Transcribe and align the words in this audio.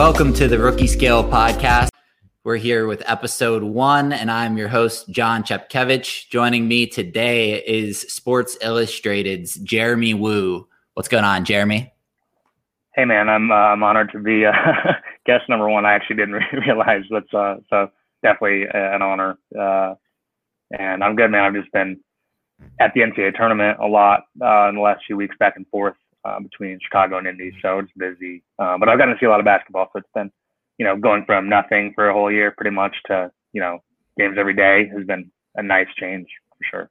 Welcome 0.00 0.32
to 0.32 0.48
the 0.48 0.58
Rookie 0.58 0.86
Scale 0.86 1.22
podcast. 1.22 1.90
We're 2.42 2.56
here 2.56 2.86
with 2.86 3.02
episode 3.04 3.62
one, 3.62 4.14
and 4.14 4.30
I'm 4.30 4.56
your 4.56 4.68
host, 4.68 5.10
John 5.10 5.42
Chepkevich. 5.42 6.30
Joining 6.30 6.66
me 6.66 6.86
today 6.86 7.62
is 7.62 8.00
Sports 8.00 8.56
Illustrated's 8.62 9.56
Jeremy 9.56 10.14
Wu. 10.14 10.66
What's 10.94 11.10
going 11.10 11.24
on, 11.24 11.44
Jeremy? 11.44 11.92
Hey, 12.94 13.04
man, 13.04 13.28
I'm 13.28 13.50
uh, 13.50 13.54
I'm 13.54 13.82
honored 13.82 14.10
to 14.12 14.20
be 14.20 14.46
uh, 14.46 14.52
guest 15.26 15.50
number 15.50 15.68
one. 15.68 15.84
I 15.84 15.92
actually 15.92 16.16
didn't 16.16 16.40
realize 16.66 17.02
that's 17.10 17.34
uh, 17.34 17.56
so 17.68 17.90
definitely 18.22 18.68
an 18.72 19.02
honor. 19.02 19.36
Uh, 19.54 19.96
and 20.70 21.04
I'm 21.04 21.14
good, 21.14 21.30
man. 21.30 21.44
I've 21.44 21.52
just 21.52 21.70
been 21.72 22.00
at 22.80 22.94
the 22.94 23.02
NCAA 23.02 23.36
tournament 23.36 23.78
a 23.78 23.86
lot 23.86 24.22
uh, 24.42 24.70
in 24.70 24.76
the 24.76 24.80
last 24.80 25.02
few 25.06 25.18
weeks, 25.18 25.36
back 25.38 25.56
and 25.56 25.68
forth 25.68 25.94
uh, 26.24 26.40
between 26.40 26.78
Chicago 26.82 27.18
and 27.18 27.26
Indy. 27.26 27.52
So 27.62 27.78
it's 27.78 27.90
busy, 27.96 28.42
uh, 28.58 28.78
but 28.78 28.88
I've 28.88 28.98
gotten 28.98 29.14
to 29.14 29.20
see 29.20 29.26
a 29.26 29.30
lot 29.30 29.40
of 29.40 29.46
basketball. 29.46 29.88
So 29.92 29.98
it's 30.00 30.08
been, 30.14 30.30
you 30.78 30.84
know, 30.84 30.96
going 30.96 31.24
from 31.24 31.48
nothing 31.48 31.92
for 31.94 32.08
a 32.08 32.12
whole 32.12 32.30
year, 32.30 32.52
pretty 32.56 32.74
much, 32.74 32.94
to 33.06 33.30
you 33.52 33.60
know, 33.60 33.78
games 34.18 34.36
every 34.38 34.54
day 34.54 34.88
has 34.96 35.06
been 35.06 35.30
a 35.56 35.62
nice 35.62 35.88
change 35.98 36.28
for 36.50 36.64
sure. 36.70 36.90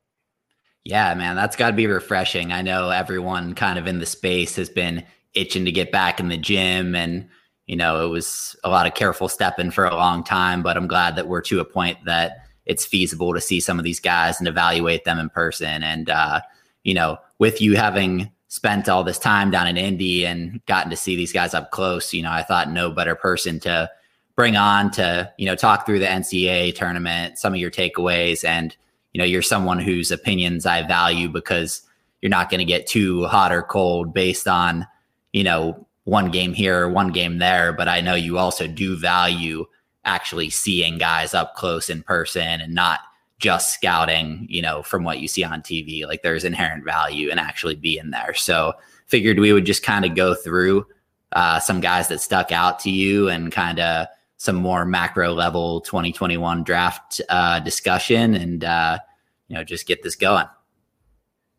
Yeah, 0.84 1.14
man, 1.14 1.36
that's 1.36 1.56
got 1.56 1.72
to 1.72 1.76
be 1.76 1.88
refreshing. 1.88 2.52
I 2.52 2.62
know 2.62 2.90
everyone 2.90 3.54
kind 3.54 3.78
of 3.78 3.88
in 3.88 4.00
the 4.00 4.06
space 4.06 4.56
has 4.56 4.70
been 4.70 5.06
itching 5.34 5.66
to 5.66 5.72
get 5.72 5.92
back 5.92 6.20
in 6.20 6.30
the 6.30 6.38
gym 6.38 6.96
and 6.96 7.30
you 7.70 7.76
know, 7.76 8.04
it 8.04 8.10
was 8.10 8.56
a 8.64 8.70
lot 8.70 8.88
of 8.88 8.96
careful 8.96 9.30
stepping 9.30 9.70
for 9.70 9.86
a 9.86 9.96
long 9.96 10.24
time, 10.24 10.64
but 10.64 10.76
I'm 10.76 10.88
glad 10.88 11.16
that 11.16 11.28
we're 11.28 11.42
to 11.42 11.60
a 11.60 11.66
point 11.66 12.04
that 12.06 12.48
it's 12.66 12.84
feasible 12.84 13.32
to 13.36 13.40
see 13.40 13.60
some 13.60 13.78
of 13.78 13.86
these 13.86 14.00
guys 14.00 14.40
and 14.40 14.48
evaluate 14.48 15.06
them 15.06 15.20
in 15.20 15.30
person. 15.30 15.84
And, 15.84 16.10
uh, 16.10 16.42
you 16.84 16.96
know, 16.96 17.20
with 17.38 17.62
you 17.62 17.76
having 17.76 18.32
spent 18.50 18.90
all 18.90 19.04
this 19.04 19.20
time 19.20 19.52
down 19.52 19.68
in 19.68 19.78
Indy 19.78 20.26
and 20.26 20.64
gotten 20.66 20.90
to 20.90 20.98
see 20.98 21.16
these 21.16 21.32
guys 21.32 21.54
up 21.54 21.72
close, 21.72 22.14
you 22.14 22.24
know, 22.24 22.32
I 22.32 22.44
thought 22.44 22.72
no 22.72 22.92
better 22.92 23.16
person 23.16 23.60
to 23.62 23.90
bring 24.36 24.58
on 24.58 24.90
to, 24.92 25.32
you 25.38 25.46
know, 25.46 25.56
talk 25.56 25.86
through 25.86 26.00
the 26.00 26.06
NCAA 26.06 26.76
tournament, 26.76 27.38
some 27.38 27.54
of 27.54 27.60
your 27.60 27.72
takeaways. 27.72 28.44
And, 28.44 28.76
you 29.14 29.20
know, 29.20 29.26
you're 29.26 29.44
someone 29.44 29.80
whose 29.80 30.12
opinions 30.12 30.66
I 30.66 30.86
value 30.88 31.30
because 31.30 31.84
you're 32.22 32.30
not 32.30 32.50
going 32.50 32.60
to 32.60 32.66
get 32.66 32.88
too 32.88 33.26
hot 33.26 33.52
or 33.52 33.62
cold 33.62 34.14
based 34.14 34.48
on, 34.48 34.88
you 35.32 35.44
know, 35.44 35.86
one 36.06 36.32
game 36.32 36.54
here, 36.54 36.90
one 36.90 37.12
game 37.12 37.38
there, 37.38 37.72
but 37.72 37.88
I 37.88 38.02
know 38.02 38.16
you 38.16 38.40
also 38.40 38.66
do 38.66 38.98
value 38.98 39.66
actually 40.06 40.50
seeing 40.50 40.98
guys 40.98 41.36
up 41.36 41.54
close 41.56 41.88
in 41.88 42.02
person 42.02 42.62
and 42.62 42.74
not 42.74 43.02
just 43.40 43.74
scouting, 43.74 44.46
you 44.50 44.62
know, 44.62 44.84
from 44.84 45.04
what 45.04 45.20
you 45.20 45.28
see 45.28 45.44
on 45.44 45.62
TV. 45.62 46.06
Like 46.06 46.22
there's 46.22 46.44
inherent 46.44 46.84
value 46.84 47.30
in 47.30 47.40
actually 47.40 47.76
being 47.76 48.12
there. 48.12 48.34
So 48.34 48.74
figured 49.08 49.40
we 49.40 49.54
would 49.54 49.66
just 49.66 49.82
kind 49.82 50.06
of 50.06 50.14
go 50.14 50.36
through 50.36 50.86
uh, 51.32 51.60
some 51.60 51.80
guys 51.80 52.10
that 52.10 52.20
stuck 52.20 52.52
out 52.52 52.80
to 52.80 52.92
you 52.92 53.30
and 53.30 53.52
kind 53.52 53.80
of 53.80 54.08
some 54.38 54.56
more 54.56 54.86
macro 54.86 55.34
level 55.34 55.82
2021 55.82 56.64
draft 56.64 57.22
uh, 57.30 57.60
discussion 57.60 58.36
and, 58.36 58.64
uh, 58.64 59.00
you 59.48 59.56
know, 59.56 59.64
just 59.64 59.88
get 59.88 60.04
this 60.04 60.16
going. 60.16 60.46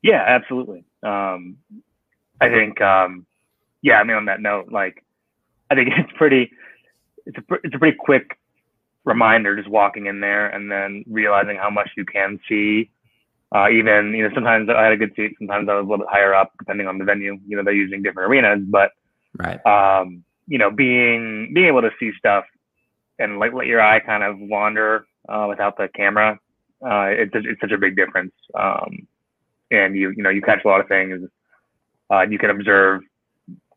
Yeah, 0.02 0.24
absolutely. 0.26 0.84
Um, 1.02 1.58
I 2.40 2.48
think, 2.48 2.80
um, 2.80 3.26
yeah, 3.82 4.00
I 4.00 4.04
mean, 4.04 4.16
on 4.16 4.26
that 4.26 4.40
note, 4.40 4.70
like, 4.70 5.04
I 5.70 5.74
think 5.74 5.88
it's 5.96 6.12
pretty, 6.16 6.50
it's 7.26 7.38
a, 7.38 7.54
it's 7.64 7.74
a 7.74 7.78
pretty 7.78 7.96
quick 7.98 8.38
reminder 9.10 9.56
just 9.56 9.68
walking 9.68 10.06
in 10.06 10.20
there 10.20 10.48
and 10.48 10.70
then 10.70 11.04
realizing 11.08 11.56
how 11.56 11.70
much 11.70 11.90
you 11.96 12.04
can 12.04 12.38
see. 12.48 12.90
Uh, 13.54 13.68
even, 13.68 14.14
you 14.14 14.22
know, 14.22 14.34
sometimes 14.34 14.68
I 14.70 14.84
had 14.84 14.92
a 14.92 14.96
good 14.96 15.12
seat, 15.16 15.34
sometimes 15.38 15.68
I 15.68 15.74
was 15.74 15.84
a 15.84 15.88
little 15.88 16.04
bit 16.04 16.14
higher 16.16 16.34
up, 16.34 16.52
depending 16.58 16.86
on 16.86 16.98
the 16.98 17.04
venue. 17.04 17.38
You 17.46 17.56
know, 17.56 17.64
they're 17.64 17.74
using 17.74 18.02
different 18.02 18.30
arenas, 18.30 18.64
but, 18.66 18.92
right. 19.36 19.60
um, 19.66 20.24
you 20.46 20.58
know, 20.58 20.70
being, 20.70 21.52
being 21.52 21.66
able 21.66 21.82
to 21.82 21.90
see 21.98 22.12
stuff 22.16 22.44
and 23.18 23.40
like 23.40 23.52
let 23.52 23.66
your 23.66 23.80
eye 23.80 24.00
kind 24.00 24.22
of 24.22 24.38
wander 24.38 25.06
uh, 25.28 25.46
without 25.48 25.76
the 25.76 25.88
camera, 25.88 26.38
uh, 26.82 27.08
it's, 27.10 27.32
it's 27.34 27.60
such 27.60 27.72
a 27.72 27.78
big 27.78 27.96
difference. 27.96 28.32
Um, 28.54 29.08
and 29.70 29.96
you, 29.96 30.10
you 30.16 30.22
know, 30.22 30.30
you 30.30 30.42
catch 30.42 30.64
a 30.64 30.68
lot 30.68 30.80
of 30.80 30.88
things. 30.88 31.28
Uh, 32.10 32.22
you 32.22 32.38
can 32.38 32.50
observe 32.50 33.02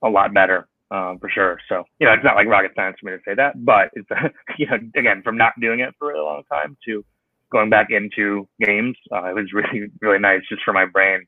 a 0.03 0.09
lot 0.09 0.33
better 0.33 0.67
um, 0.93 1.17
for 1.19 1.29
sure. 1.29 1.59
So 1.67 1.83
you 1.99 2.07
know, 2.07 2.13
it's 2.13 2.23
not 2.23 2.35
like 2.35 2.47
rocket 2.47 2.71
science 2.75 2.97
for 3.01 3.07
me 3.07 3.17
to 3.17 3.23
say 3.25 3.33
that, 3.35 3.65
but 3.65 3.89
it's 3.93 4.07
you 4.57 4.67
know, 4.67 4.77
again, 4.95 5.21
from 5.23 5.37
not 5.37 5.53
doing 5.59 5.79
it 5.79 5.93
for 5.97 6.11
a 6.11 6.13
really 6.13 6.25
long 6.25 6.43
time 6.51 6.77
to 6.85 7.03
going 7.51 7.69
back 7.69 7.87
into 7.89 8.47
games, 8.59 8.95
uh, 9.11 9.25
it 9.25 9.35
was 9.35 9.51
really 9.53 9.87
really 10.01 10.19
nice 10.19 10.41
just 10.47 10.61
for 10.63 10.73
my 10.73 10.85
brain. 10.85 11.25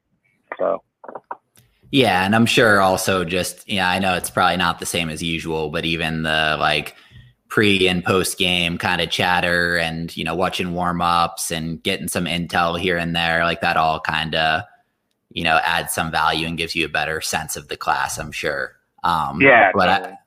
So. 0.57 0.81
Yeah, 1.91 2.25
and 2.25 2.35
I'm 2.35 2.47
sure 2.47 2.81
also 2.81 3.23
just 3.23 3.67
yeah, 3.69 3.89
I 3.89 3.99
know 3.99 4.15
it's 4.15 4.29
probably 4.29 4.57
not 4.57 4.79
the 4.79 4.85
same 4.85 5.09
as 5.09 5.21
usual, 5.23 5.69
but 5.69 5.85
even 5.85 6.23
the 6.23 6.57
like 6.59 6.95
pre 7.47 7.87
and 7.87 8.03
post 8.03 8.37
game 8.37 8.77
kind 8.77 9.01
of 9.01 9.09
chatter 9.09 9.77
and 9.77 10.15
you 10.17 10.23
know 10.23 10.35
watching 10.35 10.73
warm 10.73 11.01
ups 11.01 11.51
and 11.51 11.81
getting 11.81 12.07
some 12.07 12.25
intel 12.25 12.79
here 12.79 12.97
and 12.97 13.15
there, 13.15 13.45
like 13.45 13.61
that 13.61 13.77
all 13.77 13.99
kind 13.99 14.35
of 14.35 14.63
you 15.35 15.43
know, 15.43 15.59
adds 15.63 15.93
some 15.93 16.09
value 16.09 16.47
and 16.47 16.57
gives 16.57 16.75
you 16.75 16.85
a 16.85 16.89
better 16.89 17.19
sense 17.19 17.57
of 17.57 17.67
the 17.67 17.75
class, 17.75 18.17
I'm 18.17 18.31
sure. 18.31 18.74
Um, 19.05 19.41
yeah. 19.41 19.71
But 19.73 19.85
totally. 19.85 20.17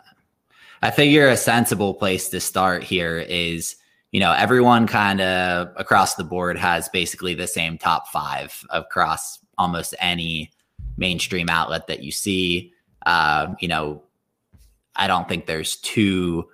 I, 0.83 0.89
I 0.89 0.91
figure 0.91 1.29
a 1.29 1.37
sensible 1.37 1.93
place 1.93 2.29
to 2.31 2.41
start 2.41 2.83
here 2.83 3.19
is, 3.19 3.77
you 4.13 4.21
know, 4.21 4.33
everyone 4.33 4.87
kind 4.87 5.21
of 5.21 5.69
across 5.77 6.15
the 6.15 6.25
board 6.25 6.57
has 6.57 6.89
basically 6.89 7.35
the 7.35 7.49
same 7.49 7.77
top 7.77 8.09
five 8.09 8.65
across 8.71 9.41
almost 9.59 9.95
any 9.99 10.51
mainstream 10.97 11.51
outlet 11.51 11.89
that 11.89 12.03
you 12.03 12.13
see. 12.13 12.73
Uh, 13.05 13.55
you 13.61 13.69
know, 13.69 14.03
I 14.97 15.09
don't 15.09 15.29
think 15.29 15.47
there's 15.47 15.77
too 15.77 16.49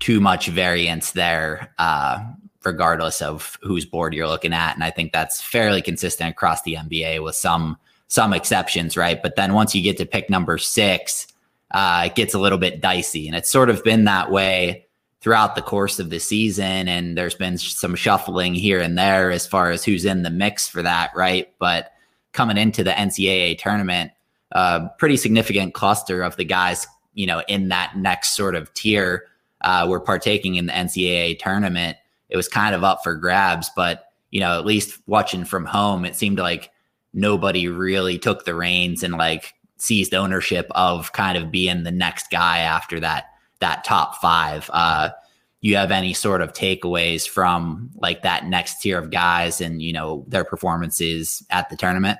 too 0.00 0.20
much 0.20 0.48
variance 0.48 1.12
there, 1.12 1.74
uh, 1.78 2.24
regardless 2.64 3.20
of 3.20 3.58
whose 3.62 3.84
board 3.84 4.14
you're 4.14 4.26
looking 4.26 4.54
at. 4.54 4.74
And 4.74 4.82
I 4.82 4.90
think 4.90 5.12
that's 5.12 5.40
fairly 5.40 5.82
consistent 5.82 6.30
across 6.30 6.62
the 6.62 6.74
NBA 6.74 7.22
with 7.22 7.36
some 7.36 7.78
some 8.08 8.32
exceptions, 8.32 8.96
right? 8.96 9.22
But 9.22 9.36
then 9.36 9.52
once 9.52 9.74
you 9.74 9.82
get 9.82 9.96
to 9.98 10.06
pick 10.06 10.28
number 10.28 10.58
six, 10.58 11.28
uh, 11.70 12.04
it 12.06 12.14
gets 12.14 12.34
a 12.34 12.38
little 12.38 12.58
bit 12.58 12.80
dicey. 12.80 13.26
And 13.26 13.36
it's 13.36 13.50
sort 13.50 13.70
of 13.70 13.82
been 13.84 14.04
that 14.04 14.30
way 14.30 14.86
throughout 15.20 15.54
the 15.54 15.62
course 15.62 15.98
of 15.98 16.10
the 16.10 16.18
season. 16.18 16.88
And 16.88 17.16
there's 17.16 17.34
been 17.34 17.58
some 17.58 17.94
shuffling 17.94 18.54
here 18.54 18.80
and 18.80 18.96
there 18.96 19.30
as 19.30 19.46
far 19.46 19.70
as 19.70 19.84
who's 19.84 20.04
in 20.04 20.22
the 20.22 20.30
mix 20.30 20.66
for 20.66 20.82
that, 20.82 21.10
right? 21.14 21.52
But 21.58 21.92
coming 22.32 22.56
into 22.56 22.82
the 22.82 22.90
NCAA 22.90 23.58
tournament, 23.58 24.12
a 24.52 24.56
uh, 24.56 24.88
pretty 24.98 25.16
significant 25.16 25.74
cluster 25.74 26.22
of 26.22 26.36
the 26.36 26.44
guys, 26.44 26.86
you 27.14 27.26
know, 27.26 27.42
in 27.46 27.68
that 27.68 27.96
next 27.96 28.34
sort 28.34 28.56
of 28.56 28.72
tier 28.74 29.26
uh, 29.60 29.86
were 29.88 30.00
partaking 30.00 30.56
in 30.56 30.66
the 30.66 30.72
NCAA 30.72 31.38
tournament. 31.38 31.96
It 32.30 32.36
was 32.36 32.48
kind 32.48 32.74
of 32.74 32.82
up 32.82 33.00
for 33.04 33.14
grabs, 33.14 33.70
but 33.76 34.06
you 34.30 34.40
know, 34.40 34.58
at 34.58 34.64
least 34.64 34.98
watching 35.06 35.44
from 35.44 35.64
home, 35.64 36.04
it 36.04 36.16
seemed 36.16 36.38
like 36.38 36.70
nobody 37.12 37.68
really 37.68 38.18
took 38.18 38.44
the 38.44 38.54
reins 38.54 39.02
and 39.02 39.14
like 39.14 39.54
seized 39.80 40.14
ownership 40.14 40.66
of 40.72 41.12
kind 41.12 41.36
of 41.36 41.50
being 41.50 41.82
the 41.82 41.90
next 41.90 42.30
guy 42.30 42.58
after 42.58 43.00
that 43.00 43.26
that 43.60 43.84
top 43.84 44.16
five. 44.16 44.70
Uh, 44.72 45.10
you 45.60 45.76
have 45.76 45.90
any 45.90 46.14
sort 46.14 46.40
of 46.40 46.52
takeaways 46.52 47.28
from 47.28 47.90
like 47.96 48.22
that 48.22 48.46
next 48.46 48.80
tier 48.80 48.98
of 48.98 49.10
guys 49.10 49.60
and 49.60 49.82
you 49.82 49.92
know 49.92 50.24
their 50.28 50.44
performances 50.44 51.44
at 51.50 51.68
the 51.68 51.76
tournament? 51.76 52.18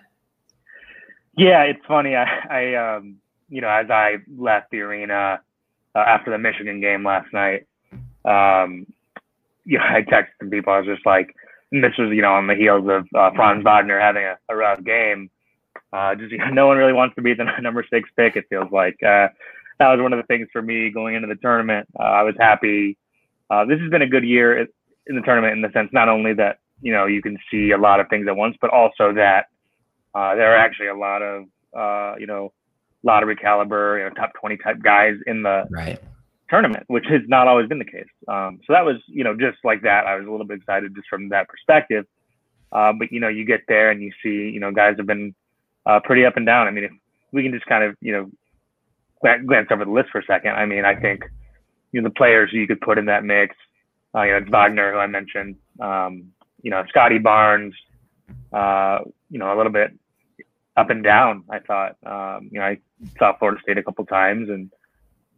Yeah, 1.37 1.63
it's 1.63 1.85
funny. 1.87 2.17
I, 2.17 2.27
I 2.51 2.97
um, 2.97 3.17
you 3.49 3.61
know, 3.61 3.69
as 3.69 3.91
I 3.91 4.17
left 4.37 4.71
the 4.71 4.81
arena 4.81 5.41
uh, 5.95 5.99
after 5.99 6.31
the 6.31 6.39
Michigan 6.39 6.81
game 6.81 7.05
last 7.05 7.33
night, 7.33 7.67
um, 8.25 8.87
you 9.65 9.79
know, 9.79 9.85
I 9.89 10.03
texted 10.03 10.51
people. 10.51 10.73
I 10.73 10.79
was 10.79 10.87
just 10.87 11.07
like, 11.07 11.35
this 11.73 11.93
was, 11.99 12.11
you 12.13 12.23
know, 12.23 12.35
on 12.35 12.47
the 12.47 12.55
heels 12.55 12.89
of 12.89 13.07
uh, 13.15 13.31
Franz 13.35 13.65
Wagner 13.65 14.01
having 14.01 14.25
a, 14.25 14.37
a 14.49 14.57
rough 14.57 14.83
game. 14.85 15.31
Uh, 15.93 16.15
just 16.15 16.33
no 16.53 16.67
one 16.67 16.77
really 16.77 16.93
wants 16.93 17.15
to 17.17 17.23
be 17.23 17.35
the 17.35 17.45
number 17.61 17.85
six 17.91 18.09
pick. 18.17 18.37
It 18.37 18.47
feels 18.49 18.71
like 18.73 18.97
uh, 19.03 19.29
that 19.79 19.89
was 19.89 20.01
one 20.01 20.13
of 20.13 20.19
the 20.19 20.27
things 20.27 20.49
for 20.53 20.63
me 20.63 20.91
going 20.91 21.15
into 21.15 21.29
the 21.29 21.37
tournament. 21.37 21.89
Uh, 21.99 22.05
I 22.05 22.23
was 22.23 22.35
happy. 22.39 22.97
Uh, 23.51 23.65
this 23.65 23.81
has 23.81 23.91
been 23.91 24.03
a 24.03 24.09
good 24.09 24.25
year 24.25 24.61
in 24.61 25.17
the 25.17 25.23
tournament 25.23 25.55
in 25.55 25.63
the 25.63 25.71
sense 25.73 25.91
not 25.93 26.09
only 26.09 26.35
that 26.35 26.59
you 26.83 26.93
know 26.93 27.07
you 27.07 27.21
can 27.21 27.37
see 27.51 27.73
a 27.73 27.79
lot 27.79 28.01
of 28.01 28.09
things 28.09 28.27
at 28.29 28.37
once, 28.37 28.57
but 28.61 28.71
also 28.71 29.13
that 29.15 29.47
uh, 30.15 30.35
there 30.35 30.53
are 30.53 30.57
actually 30.57 30.89
a 30.89 30.97
lot 30.97 31.23
of 31.23 31.45
uh, 31.77 32.17
you 32.19 32.27
know 32.27 32.53
lottery 33.03 33.37
caliber, 33.37 33.99
you 33.99 34.05
know, 34.05 34.11
top 34.11 34.33
twenty 34.39 34.57
type 34.57 34.81
guys 34.83 35.15
in 35.27 35.43
the 35.43 35.65
right 35.71 36.01
tournament, 36.51 36.85
which 36.89 37.07
has 37.09 37.23
not 37.29 37.49
always 37.49 37.69
been 37.69 37.79
the 37.79 37.85
case. 37.85 38.09
Um, 38.29 38.59
so 38.67 38.73
that 38.73 38.85
was, 38.85 38.97
you 39.07 39.23
know, 39.25 39.35
just 39.35 39.59
like 39.65 39.83
that. 39.83 40.07
I 40.07 40.17
was 40.17 40.27
a 40.27 40.31
little 40.31 40.47
bit 40.47 40.59
excited 40.59 40.95
just 40.95 41.09
from 41.09 41.29
that 41.31 41.49
perspective. 41.49 42.05
Uh, 42.73 42.93
but 42.93 43.11
you 43.11 43.21
know, 43.21 43.29
you 43.29 43.45
get 43.45 43.63
there 43.69 43.91
and 43.91 44.03
you 44.03 44.13
see, 44.23 44.51
you 44.53 44.61
know, 44.61 44.73
guys 44.73 44.95
have 44.99 45.07
been 45.07 45.35
uh, 45.87 46.01
pretty 46.05 46.25
up 46.25 46.37
and 46.37 46.47
down. 46.47 46.67
I 46.67 46.71
mean, 46.71 46.85
if 46.85 46.93
we 47.33 47.43
can 47.43 47.53
just 47.53 47.67
kind 47.67 47.85
of, 47.85 47.97
you 48.01 48.13
know, 48.13 48.31
glance 49.47 49.69
over 49.71 49.85
the 49.85 49.91
list 49.91 50.11
for 50.11 50.19
a 50.21 50.25
second. 50.25 50.53
I 50.53 50.67
mean, 50.67 50.85
I 50.85 50.95
think 50.95 51.25
you 51.93 52.01
know 52.01 52.09
the 52.09 52.15
players 52.15 52.51
you 52.53 52.67
could 52.67 52.81
put 52.81 52.99
in 52.99 53.07
that 53.07 53.25
mix. 53.25 53.57
Uh, 54.15 54.23
you 54.23 54.33
know, 54.33 54.47
Wagner 54.51 54.93
who 54.93 54.99
I 54.99 55.07
mentioned. 55.07 55.57
Um, 55.81 56.33
you 56.63 56.71
know, 56.71 56.85
Scottie 56.89 57.19
Barnes. 57.19 57.75
Uh, 58.53 59.01
you 59.31 59.39
know, 59.39 59.55
a 59.55 59.57
little 59.57 59.73
bit 59.73 59.93
up 60.77 60.91
and 60.91 61.05
down. 61.05 61.45
I 61.51 61.59
thought. 61.59 61.97
Um, 62.05 62.49
you 62.53 62.59
know, 62.59 62.67
I 62.67 62.79
saw 63.19 63.37
Florida 63.39 63.61
State 63.63 63.79
a 63.79 63.83
couple 63.83 64.05
times 64.07 64.49
and 64.49 64.71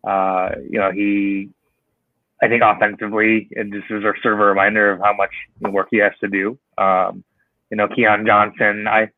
Uh, 0.05 0.51
you 0.69 0.81
know, 0.81 0.91
he, 0.91 1.49
I 2.43 2.49
think 2.49 2.63
offensively, 2.65 3.47
it 3.53 3.71
just 3.71 3.89
is 3.89 4.03
a 4.03 4.13
sort 4.21 4.35
of 4.35 4.41
a 4.41 4.45
reminder 4.47 4.91
of 4.91 5.01
how 5.01 5.13
much 5.15 5.31
work 5.61 5.89
he 5.93 5.99
has 5.99 6.13
to 6.21 6.29
do. 6.29 6.59
Um, 6.77 7.23
you 7.71 7.77
know, 7.77 7.87
Keon 7.87 8.27
Johnson, 8.27 8.89
I, 8.89 9.11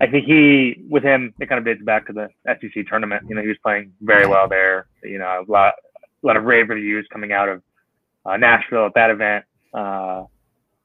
I 0.00 0.06
think 0.06 0.26
he, 0.26 0.84
with 0.90 1.02
him, 1.02 1.32
it 1.40 1.48
kind 1.48 1.58
of 1.58 1.64
dates 1.64 1.82
back 1.82 2.06
to 2.06 2.12
the 2.12 2.28
SEC 2.46 2.86
tournament. 2.86 3.24
You 3.28 3.34
know, 3.34 3.42
he 3.42 3.48
was 3.48 3.56
playing 3.62 3.92
very 4.00 4.26
well 4.26 4.48
there. 4.48 4.86
You 5.02 5.18
know, 5.18 5.44
a 5.46 5.50
lot, 5.50 5.74
a 6.22 6.26
lot 6.26 6.36
of 6.36 6.44
rave 6.44 6.68
reviews 6.68 7.06
coming 7.10 7.32
out 7.32 7.48
of 7.48 7.62
uh, 8.26 8.36
Nashville 8.36 8.86
at 8.86 8.94
that 8.94 9.10
event. 9.10 9.44
Uh, 9.72 10.24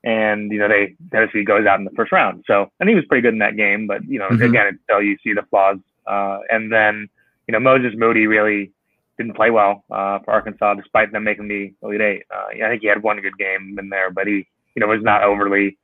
and 0.04 0.52
you 0.52 0.58
know 0.58 0.68
they 0.68 0.96
Tennessee 1.12 1.44
goes 1.44 1.66
out 1.68 1.80
in 1.80 1.86
the 1.86 1.92
first 1.92 2.12
round. 2.12 2.44
So 2.48 2.72
and 2.80 2.90
he 2.90 2.96
was 2.96 3.06
pretty 3.06 3.22
good 3.22 3.34
in 3.34 3.40
that 3.40 3.56
game, 3.58 3.88
but 3.88 4.04
you 4.06 4.19
know 4.19 4.30
mm-hmm. 4.30 4.44
again 4.44 4.80
until 4.88 5.02
you 5.02 5.18
see 5.24 5.34
the 5.34 5.44
flaws. 5.50 5.78
Uh, 6.07 6.40
and 6.50 6.72
then 6.72 7.07
you 7.48 7.52
know 7.52 7.60
Moses 7.60 7.94
Moody 7.96 8.28
really 8.28 8.72
didn't 9.18 9.36
play 9.36 9.52
well 9.52 9.84
uh, 9.92 10.19
for 10.19 10.31
Arkansas 10.31 10.75
despite 10.75 11.12
them 11.12 11.24
making 11.24 11.48
the 11.48 11.74
Elite 11.84 12.02
Eight. 12.02 12.24
Uh, 12.34 12.66
I 12.66 12.69
think 12.69 12.81
he 12.81 12.88
had 12.88 13.04
one 13.04 13.22
good 13.22 13.38
game 13.38 13.78
in 13.78 13.90
there, 13.90 14.10
but 14.10 14.28
he 14.28 14.48
you 14.75 14.80
know 14.80 14.88
was 14.88 15.04
not 15.04 15.24
overly. 15.24 15.78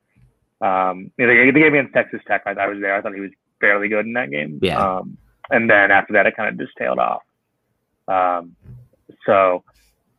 Um, 0.61 1.11
you 1.17 1.27
know, 1.27 1.33
the, 1.33 1.51
the 1.51 1.59
game 1.59 1.73
against 1.73 1.93
Texas 1.93 2.21
Tech, 2.27 2.43
I, 2.45 2.51
I 2.51 2.67
was 2.67 2.79
there. 2.81 2.95
I 2.95 3.01
thought 3.01 3.13
he 3.13 3.21
was 3.21 3.31
fairly 3.59 3.87
good 3.87 4.05
in 4.05 4.13
that 4.13 4.31
game. 4.31 4.59
Yeah. 4.61 4.79
Um, 4.79 5.17
and 5.49 5.69
then 5.69 5.91
after 5.91 6.13
that, 6.13 6.25
it 6.25 6.35
kind 6.35 6.49
of 6.49 6.57
just 6.57 6.77
tailed 6.77 6.99
off. 6.99 7.21
Um, 8.07 8.55
so 9.25 9.63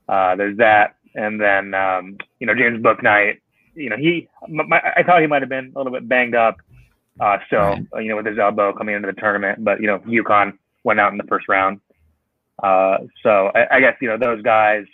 uh, 0.09 0.37
there's 0.37 0.59
that, 0.59 0.97
and 1.15 1.41
then 1.41 1.75
um, 1.75 2.19
you 2.39 2.47
know 2.47 2.55
James 2.55 2.83
Bouknight 2.83 3.39
you 3.79 3.91
know, 3.91 3.97
he, 3.97 4.29
my, 4.49 4.81
I 4.97 5.03
thought 5.03 5.21
he 5.21 5.27
might 5.27 5.43
have 5.43 5.49
been 5.49 5.73
a 5.75 5.79
little 5.79 5.93
bit 5.93 6.09
banged 6.09 6.35
up 6.35 6.57
uh, 7.21 7.39
still, 7.47 7.61
right. 7.61 7.87
Uh, 7.95 7.99
you 7.99 8.11
know, 8.11 8.17
with 8.17 8.27
his 8.27 8.39
elbow 8.39 8.73
coming 8.73 8.95
into 8.95 9.07
the 9.07 9.19
tournament. 9.19 9.65
But, 9.65 9.81
you 9.81 9.87
know, 9.87 9.99
UConn 10.01 10.59
went 10.85 11.01
out 11.01 11.13
in 11.13 11.19
the 11.19 11.25
first 11.25 11.49
round. 11.49 11.81
Uh, 12.63 12.99
so 13.23 13.51
I, 13.55 13.77
I 13.77 13.81
guess, 13.81 13.97
you 14.01 14.09
know, 14.09 14.19
those 14.19 14.43
guys 14.43 14.85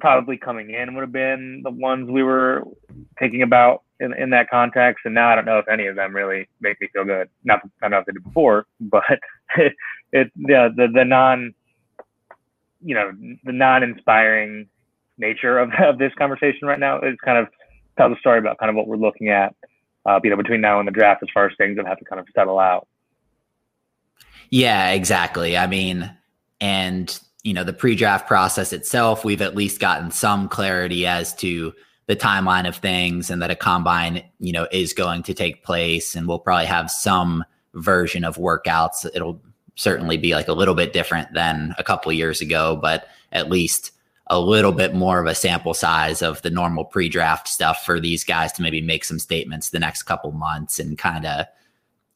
probably 0.00 0.36
coming 0.36 0.70
in 0.70 0.94
would 0.94 1.02
have 1.02 1.12
been 1.12 1.62
the 1.62 1.70
ones 1.70 2.10
we 2.10 2.22
were 2.22 2.64
thinking 3.18 3.42
about 3.42 3.82
in, 4.00 4.12
in 4.14 4.30
that 4.30 4.50
context. 4.50 5.02
And 5.04 5.14
now 5.14 5.30
I 5.30 5.34
don't 5.34 5.44
know 5.44 5.58
if 5.58 5.68
any 5.68 5.86
of 5.86 5.96
them 5.96 6.14
really 6.14 6.48
make 6.60 6.80
me 6.80 6.88
feel 6.92 7.04
good. 7.04 7.28
Not, 7.44 7.60
know 7.82 7.98
if 7.98 8.06
they 8.06 8.12
did 8.12 8.24
before, 8.24 8.66
but 8.80 9.04
it, 9.56 9.72
it 10.12 10.32
the, 10.36 10.88
the, 10.92 11.04
non, 11.04 11.54
you 12.80 12.94
know, 12.94 13.12
the 13.44 13.52
non-inspiring 13.52 14.68
nature 15.18 15.58
of, 15.58 15.70
of 15.82 15.98
this 15.98 16.12
conversation 16.18 16.66
right 16.68 16.80
now 16.80 17.00
is 17.00 17.16
kind 17.24 17.38
of 17.38 17.48
tell 17.96 18.10
the 18.10 18.16
story 18.20 18.38
about 18.38 18.58
kind 18.58 18.70
of 18.70 18.76
what 18.76 18.86
we're 18.86 18.96
looking 18.96 19.28
at, 19.28 19.54
uh, 20.06 20.20
you 20.22 20.30
know, 20.30 20.36
between 20.36 20.60
now 20.60 20.78
and 20.78 20.86
the 20.86 20.92
draft 20.92 21.22
as 21.22 21.28
far 21.34 21.46
as 21.46 21.52
things 21.58 21.76
that 21.76 21.86
have 21.86 21.98
to 21.98 22.04
kind 22.04 22.20
of 22.20 22.26
settle 22.34 22.58
out. 22.58 22.86
Yeah, 24.50 24.92
exactly. 24.92 25.56
I 25.56 25.66
mean, 25.66 26.10
and 26.60 27.18
you 27.44 27.54
know, 27.54 27.64
the 27.64 27.72
pre-draft 27.72 28.26
process 28.26 28.72
itself, 28.72 29.24
we've 29.24 29.42
at 29.42 29.54
least 29.54 29.80
gotten 29.80 30.10
some 30.10 30.48
clarity 30.48 31.06
as 31.06 31.34
to 31.36 31.72
the 32.08 32.16
timeline 32.16 32.66
of 32.66 32.76
things 32.76 33.30
and 33.30 33.40
that 33.42 33.50
a 33.50 33.54
combine, 33.54 34.24
you 34.40 34.50
know, 34.50 34.66
is 34.72 34.94
going 34.94 35.22
to 35.22 35.34
take 35.34 35.62
place 35.62 36.16
and 36.16 36.26
we'll 36.26 36.38
probably 36.38 36.66
have 36.66 36.90
some 36.90 37.44
version 37.74 38.24
of 38.24 38.36
workouts. 38.36 39.06
It'll 39.14 39.40
certainly 39.76 40.16
be 40.16 40.34
like 40.34 40.48
a 40.48 40.54
little 40.54 40.74
bit 40.74 40.94
different 40.94 41.32
than 41.34 41.74
a 41.78 41.84
couple 41.84 42.10
years 42.12 42.40
ago, 42.40 42.76
but 42.80 43.06
at 43.30 43.50
least 43.50 43.92
a 44.28 44.40
little 44.40 44.72
bit 44.72 44.94
more 44.94 45.20
of 45.20 45.26
a 45.26 45.34
sample 45.34 45.74
size 45.74 46.22
of 46.22 46.40
the 46.42 46.50
normal 46.50 46.84
pre-draft 46.84 47.46
stuff 47.46 47.84
for 47.84 48.00
these 48.00 48.24
guys 48.24 48.52
to 48.52 48.62
maybe 48.62 48.80
make 48.80 49.04
some 49.04 49.18
statements 49.18 49.70
the 49.70 49.78
next 49.78 50.04
couple 50.04 50.32
months 50.32 50.78
and 50.78 50.98
kind 50.98 51.26
of 51.26 51.46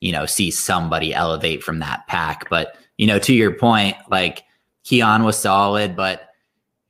you 0.01 0.13
know 0.13 0.27
see 0.27 0.51
somebody 0.51 1.15
elevate 1.15 1.63
from 1.63 1.79
that 1.79 2.07
pack 2.09 2.49
but 2.51 2.77
you 2.99 3.07
know 3.07 3.19
to 3.19 3.33
your 3.33 3.53
point 3.53 3.97
like 4.11 4.45
keon 4.85 5.25
was 5.25 5.39
solid 5.39 5.97
but 5.97 6.32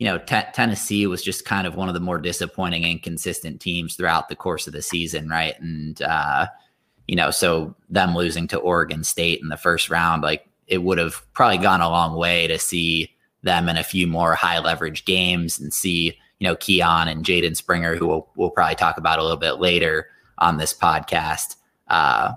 you 0.03 0.09
know 0.09 0.19
t- 0.19 0.51
tennessee 0.53 1.07
was 1.07 1.23
just 1.23 1.45
kind 1.45 1.65
of 1.67 1.77
one 1.77 1.87
of 1.87 1.95
the 1.95 2.01
more 2.01 2.19
disappointing 2.19 2.85
and 2.85 3.03
consistent 3.03 3.61
teams 3.61 3.95
throughout 3.95 4.29
the 4.29 4.35
course 4.37 4.67
of 4.67 4.73
the 4.73 4.83
season 4.83 5.29
right 5.29 5.55
and 5.61 6.03
uh 6.03 6.47
you 7.07 7.15
know 7.15 7.31
so 7.31 7.75
them 7.89 8.15
losing 8.15 8.49
to 8.49 8.59
oregon 8.59 9.05
state 9.05 9.41
in 9.41 9.49
the 9.49 9.57
first 9.57 9.91
round 9.91 10.23
like 10.23 10.49
it 10.67 10.83
would 10.83 10.99
have 10.99 11.23
probably 11.35 11.59
gone 11.59 11.81
a 11.81 11.89
long 11.89 12.17
way 12.17 12.47
to 12.47 12.59
see 12.59 13.15
them 13.43 13.69
in 13.69 13.77
a 13.77 13.85
few 13.85 14.07
more 14.07 14.35
high 14.35 14.59
leverage 14.59 15.05
games 15.05 15.59
and 15.59 15.73
see, 15.73 16.19
you 16.39 16.49
know, 16.49 16.57
Keon 16.57 17.09
and 17.09 17.25
Jaden 17.25 17.57
Springer, 17.57 17.95
who 17.95 18.07
we'll, 18.07 18.29
we'll 18.37 18.51
probably 18.51 18.77
talk 18.77 18.97
about 18.97 19.19
a 19.19 19.23
little 19.23 19.37
bit 19.37 19.61
later 19.61 20.09
on 20.39 20.57
this 20.57 20.73
podcast. 20.73 21.57
Uh, 21.89 22.33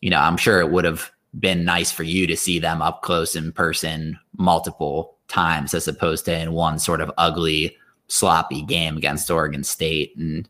you 0.00 0.10
know, 0.10 0.18
I'm 0.18 0.36
sure 0.36 0.60
it 0.60 0.70
would 0.70 0.84
have 0.84 1.10
been 1.38 1.64
nice 1.64 1.90
for 1.90 2.04
you 2.04 2.26
to 2.26 2.36
see 2.36 2.58
them 2.58 2.80
up 2.80 3.02
close 3.02 3.34
in 3.34 3.52
person 3.52 4.18
multiple 4.36 5.13
times 5.28 5.74
as 5.74 5.88
opposed 5.88 6.24
to 6.26 6.38
in 6.38 6.52
one 6.52 6.78
sort 6.78 7.00
of 7.00 7.10
ugly, 7.18 7.76
sloppy 8.08 8.62
game 8.62 8.96
against 8.96 9.30
Oregon 9.30 9.64
State. 9.64 10.16
And, 10.16 10.48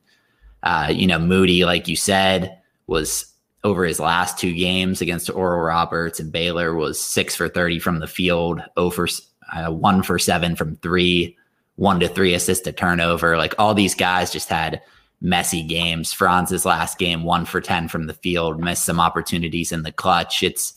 uh, 0.63 0.89
you 0.93 1.07
know, 1.07 1.19
Moody, 1.19 1.65
like 1.65 1.89
you 1.89 1.97
said, 1.97 2.61
was 2.87 3.33
over 3.65 3.85
his 3.85 3.99
last 3.99 4.39
two 4.39 4.53
games 4.53 5.01
against 5.01 5.31
Oral 5.31 5.63
Roberts 5.63 6.21
and 6.21 6.31
Baylor 6.31 6.75
was 6.75 7.01
six 7.01 7.35
for 7.35 7.49
30 7.49 7.79
from 7.79 7.99
the 7.99 8.07
field, 8.07 8.61
over 8.77 9.09
uh, 9.53 9.71
one 9.71 10.03
for 10.03 10.19
seven 10.19 10.55
from 10.55 10.77
three, 10.77 11.37
one 11.77 11.99
to 12.01 12.09
three 12.09 12.35
assist 12.35 12.65
to 12.65 12.73
turnover. 12.73 13.37
Like 13.39 13.55
all 13.59 13.75
these 13.75 13.95
guys 13.95 14.31
just 14.31 14.51
had 14.51 14.83
messy 15.21 15.63
games. 15.63 16.13
Franz's 16.13 16.67
last 16.67 16.99
game, 16.99 17.23
one 17.25 17.47
for 17.47 17.61
10 17.61 17.89
from 17.89 18.07
the 18.07 18.15
field, 18.15 18.61
missed 18.61 18.85
some 18.85 19.01
opportunities 19.01 19.73
in 19.73 19.83
the 19.83 19.93
clutch. 19.93 20.43
It's, 20.43 20.75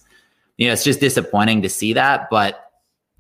you 0.58 0.68
know, 0.68 0.74
it's 0.74 0.86
just 0.86 1.02
disappointing 1.02 1.62
to 1.64 1.70
see 1.70 1.94
that, 1.94 2.30
but 2.32 2.67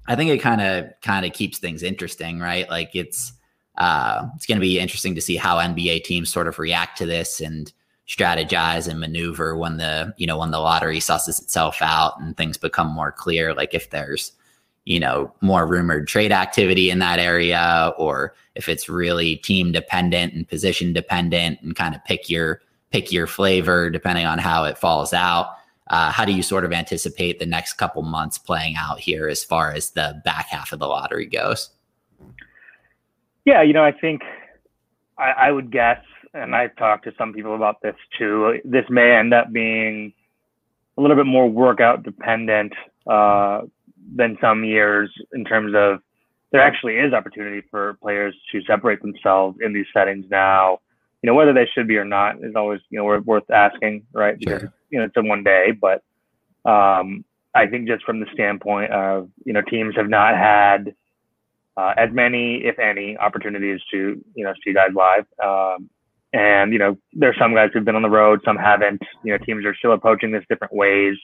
I 0.07 0.15
think 0.15 0.31
it 0.31 0.39
kind 0.39 0.61
of, 0.61 0.85
kind 1.01 1.25
of 1.25 1.33
keeps 1.33 1.57
things 1.57 1.83
interesting, 1.83 2.39
right? 2.39 2.69
Like 2.69 2.95
it's, 2.95 3.33
uh, 3.77 4.27
it's 4.35 4.45
going 4.45 4.57
to 4.57 4.61
be 4.61 4.79
interesting 4.79 5.15
to 5.15 5.21
see 5.21 5.35
how 5.35 5.57
NBA 5.57 6.03
teams 6.03 6.31
sort 6.31 6.47
of 6.47 6.59
react 6.59 6.97
to 6.99 7.05
this 7.05 7.39
and 7.39 7.71
strategize 8.07 8.87
and 8.87 8.99
maneuver 8.99 9.57
when 9.57 9.77
the, 9.77 10.13
you 10.17 10.25
know, 10.25 10.37
when 10.37 10.51
the 10.51 10.59
lottery 10.59 10.99
susses 10.99 11.41
itself 11.41 11.81
out 11.81 12.19
and 12.19 12.37
things 12.37 12.57
become 12.57 12.87
more 12.87 13.11
clear. 13.11 13.53
Like 13.53 13.73
if 13.73 13.89
there's, 13.89 14.31
you 14.85 14.99
know, 14.99 15.33
more 15.41 15.67
rumored 15.67 16.07
trade 16.07 16.31
activity 16.31 16.89
in 16.89 16.99
that 16.99 17.19
area, 17.19 17.93
or 17.97 18.33
if 18.55 18.69
it's 18.69 18.87
really 18.87 19.35
team 19.35 19.73
dependent 19.73 20.33
and 20.33 20.47
position 20.47 20.93
dependent 20.93 21.59
and 21.61 21.75
kind 21.75 21.93
of 21.93 22.03
pick 22.05 22.29
your 22.29 22.61
pick 22.91 23.11
your 23.11 23.27
flavor 23.27 23.89
depending 23.89 24.25
on 24.25 24.39
how 24.39 24.63
it 24.63 24.77
falls 24.77 25.11
out. 25.11 25.57
Uh, 25.89 26.11
how 26.11 26.25
do 26.25 26.33
you 26.33 26.43
sort 26.43 26.65
of 26.65 26.73
anticipate 26.73 27.39
the 27.39 27.45
next 27.45 27.73
couple 27.73 28.01
months 28.01 28.37
playing 28.37 28.75
out 28.77 28.99
here 28.99 29.27
as 29.27 29.43
far 29.43 29.71
as 29.71 29.91
the 29.91 30.21
back 30.25 30.47
half 30.47 30.71
of 30.71 30.79
the 30.79 30.87
lottery 30.87 31.25
goes? 31.25 31.69
Yeah, 33.45 33.61
you 33.61 33.73
know, 33.73 33.83
I 33.83 33.91
think 33.93 34.21
I, 35.17 35.31
I 35.31 35.51
would 35.51 35.71
guess, 35.71 35.99
and 36.33 36.55
I've 36.55 36.75
talked 36.75 37.05
to 37.05 37.13
some 37.17 37.33
people 37.33 37.55
about 37.55 37.81
this 37.81 37.95
too. 38.17 38.59
This 38.65 38.85
may 38.89 39.15
end 39.15 39.33
up 39.33 39.51
being 39.51 40.13
a 40.97 41.01
little 41.01 41.15
bit 41.15 41.25
more 41.25 41.49
workout 41.49 42.03
dependent 42.03 42.73
uh, 43.09 43.61
than 44.15 44.37
some 44.41 44.63
years 44.63 45.09
in 45.33 45.45
terms 45.45 45.73
of 45.75 45.99
there 46.51 46.61
actually 46.61 46.95
is 46.95 47.13
opportunity 47.13 47.65
for 47.69 47.95
players 48.01 48.35
to 48.51 48.61
separate 48.63 49.01
themselves 49.01 49.57
in 49.61 49.73
these 49.73 49.85
settings 49.93 50.25
now. 50.29 50.79
You 51.21 51.27
know, 51.27 51.33
whether 51.33 51.53
they 51.53 51.67
should 51.73 51.87
be 51.87 51.97
or 51.97 52.05
not 52.05 52.43
is 52.43 52.55
always, 52.55 52.79
you 52.89 52.99
know, 52.99 53.05
worth 53.25 53.49
asking, 53.49 54.05
right? 54.13 54.37
Because, 54.37 54.61
sure. 54.61 54.73
You 54.89 54.99
know, 54.99 55.05
it's 55.05 55.17
a 55.17 55.21
one 55.21 55.43
day, 55.43 55.71
but 55.71 56.03
um, 56.69 57.23
I 57.53 57.67
think 57.67 57.87
just 57.87 58.03
from 58.03 58.19
the 58.19 58.27
standpoint 58.33 58.91
of, 58.91 59.29
you 59.45 59.53
know, 59.53 59.61
teams 59.61 59.95
have 59.95 60.09
not 60.09 60.35
had 60.35 60.93
uh, 61.75 61.93
as 61.97 62.09
many, 62.11 62.61
if 62.63 62.79
any, 62.79 63.17
opportunities 63.17 63.79
to, 63.91 64.23
you 64.33 64.43
know, 64.43 64.53
see 64.63 64.73
guys 64.73 64.89
live. 64.95 65.25
Um, 65.43 65.89
and, 66.33 66.73
you 66.73 66.79
know, 66.79 66.97
there's 67.13 67.37
some 67.39 67.53
guys 67.55 67.69
who've 67.73 67.85
been 67.85 67.95
on 67.95 68.01
the 68.01 68.09
road, 68.09 68.41
some 68.43 68.57
haven't. 68.57 69.01
You 69.23 69.33
know, 69.33 69.37
teams 69.43 69.65
are 69.65 69.75
still 69.75 69.93
approaching 69.93 70.31
this 70.31 70.43
different 70.49 70.73
ways. 70.73 71.15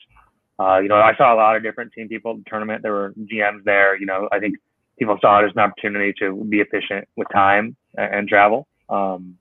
Uh, 0.58 0.78
you 0.78 0.88
know, 0.88 0.96
I 0.96 1.14
saw 1.16 1.34
a 1.34 1.36
lot 1.36 1.56
of 1.56 1.62
different 1.62 1.92
team 1.92 2.08
people 2.08 2.32
at 2.32 2.38
the 2.38 2.44
tournament. 2.48 2.82
There 2.82 2.92
were 2.92 3.12
GMs 3.18 3.64
there. 3.64 3.98
You 3.98 4.06
know, 4.06 4.28
I 4.32 4.38
think 4.38 4.56
people 4.98 5.18
saw 5.20 5.40
it 5.40 5.46
as 5.46 5.52
an 5.54 5.60
opportunity 5.60 6.14
to 6.20 6.44
be 6.48 6.60
efficient 6.60 7.08
with 7.16 7.28
time 7.32 7.76
and, 7.96 8.14
and 8.14 8.28
travel. 8.28 8.66
Um, 8.88 9.36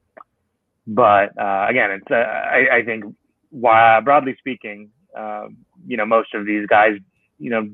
but 0.86 1.38
uh, 1.40 1.68
again, 1.70 1.92
it's 1.92 2.12
uh, 2.12 2.16
I, 2.16 2.78
I, 2.78 2.84
think 2.84 3.06
while 3.54 4.02
broadly 4.02 4.36
speaking, 4.40 4.90
um, 5.16 5.58
you 5.86 5.96
know, 5.96 6.06
most 6.06 6.34
of 6.34 6.46
these 6.46 6.66
guys, 6.68 6.94
you 7.38 7.50
know, 7.50 7.70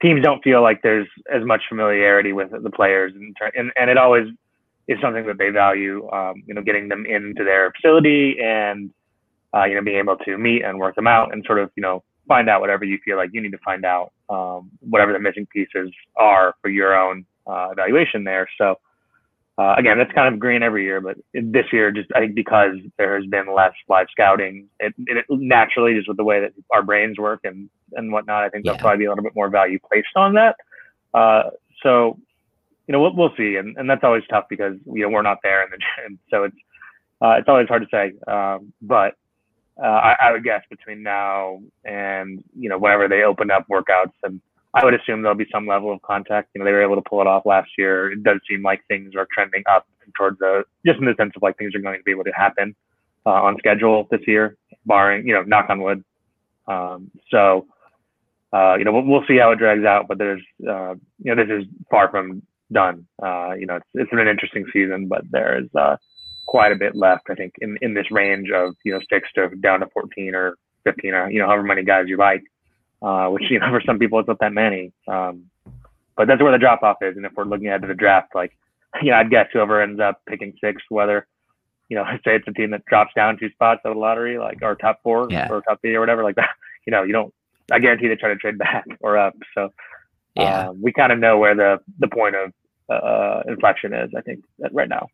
teams 0.00 0.22
don't 0.22 0.42
feel 0.42 0.62
like 0.62 0.82
there's 0.82 1.06
as 1.32 1.44
much 1.44 1.62
familiarity 1.68 2.32
with 2.32 2.50
the 2.50 2.70
players, 2.70 3.12
and 3.14 3.36
and, 3.54 3.70
and 3.76 3.90
it 3.90 3.98
always 3.98 4.26
is 4.88 4.98
something 5.02 5.26
that 5.26 5.38
they 5.38 5.50
value. 5.50 6.08
Um, 6.10 6.42
you 6.46 6.54
know, 6.54 6.62
getting 6.62 6.88
them 6.88 7.04
into 7.06 7.44
their 7.44 7.70
facility 7.72 8.36
and 8.42 8.90
uh, 9.54 9.64
you 9.64 9.74
know 9.74 9.82
being 9.82 9.98
able 9.98 10.16
to 10.16 10.38
meet 10.38 10.64
and 10.64 10.78
work 10.78 10.94
them 10.96 11.06
out 11.06 11.32
and 11.32 11.44
sort 11.46 11.58
of 11.58 11.70
you 11.76 11.82
know 11.82 12.02
find 12.26 12.48
out 12.48 12.62
whatever 12.62 12.84
you 12.84 12.98
feel 13.04 13.18
like 13.18 13.28
you 13.34 13.42
need 13.42 13.50
to 13.52 13.58
find 13.58 13.84
out, 13.84 14.10
um, 14.30 14.70
whatever 14.80 15.12
the 15.12 15.18
missing 15.20 15.46
pieces 15.52 15.90
are 16.16 16.54
for 16.62 16.70
your 16.70 16.98
own 16.98 17.26
uh, 17.46 17.68
evaluation 17.70 18.24
there. 18.24 18.48
So 18.56 18.76
uh, 19.56 19.74
again, 19.78 19.98
that's 19.98 20.12
kind 20.12 20.32
of 20.32 20.40
green 20.40 20.64
every 20.64 20.82
year, 20.84 21.00
but 21.00 21.16
this 21.32 21.66
year, 21.72 21.92
just 21.92 22.10
I 22.14 22.20
think 22.20 22.34
because 22.34 22.76
there 22.98 23.16
has 23.16 23.26
been 23.26 23.54
less 23.54 23.72
live 23.88 24.08
scouting, 24.10 24.68
it, 24.80 24.94
it 25.06 25.24
naturally 25.30 25.94
just 25.94 26.08
with 26.08 26.16
the 26.16 26.24
way 26.24 26.40
that 26.40 26.52
our 26.72 26.82
brains 26.82 27.18
work 27.18 27.40
and 27.44 27.70
and 27.92 28.10
whatnot, 28.10 28.42
I 28.42 28.48
think 28.48 28.64
yeah. 28.64 28.72
there'll 28.72 28.82
probably 28.82 28.98
be 28.98 29.04
a 29.04 29.10
little 29.10 29.22
bit 29.22 29.36
more 29.36 29.48
value 29.48 29.78
placed 29.78 30.08
on 30.16 30.34
that. 30.34 30.56
Uh, 31.12 31.50
so 31.84 32.18
you 32.88 32.92
know 32.92 33.00
we'll, 33.00 33.14
we'll 33.14 33.36
see, 33.36 33.54
and, 33.54 33.76
and 33.76 33.88
that's 33.88 34.02
always 34.02 34.24
tough 34.28 34.46
because 34.50 34.74
you 34.86 35.02
know 35.02 35.08
we're 35.08 35.22
not 35.22 35.38
there 35.44 35.62
in 35.62 35.70
the 35.70 35.78
gym, 36.02 36.18
so 36.30 36.44
it's 36.44 36.56
uh, 37.22 37.36
it's 37.38 37.48
always 37.48 37.68
hard 37.68 37.82
to 37.82 37.88
say. 37.92 38.12
Um, 38.26 38.72
but 38.82 39.14
uh, 39.80 39.86
I, 39.86 40.16
I, 40.20 40.32
would 40.32 40.44
guess 40.44 40.62
between 40.68 41.02
now 41.02 41.60
and 41.84 42.42
you 42.58 42.68
know 42.68 42.78
whenever 42.78 43.06
they 43.06 43.22
open 43.22 43.52
up 43.52 43.66
workouts, 43.70 44.14
and 44.24 44.40
I 44.74 44.84
would 44.84 44.94
assume 44.94 45.22
there'll 45.22 45.36
be 45.36 45.46
some 45.52 45.66
level 45.66 45.92
of 45.92 46.02
contact. 46.02 46.50
You 46.54 46.58
know, 46.58 46.64
they 46.64 46.72
were 46.72 46.82
able 46.82 46.96
to 46.96 47.08
pull 47.08 47.20
it 47.20 47.26
off 47.26 47.46
last 47.46 47.70
year. 47.78 48.12
It 48.12 48.22
does 48.22 48.40
seem 48.48 48.62
like 48.62 48.80
things 48.88 49.14
are 49.14 49.28
trending 49.32 49.62
up 49.70 49.86
towards 50.16 50.38
the 50.38 50.64
just 50.84 50.98
in 50.98 51.06
the 51.06 51.14
sense 51.16 51.32
of 51.36 51.42
like 51.42 51.56
things 51.56 51.74
are 51.74 51.80
going 51.80 51.98
to 51.98 52.04
be 52.04 52.10
able 52.10 52.24
to 52.24 52.32
happen 52.32 52.74
uh, 53.24 53.30
on 53.30 53.56
schedule 53.58 54.06
this 54.10 54.20
year, 54.26 54.56
barring 54.84 55.26
you 55.26 55.34
know 55.34 55.42
knock 55.42 55.70
on 55.70 55.80
wood. 55.80 56.04
Um, 56.66 57.10
so 57.30 57.66
uh, 58.54 58.76
you 58.76 58.84
know, 58.84 58.92
we'll, 58.92 59.24
see 59.26 59.36
how 59.36 59.50
it 59.50 59.58
drags 59.58 59.84
out, 59.84 60.06
but 60.06 60.16
there's, 60.16 60.42
uh, 60.68 60.94
you 61.18 61.34
know, 61.34 61.44
this 61.44 61.50
is 61.50 61.64
far 61.90 62.08
from 62.08 62.40
done. 62.70 63.04
Uh, 63.20 63.52
you 63.58 63.66
know, 63.66 63.74
it's, 63.74 63.86
it's 63.94 64.10
been 64.10 64.20
an 64.20 64.28
interesting 64.28 64.64
season, 64.72 65.08
but 65.08 65.22
there 65.32 65.58
is 65.58 65.68
uh, 65.74 65.96
quite 66.46 66.70
a 66.70 66.76
bit 66.76 66.94
left, 66.94 67.24
I 67.28 67.34
think, 67.34 67.54
in, 67.60 67.76
in 67.82 67.94
this 67.94 68.06
range 68.12 68.50
of, 68.54 68.74
you 68.84 68.92
know, 68.92 69.00
six 69.12 69.28
to 69.34 69.48
down 69.56 69.80
to 69.80 69.88
14 69.92 70.36
or 70.36 70.56
15 70.84 71.14
or, 71.14 71.30
you 71.32 71.40
know, 71.40 71.46
however 71.46 71.64
many 71.64 71.82
guys 71.82 72.04
you 72.06 72.16
like, 72.16 72.44
uh, 73.04 73.28
which, 73.28 73.44
you 73.50 73.58
know, 73.58 73.68
for 73.70 73.82
some 73.84 73.98
people, 73.98 74.18
it's 74.18 74.28
not 74.28 74.38
that 74.40 74.52
many. 74.52 74.92
Um, 75.06 75.50
but 76.16 76.28
that's 76.28 76.40
where 76.40 76.52
the 76.52 76.58
drop 76.58 76.82
off 76.82 76.98
is. 77.02 77.16
And 77.16 77.26
if 77.26 77.32
we're 77.36 77.44
looking 77.44 77.68
ahead 77.68 77.82
to 77.82 77.88
the 77.88 77.94
draft, 77.94 78.34
like, 78.34 78.56
you 79.02 79.10
know, 79.10 79.16
I'd 79.16 79.30
guess 79.30 79.48
whoever 79.52 79.82
ends 79.82 80.00
up 80.00 80.20
picking 80.28 80.54
six, 80.62 80.82
whether, 80.88 81.26
you 81.88 81.96
know, 81.96 82.04
say 82.24 82.36
it's 82.36 82.48
a 82.48 82.52
team 82.52 82.70
that 82.70 82.84
drops 82.86 83.12
down 83.14 83.38
two 83.38 83.50
spots 83.50 83.80
out 83.84 83.90
of 83.90 83.96
the 83.96 84.00
lottery, 84.00 84.38
like, 84.38 84.58
or 84.62 84.74
top 84.74 85.00
four 85.02 85.26
yeah. 85.30 85.48
or 85.50 85.60
top 85.62 85.80
three 85.80 85.94
or 85.94 86.00
whatever, 86.00 86.22
like 86.22 86.36
that, 86.36 86.50
you 86.86 86.90
know, 86.90 87.02
you 87.02 87.12
don't, 87.12 87.32
I 87.70 87.78
guarantee 87.78 88.08
they 88.08 88.16
try 88.16 88.28
to 88.28 88.36
trade 88.36 88.58
back 88.58 88.84
or 89.00 89.16
up. 89.16 89.34
So 89.54 89.72
yeah, 90.34 90.68
uh, 90.68 90.72
we 90.72 90.92
kind 90.92 91.12
of 91.12 91.18
know 91.18 91.38
where 91.38 91.54
the 91.54 91.80
the 91.98 92.08
point 92.08 92.34
of 92.34 92.52
uh, 92.90 93.42
inflection 93.48 93.94
is. 93.94 94.10
I 94.16 94.20
think 94.20 94.44
right 94.72 94.88
now. 94.88 95.08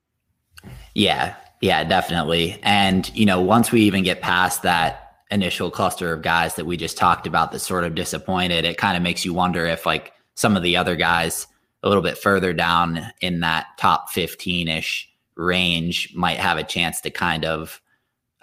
Yeah, 0.94 1.36
yeah, 1.60 1.84
definitely. 1.84 2.58
And 2.62 3.10
you 3.14 3.26
know, 3.26 3.40
once 3.40 3.70
we 3.70 3.82
even 3.82 4.02
get 4.02 4.20
past 4.20 4.62
that 4.62 5.09
initial 5.30 5.70
cluster 5.70 6.12
of 6.12 6.22
guys 6.22 6.54
that 6.56 6.66
we 6.66 6.76
just 6.76 6.96
talked 6.96 7.26
about 7.26 7.52
that 7.52 7.60
sort 7.60 7.84
of 7.84 7.94
disappointed, 7.94 8.64
it 8.64 8.78
kind 8.78 8.96
of 8.96 9.02
makes 9.02 9.24
you 9.24 9.32
wonder 9.32 9.66
if 9.66 9.86
like 9.86 10.12
some 10.34 10.56
of 10.56 10.62
the 10.62 10.76
other 10.76 10.96
guys 10.96 11.46
a 11.82 11.88
little 11.88 12.02
bit 12.02 12.18
further 12.18 12.52
down 12.52 13.00
in 13.20 13.40
that 13.40 13.66
top 13.78 14.10
15 14.10 14.68
ish 14.68 15.08
range 15.36 16.12
might 16.14 16.38
have 16.38 16.58
a 16.58 16.64
chance 16.64 17.00
to 17.00 17.10
kind 17.10 17.44
of 17.44 17.80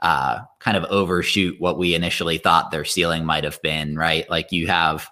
uh, 0.02 0.40
kind 0.60 0.78
of 0.78 0.84
overshoot 0.86 1.60
what 1.60 1.78
we 1.78 1.96
initially 1.96 2.38
thought 2.38 2.72
their 2.72 2.86
ceiling 2.86 3.26
might 3.26 3.44
have 3.44 3.62
been, 3.62 3.96
right? 3.96 4.30
Like 4.30 4.52
you 4.52 4.68
have, 4.68 5.10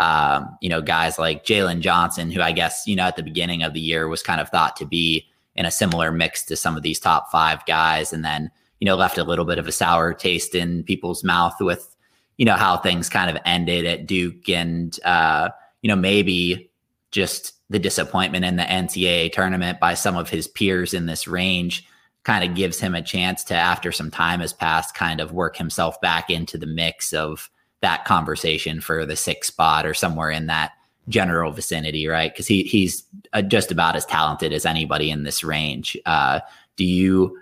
um, 0.00 0.56
you 0.60 0.68
know, 0.68 0.82
guys 0.82 1.18
like 1.18 1.44
Jalen 1.44 1.80
Johnson, 1.80 2.30
who 2.30 2.40
I 2.40 2.52
guess, 2.52 2.82
you 2.86 2.96
know, 2.96 3.04
at 3.04 3.16
the 3.16 3.22
beginning 3.22 3.62
of 3.62 3.74
the 3.74 3.80
year 3.80 4.08
was 4.08 4.22
kind 4.22 4.40
of 4.40 4.48
thought 4.48 4.76
to 4.76 4.86
be 4.86 5.26
in 5.54 5.66
a 5.66 5.70
similar 5.70 6.10
mix 6.10 6.44
to 6.46 6.56
some 6.56 6.76
of 6.76 6.82
these 6.82 6.98
top 6.98 7.30
five 7.30 7.64
guys, 7.64 8.12
and 8.12 8.24
then, 8.24 8.50
you 8.80 8.86
know, 8.86 8.96
left 8.96 9.18
a 9.18 9.24
little 9.24 9.44
bit 9.44 9.58
of 9.58 9.68
a 9.68 9.72
sour 9.72 10.12
taste 10.12 10.54
in 10.54 10.84
people's 10.84 11.24
mouth 11.24 11.56
with, 11.60 11.94
you 12.36 12.44
know, 12.44 12.56
how 12.56 12.76
things 12.76 13.08
kind 13.08 13.30
of 13.30 13.40
ended 13.44 13.86
at 13.86 14.06
Duke 14.06 14.48
and, 14.48 14.98
uh, 15.04 15.48
you 15.82 15.88
know, 15.88 15.96
maybe 15.96 16.70
just 17.10 17.52
the 17.70 17.78
disappointment 17.78 18.44
in 18.44 18.56
the 18.56 18.64
NCAA 18.64 19.32
tournament 19.32 19.80
by 19.80 19.94
some 19.94 20.16
of 20.16 20.28
his 20.28 20.48
peers 20.48 20.92
in 20.92 21.06
this 21.06 21.26
range 21.26 21.86
kind 22.24 22.48
of 22.48 22.56
gives 22.56 22.80
him 22.80 22.94
a 22.94 23.02
chance 23.02 23.44
to, 23.44 23.54
after 23.54 23.92
some 23.92 24.10
time 24.10 24.40
has 24.40 24.52
passed, 24.52 24.94
kind 24.94 25.20
of 25.20 25.32
work 25.32 25.56
himself 25.56 26.00
back 26.00 26.30
into 26.30 26.58
the 26.58 26.66
mix 26.66 27.12
of 27.12 27.50
that 27.82 28.04
conversation 28.04 28.80
for 28.80 29.04
the 29.04 29.16
sixth 29.16 29.52
spot 29.52 29.84
or 29.86 29.94
somewhere 29.94 30.30
in 30.30 30.46
that 30.46 30.72
general 31.08 31.52
vicinity, 31.52 32.06
right? 32.06 32.32
Because 32.32 32.46
he 32.46 32.62
he's 32.62 33.04
uh, 33.34 33.42
just 33.42 33.70
about 33.70 33.94
as 33.94 34.06
talented 34.06 34.52
as 34.52 34.64
anybody 34.64 35.10
in 35.10 35.22
this 35.22 35.44
range. 35.44 35.96
Uh, 36.06 36.40
do 36.76 36.84
you 36.84 37.38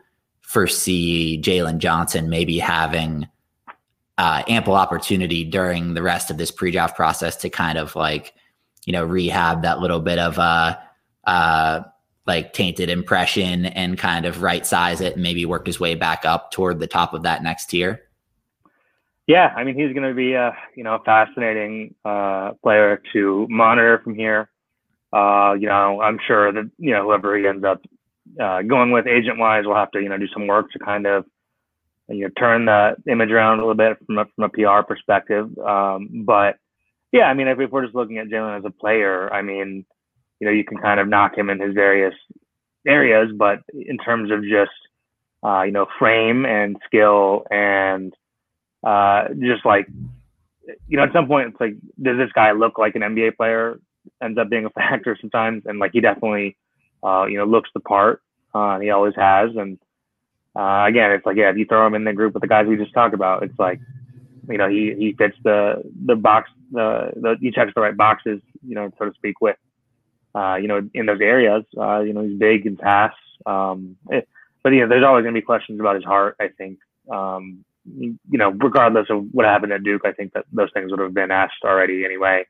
foresee 0.53 1.41
Jalen 1.43 1.79
Johnson 1.79 2.29
maybe 2.29 2.59
having 2.59 3.27
uh, 4.19 4.43
ample 4.47 4.75
opportunity 4.75 5.45
during 5.45 5.95
the 5.95 6.03
rest 6.03 6.31
of 6.31 6.37
this 6.37 6.51
pre-draft 6.51 6.95
process 6.95 7.37
to 7.37 7.49
kind 7.49 7.79
of 7.79 7.97
like, 7.97 8.35
you 8.85 8.93
know, 8.93 9.03
rehab 9.03 9.63
that 9.63 9.81
little 9.81 10.01
bit 10.01 10.19
of 10.19 10.39
uh, 10.39 10.77
uh, 11.25 11.81
like 12.27 12.53
tainted 12.53 12.91
impression 12.91 13.65
and 13.65 13.97
kind 13.97 14.27
of 14.27 14.43
right 14.43 14.67
size 14.67 15.01
it 15.01 15.15
and 15.15 15.23
maybe 15.23 15.47
work 15.47 15.67
his 15.67 15.81
way 15.81 15.95
back 15.95 16.27
up 16.27 16.51
toward 16.51 16.81
the 16.81 16.87
top 16.87 17.15
of 17.15 17.23
that 17.23 17.43
next 17.43 17.67
tier? 17.67 18.03
Yeah, 19.27 19.55
I 19.57 19.65
mean 19.65 19.75
he's 19.75 19.95
going 19.95 20.09
to 20.09 20.15
be 20.15 20.35
a 20.35 20.55
you 20.75 20.85
know 20.85 20.97
a 20.97 21.05
fascinating 21.05 21.95
uh, 22.05 22.53
player 22.63 23.01
to 23.15 23.47
monitor 23.49 24.01
from 24.05 24.15
here. 24.15 24.51
Uh, 25.13 25.55
you 25.59 25.69
know, 25.69 26.03
I'm 26.03 26.19
sure 26.27 26.53
that 26.53 26.71
you 26.77 26.91
know 26.91 27.05
whoever 27.05 27.39
he 27.39 27.47
ends 27.47 27.65
up 27.65 27.81
uh, 28.41 28.63
going 28.63 28.91
with 28.91 29.07
agent 29.07 29.39
wise 29.39 29.65
we'll 29.67 29.77
have 29.77 29.91
to 29.91 30.01
you 30.01 30.09
know 30.09 30.19
do 30.19 30.29
some 30.33 30.47
work 30.47 30.71
to 30.71 30.79
kind 30.79 31.07
of 31.07 31.25
you 32.09 32.23
know 32.23 32.31
turn 32.39 32.67
the 32.67 32.97
image 33.09 33.31
around 33.31 33.59
a 33.59 33.63
little 33.63 33.75
bit 33.75 33.99
from 34.07 34.19
a, 34.19 34.27
from 34.37 34.45
a 34.45 34.49
PR 34.49 34.87
perspective. 34.87 35.47
Um, 35.59 36.25
but 36.27 36.57
yeah, 37.13 37.25
I 37.25 37.35
mean 37.35 37.49
if, 37.49 37.59
if 37.61 37.71
we're 37.71 37.85
just 37.85 37.95
looking 37.95 38.19
at 38.19 38.29
Jalen 38.29 38.59
as 38.59 38.65
a 38.65 38.71
player, 38.71 39.33
I 39.33 39.43
mean 39.43 39.85
you 40.43 40.47
know, 40.47 40.53
you 40.53 40.65
can 40.65 40.79
kind 40.79 40.99
of 40.99 41.07
knock 41.07 41.39
him 41.39 41.51
in 41.51 41.61
his 41.61 41.73
various 41.73 42.15
areas, 42.85 43.31
but 43.33 43.61
in 43.73 43.97
terms 43.97 44.33
of 44.33 44.43
just, 44.43 44.73
uh, 45.45 45.63
you 45.63 45.71
know, 45.71 45.87
frame 46.01 46.45
and 46.45 46.77
skill 46.85 47.47
and 47.49 48.13
uh, 48.83 49.29
just 49.39 49.65
like, 49.65 49.87
you 50.89 50.97
know, 50.97 51.05
at 51.05 51.13
some 51.13 51.29
point 51.29 51.51
it's 51.51 51.61
like, 51.61 51.75
does 52.03 52.19
this 52.19 52.33
guy 52.35 52.51
look 52.51 52.77
like 52.77 52.97
an 52.97 53.03
NBA 53.03 53.37
player? 53.37 53.79
Ends 54.21 54.37
up 54.37 54.51
being 54.51 54.65
a 54.65 54.71
factor 54.75 55.17
sometimes, 55.21 55.63
and 55.65 55.79
like 55.79 55.93
he 55.93 56.01
definitely, 56.01 56.57
uh, 57.03 57.27
you 57.27 57.39
know, 57.39 57.45
looks 57.45 57.71
the 57.75 57.81
part. 57.81 58.23
Uh, 58.55 58.79
he 58.79 58.91
always 58.91 59.15
has, 59.17 59.51
and 59.57 59.79
uh, 60.55 60.85
again, 60.87 61.13
it's 61.13 61.25
like 61.25 61.37
yeah, 61.37 61.51
if 61.51 61.57
you 61.57 61.65
throw 61.65 61.87
him 61.87 61.95
in 61.95 62.05
the 62.05 62.13
group 62.13 62.35
with 62.35 62.43
the 62.43 62.49
guys 62.49 62.67
we 62.67 62.77
just 62.77 62.93
talked 62.93 63.15
about, 63.15 63.43
it's 63.43 63.59
like, 63.59 63.81
you 64.49 64.59
know, 64.59 64.69
he 64.69 64.95
he 64.99 65.13
fits 65.13 65.37
the 65.43 65.83
the 66.05 66.17
box, 66.17 66.51
the 66.71 67.13
the 67.17 67.37
he 67.41 67.51
checks 67.51 67.73
the 67.75 67.81
right 67.81 67.97
boxes, 67.97 68.41
you 68.67 68.75
know, 68.75 68.91
so 68.99 69.07
to 69.07 69.15
speak, 69.15 69.41
with 69.41 69.57
uh, 70.35 70.57
you 70.61 70.69
know, 70.69 70.89
in 70.95 71.07
those 71.07 71.21
areas. 71.21 71.65
Uh, 71.77 72.01
you 72.01 72.13
know, 72.13 72.23
he's 72.23 72.39
big 72.39 72.67
and 72.67 72.79
pass. 72.79 73.15
Um, 73.47 73.97
eh, 74.13 74.23
but 74.63 74.73
you 74.73 74.81
know, 74.81 74.89
there's 74.89 75.05
always 75.05 75.23
going 75.23 75.35
to 75.35 75.41
be 75.41 75.45
questions 75.45 75.81
about 75.81 75.97
his 75.97 76.05
heart. 76.05 76.37
I 76.41 76.49
think. 76.49 76.79
Um, 77.11 77.65
you 77.85 78.17
know, 78.31 78.51
regardless 78.51 79.09
of 79.11 79.27
what 79.33 79.45
happened 79.45 79.73
at 79.73 79.83
Duke, 79.83 80.03
I 80.05 80.13
think 80.13 80.35
that 80.35 80.45
those 80.53 80.71
things 80.73 80.91
would 80.91 81.01
have 81.01 81.15
been 81.15 81.33
asked 81.33 81.65
already 81.65 82.05
anyway. 82.05 82.47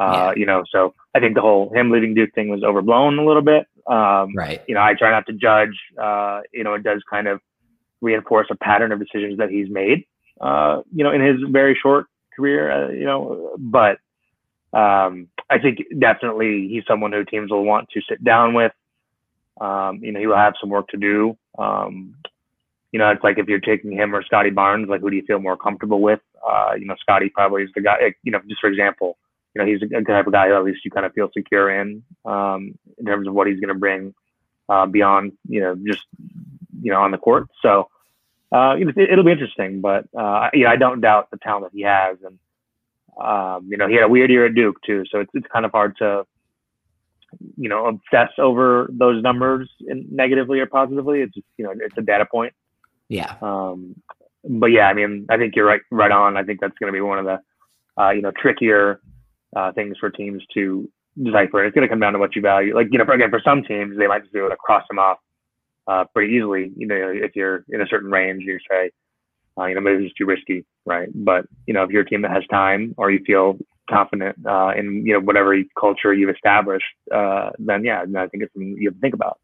Uh, 0.00 0.32
yeah. 0.34 0.40
You 0.40 0.46
know, 0.46 0.64
so 0.70 0.94
I 1.14 1.20
think 1.20 1.34
the 1.34 1.42
whole 1.42 1.70
him 1.74 1.90
leaving 1.90 2.14
Duke 2.14 2.32
thing 2.34 2.48
was 2.48 2.62
overblown 2.62 3.18
a 3.18 3.24
little 3.24 3.42
bit. 3.42 3.66
Um, 3.86 4.34
right. 4.34 4.62
You 4.66 4.74
know, 4.74 4.80
I 4.80 4.94
try 4.94 5.10
not 5.10 5.26
to 5.26 5.34
judge. 5.34 5.78
Uh, 6.00 6.40
you 6.54 6.64
know, 6.64 6.74
it 6.74 6.82
does 6.82 7.02
kind 7.08 7.28
of 7.28 7.40
reinforce 8.00 8.46
a 8.50 8.56
pattern 8.56 8.92
of 8.92 8.98
decisions 8.98 9.36
that 9.38 9.50
he's 9.50 9.68
made. 9.68 10.06
Uh, 10.40 10.80
you 10.94 11.04
know, 11.04 11.12
in 11.12 11.20
his 11.20 11.36
very 11.50 11.78
short 11.80 12.06
career. 12.34 12.70
Uh, 12.70 12.88
you 12.90 13.04
know, 13.04 13.54
but 13.58 13.98
um, 14.72 15.28
I 15.50 15.58
think 15.58 15.80
definitely 15.98 16.68
he's 16.68 16.84
someone 16.88 17.12
who 17.12 17.24
teams 17.24 17.50
will 17.50 17.64
want 17.64 17.90
to 17.90 18.00
sit 18.08 18.24
down 18.24 18.54
with. 18.54 18.72
Um, 19.60 20.00
you 20.02 20.12
know, 20.12 20.20
he 20.20 20.26
will 20.26 20.36
have 20.36 20.54
some 20.58 20.70
work 20.70 20.88
to 20.88 20.96
do. 20.96 21.36
Um, 21.58 22.14
you 22.92 22.98
know, 22.98 23.10
it's 23.10 23.22
like 23.22 23.38
if 23.38 23.48
you're 23.48 23.60
taking 23.60 23.92
him 23.92 24.14
or 24.14 24.22
Scottie 24.22 24.50
Barnes, 24.50 24.88
like 24.88 25.02
who 25.02 25.10
do 25.10 25.16
you 25.16 25.26
feel 25.26 25.40
more 25.40 25.58
comfortable 25.58 26.00
with? 26.00 26.20
Uh, 26.48 26.72
you 26.78 26.86
know, 26.86 26.94
Scottie 27.00 27.28
probably 27.28 27.64
is 27.64 27.70
the 27.74 27.82
guy. 27.82 28.14
You 28.22 28.32
know, 28.32 28.40
just 28.48 28.62
for 28.62 28.70
example, 28.70 29.18
you 29.54 29.62
know, 29.62 29.66
he's 29.66 29.80
the 29.80 30.02
type 30.06 30.26
of 30.26 30.32
guy 30.32 30.48
who 30.48 30.54
at 30.54 30.64
least 30.64 30.84
you 30.84 30.90
kind 30.90 31.06
of 31.06 31.12
feel 31.12 31.28
secure 31.32 31.70
in, 31.70 32.02
um, 32.24 32.78
in 32.98 33.04
terms 33.04 33.26
of 33.26 33.34
what 33.34 33.46
he's 33.46 33.58
going 33.58 33.74
to 33.74 33.78
bring 33.78 34.14
uh, 34.68 34.86
beyond, 34.86 35.32
you 35.48 35.60
know, 35.60 35.74
just 35.84 36.04
you 36.80 36.92
know 36.92 37.00
on 37.00 37.10
the 37.10 37.18
court. 37.18 37.48
So, 37.60 37.88
uh, 38.52 38.76
it, 38.78 39.16
will 39.16 39.24
be 39.24 39.32
interesting, 39.32 39.80
but 39.80 40.06
uh, 40.16 40.50
you 40.52 40.64
know, 40.64 40.70
I 40.70 40.76
don't 40.76 41.00
doubt 41.00 41.30
the 41.30 41.38
talent 41.38 41.72
that 41.72 41.76
he 41.76 41.82
has, 41.82 42.18
and 42.24 42.38
um, 43.20 43.66
you 43.68 43.76
know, 43.76 43.88
he 43.88 43.94
had 43.94 44.04
a 44.04 44.08
weird 44.08 44.30
year 44.30 44.46
at 44.46 44.54
Duke 44.54 44.80
too, 44.82 45.04
so 45.10 45.20
it's 45.20 45.30
it's 45.34 45.46
kind 45.52 45.64
of 45.64 45.72
hard 45.72 45.96
to, 45.98 46.24
you 47.56 47.68
know, 47.68 47.86
obsess 47.86 48.30
over 48.38 48.88
those 48.92 49.22
numbers 49.22 49.68
in 49.86 50.06
negatively 50.10 50.60
or 50.60 50.66
positively. 50.66 51.20
It's 51.22 51.34
just, 51.34 51.46
you 51.56 51.64
know, 51.64 51.74
it's 51.76 51.98
a 51.98 52.02
data 52.02 52.26
point. 52.30 52.54
Yeah. 53.08 53.34
Um, 53.42 53.96
but 54.48 54.66
yeah, 54.66 54.86
I 54.86 54.94
mean, 54.94 55.26
I 55.28 55.36
think 55.36 55.56
you're 55.56 55.66
right, 55.66 55.82
right 55.90 56.10
on. 56.10 56.36
I 56.36 56.44
think 56.44 56.60
that's 56.60 56.78
going 56.78 56.92
to 56.92 56.96
be 56.96 57.00
one 57.00 57.18
of 57.18 57.24
the, 57.24 57.40
uh, 58.00 58.10
you 58.10 58.22
know, 58.22 58.30
trickier 58.30 59.00
uh, 59.56 59.72
things 59.72 59.96
for 59.98 60.10
teams 60.10 60.42
to 60.54 60.88
decipher. 61.22 61.64
It's 61.64 61.74
going 61.74 61.86
to 61.86 61.88
come 61.88 62.00
down 62.00 62.12
to 62.12 62.18
what 62.18 62.36
you 62.36 62.42
value. 62.42 62.74
Like, 62.74 62.88
you 62.90 62.98
know, 62.98 63.04
again, 63.12 63.30
for 63.30 63.40
some 63.44 63.62
teams, 63.62 63.98
they 63.98 64.06
might 64.06 64.22
just 64.22 64.32
be 64.32 64.38
able 64.38 64.50
to 64.50 64.56
cross 64.56 64.84
them 64.88 64.98
off 64.98 65.18
uh, 65.86 66.04
pretty 66.14 66.34
easily. 66.34 66.72
You 66.76 66.86
know, 66.86 67.12
if 67.14 67.34
you're 67.34 67.64
in 67.68 67.80
a 67.80 67.86
certain 67.86 68.10
range, 68.10 68.42
you 68.44 68.58
say, 68.70 68.90
uh, 69.58 69.66
you 69.66 69.74
know, 69.74 69.80
maybe 69.80 70.06
it's 70.06 70.14
too 70.14 70.26
risky, 70.26 70.64
right? 70.86 71.08
But 71.14 71.46
you 71.66 71.74
know, 71.74 71.82
if 71.82 71.90
you're 71.90 72.02
a 72.02 72.08
team 72.08 72.22
that 72.22 72.30
has 72.30 72.44
time 72.50 72.94
or 72.96 73.10
you 73.10 73.22
feel 73.26 73.58
confident 73.88 74.36
uh, 74.46 74.72
in 74.76 75.04
you 75.04 75.14
know 75.14 75.20
whatever 75.20 75.56
culture 75.78 76.14
you've 76.14 76.30
established, 76.30 76.84
uh, 77.12 77.50
then 77.58 77.84
yeah, 77.84 78.02
I 78.02 78.26
think 78.28 78.44
it's 78.44 78.52
something 78.52 78.76
you 78.78 78.88
have 78.88 78.94
to 78.94 79.00
think 79.00 79.14
about. 79.14 79.40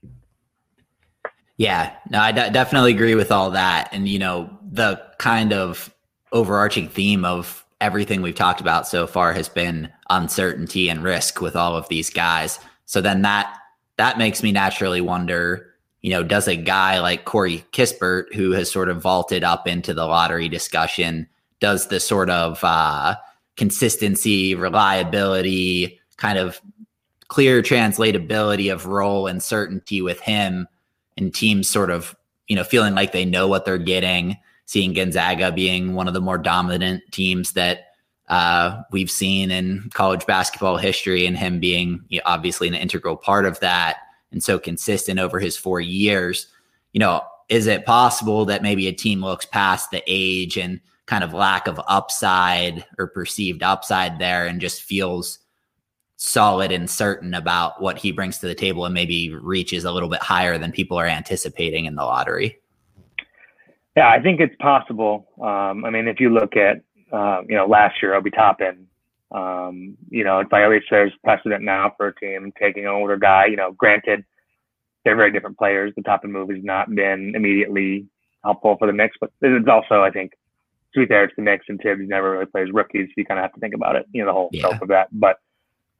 Yeah, 1.56 1.94
no, 2.10 2.20
I 2.20 2.32
d- 2.32 2.50
definitely 2.50 2.92
agree 2.92 3.14
with 3.14 3.32
all 3.32 3.50
that, 3.50 3.88
and 3.92 4.08
you 4.08 4.18
know, 4.18 4.56
the 4.62 5.02
kind 5.18 5.52
of 5.52 5.92
overarching 6.32 6.88
theme 6.88 7.24
of 7.24 7.65
everything 7.80 8.22
we've 8.22 8.34
talked 8.34 8.60
about 8.60 8.88
so 8.88 9.06
far 9.06 9.32
has 9.32 9.48
been 9.48 9.90
uncertainty 10.10 10.88
and 10.88 11.02
risk 11.02 11.40
with 11.40 11.56
all 11.56 11.76
of 11.76 11.88
these 11.88 12.10
guys. 12.10 12.58
So 12.86 13.00
then 13.00 13.22
that 13.22 13.54
that 13.96 14.18
makes 14.18 14.42
me 14.42 14.52
naturally 14.52 15.00
wonder, 15.00 15.74
you 16.02 16.10
know, 16.10 16.22
does 16.22 16.48
a 16.48 16.56
guy 16.56 17.00
like 17.00 17.24
Corey 17.24 17.64
Kispert, 17.72 18.32
who 18.34 18.52
has 18.52 18.70
sort 18.70 18.88
of 18.88 19.00
vaulted 19.00 19.42
up 19.42 19.66
into 19.66 19.94
the 19.94 20.06
lottery 20.06 20.48
discussion, 20.48 21.26
does 21.60 21.88
the 21.88 21.98
sort 21.98 22.30
of 22.30 22.62
uh, 22.62 23.16
consistency, 23.56 24.54
reliability, 24.54 25.98
kind 26.16 26.38
of 26.38 26.60
clear 27.28 27.62
translatability 27.62 28.72
of 28.72 28.86
role 28.86 29.26
and 29.26 29.42
certainty 29.42 30.00
with 30.00 30.20
him 30.20 30.68
and 31.16 31.34
teams 31.34 31.68
sort 31.68 31.90
of, 31.90 32.14
you 32.46 32.54
know, 32.54 32.64
feeling 32.64 32.94
like 32.94 33.12
they 33.12 33.24
know 33.24 33.48
what 33.48 33.64
they're 33.64 33.78
getting, 33.78 34.36
seeing 34.66 34.92
Gonzaga 34.92 35.52
being 35.52 35.94
one 35.94 36.08
of 36.08 36.14
the 36.14 36.20
more 36.20 36.38
dominant 36.38 37.02
teams 37.12 37.52
that 37.52 37.86
uh, 38.28 38.82
we've 38.90 39.10
seen 39.10 39.50
in 39.50 39.88
college 39.94 40.26
basketball 40.26 40.76
history 40.76 41.26
and 41.26 41.38
him 41.38 41.60
being 41.60 42.04
you 42.08 42.18
know, 42.18 42.24
obviously 42.26 42.68
an 42.68 42.74
integral 42.74 43.16
part 43.16 43.46
of 43.46 43.58
that 43.60 43.96
and 44.32 44.42
so 44.42 44.58
consistent 44.58 45.20
over 45.20 45.38
his 45.38 45.56
four 45.56 45.80
years. 45.80 46.48
You 46.92 46.98
know, 46.98 47.22
is 47.48 47.68
it 47.68 47.86
possible 47.86 48.44
that 48.46 48.62
maybe 48.62 48.88
a 48.88 48.92
team 48.92 49.24
looks 49.24 49.46
past 49.46 49.90
the 49.90 50.02
age 50.06 50.58
and 50.58 50.80
kind 51.06 51.22
of 51.22 51.32
lack 51.32 51.68
of 51.68 51.80
upside 51.86 52.84
or 52.98 53.06
perceived 53.06 53.62
upside 53.62 54.18
there 54.18 54.46
and 54.46 54.60
just 54.60 54.82
feels 54.82 55.38
solid 56.16 56.72
and 56.72 56.90
certain 56.90 57.34
about 57.34 57.80
what 57.80 57.98
he 57.98 58.10
brings 58.10 58.38
to 58.38 58.46
the 58.48 58.54
table 58.54 58.84
and 58.84 58.94
maybe 58.94 59.32
reaches 59.32 59.84
a 59.84 59.92
little 59.92 60.08
bit 60.08 60.22
higher 60.22 60.58
than 60.58 60.72
people 60.72 60.98
are 60.98 61.06
anticipating 61.06 61.84
in 61.84 61.94
the 61.94 62.02
lottery? 62.02 62.58
Yeah, 63.96 64.08
I 64.08 64.20
think 64.20 64.40
it's 64.40 64.54
possible. 64.60 65.26
Um, 65.40 65.84
I 65.84 65.90
mean, 65.90 66.06
if 66.06 66.20
you 66.20 66.30
look 66.30 66.54
at 66.56 66.82
uh, 67.12 67.42
you 67.48 67.56
know 67.56 67.66
last 67.66 68.02
year, 68.02 68.14
Obi 68.14 68.30
Toppin, 68.30 68.86
um, 69.32 69.96
you 70.10 70.22
know, 70.22 70.40
it's 70.40 70.52
like 70.52 70.62
at 70.62 70.70
least 70.70 70.86
there's 70.90 71.12
precedent 71.24 71.64
now 71.64 71.94
for 71.96 72.08
a 72.08 72.14
team 72.14 72.52
taking 72.60 72.84
an 72.84 72.90
older 72.90 73.16
guy. 73.16 73.46
You 73.46 73.56
know, 73.56 73.72
granted, 73.72 74.24
they're 75.04 75.16
very 75.16 75.32
different 75.32 75.58
players. 75.58 75.92
The 75.96 76.02
Toppin 76.02 76.30
move 76.30 76.50
has 76.50 76.62
not 76.62 76.94
been 76.94 77.32
immediately 77.34 78.06
helpful 78.44 78.76
for 78.78 78.86
the 78.86 78.92
Knicks, 78.92 79.16
but 79.20 79.30
it's 79.40 79.68
also, 79.68 80.02
I 80.02 80.10
think, 80.10 80.32
to 80.94 81.00
be 81.00 81.06
fair, 81.06 81.24
it's 81.24 81.34
the 81.36 81.42
Knicks 81.42 81.66
and 81.68 81.80
Thibs 81.80 82.02
never 82.06 82.32
really 82.32 82.46
plays 82.46 82.68
rookies, 82.72 83.08
so 83.08 83.14
you 83.16 83.24
kind 83.24 83.38
of 83.38 83.44
have 83.44 83.54
to 83.54 83.60
think 83.60 83.74
about 83.74 83.96
it. 83.96 84.06
You 84.12 84.22
know, 84.22 84.26
the 84.28 84.32
whole 84.32 84.50
yeah. 84.52 84.68
scope 84.68 84.82
of 84.82 84.88
that. 84.88 85.08
But 85.10 85.38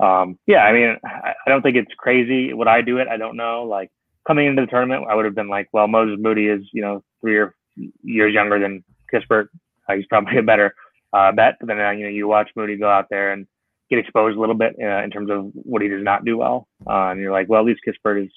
um, 0.04 0.38
yeah, 0.46 0.64
I 0.64 0.72
mean, 0.72 0.96
I, 1.02 1.32
I 1.46 1.50
don't 1.50 1.62
think 1.62 1.76
it's 1.76 1.92
crazy. 1.96 2.52
Would 2.52 2.68
I 2.68 2.82
do 2.82 2.98
it? 2.98 3.08
I 3.08 3.16
don't 3.16 3.36
know. 3.36 3.64
Like 3.64 3.90
coming 4.26 4.46
into 4.46 4.62
the 4.62 4.68
tournament, 4.68 5.06
I 5.08 5.14
would 5.14 5.24
have 5.24 5.34
been 5.34 5.48
like, 5.48 5.68
well, 5.72 5.88
Moses 5.88 6.18
Moody 6.20 6.46
is, 6.46 6.62
you 6.72 6.82
know, 6.82 7.02
three 7.22 7.38
or 7.38 7.54
years 8.02 8.34
younger 8.34 8.58
than 8.58 8.84
Kispert. 9.12 9.48
Uh, 9.88 9.94
he's 9.94 10.06
probably 10.06 10.38
a 10.38 10.42
better 10.42 10.74
uh, 11.12 11.32
bet. 11.32 11.56
But 11.60 11.68
then, 11.68 11.80
uh, 11.80 11.90
you 11.90 12.04
know, 12.04 12.10
you 12.10 12.28
watch 12.28 12.50
Moody 12.56 12.76
go 12.76 12.88
out 12.88 13.06
there 13.10 13.32
and 13.32 13.46
get 13.90 13.98
exposed 13.98 14.36
a 14.36 14.40
little 14.40 14.54
bit 14.54 14.76
uh, 14.80 15.02
in 15.02 15.10
terms 15.10 15.30
of 15.30 15.50
what 15.54 15.82
he 15.82 15.88
does 15.88 16.02
not 16.02 16.24
do 16.24 16.38
well. 16.38 16.66
Uh, 16.86 17.10
and 17.10 17.20
you're 17.20 17.32
like, 17.32 17.48
well, 17.48 17.60
at 17.60 17.66
least 17.66 17.80
Kispert 17.86 18.24
is 18.24 18.32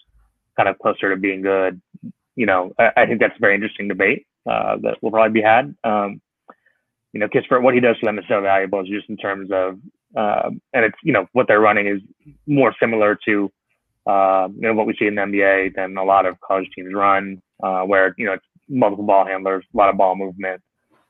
kind 0.56 0.70
of 0.70 0.78
closer 0.80 1.10
to 1.10 1.20
being 1.20 1.42
good. 1.42 1.82
You 2.36 2.46
know, 2.46 2.72
I, 2.80 2.92
I 2.98 3.06
think 3.06 3.20
that's 3.20 3.36
a 3.36 3.42
very 3.42 3.56
interesting 3.56 3.88
debate 3.88 4.26
uh, 4.50 4.78
that 4.82 4.98
will 5.02 5.12
probably 5.12 5.42
be 5.42 5.46
had. 5.46 5.76
Um, 5.84 6.22
you 7.14 7.20
know, 7.20 7.28
Kispert, 7.28 7.64
what 7.64 7.74
he 7.74 7.80
does 7.80 7.98
for 8.00 8.06
them 8.06 8.20
is 8.20 8.26
so 8.30 8.42
valuable 8.42 8.84
just 8.84 9.10
in 9.10 9.18
terms 9.18 9.50
of 9.52 9.80
um, 10.16 10.62
and 10.74 10.86
it's 10.86 10.98
you 11.04 11.14
know 11.14 11.28
what 11.34 11.48
they're 11.48 11.60
running 11.60 11.88
is 11.88 12.02
more 12.48 12.74
similar 12.80 13.18
to 13.26 13.52
uh, 14.08 14.48
you 14.56 14.62
know 14.62 14.74
what 14.74 14.88
we 14.88 14.96
see 14.98 15.06
in 15.06 15.16
the 15.16 15.22
NBA 15.22 15.76
than 15.76 15.98
a 15.98 16.04
lot 16.04 16.26
of 16.26 16.40
college 16.40 16.68
teams 16.76 16.94
run, 16.94 17.42
uh, 17.62 17.82
where 17.82 18.16
you 18.18 18.26
know 18.26 18.34
it's 18.34 18.46
multiple 18.70 19.06
ball 19.06 19.26
handlers, 19.26 19.66
a 19.74 19.78
lot 19.78 19.90
of 19.90 19.98
ball 19.98 20.16
movement, 20.16 20.62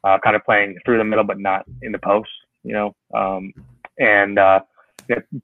uh, 0.04 0.18
kind 0.24 0.36
of 0.36 0.44
playing 0.44 0.78
through 0.86 0.98
the 0.98 1.04
middle 1.04 1.25
but 1.25 1.39
not 1.39 1.66
in 1.82 1.91
the 1.91 2.00
post, 2.00 2.30
you 2.63 2.74
know, 2.74 2.95
um, 3.13 3.54
and 3.98 4.39
uh, 4.39 4.60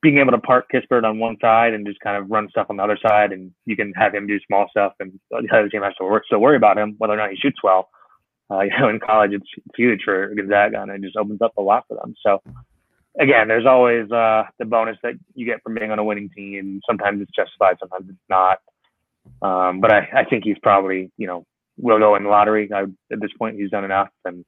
being 0.02 0.20
able 0.20 0.32
to 0.32 0.38
park 0.38 0.66
Kispert 0.74 1.04
on 1.04 1.20
one 1.20 1.38
side 1.42 1.74
and 1.74 1.86
just 1.86 2.00
kind 2.00 2.22
of 2.22 2.30
run 2.30 2.50
stuff 2.50 2.68
on 2.70 2.78
the 2.78 2.84
other 2.84 2.98
side, 3.02 3.32
and 3.32 3.52
you 3.66 3.76
can 3.76 3.94
have 3.94 4.14
him 4.14 4.28
do 4.28 4.40
small 4.48 4.68
stuff, 4.70 4.94
and 5.00 5.20
the 5.32 5.48
other 5.52 5.70
team 5.70 5.82
has 5.82 5.94
to 5.96 6.06
work, 6.06 6.24
worry 6.32 6.58
about 6.58 6.78
him 6.78 6.96
whether 6.98 7.14
or 7.14 7.18
not 7.18 7.32
he 7.32 7.36
shoots 7.36 7.62
well. 7.64 7.90
Uh, 8.50 8.62
you 8.62 8.78
know, 8.80 8.90
in 8.90 9.00
college, 9.00 9.32
it's, 9.34 9.48
it's 9.58 9.76
huge 9.78 10.02
for 10.04 10.34
Gonzaga, 10.36 10.82
and 10.82 10.92
it 10.92 11.02
just 11.02 11.18
opens 11.18 11.42
up 11.42 11.54
a 11.58 11.62
lot 11.62 11.86
for 11.88 11.98
them. 11.98 12.14
So 12.26 12.42
again, 13.20 13.48
there's 13.48 13.66
always 13.66 14.10
uh, 14.12 14.44
the 14.60 14.66
bonus 14.66 14.98
that 15.04 15.14
you 15.34 15.46
get 15.46 15.62
from 15.64 15.76
being 15.76 15.92
on 15.92 16.00
a 16.00 16.04
winning 16.04 16.30
team. 16.36 16.82
Sometimes 16.88 17.22
it's 17.22 17.32
justified, 17.36 17.78
sometimes 17.80 18.10
it's 18.10 18.18
not. 18.30 18.60
Um, 19.42 19.82
but 19.82 19.92
I, 19.92 20.08
I 20.16 20.26
think 20.26 20.44
he's 20.44 20.60
probably, 20.62 21.12
you 21.18 21.28
know, 21.28 21.46
will 21.78 22.00
go 22.00 22.16
in 22.16 22.24
the 22.24 22.30
lottery. 22.30 22.70
I, 22.74 22.82
at 22.82 23.22
this 23.22 23.32
point, 23.38 23.58
he's 23.58 23.72
done 23.72 23.86
enough, 23.86 24.10
and 24.24 24.46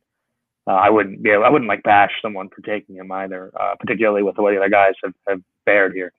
uh, 0.67 0.73
I 0.73 0.89
wouldn't 0.89 1.23
be, 1.23 1.31
able, 1.31 1.45
I 1.45 1.49
wouldn't 1.49 1.69
like 1.69 1.83
bash 1.83 2.11
someone 2.21 2.49
for 2.49 2.61
taking 2.61 2.95
him 2.95 3.11
either, 3.11 3.51
uh, 3.59 3.75
particularly 3.79 4.23
with 4.23 4.35
the 4.35 4.41
way 4.41 4.53
the 4.53 4.59
other 4.59 4.69
guys 4.69 4.93
have, 5.03 5.13
have 5.27 5.41
fared 5.65 5.93
here. 5.93 6.11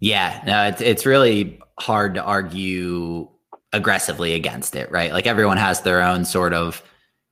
Yeah, 0.00 0.40
no, 0.46 0.64
it's 0.66 0.80
it's 0.80 1.04
really 1.04 1.58
hard 1.80 2.14
to 2.14 2.22
argue 2.22 3.28
aggressively 3.72 4.34
against 4.34 4.76
it, 4.76 4.90
right? 4.90 5.12
Like 5.12 5.26
everyone 5.26 5.56
has 5.56 5.82
their 5.82 6.02
own 6.02 6.24
sort 6.24 6.54
of, 6.54 6.82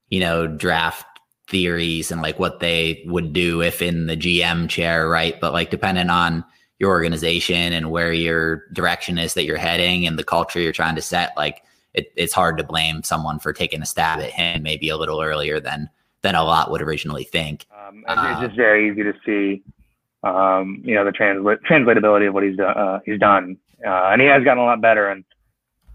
you 0.08 0.20
know, 0.20 0.46
draft 0.46 1.06
theories 1.48 2.10
and 2.10 2.22
like 2.22 2.38
what 2.38 2.60
they 2.60 3.04
would 3.06 3.32
do 3.32 3.62
if 3.62 3.80
in 3.80 4.06
the 4.06 4.16
GM 4.16 4.68
chair, 4.68 5.08
right? 5.08 5.40
But 5.40 5.52
like 5.52 5.70
depending 5.70 6.10
on 6.10 6.44
your 6.78 6.90
organization 6.90 7.72
and 7.72 7.90
where 7.90 8.12
your 8.12 8.64
direction 8.72 9.16
is 9.16 9.34
that 9.34 9.44
you're 9.44 9.56
heading 9.56 10.06
and 10.06 10.18
the 10.18 10.24
culture 10.24 10.60
you're 10.60 10.72
trying 10.72 10.96
to 10.96 11.02
set, 11.02 11.32
like 11.36 11.62
it, 11.96 12.12
it's 12.16 12.32
hard 12.32 12.58
to 12.58 12.64
blame 12.64 13.02
someone 13.02 13.38
for 13.38 13.52
taking 13.52 13.82
a 13.82 13.86
stab 13.86 14.20
at 14.20 14.30
him 14.30 14.62
maybe 14.62 14.88
a 14.88 14.96
little 14.96 15.20
earlier 15.20 15.58
than 15.60 15.90
than 16.22 16.34
a 16.34 16.44
lot 16.44 16.70
would 16.70 16.82
originally 16.82 17.24
think. 17.24 17.66
Um, 17.86 18.04
it's 18.08 18.40
just 18.40 18.56
very 18.56 18.90
easy 18.90 19.02
to 19.02 19.12
see, 19.24 19.62
um, 20.22 20.82
you 20.84 20.94
know, 20.94 21.04
the 21.04 21.12
transla- 21.12 21.58
translatability 21.68 22.28
of 22.28 22.34
what 22.34 22.42
he's 22.42 22.56
done. 22.56 22.76
Uh, 22.76 23.00
he's 23.04 23.18
done, 23.18 23.56
uh, 23.86 24.10
and 24.10 24.20
he 24.20 24.26
has 24.28 24.44
gotten 24.44 24.62
a 24.62 24.66
lot 24.66 24.80
better. 24.80 25.08
And 25.08 25.24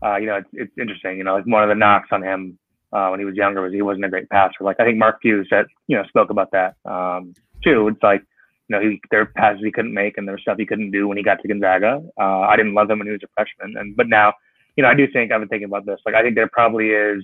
uh, 0.04 0.18
you 0.18 0.28
know, 0.28 0.36
it's, 0.36 0.50
it's 0.54 0.74
interesting. 0.80 1.18
You 1.18 1.24
know, 1.24 1.42
one 1.46 1.64
of 1.64 1.70
the 1.70 1.76
knocks 1.76 2.10
on 2.12 2.24
him 2.24 2.58
uh, 2.94 3.10
when 3.10 3.20
he 3.20 3.26
was 3.26 3.36
younger 3.36 3.62
was 3.62 3.74
he 3.74 3.82
wasn't 3.82 4.06
a 4.06 4.10
great 4.10 4.30
passer. 4.30 4.64
Like 4.64 4.80
I 4.80 4.86
think 4.86 4.98
Mark 4.98 5.22
Few 5.22 5.46
said, 5.46 5.66
you 5.88 5.98
know, 5.98 6.04
spoke 6.06 6.30
about 6.30 6.52
that 6.52 6.76
um, 6.86 7.34
too. 7.64 7.88
It's 7.88 8.04
like, 8.04 8.22
you 8.68 8.76
know, 8.76 8.82
he, 8.82 9.02
there 9.12 9.22
were 9.22 9.32
passes 9.36 9.64
he 9.64 9.72
couldn't 9.72 9.94
make 9.94 10.18
and 10.18 10.28
there 10.28 10.36
was 10.36 10.42
stuff 10.42 10.58
he 10.58 10.66
couldn't 10.66 10.92
do 10.92 11.08
when 11.08 11.18
he 11.18 11.24
got 11.24 11.42
to 11.42 11.48
Gonzaga. 11.48 12.02
Uh, 12.20 12.42
I 12.42 12.56
didn't 12.58 12.74
love 12.74 12.90
him 12.90 13.00
when 13.00 13.08
he 13.08 13.12
was 13.12 13.24
a 13.24 13.28
freshman, 13.36 13.78
and 13.78 13.96
but 13.96 14.08
now, 14.08 14.34
you 14.76 14.84
know, 14.84 14.90
I 14.90 14.94
do 14.94 15.08
think 15.12 15.32
I've 15.32 15.42
been 15.42 15.50
thinking 15.50 15.68
about 15.68 15.86
this. 15.86 16.00
Like 16.06 16.16
I 16.16 16.22
think 16.22 16.36
there 16.36 16.48
probably 16.48 16.90
is 16.90 17.24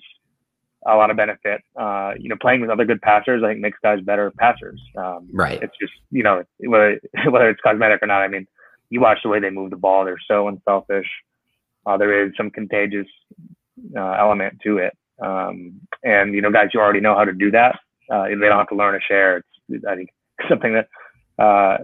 a 0.86 0.96
lot 0.96 1.10
of 1.10 1.18
benefit. 1.18 1.62
Uh, 1.76 2.14
you 2.18 2.30
know, 2.30 2.36
playing 2.40 2.62
with 2.62 2.70
other 2.70 2.86
good 2.86 3.02
passers, 3.02 3.44
I 3.44 3.50
think 3.50 3.60
makes 3.62 3.78
guys 3.82 4.00
better 4.02 4.32
passers. 4.38 4.82
Um, 4.98 5.30
right. 5.34 5.62
It's 5.62 5.76
just 5.80 5.94
you 6.12 6.24
know 6.24 6.44
whether 6.60 7.00
whether 7.30 7.50
it's 7.50 7.62
cosmetic 7.62 8.02
or 8.02 8.08
not. 8.08 8.22
I 8.22 8.28
mean, 8.28 8.48
you 8.90 9.02
watch 9.02 9.20
the 9.24 9.30
way 9.30 9.40
they 9.40 9.50
move 9.50 9.70
the 9.70 9.78
ball; 9.78 10.06
they're 10.06 10.18
so 10.28 10.48
unselfish. 10.48 11.08
Uh, 11.86 11.98
there 11.98 12.26
is 12.26 12.34
some 12.36 12.50
contagious 12.50 13.08
uh, 13.96 14.12
element 14.12 14.60
to 14.64 14.78
it. 14.78 14.98
Um, 15.22 15.80
and 16.04 16.34
you 16.34 16.42
know, 16.42 16.52
guys 16.52 16.70
you 16.74 16.80
already 16.80 17.00
know 17.00 17.16
how 17.16 17.26
to 17.26 17.34
do 17.34 17.52
that. 17.52 17.80
Uh, 18.12 18.24
they 18.24 18.36
don't 18.36 18.58
have 18.58 18.70
to 18.70 18.76
learn 18.76 18.94
to 18.94 19.00
share. 19.06 19.38
It's 19.70 19.86
I 19.88 19.96
think 19.96 20.10
something 20.50 20.74
that 20.74 20.88
uh, 21.44 21.78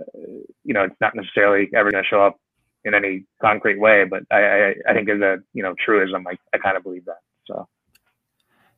you 0.63 0.73
know 0.73 0.83
it's 0.83 1.01
not 1.01 1.15
necessarily 1.15 1.69
ever 1.75 1.91
going 1.91 2.03
to 2.03 2.09
show 2.09 2.21
up 2.21 2.37
in 2.85 2.93
any 2.93 3.25
concrete 3.41 3.79
way, 3.79 4.05
but 4.05 4.23
I, 4.31 4.43
I, 4.43 4.75
I 4.89 4.93
think 4.93 5.09
as 5.09 5.21
a 5.21 5.37
you 5.53 5.63
know 5.63 5.75
truism, 5.83 6.25
I, 6.27 6.37
I 6.53 6.57
kind 6.57 6.77
of 6.77 6.83
believe 6.83 7.05
that. 7.05 7.19
So. 7.45 7.67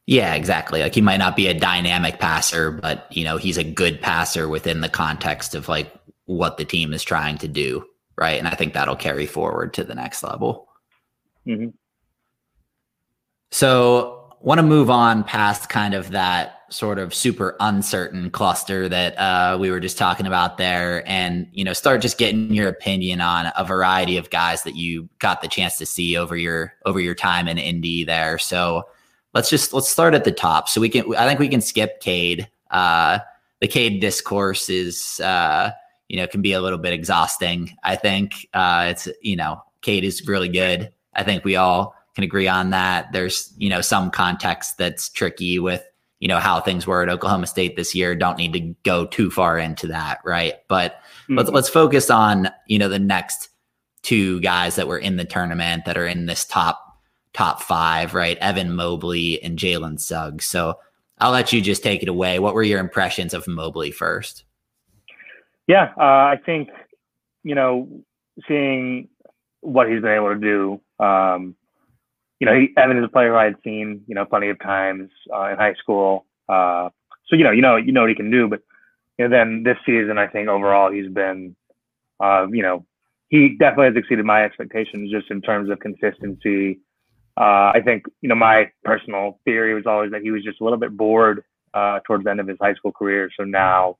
Yeah, 0.07 0.35
exactly. 0.35 0.81
Like 0.81 0.93
he 0.93 1.01
might 1.01 1.17
not 1.17 1.35
be 1.35 1.47
a 1.47 1.53
dynamic 1.53 2.19
passer, 2.19 2.71
but 2.71 3.07
you 3.11 3.23
know, 3.23 3.37
he's 3.37 3.57
a 3.57 3.63
good 3.63 4.01
passer 4.01 4.47
within 4.47 4.81
the 4.81 4.89
context 4.89 5.55
of 5.55 5.67
like 5.67 5.91
what 6.25 6.57
the 6.57 6.65
team 6.65 6.93
is 6.93 7.03
trying 7.03 7.39
to 7.39 7.47
do, 7.47 7.85
right? 8.15 8.37
And 8.37 8.47
I 8.47 8.51
think 8.51 8.73
that'll 8.73 8.95
carry 8.95 9.25
forward 9.25 9.73
to 9.75 9.83
the 9.83 9.95
next 9.95 10.21
level. 10.21 10.67
Mm-hmm. 11.47 11.69
So 13.51 14.35
want 14.41 14.59
to 14.59 14.63
move 14.63 14.91
on 14.91 15.23
past 15.23 15.69
kind 15.69 15.95
of 15.95 16.11
that 16.11 16.54
sort 16.69 16.99
of 16.99 17.13
super 17.13 17.55
uncertain 17.59 18.29
cluster 18.29 18.89
that 18.89 19.17
uh, 19.17 19.57
we 19.59 19.69
were 19.69 19.79
just 19.79 19.97
talking 19.97 20.25
about 20.25 20.57
there 20.57 21.07
and 21.07 21.47
you 21.51 21.63
know 21.63 21.73
start 21.73 22.01
just 22.01 22.17
getting 22.17 22.53
your 22.53 22.67
opinion 22.67 23.21
on 23.21 23.51
a 23.55 23.63
variety 23.63 24.17
of 24.17 24.29
guys 24.29 24.63
that 24.63 24.75
you 24.75 25.07
got 25.19 25.41
the 25.41 25.47
chance 25.47 25.77
to 25.77 25.85
see 25.85 26.17
over 26.17 26.35
your 26.35 26.73
over 26.85 26.99
your 26.99 27.15
time 27.15 27.47
in 27.47 27.57
indy 27.57 28.03
there. 28.03 28.37
So 28.37 28.87
let's 29.33 29.49
just 29.49 29.73
let's 29.73 29.89
start 29.89 30.13
at 30.13 30.23
the 30.23 30.31
top. 30.31 30.69
So 30.69 30.81
we 30.81 30.89
can 30.89 31.15
i 31.15 31.27
think 31.27 31.39
we 31.39 31.49
can 31.49 31.61
skip 31.61 31.99
cade. 32.01 32.47
Uh, 32.71 33.19
the 33.61 33.67
cade 33.67 34.01
discourse 34.01 34.69
is 34.69 35.19
uh, 35.21 35.71
you 36.09 36.17
know 36.17 36.27
can 36.27 36.41
be 36.41 36.53
a 36.53 36.61
little 36.61 36.79
bit 36.79 36.93
exhausting 36.93 37.75
i 37.83 37.95
think. 37.95 38.47
Uh, 38.53 38.87
it's 38.89 39.07
you 39.21 39.35
know 39.35 39.63
cade 39.81 40.03
is 40.03 40.27
really 40.27 40.49
good. 40.49 40.91
I 41.13 41.23
think 41.23 41.45
we 41.45 41.55
all 41.55 41.95
can 42.15 42.23
agree 42.23 42.47
on 42.47 42.71
that. 42.71 43.11
There's, 43.11 43.53
you 43.57 43.69
know, 43.69 43.81
some 43.81 44.09
context 44.09 44.77
that's 44.77 45.09
tricky 45.09 45.59
with, 45.59 45.83
you 46.19 46.27
know, 46.27 46.39
how 46.39 46.59
things 46.59 46.87
were 46.87 47.03
at 47.03 47.09
Oklahoma 47.09 47.47
State 47.47 47.75
this 47.75 47.93
year. 47.93 48.15
Don't 48.15 48.37
need 48.37 48.53
to 48.53 48.75
go 48.83 49.05
too 49.05 49.29
far 49.29 49.57
into 49.57 49.87
that, 49.87 50.19
right? 50.23 50.55
But 50.67 50.93
mm-hmm. 51.23 51.37
let's 51.37 51.49
let's 51.49 51.69
focus 51.69 52.09
on, 52.09 52.49
you 52.67 52.79
know, 52.79 52.89
the 52.89 52.99
next 52.99 53.49
two 54.01 54.39
guys 54.41 54.75
that 54.75 54.87
were 54.87 54.97
in 54.97 55.17
the 55.17 55.25
tournament 55.25 55.83
that 55.85 55.97
are 55.97 56.07
in 56.07 56.25
this 56.25 56.45
top 56.45 56.99
top 57.33 57.61
five, 57.61 58.13
right? 58.13 58.37
Evan 58.37 58.75
Mobley 58.75 59.41
and 59.43 59.59
Jalen 59.59 59.99
Suggs. 59.99 60.45
So 60.45 60.79
I'll 61.19 61.31
let 61.31 61.51
you 61.51 61.61
just 61.61 61.83
take 61.83 62.01
it 62.01 62.09
away. 62.09 62.39
What 62.39 62.53
were 62.53 62.63
your 62.63 62.79
impressions 62.79 63.33
of 63.33 63.47
Mobley 63.47 63.91
first? 63.91 64.45
Yeah, 65.67 65.91
uh, 65.97 66.01
I 66.01 66.39
think 66.45 66.69
you 67.43 67.55
know 67.55 67.89
seeing 68.47 69.09
what 69.61 69.89
he's 69.89 70.01
been 70.01 70.11
able 70.11 70.33
to 70.33 70.39
do. 70.39 70.81
Um, 71.03 71.55
you 72.39 72.45
know, 72.45 72.65
Evan 72.77 72.97
is 72.97 73.05
a 73.05 73.09
player 73.09 73.35
I 73.35 73.45
had 73.45 73.55
seen 73.63 74.01
you 74.07 74.15
know 74.15 74.25
plenty 74.25 74.49
of 74.49 74.59
times 74.59 75.09
uh, 75.33 75.49
in 75.49 75.57
high 75.57 75.75
school. 75.75 76.25
Uh, 76.49 76.89
so 77.27 77.35
you 77.35 77.43
know, 77.43 77.51
you 77.51 77.61
know, 77.61 77.75
you 77.75 77.91
know 77.91 78.01
what 78.01 78.09
he 78.09 78.15
can 78.15 78.31
do. 78.31 78.47
But 78.47 78.61
you 79.17 79.27
know, 79.27 79.35
then 79.35 79.63
this 79.63 79.77
season, 79.85 80.17
I 80.17 80.27
think 80.27 80.47
overall 80.47 80.91
he's 80.91 81.11
been, 81.11 81.55
uh, 82.19 82.47
you 82.51 82.61
know, 82.61 82.85
he 83.29 83.55
definitely 83.57 83.87
has 83.87 83.95
exceeded 83.95 84.25
my 84.25 84.43
expectations 84.43 85.11
just 85.11 85.31
in 85.31 85.41
terms 85.41 85.69
of 85.69 85.79
consistency. 85.79 86.79
Uh, 87.37 87.71
I 87.73 87.81
think 87.83 88.05
you 88.21 88.29
know 88.29 88.35
my 88.35 88.71
personal 88.83 89.39
theory 89.45 89.73
was 89.73 89.85
always 89.85 90.11
that 90.11 90.21
he 90.21 90.31
was 90.31 90.43
just 90.43 90.61
a 90.61 90.63
little 90.63 90.79
bit 90.79 90.95
bored 90.95 91.43
uh, 91.73 91.99
towards 92.05 92.23
the 92.23 92.31
end 92.31 92.39
of 92.39 92.47
his 92.47 92.57
high 92.61 92.73
school 92.73 92.91
career. 92.91 93.29
So 93.37 93.43
now, 93.43 93.97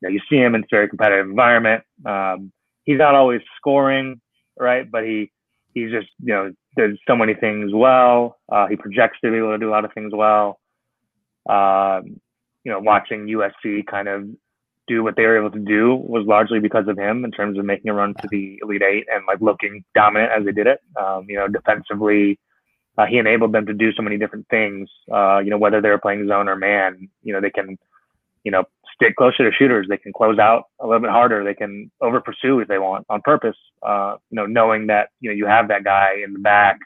you 0.00 0.08
know, 0.08 0.12
you 0.12 0.20
see 0.30 0.36
him 0.36 0.54
in 0.54 0.62
a 0.62 0.66
very 0.70 0.88
competitive 0.88 1.28
environment. 1.28 1.84
Um, 2.06 2.52
he's 2.84 2.98
not 2.98 3.14
always 3.14 3.42
scoring, 3.58 4.20
right? 4.58 4.90
But 4.90 5.04
he 5.04 5.30
he's 5.74 5.90
just 5.90 6.08
you 6.20 6.34
know 6.34 6.52
does 6.76 6.98
so 7.06 7.16
many 7.16 7.34
things 7.34 7.72
well. 7.74 8.38
Uh, 8.50 8.66
he 8.66 8.76
projects 8.76 9.18
to 9.24 9.30
be 9.30 9.38
able 9.38 9.52
to 9.52 9.58
do 9.58 9.68
a 9.68 9.72
lot 9.72 9.84
of 9.84 9.92
things 9.92 10.12
well. 10.14 10.60
Um, 11.48 12.20
you 12.64 12.72
know, 12.72 12.80
watching 12.80 13.26
USC 13.26 13.86
kind 13.86 14.08
of 14.08 14.28
do 14.86 15.02
what 15.02 15.16
they 15.16 15.24
were 15.24 15.38
able 15.38 15.50
to 15.50 15.58
do 15.58 15.94
was 15.94 16.26
largely 16.26 16.60
because 16.60 16.88
of 16.88 16.98
him 16.98 17.24
in 17.24 17.30
terms 17.30 17.58
of 17.58 17.64
making 17.64 17.90
a 17.90 17.94
run 17.94 18.14
to 18.14 18.28
the 18.30 18.58
Elite 18.62 18.82
Eight 18.82 19.06
and 19.12 19.24
like 19.26 19.40
looking 19.40 19.84
dominant 19.94 20.32
as 20.36 20.44
they 20.44 20.52
did 20.52 20.66
it. 20.66 20.80
Um, 20.96 21.26
you 21.28 21.36
know, 21.36 21.46
defensively, 21.46 22.38
uh, 22.96 23.06
he 23.06 23.18
enabled 23.18 23.52
them 23.52 23.66
to 23.66 23.74
do 23.74 23.92
so 23.92 24.02
many 24.02 24.18
different 24.18 24.48
things. 24.48 24.88
Uh, 25.12 25.38
you 25.38 25.50
know, 25.50 25.58
whether 25.58 25.80
they 25.80 25.90
were 25.90 25.98
playing 25.98 26.26
zone 26.26 26.48
or 26.48 26.56
man, 26.56 27.08
you 27.22 27.32
know, 27.32 27.40
they 27.40 27.50
can, 27.50 27.78
you 28.44 28.50
know, 28.50 28.64
stick 29.00 29.16
closer 29.16 29.48
to 29.48 29.56
shooters. 29.56 29.86
They 29.88 29.96
can 29.96 30.12
close 30.12 30.38
out 30.38 30.64
a 30.80 30.86
little 30.86 31.00
bit 31.00 31.10
harder. 31.10 31.44
They 31.44 31.54
can 31.54 31.90
over 32.00 32.20
pursue 32.20 32.60
if 32.60 32.68
they 32.68 32.78
want 32.78 33.06
on 33.08 33.22
purpose. 33.22 33.56
Uh, 33.82 34.16
you 34.30 34.36
know, 34.36 34.46
knowing 34.46 34.88
that 34.88 35.08
you 35.20 35.30
know 35.30 35.36
you 35.36 35.46
have 35.46 35.68
that 35.68 35.84
guy 35.84 36.16
in 36.24 36.32
the 36.32 36.38
back, 36.40 36.78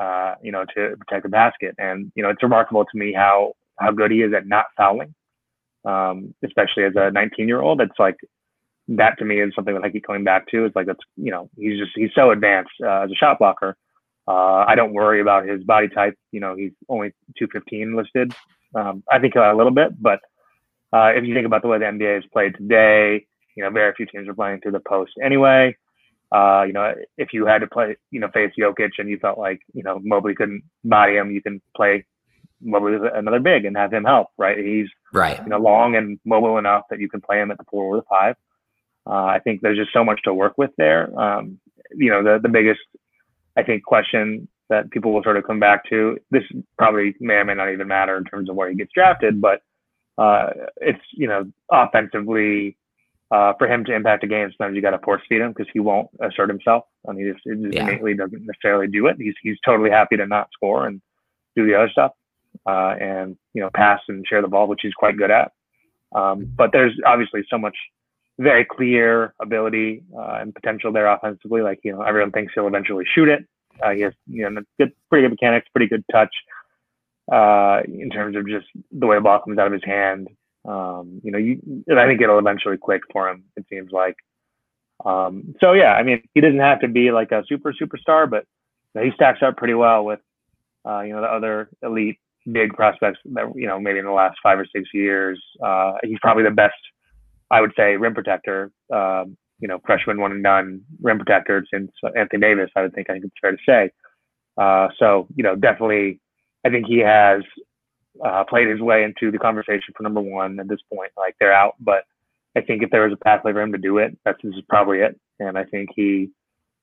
uh, 0.00 0.34
you 0.42 0.52
know, 0.52 0.64
to 0.76 0.96
protect 0.98 1.24
the 1.24 1.28
basket. 1.28 1.74
And 1.78 2.12
you 2.14 2.22
know, 2.22 2.30
it's 2.30 2.42
remarkable 2.42 2.84
to 2.84 2.98
me 2.98 3.12
how 3.12 3.54
how 3.78 3.90
good 3.90 4.10
he 4.10 4.22
is 4.22 4.32
at 4.34 4.46
not 4.46 4.66
fouling 4.76 5.14
um, 5.84 6.34
especially 6.44 6.84
as 6.84 6.92
a 6.96 7.10
19 7.10 7.48
year 7.48 7.60
old. 7.60 7.80
It's 7.80 7.98
like 7.98 8.16
that 8.88 9.18
to 9.18 9.24
me 9.24 9.40
is 9.40 9.52
something 9.54 9.74
that 9.74 9.84
I 9.84 9.90
keep 9.90 10.06
coming 10.06 10.24
back 10.24 10.46
to. 10.48 10.64
It's 10.64 10.76
like 10.76 10.86
that's 10.86 11.00
you 11.16 11.30
know 11.30 11.48
he's 11.56 11.78
just 11.78 11.92
he's 11.94 12.10
so 12.14 12.30
advanced 12.30 12.72
uh, 12.82 13.02
as 13.02 13.10
a 13.10 13.14
shot 13.14 13.38
blocker. 13.38 13.76
Uh, 14.28 14.64
I 14.66 14.74
don't 14.76 14.92
worry 14.92 15.20
about 15.20 15.48
his 15.48 15.64
body 15.64 15.88
type. 15.88 16.16
You 16.30 16.40
know 16.40 16.54
he's 16.54 16.72
only 16.88 17.12
215 17.38 17.96
listed. 17.96 18.34
Um, 18.74 19.02
I 19.10 19.18
think 19.18 19.34
a 19.34 19.54
little 19.54 19.72
bit, 19.72 20.00
but 20.00 20.20
uh, 20.92 21.12
if 21.14 21.24
you 21.24 21.34
think 21.34 21.46
about 21.46 21.62
the 21.62 21.68
way 21.68 21.78
the 21.78 21.84
NBA 21.84 22.18
is 22.18 22.24
played 22.32 22.54
today, 22.56 23.26
you 23.56 23.64
know 23.64 23.70
very 23.70 23.92
few 23.94 24.06
teams 24.06 24.28
are 24.28 24.34
playing 24.34 24.60
through 24.60 24.72
the 24.72 24.80
post 24.80 25.12
anyway. 25.22 25.76
Uh, 26.32 26.62
you 26.66 26.72
know, 26.72 26.94
if 27.18 27.34
you 27.34 27.44
had 27.44 27.58
to 27.58 27.66
play, 27.66 27.94
you 28.10 28.18
know, 28.18 28.28
face 28.32 28.52
Jokic 28.58 28.92
and 28.96 29.06
you 29.06 29.18
felt 29.18 29.36
like, 29.36 29.60
you 29.74 29.82
know, 29.82 30.00
Mobley 30.02 30.34
couldn't 30.34 30.62
body 30.82 31.16
him, 31.16 31.30
you 31.30 31.42
can 31.42 31.60
play 31.76 32.06
Mobley 32.62 32.94
another 33.14 33.38
big 33.38 33.66
and 33.66 33.76
have 33.76 33.92
him 33.92 34.04
help, 34.04 34.28
right? 34.38 34.56
He's 34.56 34.88
right, 35.12 35.38
you 35.42 35.50
know, 35.50 35.58
long 35.58 35.94
and 35.94 36.18
mobile 36.24 36.56
enough 36.56 36.84
that 36.88 37.00
you 37.00 37.08
can 37.10 37.20
play 37.20 37.38
him 37.38 37.50
at 37.50 37.58
the 37.58 37.64
four 37.70 37.84
or 37.84 37.96
the 37.96 38.06
five. 38.08 38.36
Uh, 39.06 39.26
I 39.26 39.40
think 39.40 39.60
there's 39.60 39.76
just 39.76 39.92
so 39.92 40.04
much 40.04 40.22
to 40.22 40.32
work 40.32 40.56
with 40.56 40.70
there. 40.78 41.18
Um, 41.20 41.58
you 41.94 42.10
know, 42.10 42.22
the 42.22 42.38
the 42.40 42.48
biggest 42.48 42.80
I 43.56 43.62
think 43.62 43.84
question 43.84 44.48
that 44.70 44.90
people 44.90 45.12
will 45.12 45.22
sort 45.22 45.36
of 45.36 45.44
come 45.44 45.60
back 45.60 45.88
to. 45.90 46.18
This 46.30 46.44
probably 46.78 47.14
may 47.20 47.34
or 47.34 47.44
may 47.44 47.54
not 47.54 47.72
even 47.72 47.88
matter 47.88 48.16
in 48.16 48.24
terms 48.24 48.48
of 48.48 48.56
where 48.56 48.70
he 48.70 48.76
gets 48.76 48.92
drafted, 48.94 49.40
but 49.40 49.60
uh, 50.18 50.50
it's 50.76 51.02
you 51.12 51.26
know 51.26 51.44
offensively 51.70 52.76
uh, 53.30 53.54
for 53.58 53.66
him 53.66 53.84
to 53.86 53.94
impact 53.94 54.24
a 54.24 54.26
game. 54.26 54.50
Sometimes 54.56 54.76
you 54.76 54.82
got 54.82 54.90
to 54.90 54.98
force 54.98 55.22
feed 55.28 55.40
him 55.40 55.52
because 55.52 55.70
he 55.72 55.80
won't 55.80 56.08
assert 56.20 56.50
himself. 56.50 56.84
I 57.08 57.12
mean, 57.12 57.26
he 57.26 57.32
just, 57.32 57.62
just 57.62 57.74
yeah. 57.74 57.88
innately 57.88 58.14
doesn't 58.14 58.44
necessarily 58.44 58.88
do 58.88 59.06
it. 59.06 59.16
He's 59.18 59.34
he's 59.42 59.56
totally 59.64 59.90
happy 59.90 60.16
to 60.16 60.26
not 60.26 60.48
score 60.52 60.86
and 60.86 61.00
do 61.56 61.66
the 61.66 61.74
other 61.74 61.88
stuff 61.90 62.12
uh, 62.66 62.94
and 63.00 63.36
you 63.54 63.62
know 63.62 63.70
pass 63.74 64.00
and 64.08 64.26
share 64.26 64.42
the 64.42 64.48
ball, 64.48 64.66
which 64.66 64.80
he's 64.82 64.94
quite 64.94 65.16
good 65.16 65.30
at. 65.30 65.52
Um, 66.14 66.52
but 66.54 66.70
there's 66.72 66.92
obviously 67.06 67.42
so 67.48 67.58
much 67.58 67.76
very 68.38 68.64
clear 68.64 69.34
ability 69.40 70.02
uh, 70.16 70.38
and 70.40 70.54
potential 70.54 70.92
there 70.92 71.06
offensively. 71.06 71.62
Like 71.62 71.80
you 71.84 71.92
know, 71.92 72.02
everyone 72.02 72.32
thinks 72.32 72.52
he'll 72.54 72.66
eventually 72.66 73.04
shoot 73.14 73.28
it. 73.28 73.46
Uh, 73.82 73.90
he 73.90 74.02
has 74.02 74.12
you 74.26 74.48
know 74.48 74.60
good, 74.78 74.92
pretty 75.08 75.24
good 75.26 75.30
mechanics, 75.30 75.68
pretty 75.74 75.88
good 75.88 76.04
touch 76.12 76.34
uh, 77.30 77.80
in 77.86 78.10
terms 78.10 78.36
of 78.36 78.48
just 78.48 78.66
the 78.90 79.06
way 79.06 79.16
the 79.16 79.22
ball 79.22 79.40
comes 79.40 79.58
out 79.58 79.66
of 79.66 79.72
his 79.72 79.84
hand. 79.84 80.28
Um, 80.64 81.20
you 81.22 81.32
know, 81.32 81.38
you, 81.38 81.60
I 81.96 82.06
think 82.06 82.20
it'll 82.20 82.38
eventually 82.38 82.76
click 82.82 83.02
for 83.12 83.28
him. 83.28 83.44
It 83.56 83.66
seems 83.68 83.90
like. 83.92 84.16
Um, 85.04 85.54
so 85.60 85.72
yeah, 85.72 85.94
I 85.94 86.02
mean, 86.02 86.22
he 86.34 86.40
doesn't 86.40 86.60
have 86.60 86.80
to 86.80 86.88
be 86.88 87.10
like 87.10 87.32
a 87.32 87.42
super 87.48 87.72
superstar, 87.72 88.30
but 88.30 88.44
he 89.02 89.10
stacks 89.14 89.40
up 89.42 89.56
pretty 89.56 89.74
well 89.74 90.04
with, 90.04 90.20
uh, 90.86 91.00
you 91.00 91.12
know, 91.12 91.20
the 91.20 91.26
other 91.26 91.70
elite 91.82 92.18
big 92.50 92.72
prospects 92.74 93.20
that 93.32 93.52
you 93.54 93.66
know 93.66 93.78
maybe 93.78 93.98
in 93.98 94.04
the 94.04 94.12
last 94.12 94.36
five 94.42 94.58
or 94.58 94.66
six 94.74 94.88
years. 94.92 95.40
Uh, 95.64 95.92
he's 96.02 96.18
probably 96.20 96.44
the 96.44 96.50
best, 96.50 96.74
I 97.50 97.60
would 97.60 97.72
say, 97.76 97.96
rim 97.96 98.14
protector. 98.14 98.70
Um, 98.92 99.36
you 99.60 99.68
know, 99.68 99.78
freshman 99.86 100.20
one 100.20 100.32
and 100.32 100.42
done 100.42 100.80
rim 101.00 101.18
protector 101.18 101.64
since 101.72 101.90
Anthony 102.16 102.40
Davis. 102.40 102.70
I 102.74 102.82
would 102.82 102.94
think 102.94 103.08
I 103.10 103.14
think 103.14 103.26
it's 103.26 103.34
fair 103.40 103.52
to 103.52 103.58
say. 103.66 103.90
Uh, 104.56 104.88
so 104.98 105.28
you 105.36 105.44
know, 105.44 105.54
definitely, 105.54 106.20
I 106.64 106.70
think 106.70 106.86
he 106.86 106.98
has 106.98 107.42
uh, 108.24 108.44
played 108.44 108.68
his 108.68 108.80
way 108.80 109.04
into 109.04 109.30
the 109.30 109.38
conversation 109.38 109.94
for 109.96 110.02
number 110.02 110.20
one 110.20 110.60
at 110.60 110.68
this 110.68 110.80
point. 110.92 111.12
Like 111.16 111.36
they're 111.40 111.52
out, 111.52 111.74
but 111.80 112.04
I 112.56 112.60
think 112.60 112.82
if 112.82 112.90
there 112.90 113.04
was 113.04 113.12
a 113.12 113.24
pathway 113.24 113.52
for 113.52 113.60
him 113.60 113.72
to 113.72 113.78
do 113.78 113.98
it, 113.98 114.16
that's 114.24 114.38
this 114.42 114.54
is 114.54 114.62
probably 114.68 114.98
it. 114.98 115.18
And 115.40 115.58
I 115.58 115.64
think 115.64 115.90
he 115.94 116.30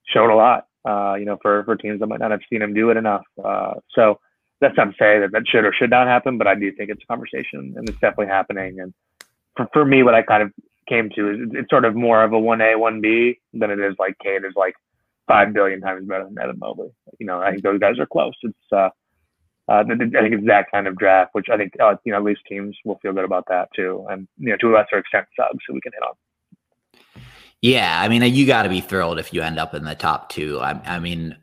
showed 0.06 0.30
a 0.30 0.34
lot. 0.34 0.66
Uh, 0.82 1.14
you 1.14 1.26
know, 1.26 1.38
for 1.42 1.62
for 1.64 1.76
teams 1.76 2.00
that 2.00 2.06
might 2.06 2.20
not 2.20 2.30
have 2.30 2.40
seen 2.48 2.62
him 2.62 2.72
do 2.72 2.90
it 2.90 2.96
enough. 2.96 3.24
Uh, 3.42 3.74
so 3.94 4.18
that's 4.60 4.76
not 4.76 4.84
to 4.84 4.92
say 4.92 5.18
that 5.20 5.32
that 5.32 5.46
should 5.46 5.64
or 5.64 5.72
should 5.72 5.90
not 5.90 6.06
happen, 6.06 6.38
but 6.38 6.46
I 6.46 6.54
do 6.54 6.70
think 6.72 6.90
it's 6.90 7.02
a 7.02 7.06
conversation 7.06 7.74
and 7.76 7.88
it's 7.88 7.98
definitely 7.98 8.26
happening. 8.26 8.80
And 8.80 8.94
for, 9.56 9.68
for 9.72 9.84
me, 9.84 10.02
what 10.02 10.14
I 10.14 10.22
kind 10.22 10.42
of 10.42 10.52
came 10.88 11.10
to 11.16 11.30
is 11.30 11.38
it's 11.52 11.70
sort 11.70 11.84
of 11.84 11.94
more 11.94 12.22
of 12.22 12.32
a 12.32 12.36
1A, 12.36 12.76
1B 12.76 13.38
than 13.54 13.70
it 13.70 13.78
is 13.78 13.94
like 13.98 14.18
Cade 14.22 14.44
is 14.44 14.54
like 14.56 14.74
5 15.28 15.52
billion 15.52 15.80
times 15.80 16.06
better 16.06 16.24
than 16.24 16.38
Evan 16.38 16.58
Mobley. 16.58 16.90
You 17.18 17.26
know, 17.26 17.40
I 17.40 17.50
think 17.50 17.62
those 17.62 17.80
guys 17.80 17.98
are 17.98 18.06
close. 18.06 18.34
It's, 18.42 18.72
uh, 18.72 18.90
uh, 19.70 19.84
I 19.88 19.96
think 19.96 20.12
it's 20.12 20.46
that 20.46 20.68
kind 20.72 20.88
of 20.88 20.96
draft, 20.96 21.30
which 21.32 21.46
I 21.48 21.56
think, 21.56 21.74
uh, 21.80 21.94
you 22.04 22.10
know, 22.10 22.18
at 22.18 22.24
least 22.24 22.40
teams 22.48 22.76
will 22.84 22.98
feel 22.98 23.12
good 23.12 23.24
about 23.24 23.44
that 23.48 23.68
too. 23.74 24.04
And, 24.10 24.26
you 24.36 24.50
know, 24.50 24.56
to 24.56 24.70
a 24.70 24.74
lesser 24.74 24.98
extent, 24.98 25.28
Suggs 25.36 25.62
who 25.66 25.74
we 25.74 25.80
can 25.80 25.92
hit 25.92 26.02
on. 26.02 27.22
Yeah. 27.62 28.00
I 28.02 28.08
mean, 28.08 28.22
you 28.34 28.46
got 28.46 28.64
to 28.64 28.68
be 28.68 28.80
thrilled 28.80 29.20
if 29.20 29.32
you 29.32 29.42
end 29.42 29.60
up 29.60 29.72
in 29.72 29.84
the 29.84 29.94
top 29.94 30.28
two. 30.28 30.58
I, 30.58 30.72
I 30.96 30.98
mean, 30.98 31.36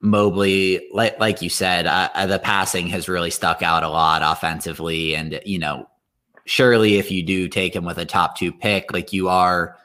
Mobley, 0.00 0.88
like 0.92 1.20
like 1.20 1.42
you 1.42 1.50
said, 1.50 1.86
uh, 1.86 2.08
uh, 2.14 2.26
the 2.26 2.38
passing 2.38 2.86
has 2.86 3.10
really 3.10 3.30
stuck 3.30 3.60
out 3.60 3.82
a 3.82 3.88
lot 3.90 4.22
offensively, 4.24 5.14
and 5.14 5.38
you 5.44 5.58
know, 5.58 5.86
surely 6.46 6.96
if 6.96 7.10
you 7.10 7.22
do 7.22 7.48
take 7.48 7.76
him 7.76 7.84
with 7.84 7.98
a 7.98 8.06
top 8.06 8.38
two 8.38 8.50
pick, 8.50 8.94
like 8.94 9.12
you 9.12 9.28
are, 9.28 9.76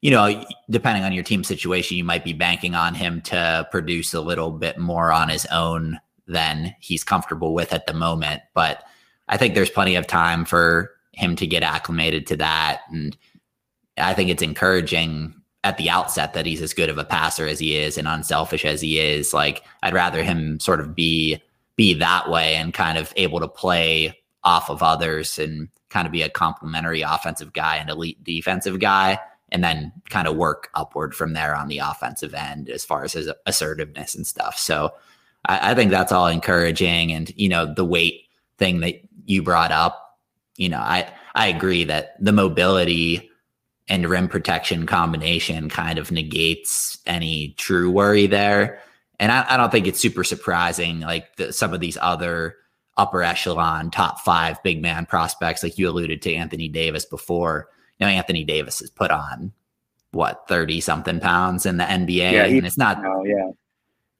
you 0.00 0.10
know, 0.10 0.42
depending 0.70 1.04
on 1.04 1.12
your 1.12 1.24
team 1.24 1.44
situation, 1.44 1.98
you 1.98 2.04
might 2.04 2.24
be 2.24 2.32
banking 2.32 2.74
on 2.74 2.94
him 2.94 3.20
to 3.20 3.68
produce 3.70 4.14
a 4.14 4.22
little 4.22 4.52
bit 4.52 4.78
more 4.78 5.12
on 5.12 5.28
his 5.28 5.44
own 5.52 6.00
than 6.26 6.74
he's 6.80 7.04
comfortable 7.04 7.54
with 7.54 7.72
at 7.72 7.86
the 7.86 7.94
moment. 7.94 8.42
But 8.54 8.82
I 9.28 9.36
think 9.36 9.54
there's 9.54 9.70
plenty 9.70 9.96
of 9.96 10.06
time 10.06 10.44
for 10.44 10.90
him 11.12 11.36
to 11.36 11.46
get 11.46 11.62
acclimated 11.62 12.26
to 12.28 12.36
that, 12.38 12.82
and 12.90 13.16
I 13.98 14.14
think 14.14 14.30
it's 14.30 14.42
encouraging 14.42 15.34
at 15.64 15.76
the 15.76 15.90
outset 15.90 16.34
that 16.34 16.46
he's 16.46 16.62
as 16.62 16.74
good 16.74 16.88
of 16.88 16.98
a 16.98 17.04
passer 17.04 17.46
as 17.46 17.58
he 17.58 17.76
is 17.76 17.96
and 17.96 18.08
unselfish 18.08 18.64
as 18.64 18.80
he 18.80 18.98
is. 18.98 19.32
Like 19.32 19.62
I'd 19.82 19.94
rather 19.94 20.22
him 20.22 20.58
sort 20.58 20.80
of 20.80 20.94
be 20.94 21.40
be 21.76 21.94
that 21.94 22.28
way 22.30 22.54
and 22.56 22.74
kind 22.74 22.98
of 22.98 23.12
able 23.16 23.40
to 23.40 23.48
play 23.48 24.18
off 24.44 24.68
of 24.68 24.82
others 24.82 25.38
and 25.38 25.68
kind 25.88 26.06
of 26.06 26.12
be 26.12 26.22
a 26.22 26.28
complementary 26.28 27.02
offensive 27.02 27.52
guy 27.52 27.76
and 27.76 27.88
elite 27.88 28.22
defensive 28.24 28.80
guy 28.80 29.18
and 29.50 29.62
then 29.62 29.92
kind 30.10 30.26
of 30.26 30.36
work 30.36 30.70
upward 30.74 31.14
from 31.14 31.34
there 31.34 31.54
on 31.54 31.68
the 31.68 31.78
offensive 31.78 32.34
end 32.34 32.68
as 32.68 32.84
far 32.84 33.04
as 33.04 33.12
his 33.12 33.30
assertiveness 33.46 34.14
and 34.14 34.26
stuff. 34.26 34.58
So 34.58 34.92
I, 35.46 35.72
I 35.72 35.74
think 35.74 35.90
that's 35.90 36.12
all 36.12 36.26
encouraging. 36.26 37.12
And, 37.12 37.32
you 37.36 37.48
know, 37.48 37.72
the 37.72 37.84
weight 37.84 38.28
thing 38.58 38.80
that 38.80 39.00
you 39.24 39.42
brought 39.42 39.72
up, 39.72 40.18
you 40.56 40.68
know, 40.68 40.78
I, 40.78 41.12
I 41.34 41.48
agree 41.48 41.84
that 41.84 42.14
the 42.22 42.32
mobility 42.32 43.30
and 43.88 44.08
rim 44.08 44.28
protection 44.28 44.86
combination 44.86 45.68
kind 45.68 45.98
of 45.98 46.12
negates 46.12 46.98
any 47.06 47.54
true 47.58 47.90
worry 47.90 48.26
there. 48.26 48.80
And 49.18 49.30
I, 49.32 49.44
I 49.48 49.56
don't 49.56 49.70
think 49.70 49.86
it's 49.86 50.00
super 50.00 50.24
surprising, 50.24 51.00
like 51.00 51.36
the, 51.36 51.52
some 51.52 51.74
of 51.74 51.80
these 51.80 51.98
other 52.00 52.56
upper 52.96 53.22
echelon 53.22 53.90
top 53.90 54.20
five 54.20 54.62
big 54.62 54.82
man 54.82 55.06
prospects, 55.06 55.62
like 55.62 55.78
you 55.78 55.88
alluded 55.88 56.22
to 56.22 56.34
Anthony 56.34 56.68
Davis 56.68 57.04
before. 57.04 57.68
You 57.98 58.06
know, 58.06 58.12
Anthony 58.12 58.44
Davis 58.44 58.80
has 58.80 58.90
put 58.90 59.10
on 59.10 59.52
what 60.12 60.46
30 60.48 60.80
something 60.80 61.20
pounds 61.20 61.66
in 61.66 61.76
the 61.78 61.84
NBA. 61.84 62.32
Yeah, 62.32 62.44
and 62.44 62.66
it's 62.66 62.78
not, 62.78 63.02
oh, 63.04 63.24
yeah. 63.24 63.50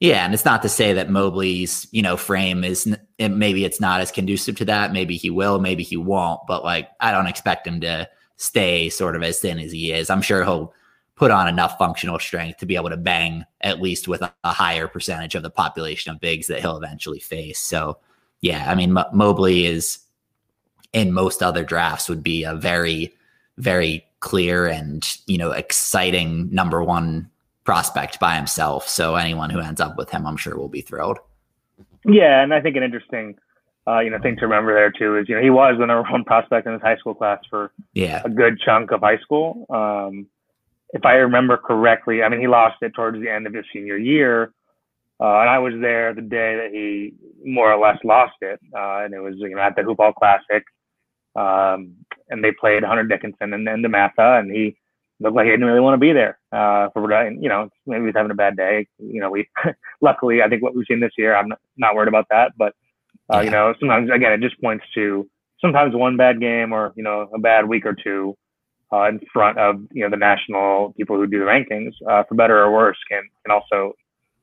Yeah, 0.03 0.25
and 0.25 0.33
it's 0.33 0.43
not 0.43 0.61
to 0.63 0.69
say 0.69 0.91
that 0.91 1.09
Mobley's 1.09 1.87
you 1.91 2.01
know 2.01 2.17
frame 2.17 2.65
is 2.65 2.93
maybe 3.17 3.63
it's 3.63 3.79
not 3.79 4.01
as 4.01 4.11
conducive 4.11 4.57
to 4.57 4.65
that. 4.65 4.91
Maybe 4.91 5.15
he 5.15 5.29
will, 5.29 5.59
maybe 5.59 5.81
he 5.81 5.95
won't. 5.95 6.41
But 6.45 6.65
like, 6.65 6.89
I 6.99 7.13
don't 7.13 7.27
expect 7.27 7.65
him 7.65 7.79
to 7.79 8.09
stay 8.35 8.89
sort 8.89 9.15
of 9.15 9.23
as 9.23 9.39
thin 9.39 9.59
as 9.59 9.71
he 9.71 9.93
is. 9.93 10.09
I'm 10.09 10.21
sure 10.21 10.43
he'll 10.43 10.73
put 11.15 11.31
on 11.31 11.47
enough 11.47 11.77
functional 11.77 12.19
strength 12.19 12.57
to 12.57 12.65
be 12.65 12.75
able 12.75 12.89
to 12.89 12.97
bang 12.97 13.45
at 13.61 13.81
least 13.81 14.09
with 14.09 14.21
a, 14.21 14.33
a 14.43 14.51
higher 14.51 14.89
percentage 14.89 15.35
of 15.35 15.43
the 15.43 15.49
population 15.49 16.11
of 16.11 16.19
bigs 16.19 16.47
that 16.47 16.59
he'll 16.59 16.75
eventually 16.75 17.21
face. 17.21 17.59
So, 17.59 17.97
yeah, 18.41 18.69
I 18.69 18.75
mean, 18.75 18.97
M- 18.97 19.05
Mobley 19.13 19.65
is 19.65 19.99
in 20.91 21.13
most 21.13 21.41
other 21.41 21.63
drafts 21.63 22.09
would 22.09 22.23
be 22.23 22.43
a 22.43 22.55
very, 22.55 23.15
very 23.57 24.05
clear 24.19 24.67
and 24.67 25.17
you 25.27 25.37
know 25.37 25.51
exciting 25.51 26.53
number 26.53 26.83
one 26.83 27.29
prospect 27.63 28.19
by 28.19 28.35
himself. 28.35 28.87
So 28.87 29.15
anyone 29.15 29.49
who 29.49 29.59
ends 29.59 29.81
up 29.81 29.97
with 29.97 30.09
him, 30.09 30.25
I'm 30.25 30.37
sure 30.37 30.57
will 30.57 30.69
be 30.69 30.81
thrilled. 30.81 31.19
Yeah, 32.05 32.43
and 32.43 32.53
I 32.53 32.61
think 32.61 32.75
an 32.75 32.83
interesting, 32.83 33.35
uh, 33.87 33.99
you 33.99 34.09
know, 34.09 34.19
thing 34.19 34.35
to 34.37 34.45
remember 34.45 34.73
there 34.73 34.91
too 34.91 35.17
is 35.17 35.29
you 35.29 35.35
know 35.35 35.41
he 35.41 35.49
was 35.49 35.75
the 35.79 35.85
number 35.85 36.09
one 36.09 36.23
prospect 36.23 36.67
in 36.67 36.73
his 36.73 36.81
high 36.81 36.97
school 36.97 37.15
class 37.15 37.39
for 37.49 37.71
yeah 37.93 38.21
a 38.25 38.29
good 38.29 38.59
chunk 38.59 38.91
of 38.91 39.01
high 39.01 39.19
school. 39.19 39.65
Um, 39.69 40.27
if 40.89 41.05
I 41.05 41.13
remember 41.13 41.57
correctly, 41.57 42.21
I 42.21 42.29
mean 42.29 42.41
he 42.41 42.47
lost 42.47 42.77
it 42.81 42.93
towards 42.93 43.19
the 43.21 43.29
end 43.29 43.47
of 43.47 43.53
his 43.53 43.65
senior 43.71 43.97
year, 43.97 44.53
uh, 45.19 45.39
and 45.39 45.49
I 45.49 45.59
was 45.59 45.73
there 45.79 46.13
the 46.13 46.21
day 46.21 46.55
that 46.55 46.71
he 46.71 47.13
more 47.45 47.71
or 47.71 47.81
less 47.81 47.97
lost 48.03 48.35
it, 48.41 48.59
uh, 48.75 49.03
and 49.03 49.13
it 49.13 49.19
was 49.19 49.35
you 49.37 49.55
know 49.55 49.61
at 49.61 49.75
the 49.75 49.83
Hoophall 49.83 50.13
Classic, 50.13 50.63
um, 51.37 51.93
and 52.29 52.43
they 52.43 52.51
played 52.51 52.83
Hunter 52.83 53.03
Dickinson 53.03 53.53
and, 53.53 53.67
and 53.67 53.83
DeMatha, 53.83 54.39
and 54.39 54.51
he 54.51 54.75
looked 55.23 55.35
like 55.35 55.45
he 55.45 55.51
didn't 55.51 55.65
really 55.65 55.79
want 55.79 55.95
to 55.95 55.99
be 55.99 56.13
there. 56.13 56.37
Uh, 56.51 56.89
for 56.93 57.31
you 57.31 57.49
know, 57.49 57.69
maybe 57.87 58.05
he's 58.05 58.15
having 58.15 58.31
a 58.31 58.35
bad 58.35 58.55
day. 58.55 58.87
You 58.99 59.21
know, 59.21 59.31
we 59.31 59.49
luckily 60.01 60.41
I 60.41 60.49
think 60.49 60.61
what 60.61 60.75
we've 60.75 60.85
seen 60.87 60.99
this 60.99 61.13
year, 61.17 61.35
I'm 61.35 61.49
not, 61.49 61.59
not 61.77 61.95
worried 61.95 62.09
about 62.09 62.27
that. 62.29 62.51
But 62.57 62.73
uh, 63.33 63.37
yeah. 63.37 63.41
you 63.43 63.49
know, 63.49 63.73
sometimes 63.79 64.09
again, 64.13 64.33
it 64.33 64.41
just 64.41 64.61
points 64.61 64.85
to 64.95 65.27
sometimes 65.61 65.95
one 65.95 66.17
bad 66.17 66.39
game 66.39 66.73
or 66.73 66.93
you 66.95 67.03
know 67.03 67.29
a 67.33 67.39
bad 67.39 67.67
week 67.67 67.85
or 67.85 67.95
two 67.95 68.37
uh, 68.91 69.07
in 69.09 69.19
front 69.31 69.57
of 69.57 69.81
you 69.91 70.03
know 70.03 70.09
the 70.09 70.17
national 70.17 70.93
people 70.97 71.15
who 71.15 71.25
do 71.25 71.39
the 71.39 71.45
rankings, 71.45 71.93
uh, 72.09 72.23
for 72.23 72.35
better 72.35 72.61
or 72.61 72.71
worse, 72.71 72.97
can 73.09 73.23
can 73.45 73.51
also 73.51 73.93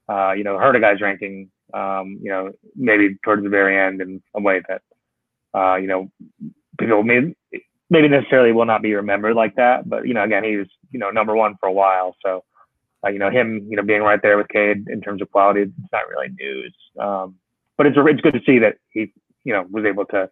uh, 0.08 0.32
you 0.32 0.44
know 0.44 0.58
hurt 0.58 0.76
a 0.76 0.80
guy's 0.80 1.00
ranking. 1.00 1.50
Um, 1.72 2.18
you 2.20 2.30
know, 2.30 2.50
maybe 2.74 3.16
towards 3.24 3.44
the 3.44 3.48
very 3.48 3.78
end 3.78 4.00
in 4.00 4.20
a 4.34 4.40
way 4.40 4.60
that 4.68 4.82
uh, 5.54 5.76
you 5.76 5.86
know 5.86 6.10
people 6.78 7.04
may 7.04 7.34
maybe 7.90 8.08
necessarily 8.08 8.52
will 8.52 8.64
not 8.64 8.82
be 8.82 8.94
remembered 8.94 9.34
like 9.34 9.56
that. 9.56 9.88
But 9.88 10.06
you 10.06 10.14
know, 10.14 10.22
again, 10.22 10.44
he 10.44 10.56
was 10.56 10.68
you 10.90 10.98
know 10.98 11.10
number 11.10 11.34
one 11.34 11.56
for 11.60 11.68
a 11.68 11.72
while, 11.72 12.16
so 12.24 12.44
uh, 13.04 13.10
you 13.10 13.18
know 13.18 13.30
him 13.30 13.66
you 13.68 13.76
know 13.76 13.82
being 13.82 14.02
right 14.02 14.20
there 14.22 14.38
with 14.38 14.48
Cade 14.48 14.86
in 14.88 15.00
terms 15.00 15.20
of 15.20 15.30
quality, 15.30 15.62
it's 15.62 15.72
not 15.92 16.08
really 16.08 16.28
news. 16.38 16.74
Um, 16.98 17.36
but 17.76 17.86
it's 17.86 17.96
it's 17.98 18.20
good 18.20 18.34
to 18.34 18.40
see 18.46 18.58
that 18.60 18.76
he 18.90 19.12
you 19.44 19.52
know 19.52 19.66
was 19.70 19.84
able 19.84 20.06
to 20.06 20.30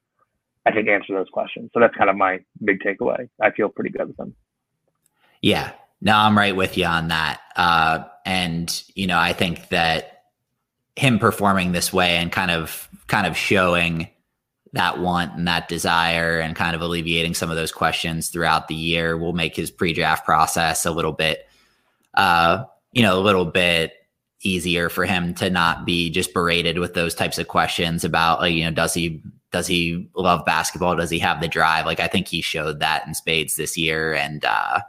I 0.65 0.73
think 0.73 0.89
answer 0.89 1.15
those 1.15 1.29
questions. 1.33 1.71
So 1.75 1.81
that's 1.81 1.95
kind 1.95 2.11
of 2.11 2.17
my 2.17 2.41
big 2.65 2.81
takeaway. 2.81 3.29
I 3.43 3.51
feel 3.51 3.69
pretty 3.69 3.91
good 3.91 4.09
with 4.09 4.19
him. 4.19 4.35
Yeah, 5.43 5.73
no, 6.01 6.15
I'm 6.15 6.37
right 6.37 6.55
with 6.55 6.77
you 6.77 6.85
on 6.85 7.09
that. 7.09 7.41
Uh, 7.57 8.05
and 8.25 8.83
you 8.95 9.07
know, 9.07 9.19
I 9.19 9.33
think 9.33 9.69
that 9.69 10.25
him 10.97 11.19
performing 11.19 11.73
this 11.73 11.93
way 11.93 12.17
and 12.17 12.31
kind 12.31 12.51
of 12.51 12.89
kind 13.07 13.27
of 13.27 13.37
showing 13.37 14.09
that 14.73 15.01
want 15.01 15.35
and 15.35 15.49
that 15.49 15.69
desire 15.69 16.41
and 16.41 16.55
kind 16.55 16.77
of 16.77 16.83
alleviating 16.83 17.35
some 17.35 17.51
of 17.51 17.57
those 17.57 17.73
questions 17.73 18.29
throughout 18.29 18.69
the 18.69 18.75
year. 18.75 19.17
Will 19.17 19.33
make 19.33 19.57
his 19.57 19.71
pre-draft 19.71 20.25
process 20.25 20.85
a 20.85 20.91
little 20.91 21.13
bit 21.13 21.47
uh 22.15 22.65
you 22.93 23.03
know 23.03 23.19
a 23.19 23.23
little 23.23 23.45
bit 23.45 23.93
easier 24.43 24.89
for 24.89 25.05
him 25.05 25.35
to 25.35 25.51
not 25.51 25.85
be 25.85 26.11
just 26.11 26.33
berated 26.33 26.79
with 26.79 26.95
those 26.95 27.15
types 27.15 27.39
of 27.39 27.49
questions 27.49 28.05
about 28.05 28.41
like 28.41 28.55
you 28.55 28.65
know 28.65 28.71
does 28.71 28.95
he 28.95 29.23
does 29.51 29.67
he 29.67 30.07
love 30.15 30.45
basketball? 30.45 30.95
Does 30.95 31.11
he 31.11 31.19
have 31.21 31.41
the 31.41 31.49
drive? 31.49 31.87
Like 31.87 32.01
i 32.01 32.07
think 32.07 32.29
he 32.29 32.41
showed 32.41 32.81
that 32.81 33.07
in 33.07 33.15
spades 33.15 33.57
this 33.57 33.77
year 33.77 34.15
and 34.15 34.45
uh 34.45 34.81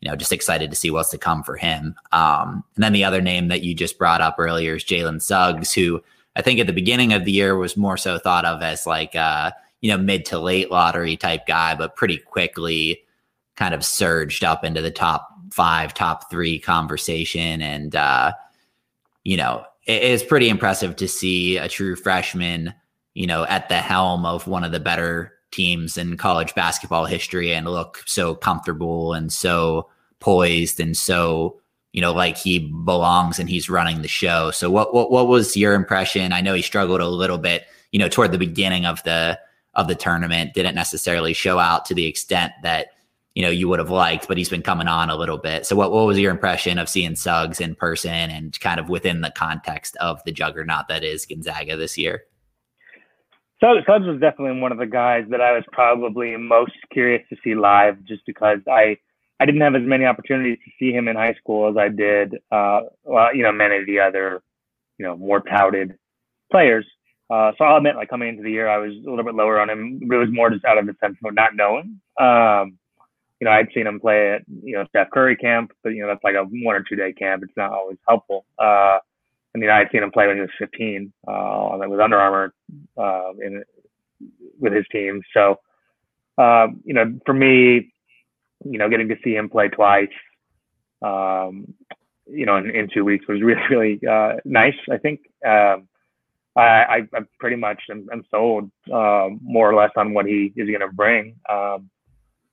you 0.00 0.08
know 0.08 0.16
just 0.16 0.32
excited 0.32 0.70
to 0.70 0.76
see 0.76 0.90
what's 0.90 1.10
to 1.10 1.18
come 1.18 1.42
for 1.42 1.56
him. 1.56 1.94
Um 2.12 2.64
and 2.76 2.84
then 2.84 2.92
the 2.92 3.04
other 3.04 3.20
name 3.20 3.48
that 3.48 3.62
you 3.62 3.74
just 3.74 3.98
brought 3.98 4.20
up 4.20 4.36
earlier 4.38 4.76
is 4.76 4.84
jalen 4.84 5.20
suggs 5.20 5.72
who 5.72 6.02
I 6.36 6.42
think 6.42 6.60
at 6.60 6.66
the 6.66 6.72
beginning 6.72 7.12
of 7.12 7.24
the 7.24 7.32
year 7.32 7.56
was 7.56 7.76
more 7.76 7.96
so 7.96 8.18
thought 8.18 8.44
of 8.44 8.62
as 8.62 8.86
like 8.86 9.14
uh, 9.14 9.52
you 9.80 9.90
know 9.90 9.98
mid 9.98 10.24
to 10.26 10.38
late 10.38 10.70
lottery 10.70 11.16
type 11.16 11.46
guy, 11.46 11.74
but 11.74 11.96
pretty 11.96 12.18
quickly 12.18 13.02
kind 13.56 13.74
of 13.74 13.84
surged 13.84 14.42
up 14.42 14.64
into 14.64 14.82
the 14.82 14.90
top 14.90 15.28
five, 15.50 15.94
top 15.94 16.30
three 16.30 16.58
conversation, 16.58 17.62
and 17.62 17.94
uh, 17.94 18.32
you 19.22 19.36
know 19.36 19.64
it 19.86 20.02
is 20.02 20.22
pretty 20.22 20.48
impressive 20.48 20.96
to 20.96 21.08
see 21.08 21.58
a 21.58 21.68
true 21.68 21.94
freshman, 21.94 22.74
you 23.12 23.26
know, 23.26 23.44
at 23.44 23.68
the 23.68 23.76
helm 23.76 24.24
of 24.24 24.46
one 24.46 24.64
of 24.64 24.72
the 24.72 24.80
better 24.80 25.32
teams 25.50 25.96
in 25.96 26.16
college 26.16 26.54
basketball 26.54 27.04
history 27.04 27.54
and 27.54 27.66
look 27.66 28.02
so 28.06 28.34
comfortable 28.34 29.12
and 29.12 29.32
so 29.32 29.88
poised 30.20 30.80
and 30.80 30.96
so 30.96 31.60
you 31.94 32.00
know, 32.00 32.12
like 32.12 32.36
he 32.36 32.58
belongs 32.58 33.38
and 33.38 33.48
he's 33.48 33.70
running 33.70 34.02
the 34.02 34.08
show. 34.08 34.50
So 34.50 34.68
what 34.68 34.92
what 34.92 35.12
what 35.12 35.28
was 35.28 35.56
your 35.56 35.74
impression? 35.74 36.32
I 36.32 36.40
know 36.40 36.52
he 36.52 36.60
struggled 36.60 37.00
a 37.00 37.06
little 37.06 37.38
bit, 37.38 37.66
you 37.92 38.00
know, 38.00 38.08
toward 38.08 38.32
the 38.32 38.38
beginning 38.38 38.84
of 38.84 39.00
the 39.04 39.38
of 39.74 39.86
the 39.86 39.94
tournament, 39.94 40.54
didn't 40.54 40.74
necessarily 40.74 41.32
show 41.32 41.60
out 41.60 41.84
to 41.86 41.94
the 41.94 42.06
extent 42.06 42.52
that 42.64 42.88
you 43.36 43.42
know 43.42 43.48
you 43.48 43.68
would 43.68 43.78
have 43.78 43.90
liked, 43.90 44.26
but 44.26 44.36
he's 44.36 44.48
been 44.48 44.60
coming 44.60 44.88
on 44.88 45.08
a 45.08 45.14
little 45.14 45.38
bit. 45.38 45.66
So 45.66 45.76
what 45.76 45.92
what 45.92 46.04
was 46.04 46.18
your 46.18 46.32
impression 46.32 46.80
of 46.80 46.88
seeing 46.88 47.14
Suggs 47.14 47.60
in 47.60 47.76
person 47.76 48.10
and 48.10 48.58
kind 48.58 48.80
of 48.80 48.88
within 48.88 49.20
the 49.20 49.30
context 49.30 49.96
of 49.98 50.20
the 50.24 50.32
juggernaut 50.32 50.88
that 50.88 51.04
is 51.04 51.24
Gonzaga 51.24 51.76
this 51.76 51.96
year? 51.96 52.24
So 53.60 53.68
Suggs 53.86 54.04
was 54.04 54.20
definitely 54.20 54.60
one 54.60 54.72
of 54.72 54.78
the 54.78 54.86
guys 54.86 55.26
that 55.30 55.40
I 55.40 55.52
was 55.52 55.62
probably 55.70 56.36
most 56.36 56.72
curious 56.92 57.22
to 57.30 57.36
see 57.44 57.54
live, 57.54 58.04
just 58.04 58.26
because 58.26 58.58
I 58.66 58.96
I 59.40 59.46
didn't 59.46 59.62
have 59.62 59.74
as 59.74 59.82
many 59.82 60.04
opportunities 60.04 60.58
to 60.64 60.70
see 60.78 60.92
him 60.92 61.08
in 61.08 61.16
high 61.16 61.34
school 61.34 61.68
as 61.68 61.76
I 61.76 61.88
did, 61.88 62.36
uh, 62.52 62.80
well, 63.02 63.34
you 63.34 63.42
know, 63.42 63.52
many 63.52 63.78
of 63.78 63.86
the 63.86 64.00
other, 64.00 64.42
you 64.98 65.06
know, 65.06 65.16
more 65.16 65.40
touted 65.40 65.98
players. 66.50 66.86
Uh, 67.30 67.52
so 67.58 67.64
I'll 67.64 67.78
admit, 67.78 67.96
like 67.96 68.10
coming 68.10 68.28
into 68.28 68.42
the 68.42 68.50
year, 68.50 68.68
I 68.68 68.78
was 68.78 68.92
a 68.92 69.10
little 69.10 69.24
bit 69.24 69.34
lower 69.34 69.58
on 69.58 69.70
him. 69.70 70.00
It 70.02 70.14
was 70.14 70.28
more 70.30 70.50
just 70.50 70.64
out 70.64 70.78
of 70.78 70.86
the 70.86 70.94
sense 71.00 71.16
of 71.24 71.34
not 71.34 71.56
knowing. 71.56 72.00
Um, 72.20 72.78
you 73.40 73.46
know, 73.46 73.50
I'd 73.50 73.68
seen 73.74 73.86
him 73.86 73.98
play 73.98 74.34
at, 74.34 74.42
you 74.62 74.76
know, 74.76 74.84
Steph 74.88 75.10
Curry 75.10 75.36
camp, 75.36 75.72
but 75.82 75.90
you 75.90 76.02
know, 76.02 76.08
that's 76.08 76.22
like 76.22 76.36
a 76.36 76.44
one 76.44 76.76
or 76.76 76.84
two 76.88 76.96
day 76.96 77.12
camp. 77.12 77.42
It's 77.42 77.56
not 77.56 77.72
always 77.72 77.98
helpful. 78.06 78.46
Uh, 78.58 78.98
I 79.54 79.58
mean, 79.58 79.70
I'd 79.70 79.88
seen 79.92 80.02
him 80.02 80.10
play 80.10 80.26
when 80.26 80.36
he 80.36 80.42
was 80.42 80.50
15, 80.58 81.12
uh, 81.26 81.76
with 81.88 82.00
Under 82.00 82.18
Armour, 82.18 82.54
uh, 82.96 83.32
in, 83.40 83.62
with 84.58 84.72
his 84.72 84.84
team. 84.90 85.22
So, 85.32 85.60
uh, 86.38 86.68
you 86.84 86.94
know, 86.94 87.18
for 87.24 87.34
me, 87.34 87.92
you 88.64 88.78
know, 88.78 88.88
getting 88.88 89.08
to 89.08 89.16
see 89.22 89.34
him 89.34 89.48
play 89.48 89.68
twice, 89.68 90.08
um, 91.02 91.72
you 92.26 92.46
know, 92.46 92.56
in, 92.56 92.70
in, 92.70 92.88
two 92.92 93.04
weeks 93.04 93.26
was 93.28 93.42
really, 93.42 93.62
really 93.70 94.00
uh, 94.08 94.34
nice. 94.44 94.74
I 94.90 94.96
think 94.98 95.20
um, 95.46 95.88
I, 96.56 96.62
I, 96.62 96.96
I, 97.14 97.20
pretty 97.38 97.56
much 97.56 97.82
am, 97.90 98.08
am 98.12 98.24
sold 98.30 98.70
uh, 98.92 99.28
more 99.42 99.70
or 99.70 99.74
less 99.74 99.90
on 99.96 100.14
what 100.14 100.26
he 100.26 100.52
is 100.56 100.68
going 100.68 100.80
to 100.80 100.92
bring. 100.92 101.36
Um, 101.50 101.90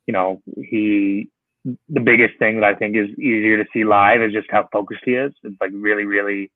you 0.08 0.14
know, 0.14 0.42
he 0.58 1.30
the 1.64 2.00
biggest 2.00 2.40
thing 2.40 2.60
that 2.60 2.64
I 2.64 2.76
think 2.76 2.96
is 2.96 3.10
easier 3.20 3.64
to 3.64 3.70
see 3.72 3.84
live 3.84 4.22
is 4.22 4.34
just 4.34 4.48
how 4.50 4.68
focused 4.72 5.02
he 5.06 5.12
is. 5.12 5.32
It's 5.44 5.56
like 5.62 5.70
really, 5.74 6.06
really, 6.06 6.52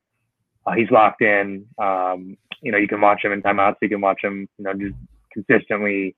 uh, 0.65 0.73
he's 0.73 0.89
locked 0.89 1.21
in. 1.21 1.65
Um, 1.77 2.37
you 2.61 2.71
know, 2.71 2.79
you 2.79 2.87
can 2.87 3.01
watch 3.01 3.23
him 3.23 3.31
in 3.31 3.43
timeouts. 3.43 3.75
You 3.81 3.89
can 3.89 4.01
watch 4.01 4.21
him, 4.23 4.49
you 4.57 4.63
know, 4.63 4.73
just 4.73 4.95
consistently 5.31 6.15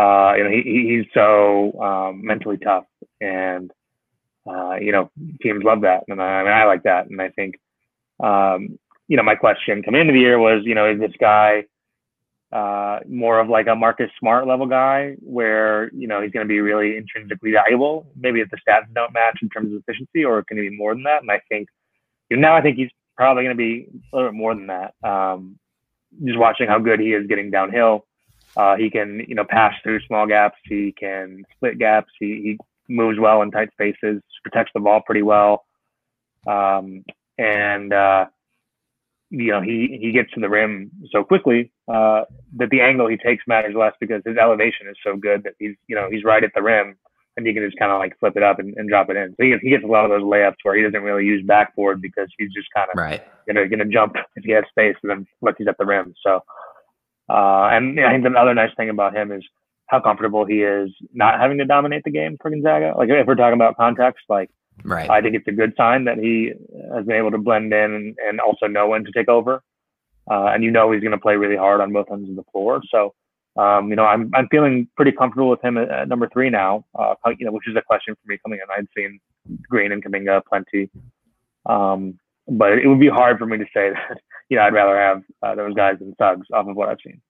uh, 0.00 0.34
you 0.36 0.44
know, 0.44 0.50
he, 0.50 0.62
he's 0.88 1.06
so 1.12 1.78
um, 1.78 2.24
mentally 2.24 2.56
tough, 2.56 2.86
and 3.20 3.70
uh, 4.46 4.76
you 4.76 4.92
know, 4.92 5.10
teams 5.42 5.62
love 5.62 5.82
that, 5.82 6.04
and 6.08 6.22
I, 6.22 6.40
I 6.40 6.42
mean, 6.42 6.52
I 6.52 6.64
like 6.64 6.84
that, 6.84 7.10
and 7.10 7.20
I 7.20 7.28
think, 7.28 7.56
um, 8.18 8.78
you 9.08 9.18
know, 9.18 9.22
my 9.22 9.34
question 9.34 9.82
coming 9.82 10.00
into 10.00 10.14
the 10.14 10.20
year 10.20 10.38
was, 10.38 10.62
you 10.64 10.74
know, 10.74 10.90
is 10.90 10.98
this 10.98 11.12
guy 11.20 11.64
uh, 12.50 13.00
more 13.06 13.40
of 13.40 13.50
like 13.50 13.66
a 13.66 13.74
Marcus 13.74 14.10
Smart 14.18 14.46
level 14.46 14.66
guy, 14.66 15.16
where 15.20 15.90
you 15.92 16.08
know 16.08 16.22
he's 16.22 16.32
going 16.32 16.46
to 16.46 16.48
be 16.48 16.60
really 16.60 16.96
intrinsically 16.96 17.52
valuable? 17.52 18.10
Maybe 18.16 18.40
if 18.40 18.48
the 18.48 18.56
stats 18.56 18.92
don't 18.94 19.12
match 19.12 19.40
in 19.42 19.50
terms 19.50 19.70
of 19.74 19.80
efficiency, 19.80 20.24
or 20.24 20.42
can 20.44 20.56
he 20.56 20.70
be 20.70 20.76
more 20.76 20.94
than 20.94 21.02
that? 21.02 21.20
And 21.20 21.30
I 21.30 21.42
think, 21.50 21.68
you 22.30 22.38
know, 22.38 22.48
now 22.48 22.56
I 22.56 22.62
think 22.62 22.78
he's 22.78 22.90
probably 23.18 23.42
going 23.42 23.56
to 23.56 23.62
be 23.62 23.86
a 24.12 24.16
little 24.16 24.30
bit 24.30 24.36
more 24.36 24.54
than 24.54 24.68
that. 24.68 24.94
Um, 25.04 25.58
just 26.24 26.38
watching 26.38 26.68
how 26.68 26.78
good 26.78 27.00
he 27.00 27.12
is 27.12 27.26
getting 27.26 27.50
downhill 27.50 28.06
uh, 28.56 28.76
he 28.76 28.90
can, 28.90 29.24
you 29.28 29.34
know, 29.34 29.44
pass 29.48 29.74
through 29.82 30.00
small 30.06 30.26
gaps. 30.26 30.58
He 30.64 30.94
can 30.98 31.44
split 31.56 31.78
gaps. 31.78 32.10
He, 32.18 32.26
he 32.88 32.92
moves 32.92 33.18
well 33.18 33.42
in 33.42 33.50
tight 33.50 33.70
spaces, 33.72 34.22
protects 34.42 34.72
the 34.74 34.80
ball 34.80 35.00
pretty 35.04 35.22
well. 35.22 35.64
Um, 36.46 37.04
and, 37.38 37.92
uh, 37.92 38.26
you 39.30 39.52
know, 39.52 39.60
he, 39.60 39.98
he 40.00 40.12
gets 40.12 40.32
to 40.32 40.40
the 40.40 40.48
rim 40.48 40.90
so 41.12 41.22
quickly 41.22 41.70
uh, 41.88 42.22
that 42.56 42.70
the 42.70 42.80
angle 42.80 43.06
he 43.08 43.16
takes 43.16 43.44
matters 43.46 43.74
less 43.76 43.94
because 44.00 44.22
his 44.26 44.36
elevation 44.36 44.88
is 44.88 44.96
so 45.04 45.16
good 45.16 45.44
that 45.44 45.54
he's, 45.58 45.76
you 45.86 45.94
know, 45.94 46.08
he's 46.10 46.24
right 46.24 46.42
at 46.42 46.50
the 46.54 46.62
rim 46.62 46.96
and 47.36 47.46
he 47.46 47.54
can 47.54 47.64
just 47.64 47.78
kind 47.78 47.92
of 47.92 47.98
like 47.98 48.18
flip 48.18 48.36
it 48.36 48.42
up 48.42 48.58
and, 48.58 48.74
and 48.76 48.88
drop 48.88 49.08
it 49.10 49.16
in. 49.16 49.30
So 49.30 49.44
he, 49.44 49.54
he 49.62 49.70
gets 49.70 49.84
a 49.84 49.86
lot 49.86 50.04
of 50.04 50.10
those 50.10 50.22
layups 50.22 50.56
where 50.62 50.76
he 50.76 50.82
doesn't 50.82 51.02
really 51.02 51.24
use 51.24 51.44
backboard 51.46 52.02
because 52.02 52.28
he's 52.38 52.52
just 52.52 52.68
kind 52.74 52.88
of 52.92 52.98
right. 52.98 53.22
gonna 53.46 53.68
gonna 53.68 53.86
jump 53.86 54.16
if 54.36 54.44
he 54.44 54.52
has 54.52 54.64
space 54.68 54.96
and 55.02 55.10
then 55.10 55.26
once 55.40 55.56
he's 55.58 55.68
at 55.68 55.78
the 55.78 55.86
rim. 55.86 56.14
So, 56.24 56.40
uh, 57.30 57.68
and 57.72 58.00
I 58.00 58.12
think 58.12 58.24
the 58.24 58.38
other 58.38 58.54
nice 58.54 58.74
thing 58.76 58.90
about 58.90 59.14
him 59.14 59.30
is 59.30 59.44
how 59.86 60.00
comfortable 60.00 60.44
he 60.44 60.62
is 60.62 60.90
not 61.12 61.40
having 61.40 61.58
to 61.58 61.64
dominate 61.64 62.02
the 62.04 62.10
game 62.10 62.36
for 62.40 62.50
Gonzaga. 62.50 62.94
Like 62.96 63.08
if 63.08 63.26
we're 63.26 63.34
talking 63.34 63.54
about 63.54 63.76
context, 63.76 64.24
like 64.28 64.50
right. 64.84 65.08
I 65.08 65.20
think 65.20 65.34
it's 65.34 65.48
a 65.48 65.52
good 65.52 65.74
sign 65.76 66.04
that 66.04 66.18
he 66.18 66.52
has 66.94 67.04
been 67.06 67.16
able 67.16 67.30
to 67.32 67.38
blend 67.38 67.72
in 67.72 67.94
and, 67.94 68.16
and 68.26 68.40
also 68.40 68.66
know 68.66 68.88
when 68.88 69.04
to 69.04 69.12
take 69.12 69.28
over. 69.28 69.62
Uh, 70.30 70.46
and 70.46 70.62
you 70.62 70.70
know 70.70 70.92
he's 70.92 71.00
going 71.00 71.12
to 71.12 71.18
play 71.18 71.36
really 71.36 71.56
hard 71.56 71.80
on 71.80 71.92
both 71.92 72.06
ends 72.12 72.28
of 72.28 72.36
the 72.36 72.44
floor. 72.52 72.80
So 72.90 73.14
um, 73.56 73.90
you 73.90 73.96
know, 73.96 74.04
I'm 74.04 74.30
I'm 74.34 74.48
feeling 74.48 74.88
pretty 74.96 75.12
comfortable 75.12 75.50
with 75.50 75.62
him 75.62 75.76
at, 75.76 75.90
at 75.90 76.08
number 76.08 76.28
three 76.32 76.50
now. 76.50 76.84
Uh, 76.96 77.14
you 77.38 77.46
know, 77.46 77.52
which 77.52 77.68
is 77.68 77.76
a 77.76 77.82
question 77.82 78.14
for 78.14 78.28
me 78.28 78.38
coming 78.44 78.60
in. 78.62 78.66
I'd 78.76 78.86
seen 78.96 79.20
Green 79.68 79.92
and 79.92 80.04
Kuminga 80.04 80.42
plenty, 80.46 80.88
um, 81.66 82.18
but 82.46 82.72
it 82.72 82.86
would 82.86 83.00
be 83.00 83.08
hard 83.08 83.38
for 83.38 83.46
me 83.46 83.58
to 83.58 83.64
say 83.74 83.90
that. 84.08 84.20
You 84.50 84.58
know, 84.58 84.64
I'd 84.64 84.74
rather 84.74 84.98
have 84.98 85.22
uh, 85.42 85.54
those 85.54 85.74
guys 85.74 85.98
than 85.98 86.14
Suggs 86.18 86.46
off 86.52 86.68
of 86.68 86.76
what 86.76 86.90
I've 86.90 86.98
seen. 87.02 87.22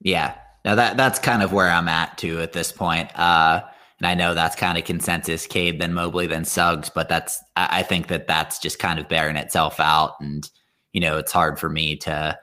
Yeah, 0.00 0.34
now 0.64 0.74
that 0.74 0.96
that's 0.96 1.20
kind 1.20 1.42
of 1.42 1.52
where 1.52 1.70
I'm 1.70 1.88
at 1.88 2.18
too 2.18 2.40
at 2.40 2.52
this 2.52 2.72
point. 2.72 3.16
Uh, 3.16 3.62
and 4.00 4.06
I 4.06 4.14
know 4.14 4.34
that's 4.34 4.56
kind 4.56 4.78
of 4.78 4.84
consensus, 4.84 5.46
Cade, 5.46 5.80
then 5.80 5.92
Mobley, 5.92 6.26
then 6.26 6.44
Suggs, 6.44 6.88
but 6.88 7.08
that's 7.08 7.40
I, 7.56 7.80
I 7.80 7.82
think 7.84 8.08
that 8.08 8.26
that's 8.26 8.58
just 8.58 8.78
kind 8.80 8.98
of 8.98 9.08
bearing 9.08 9.36
itself 9.36 9.78
out, 9.78 10.14
and 10.20 10.50
you 10.92 11.00
know, 11.00 11.18
it's 11.18 11.32
hard 11.32 11.58
for 11.58 11.68
me 11.68 11.96
to 11.98 12.38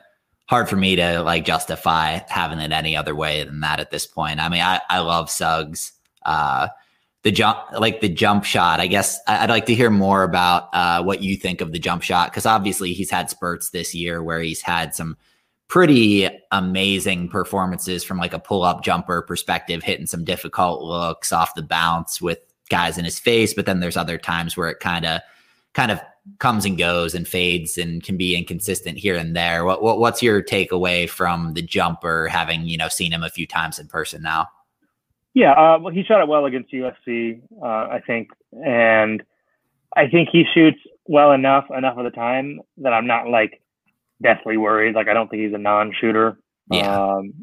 hard 0.47 0.69
for 0.69 0.75
me 0.75 0.95
to 0.95 1.21
like 1.23 1.43
justify 1.43 2.19
having 2.27 2.59
it 2.59 2.71
any 2.71 2.95
other 2.95 3.15
way 3.15 3.43
than 3.43 3.61
that 3.61 3.79
at 3.79 3.91
this 3.91 4.05
point. 4.05 4.39
I 4.39 4.49
mean, 4.49 4.61
I, 4.61 4.79
I 4.89 4.99
love 4.99 5.29
Suggs. 5.29 5.91
Uh, 6.23 6.67
the 7.25 7.31
jump, 7.31 7.57
like 7.79 8.01
the 8.01 8.07
jump 8.07 8.43
shot. 8.43 8.79
I 8.79 8.85
guess 8.85 9.19
I'd 9.27 9.49
like 9.49 9.65
to 9.65 9.73
hear 9.73 9.89
more 9.89 10.21
about 10.21 10.69
uh, 10.73 11.01
what 11.01 11.23
you 11.23 11.35
think 11.35 11.59
of 11.59 11.71
the 11.71 11.79
jump 11.79 12.03
shot 12.03 12.29
because 12.29 12.45
obviously 12.45 12.93
he's 12.93 13.09
had 13.09 13.31
spurts 13.31 13.71
this 13.71 13.95
year 13.95 14.21
where 14.21 14.41
he's 14.41 14.61
had 14.61 14.93
some 14.93 15.17
pretty 15.67 16.29
amazing 16.51 17.27
performances 17.27 18.03
from 18.03 18.19
like 18.19 18.33
a 18.33 18.37
pull 18.37 18.61
up 18.61 18.83
jumper 18.83 19.23
perspective, 19.23 19.81
hitting 19.81 20.05
some 20.05 20.23
difficult 20.23 20.83
looks 20.83 21.33
off 21.33 21.55
the 21.55 21.63
bounce 21.63 22.21
with 22.21 22.37
guys 22.69 22.95
in 22.95 23.05
his 23.05 23.17
face. 23.17 23.55
But 23.55 23.65
then 23.65 23.79
there's 23.79 23.97
other 23.97 24.19
times 24.19 24.55
where 24.55 24.69
it 24.69 24.79
kind 24.79 25.03
of 25.03 25.19
kind 25.73 25.91
of 25.91 25.99
comes 26.37 26.63
and 26.63 26.77
goes 26.77 27.15
and 27.15 27.27
fades 27.27 27.75
and 27.75 28.03
can 28.03 28.17
be 28.17 28.35
inconsistent 28.35 28.99
here 28.99 29.15
and 29.15 29.35
there. 29.35 29.65
What, 29.65 29.81
what 29.81 29.97
what's 29.97 30.21
your 30.21 30.43
takeaway 30.43 31.09
from 31.09 31.55
the 31.55 31.63
jumper, 31.63 32.27
having 32.27 32.67
you 32.67 32.77
know 32.77 32.87
seen 32.87 33.11
him 33.11 33.23
a 33.23 33.31
few 33.31 33.47
times 33.47 33.79
in 33.79 33.87
person 33.87 34.21
now? 34.21 34.45
Yeah, 35.35 35.51
uh, 35.51 35.79
well, 35.79 35.93
he 35.93 36.03
shot 36.03 36.21
it 36.21 36.27
well 36.27 36.45
against 36.45 36.71
USC, 36.71 37.41
uh, 37.61 37.65
I 37.65 38.01
think, 38.07 38.29
and 38.65 39.21
I 39.95 40.07
think 40.07 40.29
he 40.31 40.45
shoots 40.53 40.79
well 41.07 41.31
enough 41.33 41.65
enough 41.77 41.97
of 41.97 42.05
the 42.05 42.09
time 42.09 42.61
that 42.77 42.93
I'm 42.93 43.05
not 43.05 43.27
like 43.27 43.61
deathly 44.23 44.57
worried. 44.57 44.95
Like 44.95 45.07
I 45.07 45.13
don't 45.13 45.29
think 45.29 45.43
he's 45.43 45.53
a 45.53 45.59
non-shooter. 45.59 46.39
Yeah. 46.71 46.99
Um, 46.99 47.33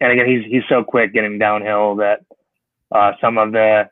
and 0.00 0.12
again, 0.12 0.26
he's 0.26 0.50
he's 0.50 0.62
so 0.68 0.82
quick 0.82 1.12
getting 1.12 1.38
downhill 1.38 1.96
that 1.96 2.24
uh, 2.90 3.12
some 3.20 3.38
of 3.38 3.52
the 3.52 3.88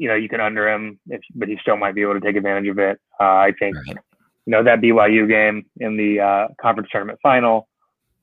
you 0.00 0.08
know, 0.08 0.14
you 0.14 0.30
can 0.30 0.40
under 0.40 0.66
him, 0.66 0.98
if, 1.08 1.20
but 1.34 1.46
he 1.46 1.58
still 1.60 1.76
might 1.76 1.94
be 1.94 2.00
able 2.00 2.14
to 2.14 2.20
take 2.20 2.34
advantage 2.34 2.68
of 2.68 2.78
it. 2.78 2.98
Uh, 3.20 3.24
I 3.24 3.52
think, 3.58 3.76
right. 3.76 3.98
you 4.46 4.50
know, 4.50 4.64
that 4.64 4.80
BYU 4.80 5.28
game 5.28 5.66
in 5.76 5.98
the 5.98 6.20
uh, 6.20 6.48
conference 6.58 6.88
tournament 6.90 7.18
final, 7.22 7.68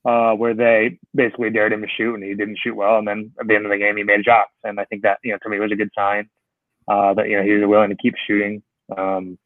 uh, 0.08 0.32
where 0.34 0.54
they 0.54 0.98
basically 1.13 1.50
dared 1.50 1.74
him 1.74 1.82
to 1.82 1.88
shoot 1.98 2.15
and 2.15 2.24
he 2.24 2.34
didn't 2.34 2.58
shoot 2.63 2.76
well. 2.76 2.98
And 2.98 3.08
then 3.08 3.32
at 3.39 3.48
the 3.48 3.56
end 3.56 3.65
of 3.65 3.72
the 3.72 3.78
game, 3.78 3.98
he 3.98 4.04
made 4.04 4.24
shots. 4.24 4.52
And 4.63 4.80
I 4.80 4.86
think 4.86 5.02
that, 5.02 5.20
you 5.22 5.34
know, 5.34 5.38
to 5.43 5.50
me 5.50 5.60
was 5.60 5.72
a 5.74 5.76
good 5.76 5.91
sign 5.93 6.30
uh, 6.88 7.13
that, 7.15 7.28
you 7.28 7.36
know, 7.36 7.43
he 7.43 7.52
was 7.52 7.67
willing 7.67 7.89
to 7.89 7.98
keep 8.02 8.15
shooting. 8.26 8.63
Um, 8.98 9.38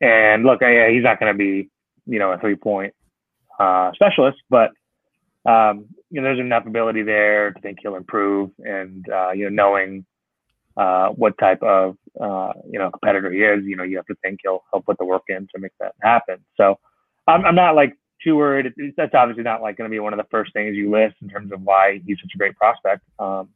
and 0.00 0.42
look, 0.42 0.64
I, 0.64 0.90
he's 0.90 1.04
not 1.04 1.20
going 1.20 1.32
to 1.32 1.38
be, 1.38 1.70
you 2.06 2.18
know, 2.18 2.32
a 2.32 2.38
three 2.38 2.56
point 2.56 2.92
uh, 3.60 3.92
specialist, 3.94 4.38
but, 4.50 4.70
um, 5.46 5.86
you 6.10 6.20
know, 6.20 6.24
there's 6.24 6.40
enough 6.40 6.66
ability 6.66 7.04
there 7.04 7.52
to 7.52 7.60
think 7.60 7.78
he'll 7.80 7.94
improve 7.94 8.50
and, 8.58 9.06
uh, 9.08 9.30
you 9.30 9.48
know, 9.48 9.62
knowing 9.62 10.04
uh, 10.76 11.10
what 11.10 11.38
type 11.38 11.62
of 11.62 11.96
uh, 12.20 12.52
you 12.68 12.80
know 12.80 12.90
competitor 12.90 13.30
he 13.30 13.38
is. 13.38 13.64
You 13.64 13.76
know, 13.76 13.84
you 13.84 13.96
have 13.96 14.06
to 14.06 14.16
think 14.24 14.40
he'll 14.42 14.64
he'll 14.72 14.82
put 14.82 14.98
the 14.98 15.04
work 15.04 15.22
in 15.28 15.46
to 15.54 15.60
make 15.60 15.70
that 15.78 15.94
happen. 16.02 16.38
So 16.56 16.80
I'm 17.28 17.44
I'm 17.44 17.54
not 17.54 17.76
like 17.76 17.96
worried. 18.32 18.72
It's, 18.76 18.96
that's 18.96 19.14
obviously 19.14 19.42
not 19.42 19.62
like 19.62 19.76
going 19.76 19.90
to 19.90 19.94
be 19.94 19.98
one 19.98 20.12
of 20.12 20.18
the 20.18 20.26
first 20.30 20.52
things 20.52 20.76
you 20.76 20.90
list 20.90 21.16
in 21.22 21.28
terms 21.28 21.52
of 21.52 21.62
why 21.62 22.00
he's 22.06 22.18
such 22.20 22.30
a 22.34 22.38
great 22.38 22.56
prospect. 22.56 23.02
Um, 23.18 23.48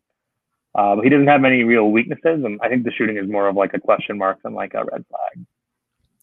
uh, 0.74 0.96
but 0.96 1.04
he 1.04 1.11
doesn't 1.11 1.26
have 1.26 1.44
any 1.44 1.64
real 1.64 1.90
weaknesses, 1.90 2.44
and 2.44 2.61
I 2.62 2.68
think 2.68 2.85
the 2.85 2.92
shooting 2.92 3.16
is 3.16 3.28
more 3.28 3.48
of 3.48 3.57
like 3.57 3.74
a 3.74 3.81
question 3.81 4.18
mark 4.18 4.42
than 4.42 4.52
like 4.52 4.74
a 4.74 4.85
red 4.85 5.04
flag. 5.09 5.46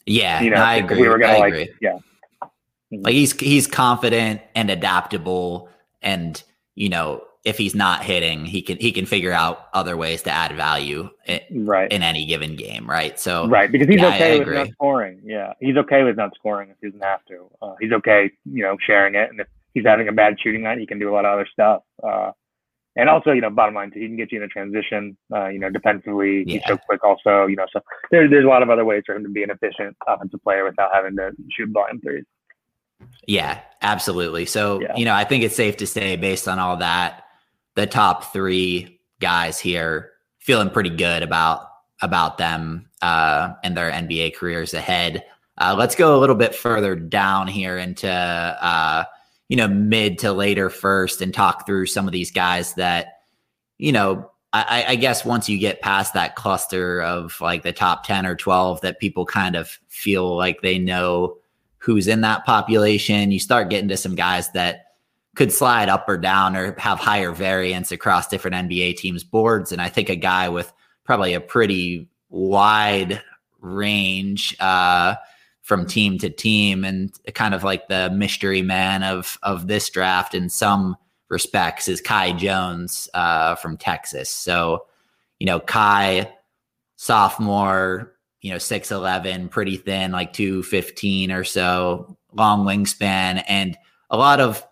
Yeah, 0.05 0.41
you 0.41 0.51
know, 0.51 0.57
I 0.57 0.75
agree. 0.75 1.01
We 1.01 1.09
were 1.09 1.17
gonna 1.17 1.33
I 1.33 1.39
like, 1.39 1.53
agree. 1.53 1.69
yeah, 1.81 1.97
like 2.91 3.13
he's 3.13 3.37
he's 3.39 3.67
confident 3.67 4.41
and 4.53 4.69
adaptable, 4.69 5.69
and 6.01 6.41
you 6.75 6.89
know 6.89 7.23
if 7.45 7.57
he's 7.59 7.75
not 7.75 8.03
hitting, 8.03 8.43
he 8.45 8.61
can 8.61 8.77
he 8.77 8.91
can 8.91 9.05
figure 9.05 9.31
out 9.31 9.67
other 9.73 9.95
ways 9.95 10.23
to 10.23 10.31
add 10.31 10.55
value 10.55 11.09
in, 11.25 11.65
right. 11.65 11.91
in 11.91 12.01
any 12.01 12.25
given 12.25 12.55
game, 12.55 12.89
right? 12.89 13.19
So 13.19 13.47
right 13.47 13.71
because 13.71 13.87
he's 13.87 14.01
yeah, 14.01 14.15
okay 14.15 14.39
with 14.39 14.49
not 14.49 14.69
scoring. 14.71 15.21
Yeah, 15.23 15.53
he's 15.59 15.77
okay 15.77 16.03
with 16.03 16.17
not 16.17 16.33
scoring 16.35 16.71
if 16.71 16.77
he 16.81 16.87
doesn't 16.87 17.03
have 17.03 17.23
to. 17.25 17.49
Uh, 17.61 17.75
he's 17.79 17.91
okay, 17.91 18.31
you 18.45 18.63
know, 18.63 18.75
sharing 18.85 19.13
it, 19.13 19.29
and 19.29 19.39
if 19.39 19.47
he's 19.75 19.85
having 19.85 20.07
a 20.07 20.11
bad 20.11 20.37
shooting 20.41 20.63
night, 20.63 20.79
he 20.79 20.87
can 20.87 20.97
do 20.97 21.09
a 21.09 21.13
lot 21.13 21.23
of 21.23 21.33
other 21.33 21.47
stuff. 21.51 21.83
Uh, 22.03 22.31
and 22.97 23.09
also, 23.09 23.31
you 23.31 23.41
know, 23.41 23.49
bottom 23.49 23.75
line, 23.75 23.91
he 23.93 24.07
can 24.07 24.15
get 24.15 24.31
you 24.31 24.39
in 24.39 24.43
a 24.43 24.47
transition. 24.47 25.15
Uh, 25.31 25.47
you 25.47 25.59
know, 25.59 25.69
defensively, 25.69 26.43
yeah. 26.47 26.53
he's 26.53 26.61
so 26.65 26.77
quick. 26.77 27.03
Also, 27.03 27.45
you 27.45 27.55
know, 27.55 27.67
so 27.71 27.79
there's 28.09 28.31
there's 28.31 28.45
a 28.45 28.47
lot 28.47 28.63
of 28.63 28.71
other 28.71 28.85
ways 28.85 29.03
for 29.05 29.15
him 29.15 29.23
to 29.23 29.29
be 29.29 29.43
an 29.43 29.51
efficient 29.51 29.95
offensive 30.07 30.41
player 30.43 30.63
without 30.63 30.89
having 30.93 31.15
to 31.17 31.31
shoot 31.51 31.69
volume 31.69 32.01
threes. 32.01 32.23
Yeah, 33.27 33.59
absolutely. 33.81 34.45
So, 34.45 34.81
yeah. 34.81 34.95
you 34.95 35.05
know, 35.05 35.13
I 35.13 35.25
think 35.25 35.43
it's 35.43 35.55
safe 35.55 35.77
to 35.77 35.87
say, 35.87 36.15
based 36.15 36.47
on 36.47 36.59
all 36.59 36.77
that, 36.77 37.24
the 37.75 37.87
top 37.87 38.33
three 38.33 38.99
guys 39.19 39.59
here, 39.59 40.11
feeling 40.39 40.69
pretty 40.69 40.89
good 40.89 41.23
about 41.23 41.67
about 42.01 42.37
them 42.37 42.89
uh, 43.01 43.53
and 43.63 43.75
their 43.75 43.91
NBA 43.91 44.35
careers 44.35 44.73
ahead. 44.73 45.23
Uh, 45.57 45.75
let's 45.77 45.95
go 45.95 46.17
a 46.17 46.19
little 46.19 46.35
bit 46.35 46.53
further 46.53 46.95
down 46.95 47.47
here 47.47 47.77
into 47.77 48.09
uh, 48.09 49.03
you 49.47 49.57
know 49.57 49.67
mid 49.67 50.17
to 50.19 50.33
later 50.33 50.69
first 50.69 51.21
and 51.21 51.33
talk 51.33 51.65
through 51.65 51.85
some 51.85 52.07
of 52.07 52.11
these 52.11 52.31
guys 52.31 52.73
that 52.73 53.19
you 53.77 53.91
know 53.91 54.29
I, 54.53 54.85
I, 54.89 54.95
guess 54.95 55.25
once 55.25 55.49
you 55.49 55.57
get 55.57 55.81
past 55.81 56.13
that 56.13 56.37
cluster 56.37 57.01
of 57.01 57.39
like 57.41 57.63
the 57.63 57.73
top 57.73 58.05
10 58.05 58.25
or 58.25 58.37
12 58.37 58.79
that 58.81 59.01
people 59.01 59.25
kind 59.25 59.57
of 59.57 59.77
feel 59.89 60.37
like 60.37 60.61
they 60.61 60.79
know 60.79 61.35
who's 61.77 62.07
in 62.07 62.21
that 62.21 62.45
population, 62.45 63.31
you 63.31 63.39
start 63.39 63.69
getting 63.69 63.89
to 63.89 63.97
some 63.97 64.15
guys 64.15 64.49
that 64.53 64.84
could 65.35 65.51
slide 65.51 65.89
up 65.89 66.07
or 66.07 66.17
down 66.17 66.55
or 66.55 66.75
have 66.79 66.99
higher 66.99 67.31
variance 67.31 67.91
across 67.91 68.27
different 68.27 68.69
NBA 68.69 68.97
teams' 68.97 69.23
boards. 69.23 69.71
And 69.71 69.81
I 69.81 69.89
think 69.89 70.09
a 70.09 70.15
guy 70.15 70.49
with 70.49 70.71
probably 71.03 71.33
a 71.33 71.41
pretty 71.41 72.09
wide 72.29 73.21
range 73.59 74.55
uh, 74.59 75.15
from 75.61 75.85
team 75.85 76.17
to 76.19 76.29
team 76.29 76.83
and 76.83 77.11
kind 77.33 77.53
of 77.53 77.63
like 77.63 77.87
the 77.87 78.09
mystery 78.11 78.61
man 78.61 79.03
of 79.03 79.37
of 79.43 79.67
this 79.67 79.89
draft 79.89 80.33
in 80.33 80.49
some 80.49 80.95
respects 81.29 81.87
is 81.87 82.01
Kai 82.01 82.31
Jones 82.33 83.09
uh, 83.13 83.55
from 83.55 83.77
Texas. 83.77 84.29
So, 84.29 84.85
you 85.39 85.45
know, 85.45 85.59
Kai, 85.59 86.31
sophomore, 86.97 88.13
you 88.41 88.51
know, 88.51 88.57
6'11, 88.57 89.49
pretty 89.49 89.77
thin, 89.77 90.11
like 90.11 90.33
215 90.33 91.31
or 91.31 91.43
so, 91.43 92.15
long 92.33 92.65
wingspan, 92.65 93.43
and 93.47 93.75
a 94.11 94.17
lot 94.17 94.39
of 94.39 94.63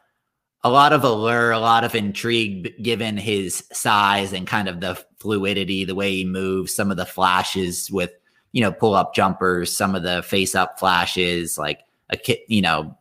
a 0.64 0.70
lot 0.70 0.94
of 0.94 1.04
allure, 1.04 1.52
a 1.52 1.60
lot 1.60 1.84
of 1.84 1.94
intrigue 1.94 2.74
given 2.82 3.18
his 3.18 3.66
size 3.74 4.32
and 4.32 4.48
kind 4.48 4.70
of 4.70 4.80
the 4.80 4.96
fluidity, 5.20 5.84
the 5.84 5.96
way 5.96 6.12
he 6.14 6.26
moves, 6.26 6.74
some 6.74 6.90
of 6.90 6.98
the 6.98 7.06
flashes 7.06 7.92
with, 7.92 8.12
you 8.54 8.62
know, 8.62 8.72
pull 8.72 8.94
up 8.94 9.14
jumpers, 9.14 9.76
some 9.76 9.94
of 9.94 10.04
the 10.04 10.24
face 10.24 10.56
up 10.56 10.80
flashes, 10.80 11.58
like 11.58 11.82
a 12.10 12.18
kit, 12.18 12.44
you 12.48 12.62
know, 12.62 12.98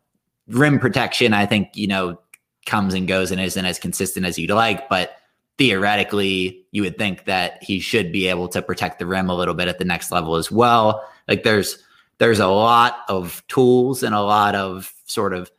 rim 0.48 0.78
protection, 0.80 1.34
I 1.34 1.46
think, 1.46 1.76
you 1.76 1.86
know, 1.86 2.18
comes 2.66 2.94
and 2.94 3.06
goes 3.06 3.30
and 3.30 3.40
isn't 3.40 3.64
as 3.64 3.78
consistent 3.78 4.26
as 4.26 4.38
you'd 4.38 4.50
like. 4.50 4.88
But 4.88 5.16
theoretically, 5.56 6.64
you 6.72 6.82
would 6.82 6.98
think 6.98 7.26
that 7.26 7.62
he 7.62 7.78
should 7.78 8.10
be 8.10 8.26
able 8.26 8.48
to 8.48 8.62
protect 8.62 8.98
the 8.98 9.06
rim 9.06 9.30
a 9.30 9.36
little 9.36 9.54
bit 9.54 9.68
at 9.68 9.78
the 9.78 9.84
next 9.84 10.10
level 10.10 10.34
as 10.34 10.50
well. 10.50 11.08
Like 11.28 11.44
there's, 11.44 11.78
there's 12.18 12.40
a 12.40 12.48
lot 12.48 12.98
of 13.08 13.42
tools 13.46 14.02
and 14.02 14.14
a 14.14 14.20
lot 14.20 14.54
of 14.56 14.92
sort 15.04 15.32
of 15.32 15.50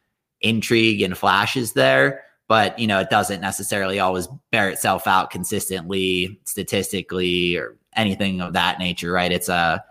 intrigue 0.44 1.02
and 1.02 1.18
flashes 1.18 1.74
there, 1.74 2.24
but 2.48 2.78
you 2.78 2.86
know, 2.86 3.00
it 3.00 3.10
doesn't 3.10 3.42
necessarily 3.42 4.00
always 4.00 4.28
bear 4.52 4.70
itself 4.70 5.08
out 5.08 5.32
consistently, 5.32 6.40
statistically, 6.44 7.58
or 7.58 7.78
anything 7.96 8.42
of 8.42 8.54
that 8.54 8.80
nature, 8.80 9.12
right? 9.12 9.32
It's 9.32 9.50
a 9.50 9.84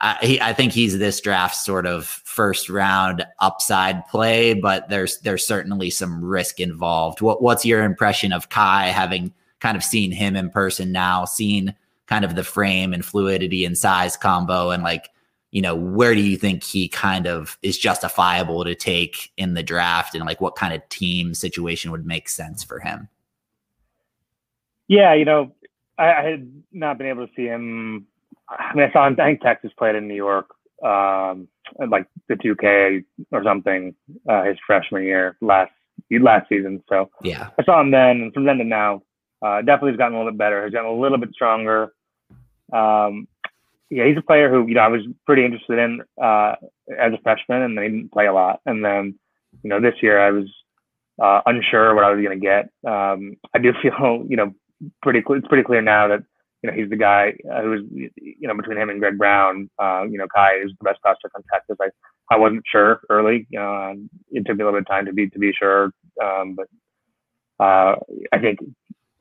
I, 0.00 0.16
he, 0.20 0.40
I 0.40 0.52
think 0.52 0.72
he's 0.72 0.98
this 0.98 1.20
draft 1.20 1.56
sort 1.56 1.86
of 1.86 2.06
first 2.06 2.68
round 2.68 3.26
upside 3.40 4.06
play, 4.06 4.54
but 4.54 4.88
there's 4.88 5.18
there's 5.20 5.46
certainly 5.46 5.90
some 5.90 6.24
risk 6.24 6.60
involved. 6.60 7.20
What 7.20 7.42
what's 7.42 7.64
your 7.64 7.82
impression 7.82 8.32
of 8.32 8.48
Kai 8.48 8.86
having 8.86 9.32
kind 9.60 9.76
of 9.76 9.82
seen 9.82 10.12
him 10.12 10.36
in 10.36 10.50
person 10.50 10.92
now, 10.92 11.24
seen 11.24 11.74
kind 12.06 12.24
of 12.24 12.36
the 12.36 12.44
frame 12.44 12.92
and 12.92 13.04
fluidity 13.04 13.64
and 13.64 13.76
size 13.76 14.16
combo 14.16 14.70
and 14.70 14.82
like 14.82 15.10
you 15.50 15.62
know 15.62 15.74
where 15.74 16.14
do 16.14 16.20
you 16.20 16.36
think 16.36 16.62
he 16.62 16.88
kind 16.88 17.26
of 17.26 17.58
is 17.62 17.78
justifiable 17.78 18.64
to 18.64 18.74
take 18.74 19.30
in 19.36 19.54
the 19.54 19.62
draft? 19.62 20.14
And 20.14 20.24
like 20.26 20.40
what 20.40 20.56
kind 20.56 20.74
of 20.74 20.86
team 20.88 21.34
situation 21.34 21.90
would 21.90 22.06
make 22.06 22.28
sense 22.28 22.62
for 22.62 22.80
him? 22.80 23.08
Yeah 24.88 25.14
you 25.14 25.24
know 25.24 25.52
i, 25.98 26.12
I 26.12 26.22
had 26.22 26.52
not 26.72 26.98
been 26.98 27.08
able 27.08 27.26
to 27.26 27.32
see 27.34 27.44
him. 27.44 28.06
I 28.48 28.74
mean 28.74 28.88
i 28.88 28.92
saw 28.92 29.06
him 29.06 29.16
i 29.20 29.24
think 29.24 29.42
texas 29.42 29.72
played 29.76 29.94
in 29.94 30.08
new 30.08 30.14
york 30.14 30.48
um 30.82 31.48
like 31.90 32.06
the 32.28 32.34
2k 32.34 33.04
or 33.32 33.42
something 33.44 33.94
uh, 34.28 34.44
his 34.44 34.56
freshman 34.66 35.02
year 35.02 35.36
last 35.40 35.72
last 36.10 36.48
season. 36.48 36.82
So 36.88 37.10
yeah. 37.22 37.50
I 37.58 37.64
saw 37.64 37.80
him 37.80 37.90
then 37.90 38.22
and 38.22 38.34
from 38.34 38.44
then 38.44 38.58
to 38.58 38.64
now 38.64 39.02
uh, 39.42 39.60
definitely 39.60 39.92
has 39.92 39.98
gotten 39.98 40.14
a 40.14 40.18
little 40.18 40.32
bit 40.32 40.38
better 40.38 40.62
has 40.62 40.72
gotten 40.72 40.90
a 40.90 40.94
little 40.94 41.18
bit 41.18 41.30
stronger. 41.32 41.92
Um, 42.72 43.28
yeah, 43.90 44.06
he's 44.06 44.18
a 44.18 44.22
player 44.22 44.50
who 44.50 44.66
you 44.66 44.74
know 44.74 44.82
I 44.82 44.88
was 44.88 45.02
pretty 45.26 45.44
interested 45.44 45.78
in 45.78 46.02
uh, 46.22 46.54
as 46.98 47.12
a 47.12 47.22
freshman, 47.22 47.62
and 47.62 47.76
then 47.76 47.84
he 47.84 47.90
didn't 47.90 48.12
play 48.12 48.26
a 48.26 48.32
lot. 48.32 48.60
And 48.66 48.84
then 48.84 49.18
you 49.62 49.70
know 49.70 49.80
this 49.80 49.94
year 50.02 50.20
I 50.20 50.30
was 50.30 50.48
uh, 51.22 51.40
unsure 51.46 51.94
what 51.94 52.04
I 52.04 52.12
was 52.12 52.22
going 52.22 52.38
to 52.38 52.44
get. 52.44 52.70
Um, 52.90 53.36
I 53.54 53.58
do 53.58 53.72
feel 53.82 54.24
you 54.28 54.36
know 54.36 54.52
pretty 55.02 55.22
it's 55.26 55.48
pretty 55.48 55.64
clear 55.64 55.82
now 55.82 56.08
that 56.08 56.20
you 56.62 56.70
know 56.70 56.76
he's 56.76 56.90
the 56.90 56.96
guy 56.96 57.34
uh, 57.50 57.62
who 57.62 57.70
was 57.70 57.80
you 57.90 58.48
know 58.48 58.54
between 58.54 58.78
him 58.78 58.90
and 58.90 59.00
Greg 59.00 59.16
Brown. 59.16 59.70
Uh, 59.78 60.04
you 60.04 60.18
know 60.18 60.26
Kai 60.34 60.56
is 60.64 60.72
the 60.78 60.84
best 60.84 61.00
prospect 61.00 61.34
on 61.34 61.42
Texas. 61.52 61.76
I 61.80 61.88
I 62.30 62.36
wasn't 62.36 62.64
sure 62.70 63.00
early. 63.08 63.46
You 63.50 63.58
know 63.58 63.74
um, 63.74 64.10
it 64.30 64.44
took 64.46 64.56
me 64.56 64.62
a 64.62 64.66
little 64.66 64.80
bit 64.80 64.86
of 64.86 64.88
time 64.88 65.06
to 65.06 65.12
be 65.12 65.28
to 65.30 65.38
be 65.38 65.52
sure, 65.58 65.92
um, 66.22 66.56
but 66.56 66.68
uh, 67.64 67.96
I 68.32 68.38
think 68.38 68.58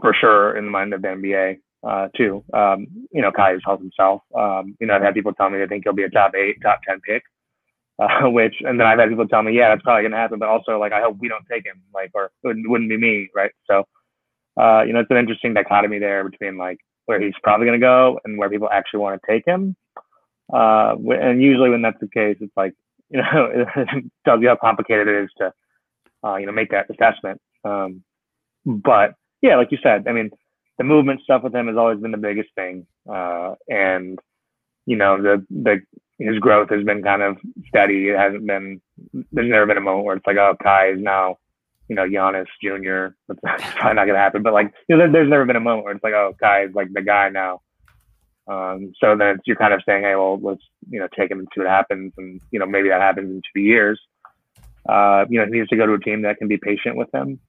for 0.02 0.14
sure 0.14 0.58
in 0.58 0.66
the 0.66 0.72
mind 0.72 0.94
of 0.94 1.02
the 1.02 1.08
NBA 1.08 1.58
uh, 1.84 2.08
too. 2.16 2.44
Um, 2.54 2.88
you 3.12 3.22
know, 3.22 3.32
Kai 3.32 3.52
has 3.52 3.62
himself. 3.80 4.22
Um, 4.36 4.76
you 4.80 4.88
know, 4.88 4.96
I've 4.96 5.02
had 5.02 5.14
people 5.14 5.34
tell 5.34 5.50
me 5.50 5.60
they 5.60 5.68
think 5.68 5.84
he'll 5.84 5.94
be 5.94 6.04
a 6.04 6.10
top 6.10 6.36
eight, 6.36 6.62
top 6.62 6.82
10 6.88 7.02
pick, 7.02 7.24
uh, 8.00 8.30
which, 8.30 8.56
and 8.62 8.80
then 8.80 8.88
I've 8.88 9.00
had 9.00 9.10
people 9.10 9.28
tell 9.28 9.44
me, 9.44 9.54
yeah, 9.54 9.70
that's 9.70 9.82
probably 9.84 10.10
to 10.10 10.16
happen, 10.16 10.40
but 10.40 10.50
also 10.50 10.80
like, 10.80 10.94
I 10.94 11.02
hope 11.02 11.18
we 11.20 11.30
don't 11.30 11.46
take 11.50 11.66
him, 11.66 11.82
like, 11.94 12.12
or 12.14 12.26
it 12.26 12.58
wouldn't, 12.70 12.90
be 12.90 12.98
me. 12.98 13.30
Right. 13.36 13.52
So, 13.70 13.88
uh, 14.60 14.84
you 14.84 14.94
know, 14.94 15.00
it's 15.00 15.12
an 15.12 15.18
interesting 15.18 15.54
dichotomy 15.54 16.00
there 16.00 16.28
between 16.28 16.58
like 16.58 16.80
where 17.06 17.22
he's 17.22 17.34
probably 17.44 17.68
to 17.68 17.78
go 17.80 18.20
and 18.26 18.38
where 18.38 18.50
people 18.50 18.70
actually 18.72 19.00
want 19.00 19.22
to 19.22 19.32
take 19.32 19.46
him. 19.46 19.76
Uh, 20.52 20.96
and 21.10 21.42
usually 21.42 21.70
when 21.70 21.82
that's 21.82 22.00
the 22.00 22.08
case, 22.08 22.38
it's 22.40 22.56
like, 22.56 22.74
you 23.10 23.22
know, 23.22 23.66
it 23.76 24.06
tells 24.26 24.42
you 24.42 24.50
how 24.50 24.58
complicated 24.58 25.08
it 25.08 25.24
is 25.24 25.30
to, 25.38 25.54
uh, 26.26 26.36
you 26.36 26.46
know, 26.46 26.52
make 26.52 26.72
that 26.72 26.90
assessment. 26.90 27.40
Um, 27.64 28.04
but 28.66 29.14
yeah, 29.42 29.56
like 29.56 29.72
you 29.72 29.78
said, 29.82 30.08
I 30.08 30.12
mean, 30.12 30.30
the 30.78 30.84
movement 30.84 31.22
stuff 31.22 31.44
with 31.44 31.56
him 31.56 31.68
has 31.68 31.78
always 31.78 32.00
been 32.00 32.12
the 32.12 32.18
biggest 32.18 32.50
thing. 32.56 32.86
Uh, 33.10 33.56
and 33.68 34.20
you 34.86 34.96
know, 34.96 35.22
the 35.22 35.46
the 35.50 35.82
his 36.20 36.40
growth 36.40 36.70
has 36.70 36.84
been 36.84 37.04
kind 37.04 37.22
of 37.22 37.38
steady. 37.68 38.10
It 38.10 38.18
hasn't 38.18 38.48
been. 38.48 38.82
There's 39.32 39.50
never 39.50 39.66
been 39.66 39.78
a 39.78 39.82
moment 39.82 40.06
where 40.06 40.16
it's 40.16 40.26
like, 40.26 40.38
oh, 40.38 40.56
Kai 40.62 40.92
is 40.92 41.00
now, 41.00 41.38
you 41.88 41.96
know, 41.96 42.08
Giannis 42.08 42.48
Jr. 42.62 43.16
That's 43.28 43.64
probably 43.76 43.96
not 43.96 44.08
gonna 44.08 44.18
happen. 44.18 44.44
But 44.44 44.54
like, 44.54 44.74
you 44.88 44.96
know, 44.96 45.04
there, 45.04 45.12
there's 45.12 45.30
never 45.30 45.46
been 45.46 45.56
a 45.56 45.62
moment 45.62 45.86
where 45.86 45.94
it's 45.94 46.04
like, 46.04 46.14
oh, 46.14 46.34
Kai 46.42 46.66
is 46.66 46.74
like 46.74 46.92
the 46.94 47.02
guy 47.02 47.30
now. 47.30 47.62
Um, 48.48 48.94
so 49.04 49.18
then 49.18 49.40
you're 49.46 49.58
kind 49.58 49.74
of 49.74 49.82
saying, 49.86 50.04
hey, 50.04 50.16
well, 50.16 50.40
let's 50.42 50.64
you 50.90 51.00
know 51.00 51.08
take 51.16 51.30
him 51.30 51.40
and 51.40 51.48
see 51.54 51.62
what 51.62 51.70
happens, 51.70 52.14
and 52.18 52.40
you 52.52 52.60
know 52.60 52.66
maybe 52.66 52.90
that 52.90 53.02
happens 53.02 53.30
in 53.30 53.42
two 53.54 53.62
years. 53.62 54.00
Uh, 54.88 55.26
you 55.30 55.38
know, 55.38 55.46
he 55.46 55.52
needs 55.52 55.68
to 55.70 55.76
go 55.76 55.86
to 55.86 55.94
a 55.94 56.00
team 56.00 56.22
that 56.22 56.38
can 56.38 56.48
be 56.48 56.58
patient 56.58 56.96
with 56.96 57.14
him. 57.14 57.40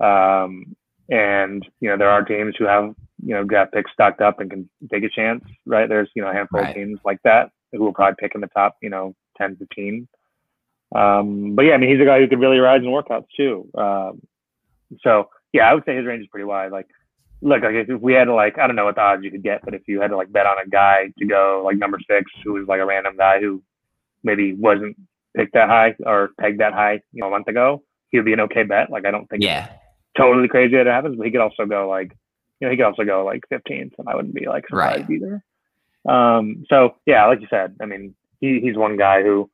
Um, 0.00 0.74
and 1.12 1.68
you 1.80 1.90
know, 1.90 1.98
there 1.98 2.08
are 2.08 2.24
teams 2.24 2.54
who 2.58 2.64
have 2.64 2.94
you 3.22 3.34
know 3.34 3.44
got 3.44 3.70
picks 3.70 3.92
stocked 3.92 4.22
up 4.22 4.40
and 4.40 4.50
can 4.50 4.68
take 4.90 5.04
a 5.04 5.10
chance, 5.10 5.44
right? 5.66 5.88
There's 5.88 6.08
you 6.16 6.22
know 6.22 6.30
a 6.30 6.32
handful 6.32 6.60
right. 6.60 6.70
of 6.70 6.74
teams 6.74 6.98
like 7.04 7.18
that 7.22 7.50
who 7.70 7.80
will 7.80 7.92
probably 7.92 8.16
pick 8.18 8.34
in 8.34 8.40
the 8.40 8.46
top, 8.48 8.76
you 8.82 8.90
know, 8.90 9.14
10, 9.38 9.56
15. 9.56 10.06
Um, 10.94 11.54
but 11.54 11.62
yeah, 11.62 11.72
I 11.72 11.78
mean, 11.78 11.90
he's 11.90 12.02
a 12.02 12.04
guy 12.04 12.18
who 12.18 12.28
could 12.28 12.40
really 12.40 12.58
rise 12.58 12.82
in 12.82 12.88
workouts 12.88 13.26
too. 13.34 13.68
Um, 13.74 14.20
so 15.02 15.28
yeah, 15.52 15.70
I 15.70 15.74
would 15.74 15.84
say 15.84 15.96
his 15.96 16.04
range 16.04 16.22
is 16.22 16.28
pretty 16.28 16.44
wide. 16.44 16.72
Like, 16.72 16.86
look, 17.40 17.62
like 17.62 17.74
if 17.74 18.00
we 18.00 18.12
had 18.12 18.24
to 18.24 18.34
like, 18.34 18.58
I 18.58 18.66
don't 18.66 18.76
know 18.76 18.84
what 18.84 18.96
the 18.96 19.00
odds 19.02 19.24
you 19.24 19.30
could 19.30 19.42
get, 19.42 19.62
but 19.64 19.74
if 19.74 19.82
you 19.86 20.00
had 20.00 20.08
to 20.08 20.16
like 20.16 20.32
bet 20.32 20.46
on 20.46 20.58
a 20.58 20.68
guy 20.68 21.12
to 21.18 21.26
go 21.26 21.62
like 21.64 21.76
number 21.76 21.98
six, 22.08 22.30
who 22.44 22.54
was 22.54 22.66
like 22.68 22.80
a 22.80 22.86
random 22.86 23.16
guy 23.16 23.40
who 23.40 23.62
maybe 24.22 24.54
wasn't 24.54 24.96
picked 25.34 25.54
that 25.54 25.68
high 25.68 25.94
or 26.04 26.30
pegged 26.38 26.60
that 26.60 26.74
high, 26.74 27.00
you 27.12 27.20
know, 27.20 27.28
a 27.28 27.30
month 27.30 27.48
ago, 27.48 27.82
he 28.10 28.18
would 28.18 28.26
be 28.26 28.34
an 28.34 28.40
okay 28.40 28.62
bet. 28.62 28.90
Like, 28.90 29.06
I 29.06 29.10
don't 29.10 29.28
think 29.28 29.42
yeah 29.42 29.68
totally 30.16 30.48
crazy 30.48 30.76
that 30.76 30.86
it 30.86 30.90
happens, 30.90 31.16
but 31.16 31.26
he 31.26 31.32
could 31.32 31.40
also 31.40 31.66
go 31.66 31.88
like, 31.88 32.16
you 32.60 32.66
know, 32.66 32.70
he 32.70 32.76
could 32.76 32.86
also 32.86 33.04
go 33.04 33.24
like 33.24 33.44
15th, 33.52 33.92
and 33.98 34.08
I 34.08 34.14
wouldn't 34.14 34.34
be 34.34 34.46
like 34.46 34.66
surprised 34.68 35.08
right. 35.08 35.10
either. 35.10 35.44
Um, 36.08 36.64
so 36.68 36.96
yeah, 37.06 37.26
like 37.26 37.40
you 37.40 37.46
said, 37.50 37.76
I 37.80 37.86
mean, 37.86 38.14
he, 38.40 38.60
he's 38.60 38.76
one 38.76 38.96
guy 38.96 39.22
who, 39.22 39.50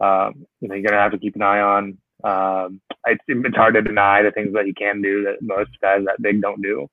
um, 0.00 0.46
you 0.60 0.68
know, 0.68 0.74
you're 0.74 0.88
gonna 0.88 1.00
have 1.00 1.12
to 1.12 1.18
keep 1.18 1.36
an 1.36 1.42
eye 1.42 1.60
on. 1.60 1.98
Um, 2.24 2.80
it's, 3.06 3.22
it's 3.28 3.56
hard 3.56 3.74
to 3.74 3.82
deny 3.82 4.22
the 4.22 4.30
things 4.30 4.52
that 4.54 4.66
he 4.66 4.72
can 4.72 5.02
do 5.02 5.24
that 5.24 5.42
most 5.42 5.70
guys 5.80 6.02
that 6.06 6.20
big 6.20 6.40
don't 6.40 6.62
do. 6.62 6.88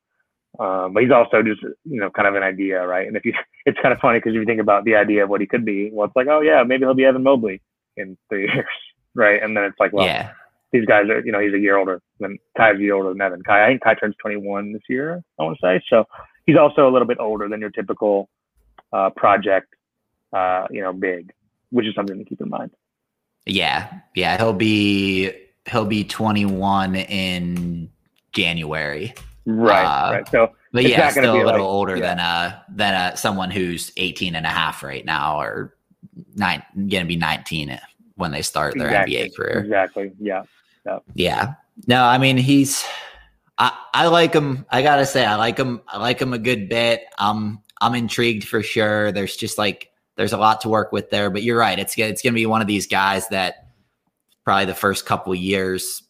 Um, 0.59 0.93
but 0.93 1.01
he's 1.01 1.11
also 1.11 1.41
just, 1.41 1.63
you 1.63 1.99
know, 1.99 2.11
kind 2.11 2.27
of 2.27 2.35
an 2.35 2.43
idea, 2.43 2.85
right? 2.85 3.07
And 3.07 3.17
if 3.17 3.25
you, 3.25 3.33
it's 3.65 3.79
kind 3.81 3.93
of 3.93 3.99
funny 3.99 4.19
because 4.19 4.33
if 4.33 4.39
you 4.39 4.45
think 4.45 4.61
about 4.61 4.85
the 4.85 4.95
idea 4.95 5.23
of 5.23 5.29
what 5.29 5.41
he 5.41 5.47
could 5.47 5.65
be, 5.65 5.89
well, 5.91 6.07
it's 6.07 6.15
like, 6.15 6.27
oh 6.27 6.41
yeah, 6.41 6.63
maybe 6.63 6.85
he'll 6.85 6.93
be 6.93 7.05
Evan 7.05 7.23
Mobley 7.23 7.61
in 7.97 8.17
three 8.29 8.41
years, 8.53 8.65
right? 9.15 9.41
And 9.41 9.55
then 9.57 9.63
it's 9.63 9.79
like, 9.79 9.93
well, 9.93 10.05
yeah 10.05 10.31
these 10.73 10.85
guys 10.85 11.07
are, 11.09 11.23
you 11.23 11.31
know, 11.31 11.39
he's 11.39 11.53
a 11.53 11.59
year 11.59 11.77
older 11.77 12.01
than 12.19 12.37
Kai's 12.57 12.77
a 12.77 12.81
year 12.81 12.95
older 12.95 13.09
than 13.09 13.21
Evan. 13.21 13.43
Kai, 13.43 13.63
I 13.63 13.67
think 13.69 13.83
Kai 13.83 13.93
turns 13.93 14.15
21 14.19 14.73
this 14.73 14.81
year, 14.89 15.23
I 15.39 15.43
want 15.43 15.57
to 15.61 15.65
say. 15.65 15.83
So 15.87 16.05
he's 16.45 16.57
also 16.57 16.89
a 16.89 16.91
little 16.91 17.07
bit 17.07 17.19
older 17.19 17.47
than 17.47 17.61
your 17.61 17.69
typical 17.69 18.27
uh, 18.91 19.11
project, 19.11 19.67
uh, 20.33 20.65
you 20.71 20.81
know, 20.81 20.91
big, 20.91 21.31
which 21.69 21.85
is 21.85 21.93
something 21.95 22.17
to 22.17 22.25
keep 22.25 22.41
in 22.41 22.49
mind. 22.49 22.71
Yeah, 23.45 23.99
yeah, 24.15 24.37
he'll 24.37 24.53
be 24.53 25.31
he'll 25.69 25.85
be 25.85 26.03
21 26.03 26.95
in 26.95 27.91
January. 28.31 29.13
Right, 29.45 29.83
uh, 29.83 30.13
right. 30.13 30.27
So, 30.29 30.53
but 30.71 30.85
yeah, 30.85 31.09
still 31.09 31.35
a 31.35 31.37
little 31.37 31.51
like, 31.51 31.59
older 31.59 31.97
yeah. 31.97 32.01
than 32.07 32.19
uh 32.19 32.59
than 32.69 32.93
uh 32.95 33.15
someone 33.15 33.51
who's 33.51 33.91
18 33.97 34.35
and 34.35 34.45
a 34.45 34.49
half 34.49 34.81
right 34.81 35.05
now, 35.05 35.41
or 35.41 35.75
nine, 36.35 36.63
gonna 36.87 37.05
be 37.05 37.17
19 37.17 37.77
when 38.15 38.31
they 38.31 38.41
start 38.41 38.75
their 38.77 38.87
exactly. 38.87 39.15
NBA 39.15 39.35
career. 39.35 39.59
Exactly. 39.59 40.11
Yeah. 40.19 40.43
Yeah. 41.13 41.53
No, 41.87 42.03
I 42.03 42.17
mean 42.17 42.37
he's 42.37 42.85
I, 43.57 43.71
I 43.93 44.07
like 44.07 44.33
him. 44.33 44.65
I 44.69 44.81
gotta 44.81 45.05
say, 45.05 45.25
I 45.25 45.35
like 45.35 45.57
him. 45.57 45.81
I 45.87 45.97
like 45.97 46.21
him 46.21 46.33
a 46.33 46.39
good 46.39 46.69
bit. 46.69 47.05
Um, 47.17 47.61
I'm 47.81 47.95
intrigued 47.95 48.47
for 48.47 48.63
sure. 48.63 49.11
There's 49.11 49.35
just 49.35 49.57
like 49.57 49.91
there's 50.15 50.33
a 50.33 50.37
lot 50.37 50.61
to 50.61 50.69
work 50.69 50.91
with 50.91 51.09
there. 51.09 51.29
But 51.29 51.43
you're 51.43 51.57
right. 51.57 51.77
It's 51.77 51.97
it's 51.97 52.21
gonna 52.21 52.33
be 52.33 52.45
one 52.45 52.61
of 52.61 52.67
these 52.67 52.87
guys 52.87 53.27
that 53.29 53.67
probably 54.43 54.65
the 54.65 54.73
first 54.73 55.05
couple 55.05 55.33
years, 55.35 56.03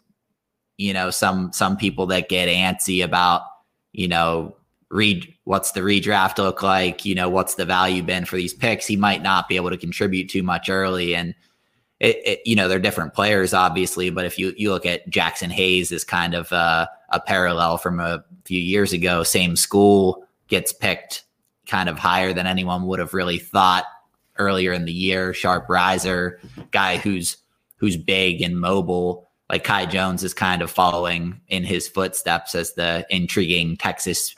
you 0.77 0.93
know, 0.93 1.09
some 1.09 1.51
some 1.53 1.77
people 1.77 2.07
that 2.07 2.29
get 2.29 2.49
antsy 2.49 3.03
about, 3.03 3.43
you 3.91 4.07
know, 4.07 4.55
read 4.89 5.33
what's 5.43 5.71
the 5.71 5.81
redraft 5.81 6.37
look 6.37 6.63
like, 6.63 7.03
you 7.03 7.15
know, 7.15 7.29
what's 7.29 7.55
the 7.55 7.65
value 7.65 8.03
been 8.03 8.25
for 8.25 8.37
these 8.37 8.53
picks. 8.53 8.87
He 8.87 8.95
might 8.95 9.21
not 9.21 9.49
be 9.49 9.55
able 9.55 9.69
to 9.71 9.77
contribute 9.77 10.29
too 10.29 10.43
much 10.43 10.69
early 10.69 11.15
and 11.15 11.35
it, 11.99 12.21
it, 12.25 12.41
you 12.45 12.55
know, 12.55 12.67
they're 12.67 12.79
different 12.79 13.13
players, 13.13 13.53
obviously, 13.53 14.09
but 14.09 14.25
if 14.25 14.37
you, 14.37 14.53
you 14.57 14.71
look 14.71 14.85
at 14.85 15.09
Jaxson 15.09 15.51
Hayes 15.51 15.91
as 15.91 16.03
kind 16.03 16.33
of 16.33 16.51
a, 16.51 16.89
a 17.09 17.19
parallel 17.19 17.77
from 17.77 17.99
a 17.99 18.23
few 18.45 18.59
years 18.59 18.93
ago, 18.93 19.23
same 19.23 19.55
school, 19.55 20.27
gets 20.47 20.73
picked 20.73 21.23
kind 21.67 21.89
of 21.89 21.97
higher 21.97 22.33
than 22.33 22.47
anyone 22.47 22.85
would 22.87 22.99
have 22.99 23.13
really 23.13 23.39
thought 23.39 23.85
earlier 24.37 24.73
in 24.73 24.85
the 24.85 24.93
year. 24.93 25.33
Sharp 25.33 25.69
riser, 25.69 26.39
guy 26.71 26.97
who's 26.97 27.37
who's 27.77 27.97
big 27.97 28.41
and 28.41 28.59
mobile. 28.59 29.29
Like 29.49 29.63
Kai 29.63 29.85
Jones 29.85 30.23
is 30.23 30.33
kind 30.33 30.61
of 30.61 30.71
following 30.71 31.39
in 31.49 31.63
his 31.63 31.87
footsteps 31.87 32.55
as 32.55 32.73
the 32.73 33.05
intriguing 33.09 33.77
Texas 33.77 34.35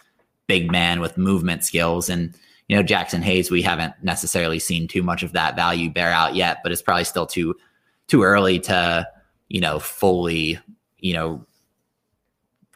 big 0.47 0.71
man 0.71 0.99
with 0.99 1.17
movement 1.17 1.63
skills. 1.63 2.09
And 2.09 2.35
you 2.67 2.75
know, 2.75 2.83
Jaxson 2.83 3.21
Hayes, 3.21 3.51
we 3.51 3.61
haven't 3.61 3.93
necessarily 4.01 4.59
seen 4.59 4.87
too 4.87 5.03
much 5.03 5.23
of 5.23 5.33
that 5.33 5.55
value 5.55 5.89
bear 5.89 6.11
out 6.11 6.35
yet, 6.35 6.59
but 6.63 6.71
it's 6.71 6.81
probably 6.81 7.03
still 7.03 7.25
too 7.27 7.55
too 8.07 8.23
early 8.23 8.59
to, 8.59 9.07
you 9.49 9.59
know, 9.59 9.79
fully, 9.79 10.59
you 10.99 11.13
know, 11.13 11.45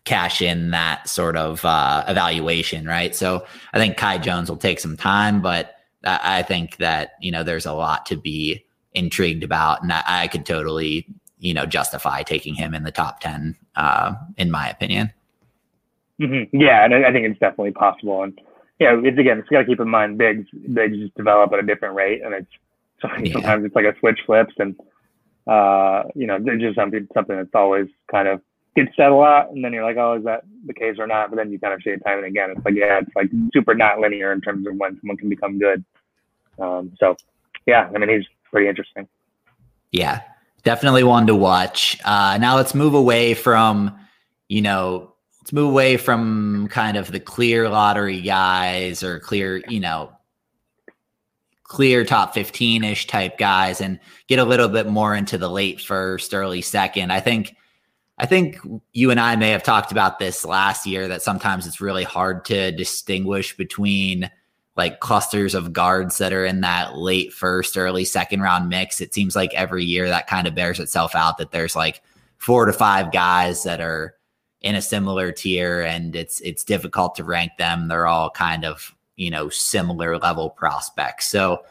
cash 0.06 0.42
in 0.42 0.72
that 0.72 1.08
sort 1.08 1.38
of 1.38 1.64
uh, 1.66 2.04
evaluation, 2.08 2.88
right? 2.88 3.16
So 3.16 3.46
I 3.74 3.78
think 3.78 3.96
Kai 3.96 4.18
Jones 4.18 4.50
will 4.50 4.58
take 4.58 4.80
some 4.80 4.98
time, 4.98 5.42
but 5.42 5.76
I, 6.04 6.40
I 6.40 6.44
think 6.44 6.78
that 6.78 7.12
you 7.22 7.32
know 7.32 7.44
there's 7.44 7.66
a 7.66 7.74
lot 7.74 8.06
to 8.08 8.18
be 8.18 8.66
intrigued 8.94 9.44
about, 9.44 9.84
and 9.84 9.94
I, 9.94 10.04
I 10.06 10.28
could 10.28 10.46
totally, 10.46 11.08
you 11.38 11.54
know, 11.54 11.66
justify 11.66 12.24
taking 12.24 12.56
him 12.56 12.74
in 12.74 12.84
the 12.84 12.92
top 12.92 13.20
ten, 13.20 13.56
uh, 13.76 14.14
in 14.38 14.52
my 14.52 14.70
opinion. 14.70 15.12
Mm-hmm. 16.20 16.58
Yeah, 16.60 16.84
and 16.84 16.94
I 16.94 17.12
think 17.12 17.26
it's 17.26 17.40
definitely 17.40 17.72
possible, 17.72 18.24
and 18.24 18.40
yeah, 18.80 19.00
it's 19.04 19.20
again, 19.20 19.40
it's 19.40 19.50
got 19.50 19.60
to 19.60 19.66
keep 19.66 19.80
in 19.80 19.90
mind 19.90 20.18
bigs 20.18 20.48
bigs 20.74 20.98
just 20.98 21.16
develop 21.16 21.52
at 21.54 21.60
a 21.60 21.64
different 21.64 21.96
rate, 21.96 22.22
and 22.24 22.34
it's 22.34 22.52
yeah. 23.22 23.34
sometimes 23.34 23.66
it's 23.66 23.76
like 23.76 23.86
a 23.86 23.98
switch 24.00 24.20
flips, 24.26 24.54
and 24.58 24.76
uh, 25.48 26.04
you 26.16 26.28
know, 26.28 26.38
there's 26.40 26.62
just 26.62 26.76
something 26.76 27.08
something 27.14 27.36
that's 27.36 27.54
always 27.54 27.88
kind 28.10 28.28
of 28.28 28.42
gets 28.76 28.96
said 28.96 29.12
a 29.12 29.16
lot, 29.16 29.52
and 29.52 29.64
then 29.64 29.74
you're 29.74 29.84
like, 29.84 29.98
oh, 29.98 30.14
is 30.14 30.24
that 30.24 30.44
the 30.66 30.74
case 30.74 30.96
or 30.98 31.08
not, 31.08 31.30
but 31.30 31.38
then 31.38 31.52
you 31.52 31.60
kind 31.60 31.74
of 31.74 31.82
see 31.84 31.90
it 31.90 32.02
time 32.06 32.20
and 32.20 32.28
again. 32.28 32.52
It's 32.52 32.64
like, 32.64 32.76
yeah, 32.76 33.00
it's 33.00 33.16
like 33.16 33.30
super 33.54 33.76
not 33.76 34.00
linear 34.00 34.32
in 34.32 34.42
terms 34.42 34.66
of 34.68 34.76
when 34.76 34.98
someone 35.00 35.18
can 35.18 35.30
become 35.30 35.60
good. 35.60 35.84
Um, 36.60 36.94
so, 37.00 37.16
yeah, 37.66 37.90
I 37.94 37.98
mean, 37.98 38.10
he's 38.10 38.26
pretty 38.52 38.68
interesting. 38.68 39.08
Yeah, 39.92 40.22
definitely 40.64 41.04
one 41.04 41.28
to 41.28 41.36
watch. 41.36 42.00
Uh, 42.06 42.38
now 42.40 42.56
let's 42.56 42.76
move 42.76 42.94
away 42.94 43.34
from, 43.34 43.98
you 44.48 44.62
know, 44.62 45.14
let's 45.50 45.56
move 45.56 45.72
away 45.72 45.98
from 45.98 46.68
kind 46.68 46.96
of 46.96 47.12
the 47.12 47.20
clear 47.20 47.68
lottery 47.70 48.22
guys 48.22 49.02
or 49.02 49.20
clear, 49.20 49.64
you 49.68 49.80
know, 49.80 50.12
clear 51.64 52.06
top 52.06 52.36
15 52.36 52.84
ish 52.84 53.08
type 53.08 53.40
guys 53.40 53.82
and 53.82 54.00
get 54.28 54.38
a 54.38 54.44
little 54.44 54.68
bit 54.68 54.86
more 54.86 55.16
into 55.16 55.40
the 55.40 55.50
late 55.50 55.82
first, 55.82 56.36
early 56.36 56.62
second. 56.62 57.12
I 57.12 57.20
think 57.20 57.56
I 58.20 58.28
think 58.28 58.60
you 58.94 59.10
and 59.10 59.20
I 59.20 59.36
may 59.38 59.50
have 59.50 59.64
talked 59.64 59.92
about 59.92 60.20
this 60.20 60.46
last 60.46 60.86
year 60.86 61.08
that 61.08 61.24
sometimes 61.24 61.66
it's 61.66 61.82
really 61.82 62.04
hard 62.04 62.46
to 62.46 62.72
distinguish 62.72 63.58
between 63.58 64.30
like 64.78 65.00
clusters 65.00 65.56
of 65.56 65.74
guards 65.74 66.20
that 66.20 66.32
are 66.32 66.46
in 66.46 66.62
that 66.62 66.96
late 66.96 67.34
first, 67.34 67.76
early 67.76 68.06
second 68.06 68.42
round 68.42 68.70
mix. 68.70 69.02
It 69.02 69.16
seems 69.16 69.36
like 69.36 69.56
every 69.56 69.84
year 69.84 70.10
that 70.10 70.28
kind 70.28 70.46
of 70.46 70.54
bears 70.54 70.80
itself 70.80 71.16
out 71.16 71.40
that 71.40 71.50
there's 71.50 71.76
like 71.76 72.04
four 72.38 72.66
to 72.66 72.74
five 72.74 73.12
guys 73.12 73.64
that 73.64 73.82
are 73.82 74.14
in 74.62 74.76
a 74.76 74.82
similar 74.82 75.32
tier 75.32 75.82
and 75.82 76.16
it's 76.16 76.42
it's 76.42 76.64
difficult 76.64 77.16
to 77.16 77.24
rank 77.24 77.54
them. 77.58 77.88
They're 77.88 78.08
all 78.08 78.30
kind 78.30 78.66
of, 78.66 78.96
you 79.16 79.30
know, 79.30 79.50
similar 79.50 80.18
level 80.18 80.50
prospects. 80.50 81.28
So 81.28 81.64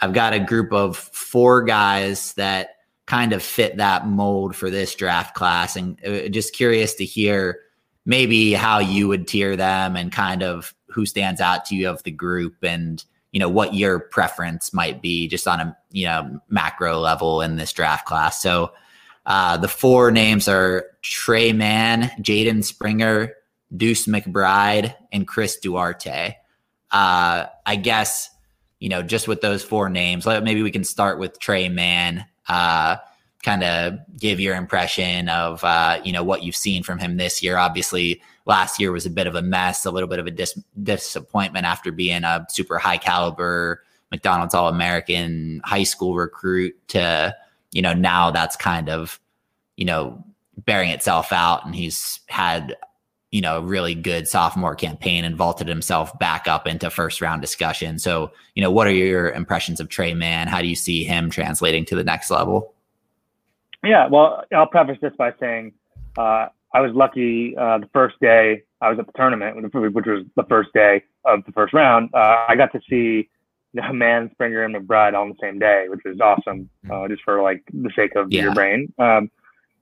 I've 0.00 0.12
got 0.12 0.34
a 0.34 0.38
group 0.38 0.72
of 0.72 0.96
four 0.96 1.62
guys 1.62 2.34
that 2.34 2.76
kind 3.06 3.32
of 3.32 3.42
fit 3.42 3.78
that 3.78 4.06
mold 4.06 4.54
for 4.54 4.68
this 4.68 4.94
draft 4.94 5.34
class. 5.34 5.76
And 5.76 5.98
uh, 6.04 6.28
just 6.28 6.54
curious 6.54 6.94
to 6.96 7.04
hear 7.04 7.60
maybe 8.04 8.52
how 8.52 8.78
you 8.78 9.08
would 9.08 9.26
tier 9.26 9.56
them 9.56 9.96
and 9.96 10.12
kind 10.12 10.42
of 10.42 10.74
who 10.88 11.06
stands 11.06 11.40
out 11.40 11.64
to 11.66 11.74
you 11.74 11.88
of 11.88 12.02
the 12.02 12.10
group 12.10 12.56
and 12.62 13.04
you 13.32 13.40
know 13.40 13.48
what 13.48 13.74
your 13.74 14.00
preference 14.00 14.72
might 14.72 15.02
be 15.02 15.28
just 15.28 15.46
on 15.46 15.60
a 15.60 15.76
you 15.90 16.06
know 16.06 16.40
macro 16.48 16.98
level 16.98 17.40
in 17.40 17.56
this 17.56 17.72
draft 17.72 18.06
class. 18.06 18.42
So 18.42 18.72
uh, 19.28 19.58
the 19.58 19.68
four 19.68 20.10
names 20.10 20.48
are 20.48 20.86
Tre 21.02 21.52
Mann, 21.52 22.10
Jaden 22.20 22.64
Springer, 22.64 23.34
Deuce 23.76 24.06
McBride, 24.06 24.94
and 25.12 25.28
Chris 25.28 25.58
Duarte. 25.58 26.34
Uh, 26.90 27.46
I 27.66 27.76
guess 27.76 28.30
you 28.80 28.88
know 28.88 29.02
just 29.02 29.28
with 29.28 29.42
those 29.42 29.62
four 29.62 29.90
names, 29.90 30.26
maybe 30.26 30.62
we 30.62 30.70
can 30.70 30.82
start 30.82 31.18
with 31.18 31.38
Tre 31.38 31.68
Mann 31.68 32.24
uh, 32.48 32.96
kind 33.42 33.62
of 33.62 33.98
give 34.18 34.40
your 34.40 34.56
impression 34.56 35.28
of 35.28 35.62
uh, 35.62 36.00
you 36.02 36.12
know 36.12 36.24
what 36.24 36.42
you've 36.42 36.56
seen 36.56 36.82
from 36.82 36.98
him 36.98 37.18
this 37.18 37.42
year. 37.42 37.58
Obviously, 37.58 38.22
last 38.46 38.80
year 38.80 38.92
was 38.92 39.06
a 39.06 39.10
bit 39.10 39.26
of 39.26 39.34
a 39.34 39.42
mess, 39.42 39.84
a 39.84 39.90
little 39.90 40.08
bit 40.08 40.18
of 40.18 40.26
a 40.26 40.30
dis- 40.30 40.58
disappointment 40.82 41.66
after 41.66 41.92
being 41.92 42.24
a 42.24 42.46
super 42.48 42.78
high 42.78 42.96
caliber 42.96 43.82
McDonald's 44.10 44.54
All 44.54 44.68
American 44.68 45.60
high 45.64 45.82
school 45.82 46.14
recruit 46.14 46.74
to 46.88 47.36
you 47.72 47.82
know 47.82 47.92
now 47.92 48.30
that's 48.30 48.56
kind 48.56 48.88
of 48.88 49.20
you 49.76 49.84
know 49.84 50.24
bearing 50.56 50.90
itself 50.90 51.32
out, 51.32 51.64
and 51.64 51.74
he's 51.74 52.20
had 52.28 52.76
you 53.30 53.42
know, 53.42 53.58
a 53.58 53.60
really 53.60 53.94
good 53.94 54.26
sophomore 54.26 54.74
campaign 54.74 55.24
and 55.24 55.36
vaulted 55.36 55.68
himself 55.68 56.18
back 56.18 56.48
up 56.48 56.66
into 56.66 56.88
first 56.88 57.20
round 57.20 57.42
discussion. 57.42 57.98
So, 57.98 58.32
you 58.54 58.62
know, 58.62 58.70
what 58.70 58.86
are 58.86 58.92
your 58.92 59.30
impressions 59.30 59.80
of 59.80 59.88
Tre 59.88 60.14
Mann? 60.14 60.48
How 60.48 60.62
do 60.62 60.66
you 60.66 60.76
see 60.76 61.04
him 61.04 61.28
translating 61.28 61.84
to 61.86 61.94
the 61.94 62.04
next 62.04 62.30
level? 62.30 62.72
Yeah, 63.84 64.08
well, 64.08 64.44
I'll 64.54 64.66
preface 64.66 64.98
this 65.02 65.12
by 65.18 65.32
saying 65.38 65.74
uh, 66.16 66.46
I 66.72 66.80
was 66.80 66.92
lucky 66.94 67.54
uh, 67.56 67.78
the 67.78 67.88
first 67.92 68.16
day 68.20 68.62
I 68.80 68.88
was 68.88 68.98
at 68.98 69.06
the 69.06 69.12
tournament, 69.12 69.56
which 69.62 70.06
was 70.06 70.24
the 70.34 70.44
first 70.44 70.72
day 70.72 71.04
of 71.24 71.44
the 71.44 71.52
first 71.52 71.74
round. 71.74 72.10
Uh, 72.14 72.46
I 72.48 72.56
got 72.56 72.72
to 72.72 72.80
see 72.88 73.28
the 73.74 73.92
Mann, 73.92 74.30
Springer, 74.32 74.64
and 74.64 74.74
McBride 74.74 75.14
on 75.14 75.30
the 75.30 75.36
same 75.40 75.58
day, 75.58 75.86
which 75.88 76.00
was 76.04 76.20
awesome, 76.20 76.70
mm-hmm. 76.84 76.90
uh, 76.90 77.08
just 77.08 77.22
for 77.22 77.42
like 77.42 77.62
the 77.72 77.90
sake 77.94 78.14
of 78.16 78.28
yeah. 78.30 78.44
your 78.44 78.54
brain. 78.54 78.92
Um, 78.98 79.30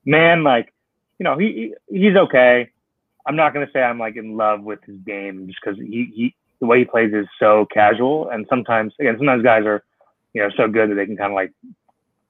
man, 0.04 0.42
like, 0.42 0.72
you 1.18 1.24
know, 1.24 1.38
he 1.38 1.74
he's 1.88 2.16
okay. 2.16 2.70
I'm 3.26 3.36
not 3.36 3.54
gonna 3.54 3.70
say 3.72 3.82
I'm 3.82 3.98
like 3.98 4.16
in 4.16 4.36
love 4.36 4.62
with 4.62 4.80
his 4.84 4.96
game 5.06 5.46
just 5.46 5.58
because 5.62 5.78
he, 5.78 6.10
he 6.14 6.34
the 6.60 6.66
way 6.66 6.80
he 6.80 6.84
plays 6.84 7.12
is 7.12 7.26
so 7.38 7.66
casual, 7.72 8.28
and 8.30 8.46
sometimes 8.48 8.92
again 9.00 9.16
sometimes 9.18 9.42
guys 9.42 9.64
are 9.64 9.84
you 10.32 10.42
know 10.42 10.50
so 10.56 10.68
good 10.68 10.90
that 10.90 10.94
they 10.94 11.06
can 11.06 11.16
kind 11.16 11.32
of 11.32 11.36
like 11.36 11.52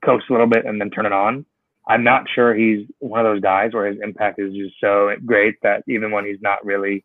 coast 0.05 0.27
a 0.29 0.33
little 0.33 0.47
bit 0.47 0.65
and 0.65 0.81
then 0.81 0.91
turn 0.91 1.07
it 1.07 1.13
on. 1.13 1.45
I'm 1.89 2.03
not 2.03 2.29
sure 2.35 2.55
he's 2.55 2.87
one 2.99 3.21
of 3.21 3.27
those 3.27 3.41
guys 3.41 3.73
where 3.73 3.87
his 3.87 4.01
impact 4.03 4.41
is 4.41 4.53
just 4.55 4.75
so 4.81 5.15
great 5.25 5.57
that 5.63 5.85
even 5.87 6.11
when 6.11 6.25
he's 6.25 6.41
not 6.41 6.65
really 6.65 7.05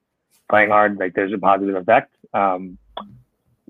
playing 0.50 0.70
hard, 0.70 0.98
like 0.98 1.14
there's 1.14 1.34
a 1.34 1.38
positive 1.38 1.76
effect. 1.76 2.16
Um, 2.34 2.78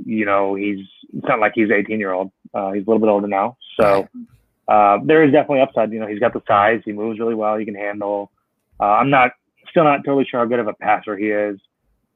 you 0.06 0.26
know, 0.26 0.56
he's 0.56 0.86
it's 1.14 1.28
not 1.28 1.40
like 1.40 1.54
he's 1.56 1.70
18 1.72 2.00
year 2.00 2.14
old. 2.14 2.32
Uh, 2.54 2.72
he's 2.72 2.86
a 2.86 2.90
little 2.90 3.00
bit 3.00 3.10
older 3.10 3.28
now, 3.28 3.58
so 3.80 4.08
uh, 4.68 5.00
there 5.04 5.24
is 5.24 5.32
definitely 5.32 5.62
upside. 5.62 5.92
You 5.92 6.00
know, 6.00 6.08
he's 6.08 6.20
got 6.20 6.34
the 6.34 6.42
size, 6.48 6.82
he 6.86 6.92
moves 6.92 7.20
really 7.20 7.36
well, 7.36 7.58
he 7.58 7.66
can 7.66 7.76
handle. 7.76 8.32
Uh, 8.80 8.86
I'm 8.86 9.10
not 9.10 9.32
still 9.70 9.84
not 9.84 10.04
totally 10.06 10.26
sure 10.30 10.40
how 10.40 10.46
good 10.46 10.60
of 10.60 10.68
a 10.68 10.74
passer 10.74 11.18
he 11.18 11.28
is. 11.28 11.60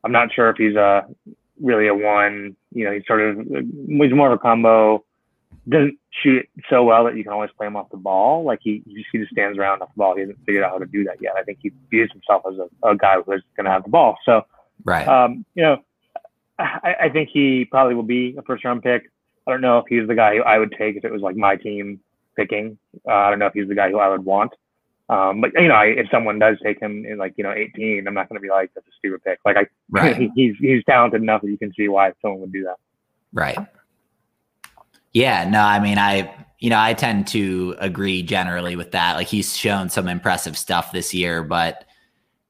I'm 0.03 0.11
not 0.11 0.31
sure 0.33 0.49
if 0.49 0.57
he's 0.57 0.75
a 0.75 1.07
really 1.61 1.87
a 1.87 1.95
one. 1.95 2.55
You 2.71 2.85
know, 2.85 2.91
he's 2.91 3.05
sort 3.07 3.21
of 3.21 3.47
he's 3.47 4.13
more 4.13 4.31
of 4.31 4.33
a 4.33 4.37
combo. 4.37 5.03
Doesn't 5.67 5.97
shoot 6.21 6.47
so 6.69 6.83
well 6.83 7.05
that 7.05 7.15
you 7.17 7.23
can 7.23 7.33
always 7.33 7.49
play 7.57 7.65
him 7.65 7.75
off 7.75 7.89
the 7.89 7.97
ball. 7.97 8.43
Like 8.43 8.59
he, 8.61 8.83
he 8.85 8.93
just, 8.93 9.07
he 9.11 9.17
just 9.17 9.31
stands 9.31 9.57
around 9.57 9.81
off 9.81 9.89
the 9.95 9.97
ball. 9.97 10.15
He 10.15 10.21
hasn't 10.21 10.37
figured 10.45 10.63
out 10.63 10.71
how 10.71 10.77
to 10.77 10.85
do 10.85 11.03
that 11.05 11.17
yet. 11.21 11.33
I 11.37 11.43
think 11.43 11.59
he 11.61 11.71
views 11.89 12.11
himself 12.11 12.43
as 12.47 12.59
a, 12.59 12.87
a 12.87 12.95
guy 12.95 13.15
who's 13.15 13.41
going 13.55 13.65
to 13.65 13.71
have 13.71 13.83
the 13.83 13.89
ball. 13.89 14.15
So, 14.25 14.45
right. 14.83 15.07
Um, 15.07 15.43
you 15.55 15.63
know, 15.63 15.77
I, 16.59 16.95
I 17.03 17.09
think 17.09 17.29
he 17.31 17.65
probably 17.65 17.95
will 17.95 18.03
be 18.03 18.35
a 18.37 18.41
first 18.43 18.63
round 18.63 18.83
pick. 18.83 19.03
I 19.47 19.51
don't 19.51 19.61
know 19.61 19.77
if 19.79 19.85
he's 19.87 20.07
the 20.07 20.15
guy 20.15 20.37
who 20.37 20.43
I 20.43 20.57
would 20.57 20.73
take 20.77 20.95
if 20.95 21.05
it 21.05 21.11
was 21.11 21.21
like 21.21 21.35
my 21.35 21.55
team 21.55 21.99
picking. 22.35 22.77
Uh, 23.07 23.13
I 23.13 23.29
don't 23.29 23.39
know 23.39 23.47
if 23.47 23.53
he's 23.53 23.67
the 23.67 23.75
guy 23.75 23.89
who 23.89 23.99
I 23.99 24.09
would 24.09 24.25
want. 24.25 24.53
Um, 25.07 25.41
but 25.41 25.51
you 25.53 25.67
know, 25.67 25.75
I, 25.75 25.85
if 25.85 26.07
someone 26.09 26.39
does 26.39 26.57
take 26.63 26.79
him 26.79 27.05
in 27.05 27.17
like 27.17 27.33
you 27.37 27.43
know 27.43 27.51
18, 27.51 28.07
I'm 28.07 28.13
not 28.13 28.27
going 28.27 28.39
to 28.39 28.41
be 28.41 28.49
like 28.49 28.71
that's 28.73 28.87
a 28.87 28.91
stupid 28.97 29.23
pick. 29.23 29.39
Like 29.45 29.57
I, 29.57 29.65
right. 29.89 30.31
he's 30.35 30.55
he's 30.59 30.83
talented 30.85 31.21
enough 31.21 31.41
that 31.41 31.49
you 31.49 31.57
can 31.57 31.71
see 31.73 31.87
why 31.87 32.11
someone 32.21 32.41
would 32.41 32.53
do 32.53 32.63
that. 32.63 32.77
Right. 33.31 33.57
Yeah. 35.13 35.47
No, 35.47 35.61
I 35.61 35.79
mean, 35.79 35.99
I 35.99 36.33
you 36.59 36.71
know 36.71 36.79
I 36.79 36.93
tend 36.93 37.27
to 37.27 37.75
agree 37.79 38.23
generally 38.23 38.75
with 38.75 38.91
that. 38.91 39.15
Like 39.15 39.27
he's 39.27 39.55
shown 39.55 39.89
some 39.89 40.07
impressive 40.07 40.57
stuff 40.57 40.91
this 40.91 41.13
year, 41.13 41.43
but 41.43 41.85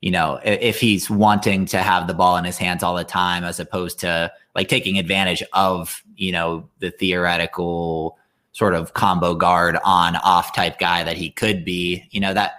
you 0.05 0.11
know 0.11 0.39
if, 0.45 0.79
he's 0.79 1.09
wanting 1.09 1.65
to 1.65 1.79
have 1.79 2.05
the 2.07 2.13
ball 2.13 2.37
in 2.37 2.45
his 2.45 2.59
hands 2.59 2.83
all 2.83 2.95
the 2.95 3.03
time, 3.03 3.43
as 3.43 3.59
opposed 3.59 3.99
to 3.99 4.31
like 4.53 4.69
taking 4.69 4.99
advantage 4.99 5.43
of 5.51 6.03
you 6.15 6.31
know 6.31 6.69
the 6.79 6.91
theoretical 6.91 8.17
sort 8.51 8.73
of 8.73 8.93
combo 8.93 9.35
guard 9.35 9.77
on 9.83 10.15
off 10.17 10.55
type 10.55 10.79
guy 10.79 11.03
that 11.03 11.17
he 11.17 11.29
could 11.29 11.65
be, 11.65 12.07
you 12.11 12.21
know, 12.21 12.33
that 12.33 12.53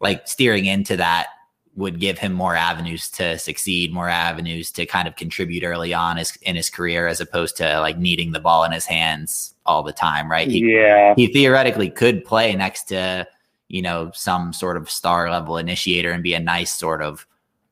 like 0.00 0.26
steering 0.26 0.64
into 0.64 0.96
that 0.96 1.28
would 1.76 2.00
give 2.00 2.18
him 2.18 2.32
more 2.32 2.56
avenues 2.56 3.08
to 3.10 3.38
succeed, 3.38 3.92
more 3.92 4.08
avenues 4.08 4.72
to 4.72 4.84
kind 4.86 5.06
of 5.06 5.14
contribute 5.14 5.62
early 5.62 5.94
on 5.94 6.16
his, 6.16 6.36
in 6.42 6.56
his 6.56 6.68
career, 6.68 7.06
as 7.06 7.20
opposed 7.20 7.56
to 7.58 7.78
like 7.78 7.96
needing 7.96 8.32
the 8.32 8.40
ball 8.40 8.64
in 8.64 8.72
his 8.72 8.86
hands 8.86 9.54
all 9.66 9.84
the 9.84 9.92
time, 9.92 10.28
right? 10.28 10.48
He, 10.48 10.72
yeah. 10.72 11.14
He 11.14 11.28
theoretically 11.28 11.90
could 11.90 12.24
play 12.24 12.52
next 12.56 12.84
to, 12.84 13.28
you 13.68 13.82
know, 13.82 14.10
some 14.14 14.52
sort 14.52 14.76
of 14.76 14.90
star 14.90 15.30
level 15.30 15.58
initiator 15.58 16.12
and 16.12 16.22
be 16.22 16.34
a 16.34 16.40
nice 16.40 16.72
sort 16.72 17.02
of 17.02 17.26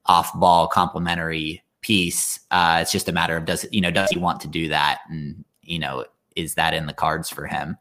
off 0.07 0.33
ball 0.39 0.67
complementary 0.67 1.63
piece. 1.81 2.41
Uh, 2.51 2.79
it's 2.81 2.93
just 2.93 3.09
a 3.09 3.13
matter 3.13 3.37
of 3.37 3.45
does, 3.45 3.67
you 3.71 3.81
know, 3.81 3.91
does 3.91 4.11
he 4.11 4.19
want 4.19 4.41
to 4.41 4.49
do 4.49 4.69
that? 4.69 5.01
And, 5.09 5.45
you 5.63 5.79
know, 5.79 6.05
is 6.35 6.55
that 6.55 6.75
in 6.75 6.87
the 6.87 6.93
cards 6.93 7.31
for 7.31 7.47
him? 7.47 7.77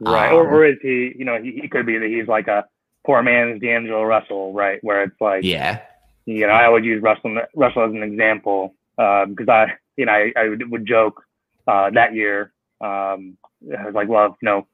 Right. 0.00 0.30
Um, 0.30 0.36
or, 0.36 0.48
or 0.48 0.66
is 0.66 0.78
he, 0.80 1.12
you 1.16 1.24
know, 1.24 1.40
he, 1.40 1.52
he 1.60 1.68
could 1.68 1.84
be 1.84 1.98
that 1.98 2.08
he's 2.08 2.28
like 2.28 2.48
a 2.48 2.64
poor 3.04 3.22
man's 3.22 3.60
D'Angelo 3.60 4.04
Russell, 4.04 4.52
right? 4.52 4.82
Where 4.82 5.02
it's 5.02 5.20
like, 5.20 5.44
yeah, 5.44 5.82
you 6.26 6.46
know, 6.46 6.52
I 6.52 6.68
would 6.68 6.84
use 6.84 7.02
Russell, 7.02 7.40
Russell 7.54 7.84
as 7.84 7.92
an 7.92 8.02
example 8.02 8.74
because 8.96 9.48
um, 9.48 9.50
I, 9.50 9.72
you 9.96 10.06
know, 10.06 10.12
I, 10.12 10.32
I 10.36 10.48
would, 10.48 10.70
would 10.70 10.86
joke 10.86 11.22
uh, 11.66 11.90
that 11.90 12.14
year. 12.14 12.52
Um, 12.80 13.36
I 13.78 13.84
was 13.84 13.94
like, 13.94 14.08
well, 14.08 14.36
you 14.40 14.46
know, 14.46 14.66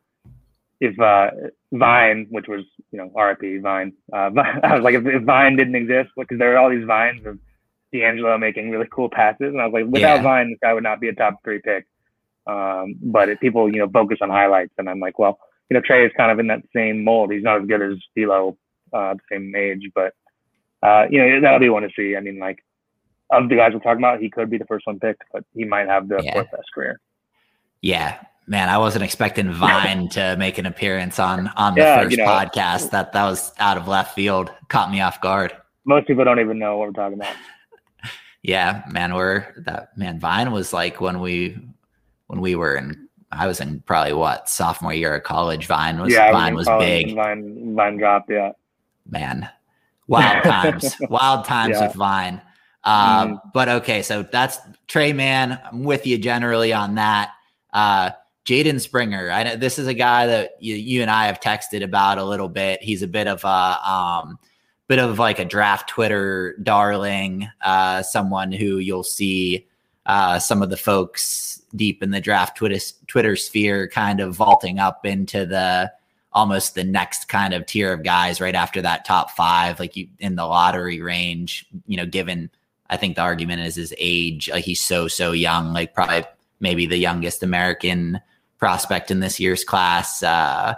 if 0.80 0.98
uh, 1.00 1.30
Vine, 1.72 2.26
which 2.30 2.46
was, 2.48 2.64
you 2.90 2.98
know, 2.98 3.10
RIP 3.14 3.62
Vine, 3.62 3.92
uh, 4.12 4.30
I 4.62 4.74
was 4.74 4.82
like, 4.82 4.94
if, 4.94 5.06
if 5.06 5.22
Vine 5.22 5.56
didn't 5.56 5.74
exist, 5.74 6.10
because 6.16 6.38
there 6.38 6.54
are 6.54 6.58
all 6.58 6.70
these 6.70 6.86
vines 6.86 7.24
of 7.26 7.38
D'Angelo 7.92 8.36
making 8.38 8.70
really 8.70 8.88
cool 8.90 9.08
passes, 9.08 9.48
and 9.48 9.60
I 9.60 9.66
was 9.66 9.72
like, 9.72 9.86
without 9.86 10.16
yeah. 10.16 10.22
Vine, 10.22 10.50
this 10.50 10.58
guy 10.62 10.72
would 10.72 10.82
not 10.82 11.00
be 11.00 11.08
a 11.08 11.14
top 11.14 11.42
three 11.42 11.60
pick. 11.60 11.86
Um, 12.46 12.94
but 13.02 13.28
if 13.28 13.40
people, 13.40 13.72
you 13.72 13.80
know, 13.80 13.88
focus 13.88 14.18
on 14.20 14.30
highlights, 14.30 14.72
and 14.78 14.88
I'm 14.88 15.00
like, 15.00 15.18
well, 15.18 15.38
you 15.68 15.74
know, 15.74 15.80
Tre 15.80 16.06
is 16.06 16.12
kind 16.16 16.30
of 16.30 16.38
in 16.38 16.46
that 16.48 16.62
same 16.74 17.02
mold. 17.02 17.32
He's 17.32 17.42
not 17.42 17.60
as 17.60 17.66
good 17.66 17.82
as 17.82 17.98
D'Lo, 18.16 18.56
uh, 18.92 19.14
the 19.14 19.20
same 19.30 19.54
age, 19.56 19.90
but 19.94 20.14
uh, 20.82 21.06
you 21.10 21.18
know, 21.18 21.40
that'll 21.40 21.58
be 21.58 21.68
one 21.68 21.82
to 21.82 21.88
see. 21.96 22.16
I 22.16 22.20
mean, 22.20 22.38
like 22.38 22.64
of 23.30 23.48
the 23.48 23.56
guys 23.56 23.72
we're 23.72 23.80
talking 23.80 23.98
about, 23.98 24.20
he 24.20 24.30
could 24.30 24.50
be 24.50 24.58
the 24.58 24.66
first 24.66 24.86
one 24.86 25.00
picked, 25.00 25.24
but 25.32 25.44
he 25.54 25.64
might 25.64 25.88
have 25.88 26.08
the 26.08 26.20
yeah. 26.22 26.34
fourth 26.34 26.50
best 26.52 26.68
career. 26.72 27.00
Yeah, 27.82 28.18
man, 28.46 28.68
I 28.68 28.78
wasn't 28.78 29.04
expecting 29.04 29.52
Vine 29.52 30.08
to 30.10 30.36
make 30.38 30.58
an 30.58 30.66
appearance 30.66 31.18
on 31.18 31.48
on 31.56 31.74
the 31.74 31.80
yeah, 31.80 32.02
first 32.02 32.10
you 32.12 32.18
know, 32.18 32.26
podcast. 32.26 32.90
That 32.90 33.12
that 33.12 33.24
was 33.24 33.52
out 33.58 33.76
of 33.76 33.88
left 33.88 34.14
field. 34.14 34.50
Caught 34.68 34.90
me 34.90 35.00
off 35.00 35.20
guard. 35.20 35.52
most 35.84 36.06
people 36.06 36.24
don't 36.24 36.40
even 36.40 36.58
know 36.58 36.78
what 36.78 36.88
we're 36.88 36.92
talking 36.92 37.18
about. 37.18 37.34
Yeah, 38.42 38.84
man, 38.88 39.12
we're 39.16 39.44
that 39.64 39.98
man. 39.98 40.20
Vine 40.20 40.52
was 40.52 40.72
like 40.72 41.00
when 41.00 41.18
we 41.18 41.58
when 42.28 42.40
we 42.40 42.54
were 42.54 42.76
in. 42.76 43.08
I 43.32 43.48
was 43.48 43.60
in 43.60 43.80
probably 43.80 44.12
what 44.12 44.48
sophomore 44.48 44.94
year 44.94 45.16
of 45.16 45.24
college. 45.24 45.66
Vine 45.66 46.00
was 46.00 46.12
yeah, 46.12 46.30
Vine 46.30 46.54
was, 46.54 46.68
big. 46.78 47.16
Vine 47.16 47.74
Vine 47.74 47.96
dropped. 47.96 48.30
Yeah, 48.30 48.52
man, 49.10 49.50
wild 50.06 50.44
times, 50.44 50.94
wild 51.10 51.44
times 51.44 51.74
yeah. 51.74 51.88
with 51.88 51.96
Vine. 51.96 52.40
Uh, 52.84 53.26
mm. 53.26 53.40
But 53.52 53.68
okay, 53.68 54.02
so 54.02 54.22
that's 54.22 54.60
Tre 54.86 55.12
Mann. 55.12 55.58
I'm 55.64 55.82
with 55.82 56.06
you 56.06 56.16
generally 56.16 56.72
on 56.72 56.94
that. 56.94 57.32
Uh, 57.72 58.10
Jaden 58.46 58.80
Springer. 58.80 59.30
I 59.30 59.42
know 59.42 59.56
this 59.56 59.78
is 59.78 59.88
a 59.88 59.94
guy 59.94 60.26
that 60.28 60.52
you, 60.60 60.76
you 60.76 61.02
and 61.02 61.10
I 61.10 61.26
have 61.26 61.40
texted 61.40 61.82
about 61.82 62.18
a 62.18 62.24
little 62.24 62.48
bit. 62.48 62.80
He's 62.82 63.02
a 63.02 63.08
bit 63.08 63.26
of 63.26 63.42
a 63.44 63.90
um, 63.90 64.38
bit 64.86 65.00
of 65.00 65.18
like 65.18 65.40
a 65.40 65.44
draft 65.44 65.88
Twitter 65.88 66.56
darling, 66.62 67.48
uh, 67.62 68.02
someone 68.02 68.52
who 68.52 68.78
you'll 68.78 69.02
see 69.02 69.66
uh, 70.06 70.38
some 70.38 70.62
of 70.62 70.70
the 70.70 70.76
folks 70.76 71.60
deep 71.74 72.04
in 72.04 72.12
the 72.12 72.20
draft 72.20 72.56
Twitter 72.56 72.78
Twitter 73.08 73.34
sphere 73.34 73.88
kind 73.88 74.20
of 74.20 74.36
vaulting 74.36 74.78
up 74.78 75.04
into 75.04 75.44
the 75.44 75.92
almost 76.32 76.76
the 76.76 76.84
next 76.84 77.28
kind 77.28 77.52
of 77.52 77.66
tier 77.66 77.92
of 77.92 78.04
guys 78.04 78.40
right 78.40 78.54
after 78.54 78.80
that 78.80 79.04
top 79.04 79.32
five, 79.32 79.80
like 79.80 79.96
you 79.96 80.06
in 80.20 80.36
the 80.36 80.46
lottery 80.46 81.00
range. 81.00 81.66
You 81.86 81.96
know, 81.96 82.06
given 82.06 82.50
I 82.88 82.96
think 82.96 83.16
the 83.16 83.22
argument 83.22 83.62
is 83.62 83.74
his 83.74 83.92
age, 83.98 84.48
like 84.48 84.64
he's 84.64 84.80
so 84.80 85.08
so 85.08 85.32
young, 85.32 85.72
like 85.72 85.94
probably 85.94 86.22
maybe 86.60 86.86
the 86.86 86.96
youngest 86.96 87.42
American 87.42 88.20
prospect 88.66 89.12
in 89.12 89.20
this 89.20 89.38
year's 89.38 89.62
class. 89.62 90.24
Uh, 90.24 90.74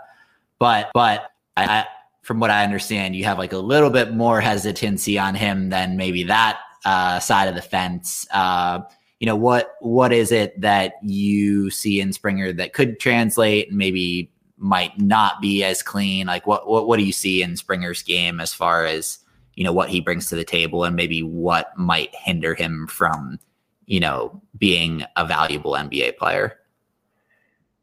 but 0.59 0.91
but 0.93 1.31
I, 1.57 1.87
from 2.21 2.39
what 2.39 2.51
I 2.51 2.63
understand, 2.63 3.17
you 3.17 3.25
have 3.25 3.39
like 3.39 3.55
a 3.55 3.59
little 3.59 3.89
bit 3.89 4.13
more 4.13 4.43
hesitancy 4.43 5.19
on 5.19 5.35
him 5.35 5.71
than 5.71 5.97
maybe 5.97 6.23
that 6.25 6.61
uh, 6.85 7.19
side 7.19 7.49
of 7.49 7.55
the 7.55 7.63
fence. 7.63 8.27
Uh, 8.31 8.81
you 9.21 9.27
know 9.27 9.37
what 9.37 9.73
what 9.81 10.13
is 10.13 10.33
it 10.33 10.61
that 10.61 10.97
you 11.03 11.71
see 11.71 11.99
in 11.99 12.13
Springer 12.13 12.53
that 12.53 12.75
could 12.75 13.01
translate 13.01 13.69
and 13.71 13.79
maybe 13.79 14.31
might 14.59 15.01
not 15.01 15.41
be 15.41 15.65
as 15.65 15.83
clean? 15.83 16.27
Like 16.27 16.47
what 16.47 16.69
what 16.69 16.89
what 16.89 16.99
do 16.99 17.07
you 17.07 17.13
see 17.13 17.41
in 17.41 17.57
Springer's 17.57 18.03
game 18.03 18.39
as 18.39 18.53
far 18.53 18.85
as 18.85 19.19
you 19.55 19.65
know 19.65 19.73
what 19.73 19.89
he 19.89 20.03
brings 20.03 20.27
to 20.27 20.37
the 20.37 20.45
table 20.45 20.85
and 20.85 20.95
maybe 20.95 21.23
what 21.23 21.73
might 21.79 22.15
hinder 22.15 22.55
him 22.55 22.87
from 22.87 23.39
you 23.87 23.99
know 23.99 24.43
being 24.59 25.05
a 25.17 25.27
valuable 25.27 25.73
NBA 25.73 26.19
player? 26.19 26.58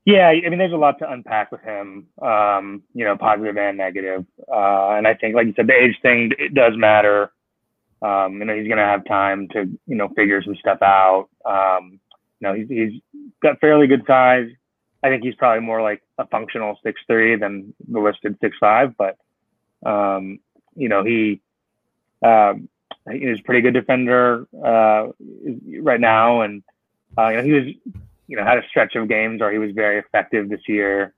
Yeah, 0.05 0.27
I 0.27 0.47
mean, 0.49 0.59
there's 0.59 0.71
a 0.71 0.77
lot 0.77 0.99
to 0.99 1.09
unpack 1.09 1.51
with 1.51 1.61
him, 1.61 2.07
um, 2.21 2.83
you 2.93 3.05
know, 3.05 3.17
positive 3.17 3.57
and 3.57 3.75
negative. 3.77 4.23
Uh, 4.47 4.91
and 4.91 5.07
I 5.07 5.15
think, 5.15 5.33
like 5.33 5.47
you 5.47 5.53
said, 5.55 5.65
the 5.65 5.73
age 5.73 5.95
thing 6.03 6.31
it 6.37 6.53
does 6.53 6.73
matter. 6.77 7.31
Um, 8.03 8.33
you 8.37 8.45
know, 8.45 8.55
he's 8.55 8.67
going 8.67 8.77
to 8.77 8.83
have 8.83 9.03
time 9.05 9.47
to, 9.53 9.65
you 9.87 9.95
know, 9.95 10.09
figure 10.09 10.43
some 10.43 10.55
stuff 10.57 10.83
out. 10.83 11.29
Um, 11.43 11.99
you 12.39 12.47
know, 12.47 12.53
he's, 12.53 12.67
he's 12.67 13.01
got 13.41 13.59
fairly 13.59 13.87
good 13.87 14.03
size. 14.05 14.47
I 15.01 15.09
think 15.09 15.23
he's 15.23 15.35
probably 15.35 15.65
more 15.65 15.81
like 15.81 16.03
a 16.19 16.27
functional 16.27 16.77
six 16.83 17.01
three 17.07 17.35
than 17.35 17.73
the 17.87 17.99
listed 17.99 18.37
six 18.41 18.55
five. 18.59 18.93
But, 18.97 19.17
um, 19.85 20.39
you 20.75 20.89
know, 20.89 21.03
he 21.03 21.41
um, 22.21 22.69
he's 23.11 23.39
a 23.39 23.43
pretty 23.43 23.61
good 23.61 23.73
defender 23.73 24.47
uh, 24.53 25.07
right 25.79 25.99
now, 25.99 26.41
and 26.41 26.63
uh, 27.17 27.29
you 27.29 27.37
know, 27.37 27.43
he 27.43 27.51
was 27.53 27.65
you 28.27 28.37
know, 28.37 28.43
had 28.43 28.57
a 28.57 28.67
stretch 28.69 28.95
of 28.95 29.07
games 29.07 29.41
where 29.41 29.51
he 29.51 29.57
was 29.57 29.71
very 29.71 29.99
effective 29.99 30.49
this 30.49 30.61
year. 30.67 31.13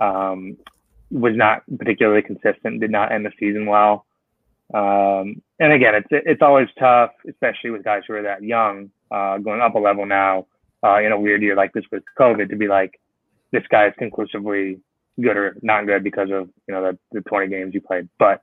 Um, 0.00 0.56
was 1.10 1.32
not 1.34 1.62
particularly 1.78 2.22
consistent. 2.22 2.80
Did 2.80 2.90
not 2.90 3.12
end 3.12 3.24
the 3.24 3.32
season 3.38 3.66
well. 3.66 4.04
Um, 4.74 5.40
and 5.58 5.72
again, 5.72 5.94
it's 5.94 6.08
it's 6.10 6.42
always 6.42 6.68
tough, 6.78 7.10
especially 7.28 7.70
with 7.70 7.84
guys 7.84 8.02
who 8.06 8.14
are 8.14 8.22
that 8.22 8.42
young, 8.42 8.90
uh, 9.10 9.38
going 9.38 9.60
up 9.60 9.74
a 9.74 9.78
level 9.78 10.04
now 10.04 10.46
uh, 10.84 10.98
in 10.98 11.12
a 11.12 11.18
weird 11.18 11.42
year 11.42 11.56
like 11.56 11.72
this 11.72 11.84
with 11.90 12.02
COVID, 12.18 12.50
to 12.50 12.56
be 12.56 12.68
like, 12.68 13.00
this 13.50 13.64
guy 13.70 13.86
is 13.86 13.94
conclusively 13.98 14.80
good 15.20 15.36
or 15.36 15.56
not 15.62 15.86
good 15.86 16.04
because 16.04 16.30
of 16.30 16.48
you 16.66 16.74
know 16.74 16.82
the, 16.82 16.98
the 17.12 17.20
20 17.22 17.48
games 17.48 17.74
you 17.74 17.80
played. 17.80 18.08
But 18.18 18.42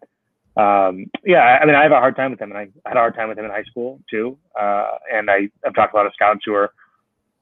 um, 0.60 1.06
yeah, 1.24 1.60
I 1.62 1.66
mean, 1.66 1.76
I 1.76 1.84
have 1.84 1.92
a 1.92 2.00
hard 2.00 2.16
time 2.16 2.32
with 2.32 2.42
him, 2.42 2.52
and 2.52 2.58
I 2.58 2.90
had 2.90 2.98
a 2.98 3.02
hard 3.02 3.16
time 3.16 3.30
with 3.30 3.38
him 3.38 3.46
in 3.46 3.52
high 3.52 3.64
school 3.64 4.00
too. 4.10 4.38
Uh, 4.60 4.88
and 5.14 5.30
I, 5.30 5.50
I've 5.66 5.76
talked 5.76 5.94
to 5.94 5.98
a 5.98 6.00
lot 6.00 6.08
of 6.08 6.14
scouts 6.14 6.42
who 6.46 6.54
are 6.54 6.72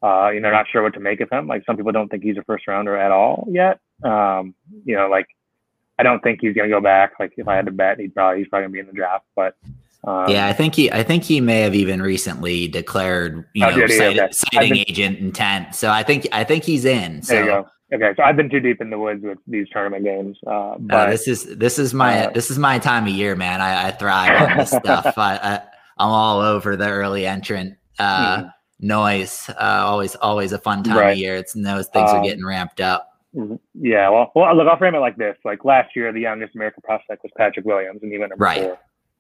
uh, 0.04 0.30
you 0.32 0.42
know, 0.42 0.52
not 0.52 0.68
sure 0.70 0.84
what 0.84 0.94
to 0.96 1.00
make 1.00 1.22
of 1.22 1.30
him. 1.30 1.48
Like 1.48 1.64
some 1.66 1.78
people 1.78 1.94
don't 1.94 2.10
think 2.10 2.24
he's 2.24 2.38
a 2.38 2.44
first 2.44 2.68
rounder 2.68 2.98
at 2.98 3.12
all 3.12 3.48
yet. 3.50 3.80
Um, 4.04 4.54
you 4.84 4.96
know, 4.96 5.08
like 5.08 5.28
I 5.98 6.04
don't 6.04 6.22
think 6.22 6.40
he's 6.42 6.54
going 6.54 6.70
to 6.70 6.76
go 6.76 6.82
back. 6.82 7.14
Like 7.20 7.34
if 7.38 7.48
I 7.48 7.56
had 7.56 7.66
to 7.68 7.72
bet, 7.72 8.00
he'd 8.00 8.14
probably 8.14 8.40
he's 8.40 8.50
probably 8.50 8.64
going 8.64 8.72
to 8.72 8.74
be 8.74 8.80
in 8.80 8.88
the 8.88 8.94
draft. 8.94 9.26
But 9.34 9.56
um, 10.04 10.28
yeah, 10.28 10.46
I 10.48 10.54
think 10.54 10.76
he 10.76 10.92
I 10.92 11.04
think 11.04 11.24
he 11.24 11.40
may 11.40 11.62
have 11.62 11.74
even 11.74 12.02
recently 12.02 12.68
declared 12.68 13.46
you 13.54 13.66
oh, 13.66 13.70
know 13.70 13.88
citing, 13.88 14.20
okay. 14.20 14.32
citing 14.34 14.74
been, 14.74 14.86
agent 14.90 15.20
intent. 15.20 15.74
So 15.74 15.90
I 15.90 16.04
think 16.04 16.28
I 16.34 16.44
think 16.44 16.66
he's 16.66 16.84
in. 16.84 17.22
So. 17.22 17.34
There 17.34 17.46
you 17.46 17.50
go. 17.50 17.70
Okay, 17.94 18.12
so 18.18 18.24
I've 18.24 18.36
been 18.36 18.50
too 18.50 18.60
deep 18.60 18.82
in 18.82 18.90
the 18.90 18.98
woods 18.98 19.24
with 19.24 19.38
these 19.46 19.70
tournament 19.70 20.04
games. 20.04 20.36
Uh, 20.48 20.76
but, 20.80 21.06
no, 21.06 21.12
this 21.12 21.28
is 21.28 21.44
this 21.58 21.78
is 21.78 21.94
my 21.94 22.26
uh, 22.26 22.32
this 22.32 22.50
is 22.50 22.58
my 22.58 22.80
time 22.80 23.06
of 23.06 23.14
year, 23.14 23.36
man. 23.36 23.62
I, 23.62 23.90
I 23.90 23.92
thrive 23.92 24.50
on 24.50 24.58
this 24.58 24.72
stuff. 24.84 25.16
I, 25.16 25.38
I, 25.38 25.54
am 26.04 26.10
all 26.10 26.42
over 26.42 26.76
the 26.76 26.90
early 26.90 27.28
entrant. 27.28 27.78
Uh, 28.00 28.42
hmm 28.42 28.48
noise. 28.84 29.50
Uh, 29.50 29.84
always, 29.86 30.16
always 30.16 30.52
a 30.52 30.60
fun 30.60 30.84
time 30.84 30.98
right. 30.98 31.12
of 31.12 31.18
year. 31.18 31.36
It's 31.36 31.54
those 31.54 31.88
things 31.88 32.12
um, 32.12 32.18
are 32.18 32.24
getting 32.24 32.46
ramped 32.46 32.82
up. 32.82 33.10
Yeah, 33.74 34.10
well, 34.10 34.32
well, 34.36 34.56
look, 34.56 34.68
I'll 34.68 34.78
frame 34.78 34.94
it 34.94 35.00
like 35.00 35.18
this: 35.18 35.36
like 35.44 35.66
last 35.66 35.96
year, 35.96 36.14
the 36.14 36.20
youngest 36.20 36.56
American 36.56 36.84
prospect 36.84 37.24
was 37.24 37.32
Patrick 37.36 37.66
Williams, 37.66 38.02
and 38.04 38.12
he 38.12 38.20
went 38.20 38.30
number 38.30 38.44
right. 38.44 38.62
four. 38.62 38.80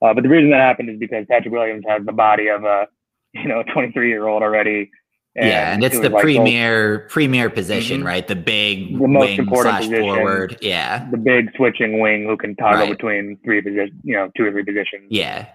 Uh, 0.09 0.13
but 0.13 0.21
the 0.21 0.29
reason 0.29 0.51
that 0.51 0.59
happened 0.59 0.89
is 0.89 0.99
because 0.99 1.25
Patrick 1.29 1.53
Williams 1.53 1.83
has 1.87 2.05
the 2.05 2.11
body 2.11 2.47
of 2.47 2.63
a, 2.63 2.87
you 3.33 3.47
know, 3.47 3.63
23 3.73 4.09
year 4.09 4.27
old 4.27 4.43
already. 4.43 4.91
And 5.35 5.47
yeah, 5.47 5.73
and 5.73 5.83
it's 5.83 5.95
it 5.95 6.03
the 6.03 6.11
premier 6.11 6.99
like, 6.99 7.09
premier 7.09 7.49
position, 7.49 7.99
mm-hmm. 7.99 8.07
right? 8.07 8.27
The 8.27 8.35
big 8.35 8.99
the 8.99 9.07
most 9.07 9.39
important 9.39 9.77
position, 9.77 10.01
forward. 10.01 10.57
Yeah, 10.61 11.09
the 11.09 11.17
big 11.17 11.49
switching 11.55 11.99
wing 11.99 12.25
who 12.27 12.37
can 12.37 12.55
toggle 12.55 12.81
right. 12.81 12.91
between 12.91 13.39
three 13.43 13.59
positions, 13.59 13.99
you 14.03 14.15
know, 14.15 14.29
two 14.37 14.45
or 14.45 14.51
three 14.51 14.63
positions. 14.63 15.07
Yeah, 15.09 15.47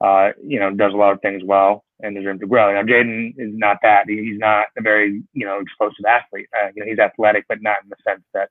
uh, 0.00 0.30
you 0.40 0.60
know, 0.60 0.70
does 0.70 0.92
a 0.92 0.96
lot 0.96 1.12
of 1.12 1.20
things 1.20 1.42
well 1.44 1.83
and 2.00 2.16
there's 2.16 2.26
room 2.26 2.38
to 2.40 2.46
grow. 2.46 2.72
Now, 2.72 2.82
Jaden 2.82 3.34
is 3.38 3.52
not 3.54 3.78
that. 3.82 4.08
He's 4.08 4.38
not 4.38 4.66
a 4.78 4.82
very, 4.82 5.22
you 5.32 5.46
know, 5.46 5.60
explosive 5.60 6.04
athlete. 6.06 6.48
Uh, 6.54 6.68
you 6.74 6.84
know, 6.84 6.90
he's 6.90 6.98
athletic, 6.98 7.46
but 7.48 7.62
not 7.62 7.76
in 7.82 7.88
the 7.88 7.96
sense 8.06 8.22
that 8.34 8.50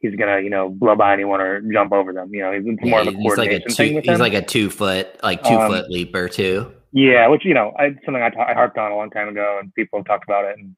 he's 0.00 0.14
gonna, 0.16 0.40
you 0.40 0.50
know, 0.50 0.70
blow 0.70 0.96
by 0.96 1.12
anyone 1.12 1.40
or 1.40 1.60
jump 1.72 1.92
over 1.92 2.12
them. 2.12 2.32
You 2.34 2.42
know, 2.42 2.52
he's 2.52 2.64
more 2.64 3.02
yeah, 3.02 3.08
of 3.08 3.08
a 3.08 3.12
coordination 3.12 3.38
like 3.38 3.50
a 3.52 3.68
two, 3.68 3.74
thing 3.74 3.94
with 3.94 4.04
He's 4.04 4.14
him. 4.14 4.20
like 4.20 4.34
a 4.34 4.42
two 4.42 4.70
foot, 4.70 5.22
like 5.22 5.42
two 5.42 5.54
um, 5.54 5.70
foot 5.70 5.90
leaper 5.90 6.28
too. 6.28 6.72
Yeah, 6.92 7.28
which 7.28 7.44
you 7.44 7.54
know, 7.54 7.72
I, 7.78 7.94
something 8.04 8.22
I, 8.22 8.30
ta- 8.30 8.46
I 8.48 8.54
harped 8.54 8.76
on 8.78 8.90
a 8.90 8.96
long 8.96 9.10
time 9.10 9.28
ago, 9.28 9.58
and 9.60 9.72
people 9.74 9.98
have 10.00 10.06
talked 10.06 10.24
about 10.24 10.46
it. 10.46 10.56
And 10.58 10.76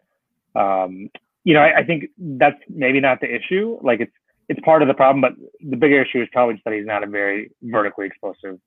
um, 0.54 1.10
you 1.44 1.54
know, 1.54 1.60
I, 1.60 1.78
I 1.78 1.84
think 1.84 2.04
that's 2.18 2.58
maybe 2.68 3.00
not 3.00 3.20
the 3.20 3.34
issue. 3.34 3.78
Like 3.82 4.00
it's 4.00 4.12
it's 4.48 4.60
part 4.64 4.82
of 4.82 4.88
the 4.88 4.94
problem, 4.94 5.20
but 5.20 5.32
the 5.60 5.76
bigger 5.76 6.02
issue 6.02 6.20
is 6.20 6.28
probably 6.32 6.54
just 6.54 6.64
that 6.64 6.74
he's 6.74 6.86
not 6.86 7.02
a 7.02 7.06
very 7.06 7.50
vertically 7.62 8.06
explosive 8.06 8.58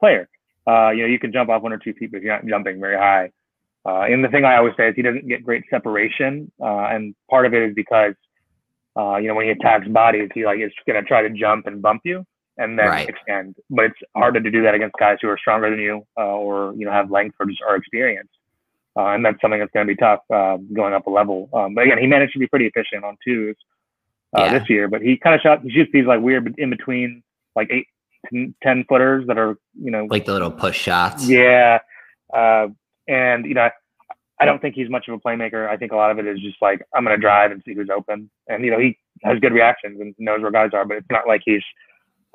player. 0.00 0.28
Uh, 0.66 0.90
you 0.90 1.02
know, 1.02 1.08
you 1.08 1.18
can 1.18 1.32
jump 1.32 1.48
off 1.48 1.62
one 1.62 1.72
or 1.72 1.78
two 1.78 1.92
feet, 1.94 2.10
but 2.12 2.22
you're 2.22 2.34
not 2.34 2.46
jumping 2.46 2.80
very 2.80 2.96
high. 2.96 3.30
Uh, 3.86 4.02
and 4.02 4.24
the 4.24 4.28
thing 4.28 4.44
I 4.44 4.56
always 4.56 4.74
say 4.76 4.88
is 4.88 4.96
he 4.96 5.02
doesn't 5.02 5.28
get 5.28 5.44
great 5.44 5.64
separation, 5.70 6.50
uh, 6.60 6.86
and 6.86 7.14
part 7.30 7.46
of 7.46 7.54
it 7.54 7.62
is 7.62 7.74
because 7.74 8.14
uh, 8.98 9.16
you 9.16 9.28
know 9.28 9.34
when 9.34 9.46
he 9.46 9.52
attacks 9.52 9.86
bodies, 9.86 10.28
he 10.34 10.44
like 10.44 10.58
is 10.58 10.72
going 10.86 11.00
to 11.00 11.06
try 11.06 11.22
to 11.22 11.30
jump 11.30 11.66
and 11.66 11.80
bump 11.80 12.02
you 12.04 12.26
and 12.58 12.78
then 12.78 12.88
right. 12.88 13.08
extend. 13.08 13.54
But 13.70 13.86
it's 13.86 13.98
harder 14.16 14.40
to 14.40 14.50
do 14.50 14.62
that 14.62 14.74
against 14.74 14.96
guys 14.98 15.18
who 15.22 15.28
are 15.28 15.38
stronger 15.38 15.70
than 15.70 15.78
you 15.78 16.04
uh, 16.18 16.22
or 16.22 16.74
you 16.74 16.84
know 16.84 16.92
have 16.92 17.10
length 17.10 17.36
or 17.38 17.46
just 17.46 17.62
are 17.62 17.76
experienced. 17.76 18.32
Uh, 18.96 19.08
and 19.08 19.24
that's 19.24 19.40
something 19.42 19.60
that's 19.60 19.70
going 19.72 19.86
to 19.86 19.92
be 19.92 19.96
tough 19.96 20.20
uh, 20.34 20.56
going 20.74 20.94
up 20.94 21.06
a 21.06 21.10
level. 21.10 21.50
Um, 21.52 21.74
but 21.74 21.84
again, 21.84 21.98
he 21.98 22.06
managed 22.06 22.32
to 22.32 22.38
be 22.38 22.46
pretty 22.46 22.66
efficient 22.66 23.04
on 23.04 23.18
twos 23.22 23.54
yeah. 24.36 24.58
this 24.58 24.70
year. 24.70 24.88
But 24.88 25.02
he 25.02 25.18
kind 25.18 25.34
of 25.34 25.42
shot 25.42 25.62
he 25.62 25.70
shoots 25.70 25.90
these 25.92 26.06
like 26.06 26.20
weird 26.20 26.54
in 26.58 26.70
between 26.70 27.22
like 27.54 27.68
eight 27.70 27.86
10 28.32 28.84
footers 28.88 29.26
that 29.26 29.38
are, 29.38 29.58
you 29.80 29.90
know, 29.90 30.06
like 30.10 30.24
the 30.24 30.32
little 30.32 30.50
push 30.50 30.78
shots. 30.78 31.28
Yeah. 31.28 31.78
Uh, 32.32 32.68
and, 33.08 33.46
you 33.46 33.54
know, 33.54 33.68
I 34.38 34.44
don't 34.44 34.60
think 34.60 34.74
he's 34.74 34.90
much 34.90 35.08
of 35.08 35.14
a 35.14 35.18
playmaker. 35.18 35.68
I 35.68 35.76
think 35.76 35.92
a 35.92 35.96
lot 35.96 36.10
of 36.10 36.18
it 36.18 36.26
is 36.26 36.40
just 36.40 36.60
like, 36.60 36.82
I'm 36.94 37.04
going 37.04 37.16
to 37.16 37.20
drive 37.20 37.52
and 37.52 37.62
see 37.64 37.74
who's 37.74 37.88
open. 37.94 38.30
And, 38.48 38.64
you 38.64 38.70
know, 38.70 38.78
he 38.78 38.98
has 39.22 39.38
good 39.40 39.52
reactions 39.52 40.00
and 40.00 40.14
knows 40.18 40.42
where 40.42 40.50
guys 40.50 40.70
are, 40.74 40.84
but 40.84 40.98
it's 40.98 41.10
not 41.10 41.26
like 41.26 41.42
he's 41.44 41.62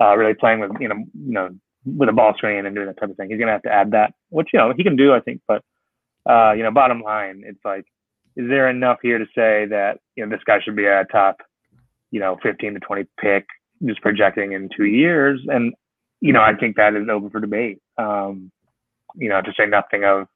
uh, 0.00 0.16
really 0.16 0.34
playing 0.34 0.60
with, 0.60 0.72
you 0.80 0.88
know, 0.88 0.96
you 0.96 1.32
know, 1.32 1.50
with 1.84 2.08
a 2.08 2.12
ball 2.12 2.34
screen 2.36 2.66
and 2.66 2.74
doing 2.74 2.88
that 2.88 2.98
type 2.98 3.10
of 3.10 3.16
thing. 3.16 3.28
He's 3.28 3.38
going 3.38 3.48
to 3.48 3.52
have 3.52 3.62
to 3.62 3.72
add 3.72 3.92
that, 3.92 4.14
which, 4.30 4.48
you 4.52 4.58
know, 4.58 4.72
he 4.76 4.82
can 4.82 4.96
do, 4.96 5.12
I 5.12 5.20
think. 5.20 5.42
But, 5.46 5.62
uh, 6.28 6.52
you 6.52 6.62
know, 6.62 6.70
bottom 6.70 7.02
line, 7.02 7.42
it's 7.44 7.64
like, 7.64 7.84
is 8.36 8.48
there 8.48 8.68
enough 8.68 8.98
here 9.02 9.18
to 9.18 9.26
say 9.26 9.66
that, 9.66 9.98
you 10.16 10.24
know, 10.24 10.34
this 10.34 10.44
guy 10.44 10.60
should 10.60 10.76
be 10.76 10.86
a 10.86 11.04
top, 11.10 11.38
you 12.10 12.18
know, 12.18 12.38
15 12.42 12.74
to 12.74 12.80
20 12.80 13.04
pick 13.20 13.46
just 13.84 14.00
projecting 14.00 14.52
in 14.52 14.70
two 14.74 14.86
years? 14.86 15.40
And 15.48 15.74
you 16.22 16.32
know, 16.32 16.40
I 16.40 16.54
think 16.54 16.76
that 16.76 16.94
is 16.94 17.08
open 17.10 17.30
for 17.30 17.40
debate. 17.40 17.80
Um, 17.98 18.50
you 19.16 19.28
know, 19.28 19.42
to 19.42 19.52
say 19.58 19.66
nothing 19.66 20.04
of, 20.04 20.28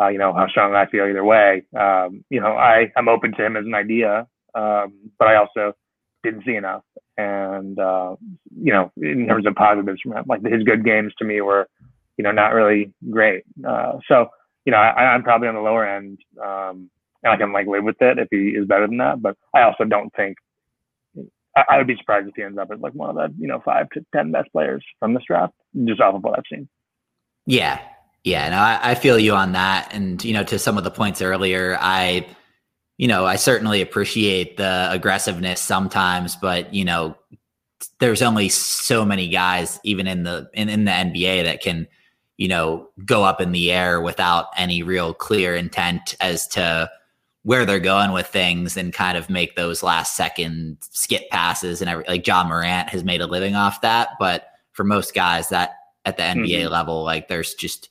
uh, 0.00 0.08
you 0.08 0.18
know, 0.18 0.32
how 0.32 0.48
strong 0.48 0.74
I 0.74 0.86
feel 0.86 1.04
either 1.06 1.22
way. 1.22 1.64
Um, 1.78 2.24
you 2.30 2.40
know, 2.40 2.56
I 2.56 2.90
I'm 2.96 3.08
open 3.08 3.32
to 3.32 3.44
him 3.44 3.56
as 3.56 3.66
an 3.66 3.74
idea, 3.74 4.26
um, 4.54 4.94
but 5.18 5.28
I 5.28 5.36
also 5.36 5.74
didn't 6.24 6.44
see 6.44 6.56
enough. 6.56 6.82
and 7.18 7.78
uh, 7.78 8.16
you 8.58 8.72
know, 8.72 8.90
in 8.96 9.26
terms 9.26 9.46
of 9.46 9.54
positives 9.54 10.00
from 10.00 10.14
him, 10.14 10.24
like 10.26 10.44
his 10.44 10.64
good 10.64 10.82
games 10.84 11.12
to 11.18 11.26
me 11.26 11.42
were, 11.42 11.68
you 12.16 12.24
know, 12.24 12.32
not 12.32 12.54
really 12.54 12.92
great. 13.10 13.44
Uh, 13.68 13.98
so 14.08 14.28
you 14.64 14.72
know, 14.72 14.78
I, 14.78 15.14
I'm 15.14 15.22
probably 15.22 15.48
on 15.48 15.54
the 15.54 15.60
lower 15.60 15.86
end, 15.86 16.18
um, 16.42 16.90
and 17.22 17.32
I 17.32 17.36
can 17.36 17.52
like 17.52 17.66
live 17.66 17.84
with 17.84 18.00
it 18.00 18.18
if 18.18 18.28
he 18.30 18.48
is 18.48 18.66
better 18.66 18.86
than 18.86 18.96
that. 18.96 19.20
But 19.20 19.36
I 19.54 19.62
also 19.62 19.84
don't 19.84 20.12
think 20.14 20.38
I, 21.56 21.64
I 21.70 21.78
would 21.78 21.86
be 21.86 21.96
surprised 21.96 22.28
if 22.28 22.34
he 22.36 22.42
ends 22.42 22.58
up 22.58 22.70
as 22.72 22.80
like 22.80 22.92
one 22.92 23.10
of 23.10 23.16
the 23.16 23.34
you 23.40 23.48
know 23.48 23.60
five 23.64 23.88
to 23.90 24.04
ten 24.14 24.30
best 24.30 24.52
players 24.52 24.84
from 25.00 25.14
this 25.14 25.24
draft, 25.26 25.54
just 25.84 26.00
off 26.00 26.14
of 26.14 26.22
what 26.22 26.38
I've 26.38 26.44
seen. 26.48 26.68
Yeah, 27.46 27.80
yeah, 28.26 28.48
no, 28.48 28.56
I, 28.56 28.90
I 28.90 28.94
feel 28.96 29.20
you 29.20 29.34
on 29.34 29.52
that. 29.52 29.94
And, 29.94 30.22
you 30.24 30.32
know, 30.32 30.42
to 30.42 30.58
some 30.58 30.76
of 30.76 30.82
the 30.82 30.90
points 30.90 31.22
earlier, 31.22 31.78
I, 31.80 32.26
you 32.98 33.06
know, 33.06 33.24
I 33.24 33.36
certainly 33.36 33.80
appreciate 33.80 34.56
the 34.56 34.88
aggressiveness 34.90 35.60
sometimes, 35.60 36.34
but, 36.34 36.74
you 36.74 36.84
know, 36.84 37.16
there's 38.00 38.22
only 38.22 38.48
so 38.48 39.04
many 39.04 39.28
guys, 39.28 39.78
even 39.84 40.08
in 40.08 40.24
the 40.24 40.50
in, 40.54 40.68
in 40.68 40.86
the 40.86 40.90
NBA, 40.90 41.44
that 41.44 41.62
can, 41.62 41.86
you 42.36 42.48
know, 42.48 42.88
go 43.04 43.22
up 43.22 43.40
in 43.40 43.52
the 43.52 43.70
air 43.70 44.00
without 44.00 44.46
any 44.56 44.82
real 44.82 45.14
clear 45.14 45.54
intent 45.54 46.16
as 46.20 46.48
to 46.48 46.90
where 47.46 47.64
they're 47.64 47.78
going 47.78 48.10
with 48.10 48.26
things 48.26 48.76
and 48.76 48.92
kind 48.92 49.16
of 49.16 49.30
make 49.30 49.54
those 49.54 49.80
last 49.80 50.16
second 50.16 50.76
skip 50.80 51.22
passes 51.30 51.80
and 51.80 51.88
every 51.88 52.04
like 52.08 52.26
Ja 52.26 52.42
Morant 52.42 52.88
has 52.88 53.04
made 53.04 53.20
a 53.20 53.26
living 53.26 53.54
off 53.54 53.80
that. 53.82 54.08
But 54.18 54.48
for 54.72 54.82
most 54.82 55.14
guys 55.14 55.48
that 55.50 55.76
at 56.04 56.16
the 56.16 56.24
NBA 56.24 56.48
mm-hmm. 56.48 56.72
level, 56.72 57.04
like 57.04 57.28
there's 57.28 57.54
just 57.54 57.88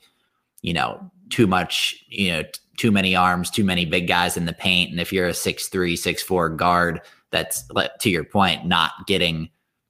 you 0.62 0.74
know, 0.74 1.00
too 1.30 1.46
much, 1.46 2.04
you 2.10 2.32
know, 2.32 2.42
t- 2.42 2.60
too 2.76 2.92
many 2.92 3.16
arms, 3.16 3.50
too 3.50 3.64
many 3.64 3.86
big 3.86 4.08
guys 4.08 4.36
in 4.36 4.46
the 4.46 4.54
paint. 4.54 4.90
And 4.92 5.00
if 5.00 5.14
you're 5.14 5.28
a 5.28 5.34
six 5.34 5.70
three, 5.70 5.96
six 5.96 6.22
four 6.22 6.50
guard, 6.50 7.00
that's 7.30 7.64
to 8.00 8.10
your 8.10 8.26
point, 8.26 8.66
not 8.66 8.92
getting, 9.06 9.50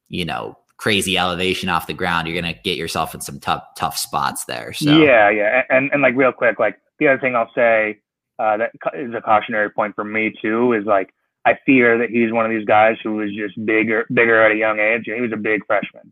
you 0.09 0.25
know, 0.25 0.59
crazy 0.77 1.17
elevation 1.17 1.69
off 1.69 1.87
the 1.87 1.93
ground, 1.93 2.27
you're 2.27 2.39
gonna 2.39 2.59
get 2.63 2.77
yourself 2.77 3.15
in 3.15 3.21
some 3.21 3.39
tough 3.39 3.63
tough 3.75 3.97
spots 3.97 4.45
there. 4.45 4.73
So 4.73 4.99
yeah, 4.99 5.29
yeah, 5.29 5.63
and 5.69 5.89
and 5.91 6.01
like 6.01 6.15
real 6.15 6.33
quick, 6.33 6.59
like 6.59 6.77
the 6.99 7.07
other 7.07 7.19
thing 7.19 7.35
I'll 7.35 7.51
say 7.55 7.99
uh, 8.39 8.57
that 8.57 8.71
is 8.93 9.13
a 9.13 9.21
cautionary 9.21 9.69
point 9.69 9.95
for 9.95 10.03
me 10.03 10.33
too 10.41 10.73
is 10.73 10.85
like 10.85 11.13
I 11.45 11.57
fear 11.65 11.99
that 11.99 12.09
he's 12.09 12.33
one 12.33 12.45
of 12.45 12.51
these 12.51 12.65
guys 12.65 12.97
who 13.03 13.15
was 13.15 13.29
just 13.33 13.63
bigger 13.65 14.05
bigger 14.11 14.41
at 14.41 14.51
a 14.51 14.55
young 14.55 14.79
age. 14.79 15.03
He 15.05 15.21
was 15.21 15.31
a 15.31 15.37
big 15.37 15.65
freshman. 15.65 16.11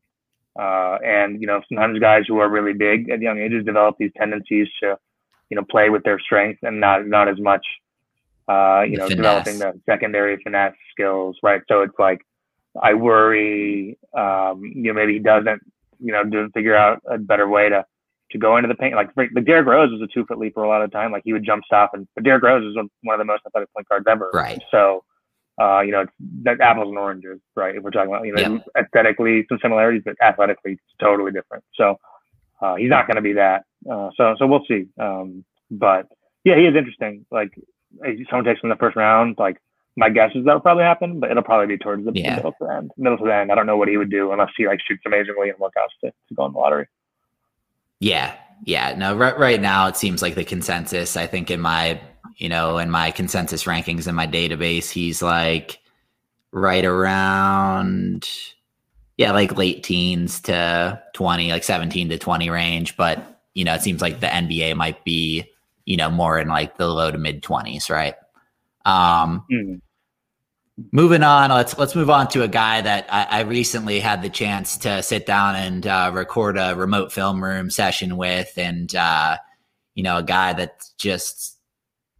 Uh, 0.57 0.99
and 1.03 1.41
you 1.41 1.47
know, 1.47 1.61
sometimes 1.67 1.97
guys 1.99 2.25
who 2.27 2.37
are 2.37 2.49
really 2.49 2.73
big 2.73 3.09
at 3.09 3.19
young 3.19 3.39
ages 3.39 3.65
develop 3.65 3.95
these 3.97 4.11
tendencies 4.15 4.67
to, 4.79 4.97
you 5.49 5.57
know, 5.57 5.63
play 5.69 5.89
with 5.89 6.03
their 6.03 6.19
strength 6.19 6.59
and 6.61 6.79
not 6.79 7.07
not 7.07 7.27
as 7.27 7.39
much, 7.39 7.65
uh, 8.47 8.83
you 8.87 8.97
know, 8.97 9.07
finesse. 9.07 9.15
developing 9.15 9.59
the 9.59 9.73
secondary 9.87 10.37
finesse 10.43 10.75
skills, 10.91 11.35
right? 11.41 11.61
So 11.67 11.81
it's 11.81 11.97
like, 11.97 12.21
I 12.79 12.93
worry, 12.93 13.97
um, 14.15 14.61
you 14.63 14.83
know, 14.83 14.93
maybe 14.93 15.13
he 15.13 15.19
doesn't, 15.19 15.63
you 15.99 16.13
know, 16.13 16.23
doesn't 16.23 16.53
figure 16.53 16.75
out 16.75 17.01
a 17.07 17.17
better 17.17 17.49
way 17.49 17.69
to 17.69 17.83
to 18.33 18.37
go 18.37 18.57
into 18.57 18.67
the 18.67 18.75
paint. 18.75 18.95
Like 18.95 19.09
like 19.15 19.29
Derrick 19.45 19.65
Rose 19.65 19.91
was 19.91 20.01
a 20.01 20.13
two 20.13 20.25
foot 20.25 20.37
leaper 20.37 20.63
a 20.63 20.67
lot 20.67 20.81
of 20.81 20.91
the 20.91 20.95
time. 20.95 21.11
Like 21.11 21.23
he 21.25 21.33
would 21.33 21.45
jump 21.45 21.63
stop, 21.65 21.91
and 21.93 22.07
but 22.15 22.23
Derrick 22.23 22.43
Rose 22.43 22.65
is 22.65 22.75
one 22.75 23.13
of 23.13 23.19
the 23.19 23.25
most 23.25 23.43
athletic 23.47 23.73
point 23.73 23.87
guards 23.87 24.05
ever. 24.09 24.29
Right. 24.33 24.61
So 24.69 25.03
uh, 25.61 25.81
you 25.81 25.91
know, 25.91 26.05
that 26.43 26.59
apples 26.61 26.89
and 26.89 26.97
oranges, 26.97 27.39
right? 27.55 27.75
If 27.75 27.83
we're 27.83 27.91
talking 27.91 28.09
about, 28.09 28.25
you 28.25 28.33
know, 28.33 28.41
yeah. 28.75 28.81
aesthetically 28.83 29.45
some 29.47 29.59
similarities, 29.61 30.01
but 30.03 30.15
athletically 30.21 30.73
it's 30.73 30.81
totally 30.99 31.31
different. 31.31 31.63
So 31.75 31.99
uh, 32.61 32.75
he's 32.75 32.89
not 32.89 33.07
going 33.07 33.17
to 33.17 33.21
be 33.21 33.33
that. 33.33 33.63
Uh, 33.89 34.09
so 34.17 34.35
so 34.39 34.47
we'll 34.47 34.65
see. 34.67 34.87
Um, 34.99 35.45
but 35.69 36.07
yeah, 36.43 36.57
he 36.57 36.65
is 36.65 36.75
interesting. 36.75 37.25
Like 37.31 37.53
someone 38.29 38.45
takes 38.45 38.61
him 38.61 38.65
in 38.65 38.69
the 38.69 38.79
first 38.79 38.95
round, 38.95 39.35
like 39.37 39.57
my 39.95 40.09
guess 40.09 40.31
is 40.33 40.45
that'll 40.45 40.61
probably 40.61 40.83
happen, 40.83 41.19
but 41.19 41.29
it'll 41.29 41.43
probably 41.43 41.67
be 41.67 41.77
towards 41.77 42.03
the 42.03 42.11
yeah. 42.15 42.37
middle 42.37 42.51
to 42.53 42.57
the 42.61 42.73
end. 42.73 42.91
Middle 42.97 43.17
to 43.19 43.25
the 43.25 43.35
end. 43.35 43.51
I 43.51 43.55
don't 43.55 43.67
know 43.67 43.77
what 43.77 43.89
he 43.89 43.97
would 43.97 44.09
do 44.09 44.31
unless 44.31 44.49
he 44.57 44.65
like 44.65 44.79
shoots 44.87 45.03
amazingly 45.05 45.49
and 45.49 45.59
workouts 45.59 45.93
to, 46.03 46.11
to 46.11 46.35
go 46.35 46.45
in 46.47 46.53
the 46.53 46.57
lottery. 46.57 46.87
Yeah, 48.03 48.35
yeah. 48.65 48.95
No, 48.95 49.15
right 49.15 49.37
right 49.37 49.61
now 49.61 49.87
it 49.87 49.97
seems 49.97 50.21
like 50.21 50.35
the 50.35 50.43
consensus. 50.43 51.15
I 51.15 51.27
think 51.27 51.49
in 51.49 51.61
my 51.61 51.99
you 52.37 52.49
know, 52.49 52.77
in 52.77 52.89
my 52.89 53.11
consensus 53.11 53.63
rankings 53.63 54.07
in 54.07 54.15
my 54.15 54.27
database, 54.27 54.89
he's 54.89 55.21
like 55.21 55.79
right 56.51 56.85
around, 56.85 58.27
yeah, 59.17 59.31
like 59.31 59.57
late 59.57 59.83
teens 59.83 60.41
to 60.41 61.01
20, 61.13 61.51
like 61.51 61.63
17 61.63 62.09
to 62.09 62.17
20 62.17 62.49
range. 62.49 62.97
But, 62.97 63.41
you 63.53 63.63
know, 63.63 63.73
it 63.73 63.81
seems 63.81 64.01
like 64.01 64.19
the 64.19 64.27
NBA 64.27 64.75
might 64.75 65.03
be, 65.03 65.45
you 65.85 65.97
know, 65.97 66.09
more 66.09 66.39
in 66.39 66.47
like 66.47 66.77
the 66.77 66.87
low 66.87 67.11
to 67.11 67.17
mid 67.17 67.43
20s, 67.43 67.89
right? 67.89 68.15
Um, 68.85 69.45
mm. 69.51 69.81
Moving 70.91 71.21
on, 71.21 71.51
let's 71.51 71.77
let's 71.77 71.95
move 71.95 72.09
on 72.09 72.27
to 72.29 72.41
a 72.41 72.47
guy 72.47 72.81
that 72.81 73.05
I, 73.09 73.27
I 73.29 73.41
recently 73.41 73.99
had 73.99 74.23
the 74.23 74.29
chance 74.29 74.75
to 74.79 75.03
sit 75.03 75.27
down 75.27 75.55
and 75.55 75.85
uh, 75.85 76.11
record 76.13 76.57
a 76.57 76.75
remote 76.75 77.11
film 77.11 77.43
room 77.43 77.69
session 77.69 78.17
with, 78.17 78.51
and 78.57 78.93
uh, 78.95 79.37
you 79.93 80.01
know, 80.01 80.17
a 80.17 80.23
guy 80.23 80.53
that's 80.53 80.89
just 80.97 81.53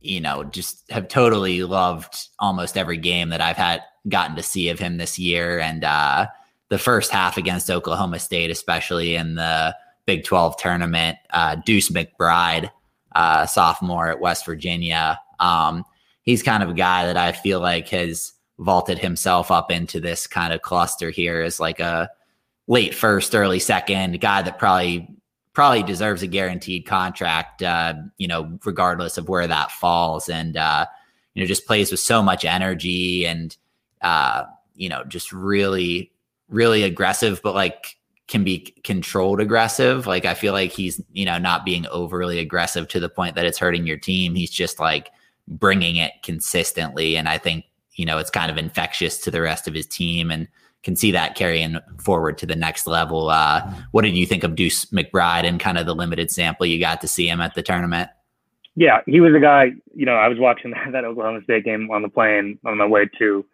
you 0.04 0.20
know, 0.20 0.44
just 0.44 0.84
have 0.92 1.08
totally 1.08 1.64
loved 1.64 2.28
almost 2.38 2.78
every 2.78 2.98
game 2.98 3.30
that 3.30 3.42
I've 3.42 3.58
had 3.58 3.82
gotten 4.10 4.36
to 4.36 4.44
see 4.44 4.70
of 4.70 4.78
him 4.78 4.98
this 4.98 5.18
year. 5.18 5.60
And 5.60 5.84
uh, 5.84 6.28
the 6.70 6.78
first 6.78 7.10
half 7.10 7.38
against 7.38 7.72
Oklahoma 7.72 8.20
State, 8.20 8.52
especially 8.52 9.16
in 9.16 9.36
the 9.36 9.76
Big 10.06 10.26
12 10.26 10.58
tournament, 10.58 11.18
uh, 11.30 11.56
Deuce 11.66 11.90
McBride, 11.90 12.70
uh, 13.16 13.46
sophomore 13.46 14.10
at 14.10 14.20
West 14.20 14.46
Virginia. 14.46 15.20
Um, 15.40 15.86
he's 16.24 16.44
kind 16.44 16.62
of 16.62 16.70
a 16.70 16.74
guy 16.74 17.06
that 17.06 17.18
I 17.18 17.32
feel 17.32 17.62
like 17.62 17.88
has 17.90 18.33
vaulted 18.60 19.00
himself 19.00 19.52
up 19.52 19.72
into 19.72 20.00
this 20.00 20.28
kind 20.28 20.54
of 20.54 20.62
cluster 20.62 21.10
here 21.10 21.42
as 21.42 21.60
like 21.60 21.80
a 21.80 22.10
late 22.68 22.94
first, 22.94 23.36
early 23.36 23.60
second 23.60 24.22
guy 24.22 24.42
that 24.42 24.60
probably 24.60 25.08
probably 25.54 25.84
deserves 25.84 26.24
a 26.24 26.28
guaranteed 26.28 26.86
contract, 26.86 27.62
uh, 27.62 27.94
you 28.18 28.28
know, 28.28 28.58
regardless 28.66 29.18
of 29.18 29.30
where 29.30 29.48
that 29.48 29.72
falls. 29.72 30.28
And, 30.28 30.58
uh, 30.58 30.86
you 31.34 31.42
know, 31.44 31.48
just 31.48 31.68
plays 31.68 31.92
with 31.92 32.00
so 32.00 32.24
much 32.24 32.44
energy 32.44 33.26
and, 33.26 33.56
uh, 34.02 34.46
you 34.76 34.90
know, 34.90 35.04
just 35.04 35.32
really, 35.32 36.12
really 36.50 36.84
aggressive, 36.84 37.40
but 37.44 37.54
like 37.54 37.98
can 38.28 38.44
be 38.44 38.74
controlled 38.84 39.40
aggressive. 39.40 40.08
Like 40.08 40.26
I 40.26 40.34
feel 40.34 40.54
like 40.54 40.72
he's, 40.72 41.00
you 41.12 41.26
know, 41.26 41.38
not 41.38 41.66
being 41.66 41.86
overly 41.92 42.40
aggressive 42.40 42.88
to 42.88 43.00
the 43.00 43.10
point 43.10 43.36
that 43.36 43.46
it's 43.46 43.60
hurting 43.60 43.86
your 43.86 43.98
team. 43.98 44.34
He's 44.34 44.50
just 44.52 44.80
like 44.80 45.12
bringing 45.48 45.98
it 45.98 46.14
consistently. 46.24 47.16
And 47.16 47.30
I 47.30 47.38
think, 47.38 47.66
you 47.96 48.06
know, 48.06 48.18
it's 48.18 48.30
kind 48.30 48.52
of 48.52 48.58
infectious 48.58 49.18
to 49.20 49.32
the 49.32 49.42
rest 49.42 49.68
of 49.68 49.74
his 49.74 49.86
team. 49.86 50.32
And, 50.32 50.48
can 50.84 50.96
see 50.96 51.12
that 51.12 51.36
carrying 51.36 51.78
forward 51.98 52.38
to 52.38 52.46
the 52.46 52.56
next 52.56 52.86
level. 52.86 53.30
Uh, 53.30 53.62
what 53.92 54.04
did 54.04 54.16
you 54.16 54.26
think 54.26 54.44
of 54.44 54.56
Deuce 54.56 54.86
McBride 54.86 55.46
and 55.46 55.60
kind 55.60 55.78
of 55.78 55.86
the 55.86 55.96
limited 55.96 56.30
sample 56.30 56.66
you 56.66 56.80
got 56.80 57.02
to 57.02 57.08
see 57.08 57.28
him 57.28 57.42
at 57.42 57.56
the 57.56 57.64
tournament? 57.64 58.10
Yeah, 58.76 59.00
he 59.06 59.22
was 59.22 59.34
a 59.36 59.40
guy. 59.40 59.72
You 59.96 60.06
know, 60.06 60.16
I 60.16 60.28
was 60.28 60.38
watching 60.40 60.74
that, 60.92 61.06
Oklahoma 61.06 61.42
State 61.44 61.64
game 61.64 61.90
on 61.92 62.02
the 62.02 62.10
plane 62.10 62.60
on 62.66 62.78
my 62.78 62.86
way 62.86 63.10
to 63.20 63.46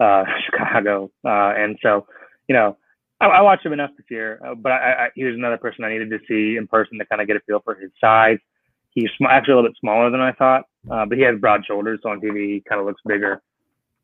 uh, 0.00 0.24
Chicago, 0.46 1.10
uh, 1.24 1.54
and 1.56 1.78
so 1.82 2.06
you 2.48 2.54
know, 2.54 2.76
I, 3.20 3.26
I 3.26 3.40
watched 3.42 3.66
him 3.66 3.72
enough 3.72 3.90
this 3.96 4.06
year. 4.10 4.40
Uh, 4.44 4.54
but 4.54 4.72
I, 4.72 4.76
I, 4.76 5.08
he 5.14 5.24
was 5.24 5.34
another 5.34 5.58
person 5.58 5.84
I 5.84 5.92
needed 5.92 6.10
to 6.10 6.18
see 6.28 6.56
in 6.56 6.66
person 6.66 6.98
to 6.98 7.06
kind 7.06 7.20
of 7.20 7.26
get 7.26 7.36
a 7.36 7.40
feel 7.40 7.60
for 7.64 7.74
his 7.74 7.90
size. 8.00 8.38
He's 8.90 9.10
sm- 9.16 9.26
actually 9.26 9.52
a 9.52 9.56
little 9.56 9.70
bit 9.70 9.78
smaller 9.80 10.10
than 10.10 10.20
I 10.20 10.32
thought, 10.32 10.64
uh, 10.90 11.06
but 11.06 11.18
he 11.18 11.24
has 11.24 11.38
broad 11.40 11.64
shoulders, 11.66 12.00
so 12.02 12.10
on 12.10 12.20
TV 12.20 12.54
he 12.54 12.62
kind 12.68 12.80
of 12.80 12.86
looks 12.86 13.02
bigger. 13.06 13.42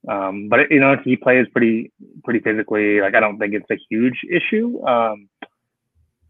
Um, 0.09 0.49
but 0.49 0.71
you 0.71 0.81
know, 0.81 0.97
he 1.05 1.17
plays 1.17 1.47
pretty 1.53 1.93
pretty 2.25 2.41
physically. 2.41 3.01
Like 3.01 3.15
I 3.15 3.21
don't 3.21 3.39
think 3.39 3.55
it's 3.55 3.71
a 3.71 3.79
huge 3.89 4.21
issue. 4.31 4.85
Um, 4.87 5.29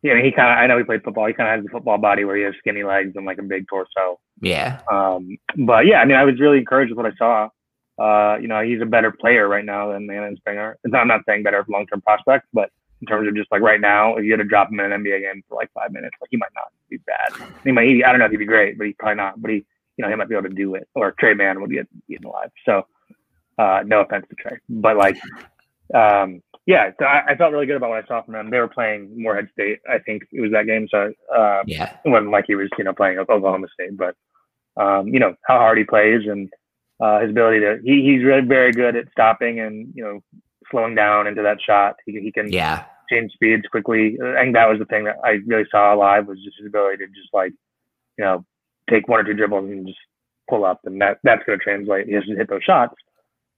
you 0.03 0.14
know, 0.14 0.22
he 0.22 0.31
kind 0.33 0.53
of 0.53 0.59
I 0.59 0.66
know 0.66 0.79
he 0.79 0.85
played 0.85 1.03
football. 1.03 1.27
He 1.27 1.33
kind 1.33 1.49
of 1.49 1.57
has 1.57 1.66
a 1.66 1.72
football 1.72 1.99
body 1.99 2.25
where 2.25 2.37
he 2.37 2.43
has 2.43 2.55
skinny 2.59 2.85
legs 2.85 3.12
and 3.16 3.25
like 3.25 3.39
a 3.39 3.43
big 3.43 3.66
torso. 3.68 4.20
Yeah. 4.41 4.81
Um, 4.93 5.39
but 5.57 5.87
yeah, 5.87 6.01
I 6.01 6.05
mean, 6.05 6.16
I 6.16 6.25
was 6.25 6.39
really 6.39 6.59
encouraged 6.59 6.91
with 6.91 6.99
what 6.99 7.12
I 7.12 7.16
saw. 7.16 7.49
Uh, 7.97 8.39
you 8.39 8.49
know, 8.49 8.61
he's 8.62 8.83
a 8.83 8.87
better 8.87 9.12
player 9.12 9.49
right 9.49 9.64
now 9.64 9.93
than 9.93 10.11
Alan 10.11 10.37
Springer. 10.37 10.77
I'm 10.93 11.09
not 11.09 11.20
saying 11.27 11.43
better 11.43 11.64
long 11.68 11.87
term 11.87 12.03
prospect, 12.03 12.47
but 12.53 12.70
in 13.01 13.07
terms 13.07 13.29
of 13.29 13.37
just 13.37 13.51
like 13.53 13.61
right 13.61 13.81
now, 13.81 14.16
if 14.16 14.25
you 14.25 14.33
had 14.33 14.39
to 14.39 14.45
drop 14.45 14.70
him 14.70 14.81
in 14.81 14.93
an 14.93 15.03
NBA 15.03 15.20
game 15.20 15.43
for 15.49 15.57
like 15.57 15.70
five 15.72 15.93
minutes, 15.93 16.16
like 16.20 16.29
he 16.31 16.37
might 16.37 16.53
not 16.55 16.72
be 16.89 16.99
bad. 16.99 17.49
He 17.62 17.72
might, 17.72 17.87
he, 17.87 18.05
I 18.05 18.11
don't 18.11 18.18
know 18.18 18.27
if 18.27 18.31
he'd 18.31 18.39
be 18.39 18.47
great, 18.47 18.79
but 18.79 18.87
he's 18.87 18.97
probably 18.99 19.16
not. 19.16 19.41
But 19.41 19.51
he, 19.53 19.64
you 19.97 20.03
know, 20.03 20.09
he 20.09 20.16
might 20.16 20.29
be 20.29 20.35
able 20.35 20.49
to 20.49 20.55
do 20.55 20.75
it. 20.75 20.89
Or 20.95 21.12
Tre 21.12 21.35
Mann 21.35 21.61
would 21.61 21.70
get 21.70 21.87
eaten 22.09 22.27
alive. 22.27 22.51
So 22.66 22.87
uh, 23.59 23.82
no 23.86 24.00
offense 24.00 24.26
to 24.28 24.36
Tre, 24.36 24.59
but 24.68 24.96
like, 24.96 25.16
um, 25.94 26.42
yeah, 26.66 26.90
so 26.98 27.05
I, 27.05 27.22
I, 27.28 27.36
felt 27.36 27.52
really 27.52 27.66
good 27.66 27.76
about 27.76 27.90
what 27.90 28.02
I 28.02 28.07
saw 28.07 28.22
from 28.22 28.34
them. 28.34 28.50
They 28.50 28.59
were 28.59 28.68
playing 28.68 29.11
Morehead 29.14 29.48
State, 29.52 29.80
I 29.88 29.98
think 29.98 30.22
it 30.32 30.40
was 30.40 30.50
that 30.52 30.66
game. 30.66 30.88
So 30.90 31.12
uh, 31.34 31.62
yeah, 31.66 31.96
it 32.05 32.09
wasn't 32.09 32.30
like 32.30 32.46
he 32.46 32.55
was 32.55 32.68
you 32.78 32.84
know 32.84 32.94
playing 32.94 33.18
Oklahoma 33.18 33.66
State, 33.74 33.96
but 33.96 34.16
um, 34.80 35.09
you 35.09 35.20
know 35.20 35.34
how 35.46 35.59
hard 35.59 35.78
he 35.78 35.84
plays 35.84 36.22
and 36.26 36.50
uh, 37.00 37.20
his 37.20 37.30
ability 37.30 37.61
to 37.61 37.78
he, 37.84 38.02
he's 38.02 38.24
really 38.24 38.46
very 38.46 38.72
good 38.72 38.96
at 38.96 39.11
stopping 39.11 39.61
and 39.61 39.92
you 39.94 40.02
know 40.02 40.20
slowing 40.70 40.94
down 40.94 41.26
into 41.26 41.42
that 41.42 41.59
shot. 41.61 41.96
He, 42.07 42.18
he 42.20 42.32
can 42.32 42.50
yeah 42.50 42.84
change 43.11 43.32
speeds 43.32 43.64
quickly. 43.70 44.16
I 44.22 44.42
think 44.42 44.55
that 44.55 44.68
was 44.68 44.78
the 44.78 44.86
thing 44.86 45.05
that 45.05 45.16
I 45.22 45.38
really 45.46 45.66
saw 45.70 45.92
live 45.92 46.26
was 46.26 46.42
just 46.42 46.59
his 46.59 46.66
ability 46.66 46.98
to 46.98 47.07
just 47.09 47.32
like 47.32 47.52
you 48.18 48.24
know 48.24 48.44
take 48.88 49.09
one 49.09 49.20
or 49.20 49.24
two 49.24 49.34
dribbles 49.34 49.70
and 49.70 49.86
just 49.86 49.98
pull 50.48 50.64
up, 50.64 50.80
and 50.84 51.00
that 51.00 51.18
that's 51.22 51.44
going 51.44 51.59
to 51.59 51.62
translate. 51.62 52.07
He 52.07 52.14
has 52.14 52.24
to 52.24 52.36
hit 52.36 52.48
those 52.48 52.62
shots. 52.62 52.94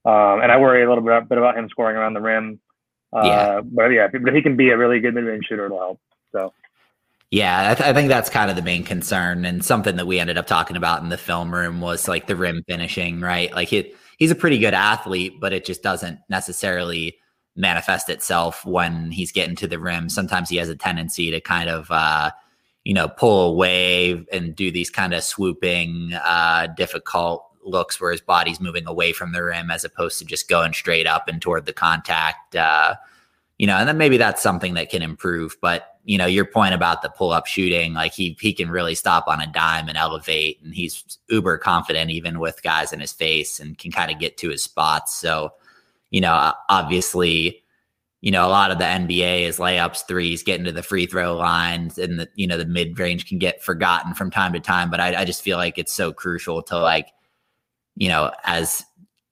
Um, 0.07 0.39
and 0.41 0.53
I 0.53 0.57
worry 0.57 0.83
a 0.83 0.87
little 0.87 1.03
bit, 1.03 1.27
bit 1.27 1.37
about 1.37 1.57
him 1.57 1.67
scoring 1.69 1.97
around 1.97 2.13
the 2.13 2.21
rim. 2.21 2.61
Uh, 3.13 3.21
yeah. 3.25 3.61
But 3.61 3.87
yeah, 3.89 4.07
but 4.07 4.33
he 4.33 4.41
can 4.41 4.55
be 4.55 4.69
a 4.69 4.77
really 4.77 5.01
good 5.01 5.13
mid 5.13 5.25
range 5.25 5.45
shooter, 5.49 5.65
it'll 5.65 5.77
help. 5.77 5.99
So. 6.31 6.53
Yeah, 7.29 7.71
I, 7.71 7.75
th- 7.75 7.89
I, 7.89 7.93
think 7.93 8.07
that's 8.07 8.29
kind 8.29 8.49
of 8.49 8.55
the 8.55 8.61
main 8.61 8.85
concern, 8.85 9.43
and 9.43 9.63
something 9.65 9.97
that 9.97 10.07
we 10.07 10.17
ended 10.17 10.37
up 10.37 10.47
talking 10.47 10.77
about 10.77 11.03
in 11.03 11.09
the 11.09 11.17
film 11.17 11.53
room 11.53 11.81
was 11.81 12.07
like 12.07 12.25
the 12.25 12.37
rim 12.37 12.63
finishing, 12.69 13.19
right? 13.19 13.53
Like 13.53 13.67
he 13.67 13.93
he's 14.17 14.31
a 14.31 14.35
pretty 14.35 14.59
good 14.59 14.73
athlete, 14.73 15.33
but 15.41 15.51
it 15.51 15.65
just 15.65 15.83
doesn't 15.83 16.19
necessarily 16.29 17.17
manifest 17.57 18.09
itself 18.09 18.65
when 18.65 19.11
he's 19.11 19.33
getting 19.33 19.57
to 19.57 19.67
the 19.67 19.77
rim. 19.77 20.07
Sometimes 20.07 20.49
he 20.49 20.55
has 20.55 20.69
a 20.69 20.75
tendency 20.75 21.29
to 21.31 21.41
kind 21.41 21.69
of 21.69 21.91
uh, 21.91 22.31
you 22.85 22.93
know 22.93 23.09
pull 23.09 23.51
away 23.51 24.25
and 24.31 24.55
do 24.55 24.71
these 24.71 24.89
kind 24.89 25.13
of 25.13 25.21
swooping, 25.21 26.13
uh, 26.13 26.67
difficult 26.77 27.46
looks 27.67 27.99
where 27.99 28.11
his 28.11 28.21
body's 28.21 28.59
moving 28.59 28.87
away 28.87 29.13
from 29.13 29.31
the 29.31 29.43
rim 29.43 29.69
as 29.69 29.83
opposed 29.83 30.19
to 30.19 30.25
just 30.25 30.49
going 30.49 30.73
straight 30.73 31.07
up 31.07 31.27
and 31.27 31.41
toward 31.41 31.65
the 31.65 31.73
contact. 31.73 32.55
Uh, 32.55 32.95
you 33.57 33.65
know, 33.65 33.75
and 33.75 33.87
then 33.87 33.97
maybe 33.97 34.17
that's 34.17 34.41
something 34.41 34.75
that 34.75 34.89
can 34.89 35.01
improve. 35.01 35.57
But 35.61 35.97
you 36.05 36.17
know, 36.17 36.25
your 36.25 36.45
point 36.45 36.73
about 36.73 37.01
the 37.01 37.09
pull 37.09 37.31
up 37.31 37.47
shooting, 37.47 37.93
like 37.93 38.13
he 38.13 38.37
he 38.39 38.53
can 38.53 38.69
really 38.69 38.95
stop 38.95 39.27
on 39.27 39.41
a 39.41 39.47
dime 39.47 39.89
and 39.89 39.97
elevate, 39.97 40.59
and 40.63 40.73
he's 40.73 41.19
uber 41.29 41.57
confident 41.57 42.11
even 42.11 42.39
with 42.39 42.63
guys 42.63 42.93
in 42.93 42.99
his 42.99 43.11
face 43.11 43.59
and 43.59 43.77
can 43.77 43.91
kind 43.91 44.11
of 44.11 44.19
get 44.19 44.37
to 44.37 44.49
his 44.49 44.63
spots. 44.63 45.15
So, 45.15 45.53
you 46.11 46.21
know, 46.21 46.53
obviously, 46.69 47.63
you 48.21 48.31
know, 48.31 48.47
a 48.47 48.49
lot 48.49 48.71
of 48.71 48.77
the 48.77 48.85
NBA 48.85 49.41
is 49.41 49.57
layups, 49.57 50.07
threes, 50.07 50.43
getting 50.43 50.65
to 50.65 50.71
the 50.71 50.83
free 50.83 51.07
throw 51.07 51.35
lines, 51.35 51.97
and 51.97 52.19
the 52.19 52.29
you 52.35 52.47
know 52.47 52.57
the 52.57 52.65
mid 52.65 52.97
range 52.99 53.27
can 53.27 53.39
get 53.39 53.63
forgotten 53.63 54.13
from 54.13 54.31
time 54.31 54.53
to 54.53 54.59
time. 54.59 54.89
But 54.91 54.99
I, 54.99 55.21
I 55.21 55.25
just 55.25 55.41
feel 55.41 55.57
like 55.57 55.77
it's 55.77 55.93
so 55.93 56.13
crucial 56.13 56.61
to 56.63 56.77
like 56.79 57.09
you 57.97 58.09
know, 58.09 58.31
as 58.43 58.83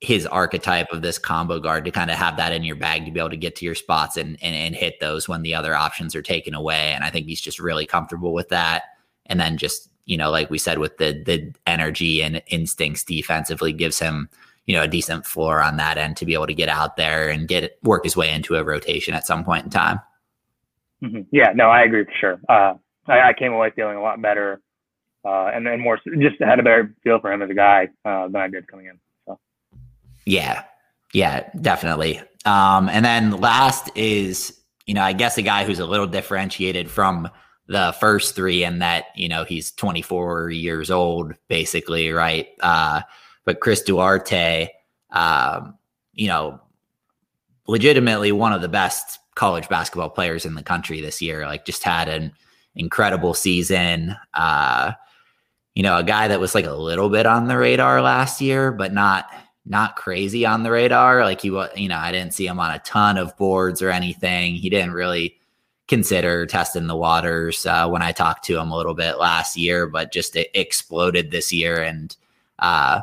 his 0.01 0.27
archetype 0.27 0.91
of 0.91 1.01
this 1.01 1.17
combo 1.17 1.59
guard 1.59 1.85
to 1.85 1.91
kind 1.91 2.11
of 2.11 2.17
have 2.17 2.37
that 2.37 2.51
in 2.51 2.63
your 2.63 2.75
bag 2.75 3.05
to 3.05 3.11
be 3.11 3.19
able 3.19 3.29
to 3.29 3.37
get 3.37 3.55
to 3.55 3.65
your 3.65 3.75
spots 3.75 4.17
and, 4.17 4.37
and, 4.41 4.55
and 4.55 4.75
hit 4.75 4.99
those 4.99 5.27
when 5.27 5.41
the 5.41 5.55
other 5.55 5.73
options 5.73 6.15
are 6.15 6.21
taken 6.21 6.53
away. 6.53 6.91
And 6.93 7.03
I 7.03 7.09
think 7.09 7.27
he's 7.27 7.41
just 7.41 7.59
really 7.59 7.85
comfortable 7.85 8.33
with 8.33 8.49
that. 8.49 8.83
And 9.25 9.39
then 9.39 9.57
just, 9.57 9.89
you 10.05 10.17
know, 10.17 10.29
like 10.29 10.49
we 10.49 10.57
said, 10.57 10.77
with 10.77 10.97
the 10.97 11.23
the 11.25 11.51
energy 11.65 12.21
and 12.21 12.41
instincts 12.47 13.03
defensively 13.03 13.73
gives 13.73 13.97
him, 13.97 14.29
you 14.67 14.75
know, 14.75 14.83
a 14.83 14.87
decent 14.87 15.25
floor 15.25 15.61
on 15.61 15.77
that 15.77 15.97
end 15.97 16.17
to 16.17 16.25
be 16.25 16.33
able 16.33 16.47
to 16.47 16.53
get 16.53 16.69
out 16.69 16.97
there 16.97 17.29
and 17.29 17.47
get 17.47 17.79
work 17.81 18.03
his 18.03 18.15
way 18.15 18.31
into 18.31 18.55
a 18.55 18.63
rotation 18.63 19.15
at 19.15 19.25
some 19.25 19.43
point 19.43 19.63
in 19.63 19.71
time. 19.71 19.99
Mm-hmm. 21.03 21.21
Yeah, 21.31 21.51
no, 21.55 21.69
I 21.69 21.81
agree 21.81 22.05
for 22.05 22.13
sure. 22.19 22.39
Uh, 22.47 22.73
I, 23.07 23.29
I, 23.29 23.33
came 23.33 23.53
away 23.53 23.71
feeling 23.75 23.97
a 23.97 24.01
lot 24.01 24.21
better 24.21 24.61
uh, 25.25 25.51
and 25.53 25.65
then 25.65 25.79
more 25.79 25.99
just 26.19 26.39
had 26.39 26.59
a 26.59 26.63
better 26.63 26.95
feel 27.03 27.19
for 27.19 27.31
him 27.31 27.41
as 27.41 27.49
a 27.49 27.53
guy 27.53 27.89
uh, 28.05 28.27
than 28.27 28.37
I 28.37 28.47
did 28.47 28.67
coming 28.67 28.87
in. 28.87 28.99
So. 29.25 29.39
Yeah, 30.25 30.63
yeah, 31.13 31.49
definitely. 31.59 32.21
Um, 32.45 32.89
and 32.89 33.03
then 33.03 33.31
last 33.31 33.89
is 33.95 34.59
you 34.85 34.93
know 34.93 35.01
I 35.01 35.13
guess 35.13 35.37
a 35.37 35.41
guy 35.41 35.65
who's 35.65 35.79
a 35.79 35.85
little 35.85 36.07
differentiated 36.07 36.89
from 36.89 37.29
the 37.67 37.95
first 37.99 38.35
three 38.35 38.63
in 38.63 38.79
that 38.79 39.05
you 39.15 39.27
know 39.27 39.43
he's 39.43 39.71
24 39.71 40.51
years 40.51 40.91
old 40.91 41.33
basically, 41.47 42.11
right? 42.11 42.47
Uh, 42.59 43.01
but 43.45 43.59
Chris 43.59 43.81
Duarte, 43.81 44.69
um, 45.11 45.77
you 46.13 46.27
know, 46.27 46.59
legitimately 47.67 48.31
one 48.31 48.53
of 48.53 48.61
the 48.61 48.69
best 48.69 49.19
college 49.35 49.67
basketball 49.69 50.09
players 50.09 50.45
in 50.45 50.55
the 50.55 50.63
country 50.63 51.01
this 51.01 51.21
year. 51.21 51.45
Like 51.45 51.65
just 51.65 51.83
had 51.83 52.07
an 52.09 52.31
incredible 52.75 53.33
season. 53.33 54.15
Uh, 54.33 54.93
you 55.75 55.83
know, 55.83 55.97
a 55.97 56.03
guy 56.03 56.27
that 56.29 56.39
was 56.39 56.55
like 56.55 56.65
a 56.65 56.73
little 56.73 57.09
bit 57.09 57.25
on 57.25 57.47
the 57.47 57.57
radar 57.57 58.01
last 58.01 58.41
year, 58.41 58.71
but 58.71 58.93
not 58.93 59.29
not 59.65 59.95
crazy 59.95 60.45
on 60.45 60.63
the 60.63 60.71
radar. 60.71 61.23
Like 61.23 61.41
he 61.41 61.49
was, 61.49 61.69
you 61.75 61.89
know, 61.89 61.97
I 61.97 62.11
didn't 62.11 62.33
see 62.33 62.47
him 62.47 62.59
on 62.59 62.71
a 62.71 62.79
ton 62.79 63.17
of 63.17 63.35
boards 63.37 63.81
or 63.81 63.89
anything. 63.89 64.55
He 64.55 64.69
didn't 64.69 64.93
really 64.93 65.37
consider 65.87 66.45
testing 66.45 66.87
the 66.87 66.95
waters 66.95 67.65
uh, 67.65 67.87
when 67.87 68.01
I 68.01 68.11
talked 68.11 68.45
to 68.45 68.57
him 68.57 68.71
a 68.71 68.77
little 68.77 68.93
bit 68.93 69.19
last 69.19 69.57
year, 69.57 69.87
but 69.87 70.11
just 70.11 70.35
it 70.35 70.49
exploded 70.53 71.31
this 71.31 71.51
year. 71.51 71.81
And 71.81 72.15
uh, 72.59 73.01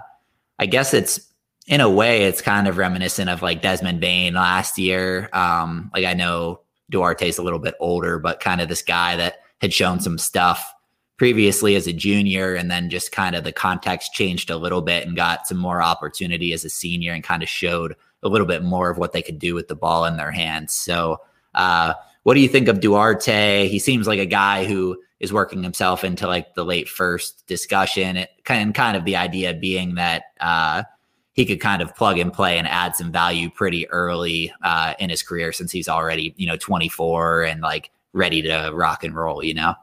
I 0.58 0.66
guess 0.66 0.94
it's 0.94 1.28
in 1.66 1.80
a 1.80 1.90
way, 1.90 2.24
it's 2.24 2.40
kind 2.40 2.68
of 2.68 2.78
reminiscent 2.78 3.28
of 3.28 3.42
like 3.42 3.62
Desmond 3.62 4.00
Bane 4.00 4.34
last 4.34 4.78
year. 4.78 5.28
Um, 5.32 5.90
like 5.94 6.04
I 6.04 6.14
know 6.14 6.60
Duarte's 6.90 7.38
a 7.38 7.42
little 7.42 7.58
bit 7.58 7.74
older, 7.80 8.18
but 8.18 8.40
kind 8.40 8.60
of 8.60 8.68
this 8.68 8.82
guy 8.82 9.16
that 9.16 9.40
had 9.60 9.74
shown 9.74 10.00
some 10.00 10.18
stuff 10.18 10.72
previously 11.16 11.76
as 11.76 11.86
a 11.86 11.92
junior 11.92 12.54
and 12.54 12.70
then 12.70 12.90
just 12.90 13.12
kind 13.12 13.36
of 13.36 13.44
the 13.44 13.52
context 13.52 14.12
changed 14.12 14.50
a 14.50 14.56
little 14.56 14.82
bit 14.82 15.06
and 15.06 15.16
got 15.16 15.46
some 15.46 15.58
more 15.58 15.82
opportunity 15.82 16.52
as 16.52 16.64
a 16.64 16.70
senior 16.70 17.12
and 17.12 17.22
kind 17.22 17.42
of 17.42 17.48
showed 17.48 17.94
a 18.22 18.28
little 18.28 18.46
bit 18.46 18.62
more 18.62 18.90
of 18.90 18.98
what 18.98 19.12
they 19.12 19.22
could 19.22 19.38
do 19.38 19.54
with 19.54 19.68
the 19.68 19.76
ball 19.76 20.04
in 20.04 20.16
their 20.16 20.30
hands. 20.30 20.72
So, 20.72 21.20
uh, 21.54 21.94
what 22.22 22.34
do 22.34 22.40
you 22.40 22.48
think 22.48 22.68
of 22.68 22.80
Duarte? 22.80 23.68
He 23.68 23.78
seems 23.78 24.06
like 24.06 24.20
a 24.20 24.26
guy 24.26 24.64
who 24.64 24.96
is 25.18 25.32
working 25.32 25.62
himself 25.62 26.04
into 26.04 26.26
like 26.26 26.54
the 26.54 26.64
late 26.64 26.88
first 26.88 27.46
discussion. 27.46 28.16
It 28.16 28.30
kind 28.44 28.74
kind 28.74 28.96
of 28.96 29.04
the 29.04 29.16
idea 29.16 29.54
being 29.54 29.96
that 29.96 30.24
uh, 30.40 30.84
he 31.32 31.44
could 31.44 31.60
kind 31.60 31.82
of 31.82 31.94
plug 31.96 32.18
and 32.18 32.32
play 32.32 32.58
and 32.58 32.68
add 32.68 32.94
some 32.94 33.10
value 33.10 33.50
pretty 33.50 33.88
early 33.90 34.52
uh, 34.62 34.94
in 34.98 35.10
his 35.10 35.22
career 35.22 35.52
since 35.52 35.72
he's 35.72 35.88
already 35.88 36.34
you 36.36 36.46
know 36.46 36.56
24 36.56 37.42
and 37.42 37.60
like 37.60 37.90
ready 38.12 38.42
to 38.42 38.70
rock 38.74 39.04
and 39.04 39.14
roll. 39.14 39.42
You 39.42 39.54
know. 39.54 39.74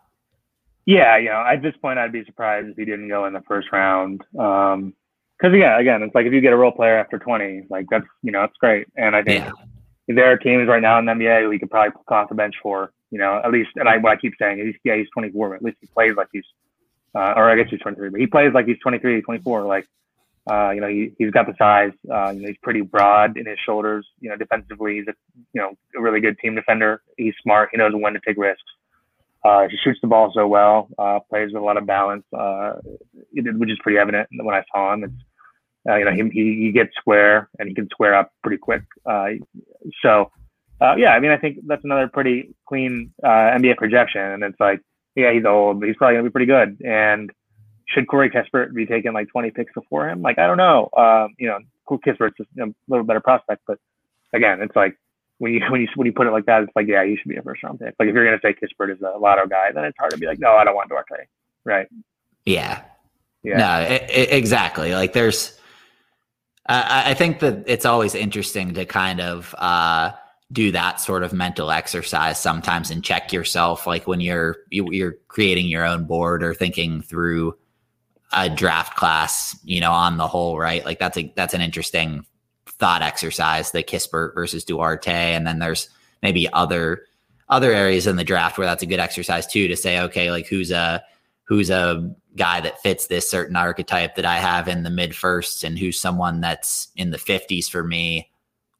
Yeah, 0.90 1.18
you 1.18 1.30
know, 1.30 1.46
at 1.48 1.62
this 1.62 1.76
point, 1.84 2.00
I'd 2.00 2.12
be 2.12 2.26
surprised 2.26 2.70
if 2.70 2.76
he 2.76 2.84
didn't 2.84 3.10
go 3.10 3.28
in 3.28 3.34
the 3.34 3.44
first 3.48 3.72
round. 3.72 4.22
Um, 4.40 4.96
because 5.38 5.56
yeah, 5.56 5.80
again, 5.80 6.02
it's 6.02 6.16
like 6.16 6.26
if 6.26 6.34
you 6.34 6.42
get 6.42 6.52
a 6.52 6.58
role 6.58 6.72
player 6.72 6.98
after 6.98 7.20
20, 7.20 7.68
like 7.70 7.86
that's 7.92 8.08
you 8.24 8.32
know, 8.32 8.44
it's 8.44 8.58
great. 8.58 8.88
And 8.98 9.16
I 9.16 9.22
think 9.22 9.46
yeah. 9.46 9.52
there 10.16 10.32
are 10.32 10.36
teams 10.36 10.68
right 10.68 10.82
now 10.82 10.98
in 10.98 11.06
the 11.06 11.12
NBA 11.12 11.44
who 11.44 11.52
he 11.52 11.60
could 11.60 11.70
probably 11.70 11.92
put 11.92 12.16
off 12.16 12.30
the 12.30 12.34
bench 12.34 12.56
for. 12.64 12.92
You 13.12 13.20
know, 13.20 13.40
at 13.46 13.52
least, 13.52 13.70
and 13.76 13.88
I 13.88 13.98
what 13.98 14.14
I 14.14 14.16
keep 14.16 14.34
saying 14.42 14.58
is, 14.60 14.74
yeah, 14.84 14.98
he's 14.98 15.06
24, 15.14 15.50
but 15.50 15.56
at 15.58 15.62
least 15.62 15.78
he 15.80 15.86
plays 15.86 16.16
like 16.18 16.30
he's, 16.34 16.44
uh, 17.14 17.34
or 17.36 17.52
I 17.52 17.56
guess 17.56 17.70
he's 17.70 17.82
23, 17.82 18.10
but 18.10 18.20
he 18.20 18.26
plays 18.26 18.52
like 18.56 18.66
he's 18.66 18.80
23, 18.80 19.22
24. 19.22 19.66
Like, 19.66 19.88
uh, 20.50 20.72
you 20.72 20.82
know, 20.82 20.88
he 20.88 21.12
he's 21.20 21.30
got 21.30 21.46
the 21.46 21.54
size. 21.60 21.92
Uh, 22.12 22.32
you 22.32 22.42
know, 22.42 22.48
he's 22.48 22.58
pretty 22.64 22.82
broad 22.82 23.38
in 23.38 23.46
his 23.46 23.60
shoulders. 23.64 24.08
You 24.22 24.32
know, 24.32 24.38
defensively, 24.38 24.96
he's 24.96 25.08
a 25.08 25.14
you 25.54 25.62
know 25.62 25.76
a 25.96 26.02
really 26.02 26.20
good 26.20 26.40
team 26.40 26.56
defender. 26.56 27.04
He's 27.16 27.36
smart. 27.44 27.70
He 27.72 27.78
knows 27.78 27.94
when 27.94 28.14
to 28.14 28.20
take 28.26 28.38
risks. 28.38 28.64
Uh, 29.44 29.68
he 29.70 29.78
shoots 29.84 30.00
the 30.02 30.08
ball 30.08 30.32
so 30.34 30.48
well, 30.48 30.90
uh, 30.98 31.20
plays 31.30 31.52
with 31.54 31.62
a 31.62 31.66
lot 31.66 31.78
of 31.78 31.86
balance, 31.86 32.26
uh, 32.38 32.74
which 33.34 33.70
is 33.70 33.78
pretty 33.82 33.98
evident 33.98 34.28
when 34.32 34.56
I 34.56 34.64
saw 34.74 34.94
him. 34.94 35.06
It's, 35.06 35.14
uh, 35.90 35.96
you 35.96 36.06
know, 36.06 36.12
he, 36.12 36.24
he, 36.34 36.66
he, 36.66 36.72
gets 36.74 36.94
square 36.98 37.50
and 37.58 37.70
he 37.70 37.74
can 37.74 37.88
square 37.90 38.14
up 38.14 38.32
pretty 38.44 38.58
quick. 38.58 38.84
Uh, 39.06 39.30
so, 40.02 40.30
uh, 40.82 40.96
yeah, 40.98 41.12
I 41.12 41.22
mean, 41.22 41.32
I 41.32 41.38
think 41.38 41.60
that's 41.66 41.86
another 41.86 42.10
pretty 42.10 42.54
clean 42.68 43.14
NBA 43.24 43.78
projection. 43.78 44.22
And 44.22 44.44
it's 44.44 44.60
like, 44.60 44.82
yeah, 45.16 45.32
he's 45.32 45.46
old, 45.46 45.80
but 45.80 45.88
he's 45.88 45.96
probably 45.96 46.16
going 46.16 46.26
to 46.26 46.30
be 46.30 46.34
pretty 46.34 46.46
good. 46.46 46.86
And 46.86 47.32
should 47.88 48.08
Corey 48.08 48.30
Kispert 48.30 48.74
be 48.74 48.86
taking 48.86 49.14
like 49.14 49.30
20 49.30 49.52
picks 49.52 49.74
before 49.74 50.10
him? 50.10 50.22
Like, 50.22 50.38
I 50.38 50.48
don't 50.48 50.58
know. 50.58 50.90
Um, 50.96 51.34
you 51.40 51.48
know, 51.48 51.60
Kispert's 51.90 52.40
a 52.40 52.66
little 52.88 53.06
better 53.06 53.22
prospect, 53.22 53.62
but 53.66 53.80
again, 54.34 54.62
it's 54.62 54.76
like 54.76 54.96
when 55.40 55.54
you 55.54 55.62
when 55.70 55.82
you 55.82 55.88
when 55.96 56.06
you 56.06 56.14
put 56.14 56.28
it 56.28 56.32
like 56.32 56.46
that, 56.46 56.64
it's 56.64 56.72
like 56.76 56.88
yeah, 56.88 57.02
you 57.02 57.18
should 57.18 57.30
be 57.30 57.38
a 57.38 57.42
first 57.42 57.64
round 57.64 57.80
pick. 57.80 57.96
Like 58.00 58.08
if 58.08 58.16
you're 58.16 58.26
gonna 58.26 58.40
say 58.42 58.54
Kispert 58.54 58.94
is 58.94 59.02
a 59.02 59.18
lotto 59.18 59.48
guy, 59.48 59.72
then 59.72 59.86
it's 59.86 59.98
hard 59.98 60.12
to 60.12 60.18
be 60.18 60.28
like, 60.28 60.40
no, 60.40 60.52
I 60.54 60.64
don't 60.64 60.76
want 60.76 60.90
Duarte, 60.90 61.26
right? 61.66 61.88
Yeah, 62.46 62.84
yeah, 63.44 63.58
no, 63.58 63.82
it, 63.82 64.10
it, 64.10 64.34
exactly. 64.34 64.94
Like 64.94 65.14
there's, 65.14 65.58
I, 66.68 67.12
I 67.12 67.14
think 67.16 67.40
that 67.40 67.64
it's 67.68 67.86
always 67.86 68.16
interesting 68.16 68.74
to 68.76 68.86
kind 68.86 69.20
of 69.22 69.54
uh, 69.58 70.12
do 70.52 70.72
that 70.72 71.00
sort 71.00 71.24
of 71.24 71.34
mental 71.34 71.72
exercise 71.72 72.40
sometimes 72.40 72.92
and 72.92 73.04
check 73.04 73.32
yourself, 73.34 73.86
like 73.86 74.08
when 74.08 74.20
you're 74.22 74.58
you, 74.70 74.92
you're 74.92 75.16
creating 75.28 75.68
your 75.68 75.86
own 75.86 76.06
board 76.06 76.44
or 76.44 76.54
thinking 76.54 77.02
through 77.02 77.58
a 78.32 78.50
draft 78.50 78.96
class, 78.96 79.58
you 79.64 79.82
know, 79.82 79.92
on 79.92 80.18
the 80.18 80.28
whole, 80.28 80.58
right? 80.58 80.86
Like 80.86 81.00
that's 81.00 81.18
a 81.18 81.32
that's 81.36 81.54
an 81.54 81.62
interesting 81.62 82.26
thought 82.80 83.01
exercise, 83.01 83.71
the 83.71 83.84
Kispert 83.84 84.34
versus 84.34 84.63
Duarte, 84.63 85.11
and 85.11 85.45
then 85.45 85.59
there's 85.59 85.89
maybe 86.23 86.51
other 86.53 87.03
other 87.49 87.71
areas 87.73 88.05
in 88.05 88.15
the 88.15 88.23
draft 88.23 88.57
where 88.57 88.67
that's 88.67 88.84
a 88.84 88.88
good 88.88 88.99
exercise 88.99 89.47
too 89.47 89.67
to 89.67 89.75
say, 89.75 89.99
okay, 89.99 90.32
like 90.32 90.47
who's 90.47 90.71
a 90.71 91.03
who's 91.43 91.69
a 91.69 92.13
guy 92.36 92.61
that 92.61 92.82
fits 92.82 93.07
this 93.07 93.30
certain 93.30 93.55
archetype 93.55 94.15
that 94.15 94.25
I 94.25 94.38
have 94.38 94.67
in 94.67 94.84
the 94.84 94.89
mid 94.89 95.15
firsts, 95.15 95.63
and 95.63 95.77
who's 95.77 95.99
someone 95.99 96.41
that's 96.41 96.89
in 96.95 97.11
the 97.11 97.17
fifties 97.17 97.67
for 97.67 97.84
me. 97.84 98.30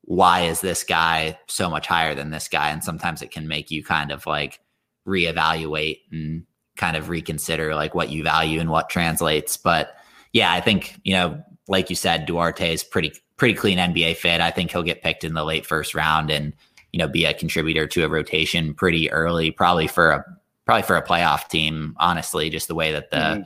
Why 0.03 0.41
is 0.41 0.61
this 0.61 0.83
guy 0.83 1.37
so 1.47 1.69
much 1.69 1.85
higher 1.85 2.15
than 2.15 2.31
this 2.31 2.47
guy? 2.47 2.69
And 2.71 2.83
sometimes 2.83 3.21
it 3.21 3.29
can 3.29 3.47
make 3.47 3.69
you 3.69 3.83
kind 3.83 4.11
of 4.11 4.25
like 4.25 4.59
reevaluate 5.07 5.99
and 6.11 6.45
kind 6.77 6.97
of 6.97 7.09
reconsider 7.09 7.75
like 7.75 7.93
what 7.93 8.09
you 8.09 8.23
value 8.23 8.59
and 8.59 8.71
what 8.71 8.89
translates. 8.89 9.55
But 9.57 9.95
yeah, 10.33 10.51
I 10.51 10.61
think, 10.61 10.99
you 11.03 11.13
know, 11.13 11.43
like 11.67 11.91
you 11.91 11.95
said, 11.95 12.25
Duarte 12.25 12.73
is 12.73 12.83
pretty 12.83 13.13
pretty 13.39 13.55
clean 13.55 13.79
NBA 13.79 14.17
fit. 14.17 14.41
I 14.41 14.51
think 14.51 14.71
he'll 14.71 14.83
get 14.83 15.01
picked 15.01 15.23
in 15.23 15.33
the 15.33 15.43
late 15.43 15.65
first 15.65 15.95
round 15.95 16.29
and 16.29 16.53
you 16.91 16.99
know 16.99 17.07
be 17.07 17.25
a 17.25 17.33
contributor 17.33 17.87
to 17.87 18.03
a 18.03 18.09
rotation 18.09 18.73
pretty 18.75 19.09
early, 19.11 19.49
probably 19.49 19.87
for 19.87 20.11
a 20.11 20.25
probably 20.65 20.83
for 20.83 20.95
a 20.95 21.05
playoff 21.05 21.49
team. 21.49 21.95
Honestly, 21.97 22.49
just 22.51 22.67
the 22.67 22.75
way 22.75 22.91
that 22.91 23.09
the 23.09 23.17
mm-hmm. 23.17 23.41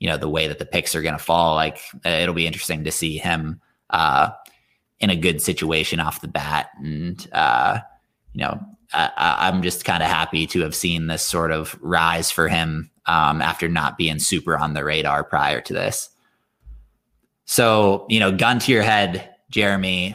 you 0.00 0.08
know 0.08 0.18
the 0.18 0.28
way 0.28 0.48
that 0.48 0.58
the 0.58 0.66
picks 0.66 0.94
are 0.94 1.02
going 1.02 1.16
to 1.16 1.24
fall, 1.24 1.54
like 1.54 1.80
uh, 2.04 2.10
it'll 2.10 2.34
be 2.34 2.46
interesting 2.46 2.84
to 2.84 2.92
see 2.92 3.16
him 3.16 3.60
uh, 3.88 4.30
in 5.00 5.08
a 5.08 5.16
good 5.16 5.40
situation 5.40 6.00
off 6.00 6.20
the 6.20 6.28
bat 6.28 6.68
and 6.82 7.28
uh, 7.32 7.78
you 8.38 8.44
know, 8.44 8.60
I, 8.92 9.48
am 9.48 9.62
just 9.62 9.84
kind 9.84 10.02
of 10.02 10.08
happy 10.08 10.46
to 10.46 10.60
have 10.60 10.74
seen 10.74 11.08
this 11.08 11.24
sort 11.24 11.50
of 11.50 11.76
rise 11.80 12.30
for 12.30 12.48
him 12.48 12.90
um, 13.06 13.42
after 13.42 13.68
not 13.68 13.98
being 13.98 14.18
super 14.18 14.56
on 14.56 14.74
the 14.74 14.84
radar 14.84 15.24
prior 15.24 15.60
to 15.62 15.72
this. 15.72 16.08
So, 17.48 18.04
you 18.10 18.20
know, 18.20 18.30
gun 18.30 18.58
to 18.58 18.72
your 18.72 18.82
head, 18.82 19.34
Jeremy, 19.48 20.14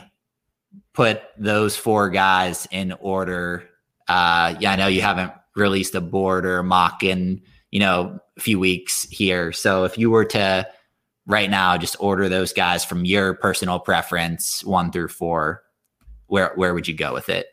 put 0.94 1.24
those 1.36 1.76
four 1.76 2.12
guys 2.12 2.68
in 2.70 2.92
order. 3.00 3.68
Uh, 4.08 4.54
yeah, 4.60 4.74
I 4.74 4.76
know 4.76 4.86
you 4.86 5.02
haven't 5.02 5.32
released 5.56 5.96
a 5.96 6.02
board 6.02 6.46
or 6.46 6.60
a 6.60 6.64
mock 6.64 7.02
in, 7.02 7.42
you 7.72 7.80
know, 7.80 8.20
a 8.38 8.40
few 8.40 8.60
weeks 8.60 9.08
here. 9.10 9.52
So 9.52 9.84
if 9.84 9.98
you 9.98 10.12
were 10.12 10.26
to 10.26 10.68
right 11.26 11.50
now 11.50 11.76
just 11.76 11.96
order 12.00 12.30
those 12.30 12.54
guys 12.54 12.86
from 12.86 13.04
your 13.04 13.34
personal 13.34 13.80
preference, 13.80 14.64
one 14.64 14.92
through 14.92 15.08
four, 15.08 15.64
where 16.28 16.52
where 16.54 16.76
would 16.76 16.88
you 16.88 16.94
go 16.94 17.14
with 17.14 17.30
it? 17.30 17.48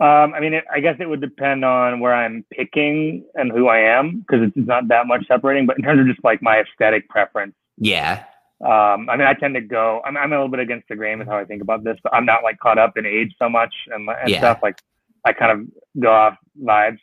Um, 0.00 0.32
I 0.32 0.40
mean, 0.40 0.54
it, 0.54 0.64
I 0.72 0.80
guess 0.80 0.96
it 1.00 1.06
would 1.06 1.20
depend 1.20 1.66
on 1.66 2.00
where 2.00 2.14
I'm 2.14 2.46
picking 2.50 3.26
and 3.34 3.52
who 3.52 3.68
I 3.68 3.80
am 3.80 4.20
because 4.20 4.48
it's 4.56 4.66
not 4.66 4.88
that 4.88 5.06
much 5.06 5.26
separating. 5.28 5.66
But 5.66 5.76
in 5.76 5.84
terms 5.84 6.00
of 6.00 6.06
just 6.06 6.24
like 6.24 6.40
my 6.40 6.60
aesthetic 6.60 7.10
preference, 7.10 7.54
yeah. 7.76 8.24
Um, 8.64 9.10
I 9.10 9.16
mean, 9.16 9.26
I 9.26 9.34
tend 9.34 9.54
to 9.54 9.60
go. 9.60 10.00
I'm, 10.04 10.16
I'm 10.16 10.32
a 10.32 10.36
little 10.36 10.48
bit 10.48 10.60
against 10.60 10.88
the 10.88 10.96
grain 10.96 11.18
with 11.18 11.28
how 11.28 11.36
I 11.36 11.44
think 11.44 11.62
about 11.62 11.84
this, 11.84 11.98
but 12.02 12.14
I'm 12.14 12.24
not 12.24 12.42
like 12.42 12.58
caught 12.58 12.78
up 12.78 12.96
in 12.96 13.04
age 13.04 13.34
so 13.38 13.48
much 13.48 13.74
and, 13.88 14.08
and 14.08 14.28
yeah. 14.28 14.38
stuff. 14.38 14.60
Like, 14.62 14.80
I 15.24 15.32
kind 15.32 15.52
of 15.52 16.00
go 16.00 16.10
off 16.10 16.36
vibes. 16.62 16.98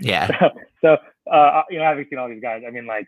yeah. 0.00 0.26
so, 0.40 0.48
so 0.82 1.30
uh, 1.30 1.62
you 1.70 1.78
know, 1.78 1.84
having 1.84 2.06
seen 2.10 2.18
all 2.18 2.28
these 2.28 2.42
guys, 2.42 2.62
I 2.66 2.70
mean, 2.70 2.86
like, 2.86 3.06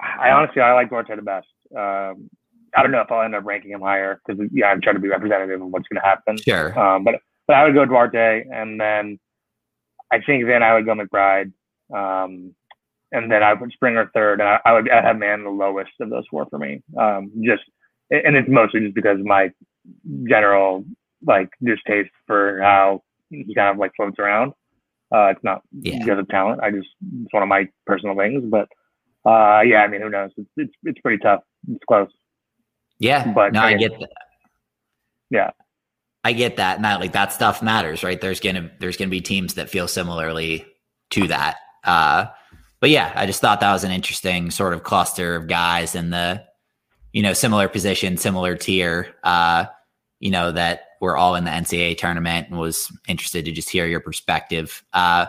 I 0.00 0.30
honestly 0.30 0.62
I 0.62 0.72
like 0.72 0.88
Duarte 0.88 1.14
the 1.14 1.22
best. 1.22 1.46
Um, 1.76 2.30
I 2.74 2.82
don't 2.82 2.90
know 2.90 3.00
if 3.00 3.12
I'll 3.12 3.22
end 3.22 3.34
up 3.34 3.44
ranking 3.44 3.72
him 3.72 3.82
higher 3.82 4.20
because 4.26 4.42
yeah, 4.52 4.66
I'm 4.66 4.80
trying 4.80 4.96
to 4.96 5.00
be 5.00 5.08
representative 5.08 5.60
of 5.60 5.68
what's 5.68 5.86
going 5.88 6.00
to 6.00 6.08
happen. 6.08 6.38
Sure. 6.38 6.78
Um, 6.78 7.04
but 7.04 7.16
but 7.46 7.56
I 7.56 7.64
would 7.64 7.74
go 7.74 7.84
Duarte, 7.84 8.44
and 8.50 8.80
then 8.80 9.18
I 10.10 10.20
think 10.20 10.46
then 10.46 10.62
I 10.62 10.74
would 10.74 10.86
go 10.86 10.94
McBride, 10.94 11.52
um, 11.94 12.54
and 13.12 13.30
then 13.30 13.42
I 13.42 13.52
would 13.52 13.60
put 13.60 13.72
Springer 13.72 14.10
third, 14.14 14.40
and 14.40 14.48
I, 14.48 14.58
I 14.64 14.72
would 14.72 14.90
I 14.90 15.02
have 15.02 15.18
Mann 15.18 15.44
the 15.44 15.50
lowest 15.50 15.92
of 16.00 16.10
those 16.10 16.24
four 16.30 16.46
for 16.50 16.58
me. 16.58 16.82
Um, 16.98 17.30
just 17.44 17.62
and 18.10 18.36
it's 18.36 18.48
mostly 18.48 18.80
just 18.80 18.94
because 18.94 19.18
my 19.22 19.50
general 20.28 20.84
like 21.24 21.50
distaste 21.62 22.10
for 22.26 22.60
how 22.60 23.02
he 23.30 23.54
kind 23.54 23.68
of 23.68 23.78
like 23.78 23.92
floats 23.96 24.18
around. 24.18 24.52
Uh, 25.14 25.26
it's 25.26 25.44
not 25.44 25.62
yeah. 25.72 25.98
because 25.98 26.18
of 26.18 26.28
talent. 26.28 26.60
I 26.62 26.70
just 26.70 26.88
it's 27.22 27.32
one 27.32 27.42
of 27.42 27.48
my 27.48 27.68
personal 27.86 28.16
things, 28.16 28.42
but 28.50 28.68
uh, 29.28 29.60
yeah, 29.60 29.82
I 29.82 29.88
mean, 29.88 30.00
who 30.00 30.08
knows? 30.08 30.30
It's 30.36 30.50
it's 30.56 30.72
it's 30.84 31.00
pretty 31.00 31.18
tough. 31.18 31.40
It's 31.68 31.84
close. 31.86 32.08
Yeah, 32.98 33.32
but 33.32 33.52
no, 33.52 33.60
I, 33.60 33.68
I 33.68 33.74
get 33.74 33.92
that. 34.00 34.10
Yeah, 35.30 35.50
I 36.24 36.32
get 36.32 36.56
that, 36.56 36.76
and 36.76 36.84
that 36.84 37.00
like 37.00 37.12
that 37.12 37.32
stuff 37.32 37.62
matters, 37.62 38.02
right? 38.02 38.20
There's 38.20 38.40
gonna 38.40 38.70
there's 38.78 38.96
gonna 38.96 39.10
be 39.10 39.20
teams 39.20 39.54
that 39.54 39.68
feel 39.68 39.88
similarly 39.88 40.64
to 41.10 41.28
that. 41.28 41.56
Uh, 41.84 42.26
but 42.82 42.90
yeah, 42.90 43.12
I 43.14 43.26
just 43.26 43.40
thought 43.40 43.60
that 43.60 43.72
was 43.72 43.84
an 43.84 43.92
interesting 43.92 44.50
sort 44.50 44.74
of 44.74 44.82
cluster 44.82 45.36
of 45.36 45.46
guys 45.46 45.94
in 45.94 46.10
the 46.10 46.42
you 47.12 47.22
know 47.22 47.32
similar 47.32 47.68
position, 47.68 48.16
similar 48.16 48.56
tier. 48.56 49.14
Uh, 49.22 49.66
you 50.18 50.32
know 50.32 50.50
that 50.50 50.88
we're 51.00 51.16
all 51.16 51.36
in 51.36 51.44
the 51.44 51.50
NCAA 51.52 51.96
tournament, 51.96 52.48
and 52.48 52.58
was 52.58 52.90
interested 53.06 53.44
to 53.44 53.52
just 53.52 53.70
hear 53.70 53.86
your 53.86 54.00
perspective. 54.00 54.82
Uh, 54.92 55.26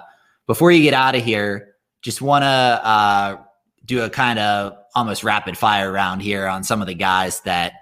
before 0.47 0.71
you 0.71 0.81
get 0.81 0.95
out 0.95 1.13
of 1.13 1.23
here, 1.23 1.75
just 2.01 2.23
want 2.23 2.41
to 2.41 2.47
uh, 2.47 3.37
do 3.85 4.01
a 4.01 4.09
kind 4.09 4.39
of 4.39 4.75
almost 4.95 5.23
rapid 5.23 5.55
fire 5.55 5.91
round 5.91 6.23
here 6.23 6.47
on 6.47 6.63
some 6.63 6.81
of 6.81 6.87
the 6.87 6.95
guys 6.95 7.41
that 7.41 7.73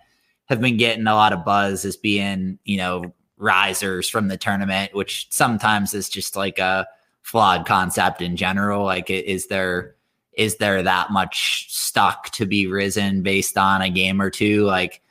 have 0.47 0.59
been 0.59 0.75
getting 0.75 1.07
a 1.07 1.15
lot 1.15 1.31
of 1.31 1.45
buzz 1.45 1.85
as 1.85 1.95
being, 1.95 2.59
you 2.65 2.75
know, 2.75 3.13
risers 3.37 4.09
from 4.09 4.27
the 4.27 4.37
tournament, 4.37 4.93
which 4.93 5.27
sometimes 5.31 5.93
is 5.93 6.09
just 6.09 6.35
like 6.35 6.59
a 6.59 6.85
flawed 7.21 7.65
concept 7.65 8.21
in 8.21 8.35
general. 8.35 8.83
Like, 8.85 9.09
is 9.09 9.47
there 9.47 9.95
is 10.33 10.57
there 10.57 10.81
that 10.81 11.11
much 11.11 11.67
stock 11.69 12.29
to 12.31 12.45
be 12.45 12.65
risen 12.65 13.21
based 13.21 13.57
on 13.57 13.81
a 13.81 13.89
game 13.89 14.21
or 14.21 14.29
two? 14.29 14.63
Like, 14.63 15.01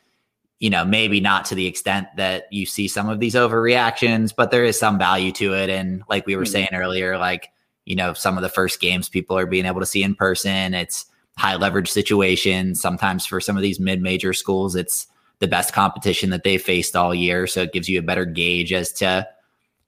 you 0.58 0.70
know, 0.70 0.84
maybe 0.84 1.20
not 1.20 1.44
to 1.46 1.54
the 1.54 1.66
extent 1.66 2.08
that 2.16 2.50
you 2.50 2.66
see 2.66 2.88
some 2.88 3.08
of 3.08 3.20
these 3.20 3.34
overreactions, 3.34 4.34
but 4.34 4.50
there 4.50 4.64
is 4.64 4.78
some 4.78 4.98
value 4.98 5.32
to 5.32 5.54
it. 5.54 5.68
And 5.70 6.02
like 6.08 6.26
we 6.26 6.36
were 6.36 6.44
mm-hmm. 6.44 6.52
saying 6.52 6.68
earlier, 6.72 7.18
like 7.18 7.50
you 7.84 7.96
know, 7.96 8.12
some 8.12 8.36
of 8.36 8.42
the 8.42 8.48
first 8.48 8.80
games 8.80 9.08
people 9.08 9.36
are 9.36 9.46
being 9.46 9.66
able 9.66 9.80
to 9.80 9.86
see 9.86 10.02
in 10.02 10.14
person. 10.14 10.74
It's 10.74 11.06
high 11.36 11.56
leverage 11.56 11.90
situations. 11.90 12.80
Sometimes 12.80 13.26
for 13.26 13.40
some 13.40 13.56
of 13.56 13.62
these 13.62 13.80
mid 13.80 14.00
major 14.00 14.32
schools, 14.32 14.76
it's 14.76 15.06
the 15.40 15.48
best 15.48 15.72
competition 15.72 16.30
that 16.30 16.44
they 16.44 16.58
faced 16.58 16.94
all 16.94 17.14
year. 17.14 17.46
So 17.46 17.62
it 17.62 17.72
gives 17.72 17.88
you 17.88 17.98
a 17.98 18.02
better 18.02 18.24
gauge 18.24 18.72
as 18.72 18.92
to, 18.92 19.26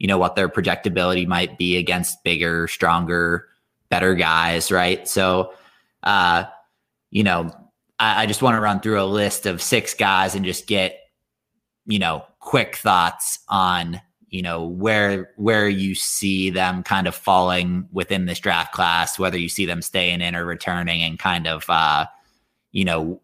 you 0.02 0.08
know, 0.08 0.18
what 0.18 0.34
their 0.34 0.48
projectability 0.48 1.28
might 1.28 1.56
be 1.56 1.76
against 1.76 2.24
bigger, 2.24 2.66
stronger, 2.66 3.46
better 3.88 4.16
guys, 4.16 4.72
right? 4.72 5.06
So, 5.06 5.52
uh, 6.02 6.42
you 7.12 7.22
know, 7.22 7.54
I, 8.00 8.24
I 8.24 8.26
just 8.26 8.42
want 8.42 8.56
to 8.56 8.60
run 8.60 8.80
through 8.80 9.00
a 9.00 9.06
list 9.06 9.46
of 9.46 9.62
six 9.62 9.94
guys 9.94 10.34
and 10.34 10.44
just 10.44 10.66
get, 10.66 10.98
you 11.86 12.00
know, 12.00 12.24
quick 12.40 12.74
thoughts 12.74 13.38
on 13.48 14.00
you 14.28 14.42
know 14.42 14.64
where 14.66 15.30
where 15.36 15.68
you 15.68 15.94
see 15.94 16.50
them 16.50 16.82
kind 16.82 17.06
of 17.06 17.14
falling 17.14 17.86
within 17.92 18.24
this 18.26 18.40
draft 18.40 18.72
class 18.72 19.18
whether 19.18 19.38
you 19.38 19.48
see 19.48 19.66
them 19.66 19.82
staying 19.82 20.22
in 20.22 20.34
or 20.34 20.46
returning 20.46 21.02
and 21.02 21.18
kind 21.18 21.46
of 21.46 21.68
uh 21.68 22.06
you 22.72 22.82
know 22.82 23.20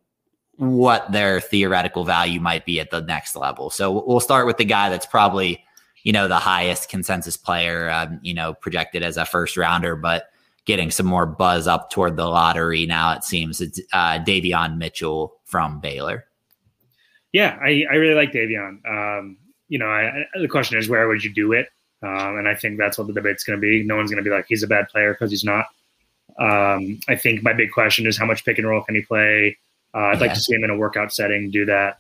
what 0.57 1.11
their 1.11 1.41
theoretical 1.41 2.05
value 2.05 2.39
might 2.41 2.67
be 2.67 2.79
at 2.79 2.91
the 2.91 3.01
next 3.01 3.35
level 3.35 3.71
so 3.71 4.05
we'll 4.07 4.21
start 4.21 4.47
with 4.47 4.59
the 4.59 4.67
guy 4.67 4.91
that's 4.91 5.07
probably 5.07 5.65
you 6.05 6.13
know 6.13 6.29
the 6.29 6.39
highest 6.39 6.89
consensus 6.89 7.37
player 7.37 7.91
um, 7.91 8.19
you 8.23 8.35
know 8.35 8.55
projected 8.55 9.03
as 9.03 9.17
a 9.17 9.25
first 9.25 9.57
rounder 9.57 9.97
but 9.97 10.31
getting 10.65 10.91
some 10.91 11.07
more 11.07 11.27
buzz 11.27 11.67
up 11.67 11.91
toward 11.91 12.17
the 12.17 12.27
lottery 12.27 12.87
now 12.87 13.13
it 13.13 13.25
seems 13.25 13.61
it's 13.61 13.81
uh 13.93 14.19
davion 14.19 14.77
mitchell 14.77 15.35
from 15.45 15.81
baylor 15.81 16.25
yeah 17.33 17.59
i, 17.63 17.85
I 17.91 17.95
really 17.95 18.15
like 18.15 18.33
davion 18.33 18.79
um 18.89 19.39
you 19.69 19.79
know, 19.79 19.87
I, 19.87 20.25
the 20.41 20.49
question 20.49 20.79
is 20.79 20.89
where 20.89 21.07
would 21.09 21.23
you 21.23 21.33
do 21.33 21.53
it? 21.53 21.69
Um, 22.03 22.39
and 22.39 22.49
I 22.49 22.55
think 22.55 22.79
that's 22.79 22.97
what 22.97 23.07
the 23.07 23.13
debate's 23.13 23.45
going 23.45 23.59
to 23.59 23.61
be. 23.61 23.83
No 23.83 23.97
one's 23.97 24.11
going 24.11 24.23
to 24.23 24.29
be 24.29 24.35
like 24.35 24.47
he's 24.49 24.63
a 24.63 24.67
bad 24.69 24.89
player 24.89 25.13
because 25.13 25.31
he's 25.31 25.45
not. 25.45 25.67
Um, 26.39 27.01
I 27.09 27.17
think 27.17 27.43
my 27.43 27.53
big 27.53 27.73
question 27.73 28.07
is 28.07 28.17
how 28.17 28.27
much 28.27 28.45
pick 28.45 28.59
and 28.59 28.67
roll 28.67 28.83
can 28.83 28.95
he 28.95 29.03
play? 29.03 29.59
Uh, 29.95 29.99
I'd 29.99 30.15
yeah. 30.15 30.27
like 30.27 30.35
to 30.35 30.41
see 30.41 30.55
him 30.55 30.65
in 30.65 30.71
a 30.71 30.77
workout 30.77 31.13
setting 31.13 31.51
do 31.51 31.65
that, 31.67 31.99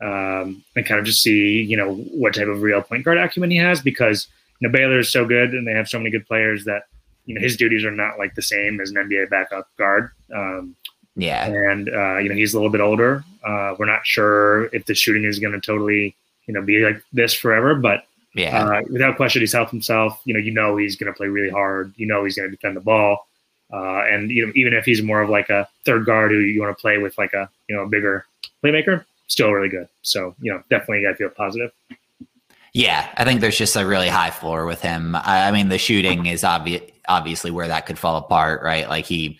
um, 0.00 0.62
and 0.76 0.86
kind 0.86 0.98
of 0.98 1.06
just 1.06 1.22
see 1.22 1.62
you 1.62 1.76
know 1.76 1.94
what 1.94 2.34
type 2.34 2.48
of 2.48 2.62
real 2.62 2.82
point 2.82 3.04
guard 3.04 3.18
acumen 3.18 3.50
he 3.50 3.56
has 3.56 3.80
because 3.80 4.28
you 4.60 4.68
know 4.68 4.72
Baylor 4.72 4.98
is 4.98 5.10
so 5.10 5.24
good 5.24 5.54
and 5.54 5.66
they 5.66 5.72
have 5.72 5.88
so 5.88 5.98
many 5.98 6.10
good 6.10 6.26
players 6.26 6.64
that 6.64 6.84
you 7.26 7.34
know 7.34 7.40
his 7.40 7.56
duties 7.56 7.84
are 7.84 7.90
not 7.90 8.18
like 8.18 8.34
the 8.34 8.42
same 8.42 8.80
as 8.80 8.90
an 8.90 8.96
NBA 8.96 9.30
backup 9.30 9.68
guard. 9.76 10.10
Um, 10.34 10.76
yeah, 11.16 11.46
and 11.46 11.88
uh, 11.88 12.18
you 12.18 12.28
know 12.28 12.34
he's 12.34 12.54
a 12.54 12.56
little 12.56 12.70
bit 12.72 12.80
older. 12.80 13.24
Uh, 13.44 13.74
we're 13.78 13.86
not 13.86 14.06
sure 14.06 14.66
if 14.74 14.86
the 14.86 14.94
shooting 14.94 15.24
is 15.24 15.38
going 15.38 15.52
to 15.52 15.60
totally 15.60 16.16
you 16.46 16.54
know 16.54 16.62
be 16.62 16.84
like 16.84 17.02
this 17.12 17.32
forever. 17.34 17.74
But 17.74 18.04
yeah, 18.34 18.64
uh, 18.64 18.82
without 18.90 19.16
question, 19.16 19.40
he's 19.40 19.52
helped 19.52 19.70
himself. 19.70 20.20
You 20.24 20.34
know, 20.34 20.40
you 20.40 20.50
know 20.50 20.76
he's 20.76 20.96
going 20.96 21.12
to 21.12 21.16
play 21.16 21.28
really 21.28 21.50
hard. 21.50 21.94
You 21.96 22.06
know 22.06 22.24
he's 22.24 22.36
going 22.36 22.50
to 22.50 22.56
defend 22.56 22.76
the 22.76 22.80
ball. 22.80 23.26
Uh, 23.72 24.04
and 24.04 24.30
you 24.30 24.46
know, 24.46 24.52
even 24.54 24.74
if 24.74 24.84
he's 24.84 25.02
more 25.02 25.22
of 25.22 25.30
like 25.30 25.50
a 25.50 25.68
third 25.84 26.04
guard 26.04 26.30
who 26.30 26.38
you 26.38 26.60
want 26.60 26.76
to 26.76 26.80
play 26.80 26.98
with 26.98 27.16
like 27.16 27.32
a 27.32 27.48
you 27.68 27.76
know 27.76 27.82
a 27.82 27.88
bigger 27.88 28.26
playmaker, 28.62 29.04
still 29.26 29.50
really 29.50 29.68
good. 29.68 29.88
So 30.02 30.34
you 30.40 30.52
know, 30.52 30.62
definitely 30.70 31.06
I 31.06 31.14
feel 31.14 31.30
positive. 31.30 31.70
Yeah, 32.72 33.08
I 33.16 33.24
think 33.24 33.40
there's 33.40 33.56
just 33.56 33.76
a 33.76 33.86
really 33.86 34.08
high 34.08 34.30
floor 34.30 34.66
with 34.66 34.80
him. 34.80 35.14
I, 35.14 35.48
I 35.48 35.50
mean, 35.52 35.68
the 35.68 35.78
shooting 35.78 36.26
is 36.26 36.42
obvious, 36.42 36.82
obviously 37.06 37.52
where 37.52 37.68
that 37.68 37.86
could 37.86 37.98
fall 37.98 38.16
apart, 38.16 38.62
right? 38.64 38.88
Like 38.88 39.04
he, 39.04 39.38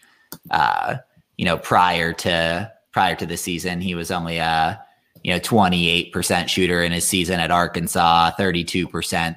uh, 0.50 0.96
you 1.36 1.44
know, 1.44 1.58
prior 1.58 2.12
to 2.12 2.72
prior 2.92 3.16
to 3.16 3.26
the 3.26 3.36
season, 3.36 3.80
he 3.80 3.96
was 3.96 4.12
only 4.12 4.38
a 4.38 4.80
you 5.24 5.32
know, 5.32 5.40
28% 5.40 6.48
shooter 6.48 6.82
in 6.82 6.92
his 6.92 7.08
season 7.08 7.40
at 7.40 7.50
Arkansas, 7.50 8.32
32% 8.38 9.36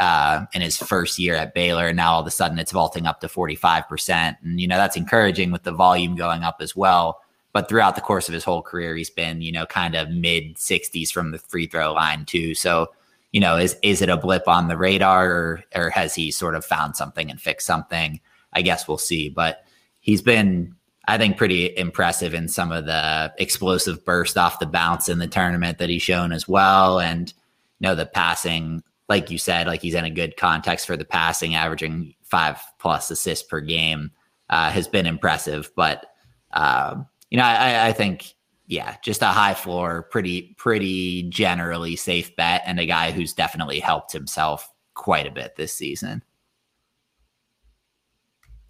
uh, 0.00 0.44
in 0.52 0.60
his 0.60 0.76
first 0.76 1.18
year 1.20 1.36
at 1.36 1.54
Baylor. 1.54 1.86
And 1.86 1.96
now 1.96 2.14
all 2.14 2.20
of 2.20 2.26
a 2.26 2.32
sudden 2.32 2.58
it's 2.58 2.72
vaulting 2.72 3.06
up 3.06 3.20
to 3.20 3.28
45%. 3.28 4.36
And, 4.42 4.60
you 4.60 4.66
know, 4.66 4.76
that's 4.76 4.96
encouraging 4.96 5.52
with 5.52 5.62
the 5.62 5.72
volume 5.72 6.16
going 6.16 6.42
up 6.42 6.56
as 6.60 6.74
well. 6.74 7.20
But 7.52 7.68
throughout 7.68 7.96
the 7.96 8.00
course 8.00 8.28
of 8.28 8.34
his 8.34 8.44
whole 8.44 8.62
career, 8.62 8.94
he's 8.94 9.10
been, 9.10 9.42
you 9.42 9.50
know, 9.50 9.66
kind 9.66 9.94
of 9.94 10.10
mid 10.10 10.56
60s 10.56 11.10
from 11.10 11.32
the 11.32 11.38
free 11.38 11.66
throw 11.66 11.92
line, 11.92 12.24
too. 12.24 12.54
So, 12.54 12.90
you 13.32 13.40
know, 13.40 13.56
is 13.56 13.76
is 13.82 14.02
it 14.02 14.08
a 14.08 14.16
blip 14.16 14.46
on 14.48 14.68
the 14.68 14.76
radar 14.76 15.30
or 15.30 15.64
or 15.74 15.90
has 15.90 16.14
he 16.14 16.30
sort 16.30 16.54
of 16.54 16.64
found 16.64 16.96
something 16.96 17.30
and 17.30 17.40
fixed 17.40 17.66
something? 17.66 18.20
I 18.52 18.62
guess 18.62 18.88
we'll 18.88 18.98
see. 18.98 19.28
But 19.28 19.64
he's 20.00 20.22
been 20.22 20.74
I 21.06 21.18
think 21.18 21.36
pretty 21.36 21.76
impressive 21.76 22.34
in 22.34 22.46
some 22.46 22.70
of 22.70 22.86
the 22.86 23.32
explosive 23.38 24.04
burst 24.04 24.36
off 24.36 24.60
the 24.60 24.66
bounce 24.66 25.08
in 25.08 25.18
the 25.18 25.26
tournament 25.26 25.78
that 25.78 25.88
he's 25.88 26.02
shown 26.02 26.32
as 26.32 26.46
well. 26.46 27.00
And 27.00 27.32
you 27.78 27.88
know, 27.88 27.94
the 27.94 28.06
passing, 28.06 28.82
like 29.08 29.30
you 29.30 29.38
said, 29.38 29.66
like 29.66 29.82
he's 29.82 29.94
in 29.94 30.04
a 30.04 30.10
good 30.10 30.36
context 30.36 30.86
for 30.86 30.96
the 30.96 31.04
passing, 31.04 31.54
averaging 31.54 32.14
five 32.22 32.60
plus 32.78 33.10
assists 33.10 33.46
per 33.48 33.60
game, 33.60 34.12
uh, 34.50 34.70
has 34.70 34.86
been 34.86 35.06
impressive. 35.06 35.72
But 35.74 36.06
uh, 36.52 37.02
you 37.30 37.38
know, 37.38 37.44
I, 37.44 37.88
I 37.88 37.92
think 37.92 38.34
yeah, 38.66 38.96
just 39.02 39.22
a 39.22 39.26
high 39.26 39.54
floor, 39.54 40.02
pretty 40.10 40.54
pretty 40.56 41.24
generally 41.24 41.96
safe 41.96 42.36
bet, 42.36 42.62
and 42.64 42.78
a 42.78 42.86
guy 42.86 43.10
who's 43.10 43.32
definitely 43.32 43.80
helped 43.80 44.12
himself 44.12 44.70
quite 44.94 45.26
a 45.26 45.30
bit 45.32 45.56
this 45.56 45.72
season. 45.72 46.22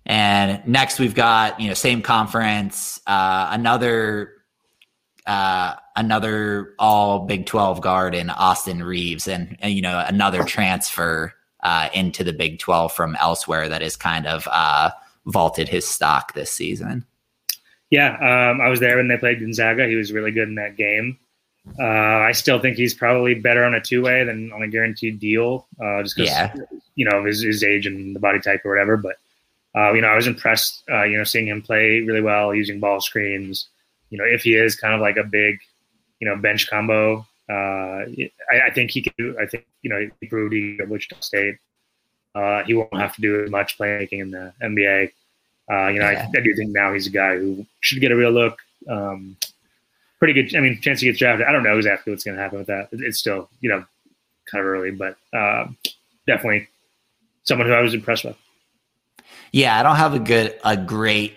And 0.07 0.67
next 0.67 0.99
we've 0.99 1.15
got 1.15 1.61
you 1.61 1.69
know 1.69 1.75
same 1.75 2.01
conference, 2.01 2.99
uh, 3.07 3.49
another 3.51 4.33
uh, 5.27 5.75
another 5.97 6.75
all 6.79 7.27
Big 7.27 7.45
Twelve 7.45 7.83
guard 7.83 8.15
in 8.15 8.31
Austin 8.31 8.83
Reaves, 8.83 9.29
and, 9.29 9.57
and 9.61 9.75
you 9.75 9.83
know 9.83 10.03
another 10.07 10.45
transfer 10.45 11.35
uh, 11.63 11.91
into 11.93 12.25
the 12.25 12.33
Big 12.33 12.59
Twelve 12.59 12.93
from 12.93 13.17
elsewhere 13.17 13.69
that 13.69 13.83
has 13.83 13.97
kind 13.97 14.27
of 14.27 14.49
uh, 14.51 14.91
vaulted 15.27 15.69
his 15.69 15.87
stock 15.87 16.33
this 16.33 16.51
season. 16.51 17.05
Yeah, 17.91 18.15
um, 18.15 18.61
I 18.61 18.69
was 18.69 18.81
there 18.81 18.97
when 18.97 19.09
they 19.09 19.17
played 19.17 19.41
Gonzaga. 19.41 19.87
He 19.87 19.97
was 19.97 20.13
really 20.13 20.31
good 20.31 20.49
in 20.49 20.55
that 20.57 20.77
game. 20.77 21.19
Uh, 21.79 21.85
I 21.85 22.33
still 22.33 22.59
think 22.59 22.77
he's 22.77 22.95
probably 22.95 23.35
better 23.35 23.65
on 23.65 23.75
a 23.75 23.81
two 23.81 24.03
way 24.03 24.25
than 24.25 24.53
on 24.53 24.63
a 24.63 24.69
guaranteed 24.69 25.21
deal, 25.21 25.67
uh, 25.83 26.03
just 26.03 26.17
because 26.17 26.31
yeah. 26.31 26.55
you 26.95 27.09
know 27.09 27.25
his, 27.25 27.43
his 27.43 27.63
age 27.63 27.87
and 27.87 28.15
the 28.15 28.21
body 28.21 28.41
type 28.41 28.65
or 28.65 28.71
whatever. 28.71 28.97
But 28.97 29.17
uh, 29.77 29.93
you 29.93 30.01
know, 30.01 30.09
I 30.09 30.17
was 30.17 30.27
impressed. 30.27 30.83
Uh, 30.91 31.05
you 31.05 31.19
know, 31.19 31.25
seeing 31.25 31.49
him 31.49 31.63
play 31.63 32.01
really 32.01 32.23
well 32.23 32.55
using 32.55 32.81
ball 32.81 33.01
screens. 33.01 33.69
You 34.09 34.19
know, 34.19 34.25
if 34.25 34.43
he 34.43 34.55
is 34.55 34.75
kind 34.75 34.95
of 34.95 35.01
like 35.01 35.17
a 35.17 35.25
big, 35.25 35.59
you 36.19 36.29
know, 36.29 36.37
bench 36.37 36.69
combo, 36.69 37.27
uh, 37.49 38.05
I, 38.53 38.61
I, 38.67 38.71
think 38.73 38.91
he 38.91 39.03
can. 39.03 39.13
Do, 39.19 39.37
I 39.41 39.47
think 39.47 39.67
you 39.83 39.91
know 39.91 40.09
he 40.21 40.27
proved 40.27 40.53
he 40.53 40.79
at 40.81 40.89
Wichita 40.89 41.21
State. 41.21 41.57
Uh, 42.35 42.63
he 42.65 42.75
won't 42.75 42.97
have 42.97 43.15
to 43.17 43.21
do 43.21 43.45
as 43.45 43.51
much 43.51 43.77
playmaking 43.77 44.21
in 44.21 44.31
the 44.31 44.53
NBA. 44.63 45.13
Uh, 45.71 45.89
you 45.89 45.99
know, 45.99 46.11
yeah. 46.11 46.29
I, 46.35 46.39
I, 46.39 46.43
do 46.43 46.55
think 46.55 46.71
now 46.71 46.93
he's 46.93 47.07
a 47.07 47.11
guy 47.11 47.37
who 47.37 47.67
should 47.81 48.01
get 48.01 48.13
a 48.13 48.17
real 48.17 48.31
look. 48.31 48.59
Um, 48.89 49.37
pretty 50.19 50.35
good. 50.35 50.57
I 50.57 50.61
mean, 50.61 50.81
chance 50.81 51.01
he 51.01 51.07
gets 51.07 51.19
drafted. 51.19 51.47
I 51.47 51.53
don't 51.53 51.63
know 51.63 51.77
exactly 51.77 52.13
what's 52.13 52.25
going 52.25 52.37
to 52.37 52.43
happen 52.43 52.59
with 52.59 52.67
that. 52.69 52.89
It's 52.93 53.19
still, 53.19 53.49
you 53.61 53.71
know, 53.71 53.85
kind 54.51 54.61
of 54.61 54.67
early, 54.67 54.91
but 54.91 55.17
uh, 55.33 55.67
definitely 56.27 56.69
someone 57.45 57.67
who 57.67 57.73
I 57.73 57.81
was 57.81 57.95
impressed 57.95 58.25
with. 58.25 58.37
Yeah, 59.53 59.79
I 59.79 59.83
don't 59.83 59.97
have 59.97 60.15
a 60.15 60.19
good, 60.19 60.59
a 60.65 60.77
great 60.77 61.35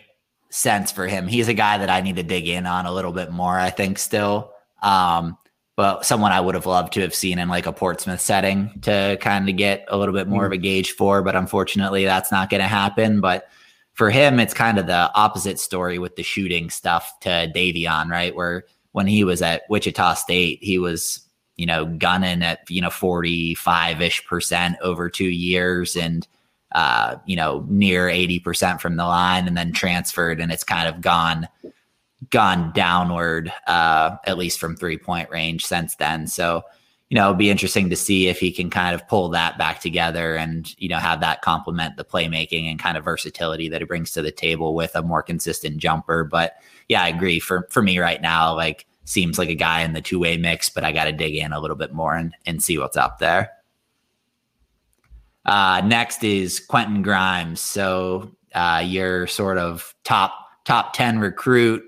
sense 0.50 0.92
for 0.92 1.08
him. 1.08 1.28
He's 1.28 1.48
a 1.48 1.54
guy 1.54 1.80
that 1.80 1.90
I 1.90 2.02
need 2.02 2.18
to 2.18 2.24
dig 2.24 2.48
in 2.48 2.66
on 2.66 2.86
a 2.86 2.92
little 2.92 3.12
bit 3.12 3.32
more. 3.32 3.58
I 3.58 3.72
think 3.72 3.98
still, 3.98 4.52
um, 4.82 5.38
but 5.76 6.06
someone 6.06 6.32
I 6.32 6.40
would 6.40 6.54
have 6.54 6.68
loved 6.68 6.94
to 6.94 7.02
have 7.02 7.16
seen 7.16 7.40
in 7.40 7.50
like 7.50 7.66
a 7.66 7.74
Portsmouth 7.74 8.22
setting 8.22 8.80
to 8.84 9.18
kind 9.20 9.50
of 9.50 9.58
get 9.58 9.86
a 9.88 9.98
little 9.98 10.14
bit 10.14 10.28
more 10.28 10.44
mm. 10.44 10.48
of 10.48 10.52
a 10.52 10.58
gauge 10.58 10.92
for. 10.92 11.24
But 11.24 11.36
unfortunately, 11.36 12.06
that's 12.06 12.32
not 12.32 12.52
going 12.52 12.62
to 12.62 12.68
happen. 12.68 13.22
But 13.22 13.50
for 13.94 14.10
him, 14.10 14.39
it's 14.39 14.54
kind 14.54 14.78
of 14.78 14.88
the 14.88 15.12
opposite 15.14 15.60
story 15.60 16.00
with 16.00 16.16
the 16.16 16.24
shooting 16.24 16.70
stuff 16.70 17.20
to 17.22 17.52
Davion, 17.54 18.10
right? 18.10 18.36
Where 18.36 18.66
when 18.91 19.08
he 19.08 19.24
was 19.24 19.41
at 19.41 19.64
Wichita 19.70 20.16
State, 20.16 20.60
he 20.62 20.80
was 20.80 21.20
you 21.56 21.66
know 21.66 21.86
gunning 21.86 22.41
at 22.41 22.70
you 22.70 22.82
know 22.82 22.89
45 22.89 24.02
ish 24.02 24.26
percent 24.26 24.78
over 24.82 25.10
two 25.10 25.30
years 25.30 25.96
and 25.96 26.28
uh, 26.74 27.18
you 27.26 27.36
know, 27.36 27.66
near 27.70 28.08
80% 28.08 28.82
from 28.82 28.96
the 28.96 29.06
line 29.06 29.48
and 29.48 29.56
then 29.56 29.72
transferred 29.72 30.41
and 30.41 30.52
it's 30.52 30.64
kind 30.64 30.88
of 30.88 31.02
gone 31.02 31.48
gone 32.30 32.72
downward 32.74 33.52
uh, 33.68 34.16
at 34.26 34.38
least 34.38 34.60
from 34.60 34.76
three 34.76 34.98
point 34.98 35.30
range 35.30 35.66
since 35.66 35.96
then. 35.96 36.26
So, 36.26 36.64
you 37.14 37.20
know, 37.20 37.26
it'll 37.26 37.36
be 37.36 37.51
interesting 37.51 37.91
to 37.91 37.95
see 37.95 38.28
if 38.28 38.39
he 38.39 38.51
can 38.51 38.72
kind 38.72 38.95
of 38.95 39.07
pull 39.07 39.30
that 39.30 39.55
back 39.55 39.80
together 39.80 40.36
and, 40.36 40.74
you 40.82 40.89
know, 40.89 40.97
have 40.97 41.20
that 41.20 41.43
complement 41.43 41.95
the 41.95 42.03
playmaking 42.03 42.68
and 42.68 42.80
kind 42.80 42.97
of 42.97 43.03
versatility 43.03 43.70
that 43.70 43.82
he 43.82 43.86
brings 43.86 44.09
to 44.09 44.24
the 44.24 44.32
table 44.32 44.74
with 44.74 44.95
a 44.95 45.03
more 45.03 45.22
consistent 45.22 45.78
jumper. 45.78 46.24
But 46.24 46.55
yeah, 46.89 47.03
I 47.03 47.09
agree. 47.09 47.39
For 47.39 47.68
for 47.70 47.84
me 47.84 47.99
right 47.99 48.20
now, 48.20 48.55
like 48.55 48.88
seems 49.05 49.38
like 49.38 49.49
a 49.49 49.53
guy 49.53 49.82
in 49.82 49.93
the 49.93 50.01
two-way 50.01 50.38
mix, 50.38 50.70
but 50.70 50.84
I 50.84 50.91
gotta 50.91 51.11
dig 51.11 51.36
in 51.36 51.53
a 51.53 51.59
little 51.59 51.76
bit 51.76 51.93
more 51.93 52.16
and, 52.16 52.34
and 52.47 52.64
see 52.64 52.80
what's 52.80 52.97
up 52.97 53.20
there. 53.20 53.51
Uh, 55.45 55.84
next 55.86 56.24
is 56.24 56.59
Quentin 56.59 57.03
Grimes. 57.03 57.61
So 57.61 58.36
uh, 58.55 58.82
your 58.84 59.28
sort 59.28 59.59
of 59.59 59.93
top 60.03 60.34
top 60.66 60.93
ten 60.93 61.20
recruit. 61.20 61.84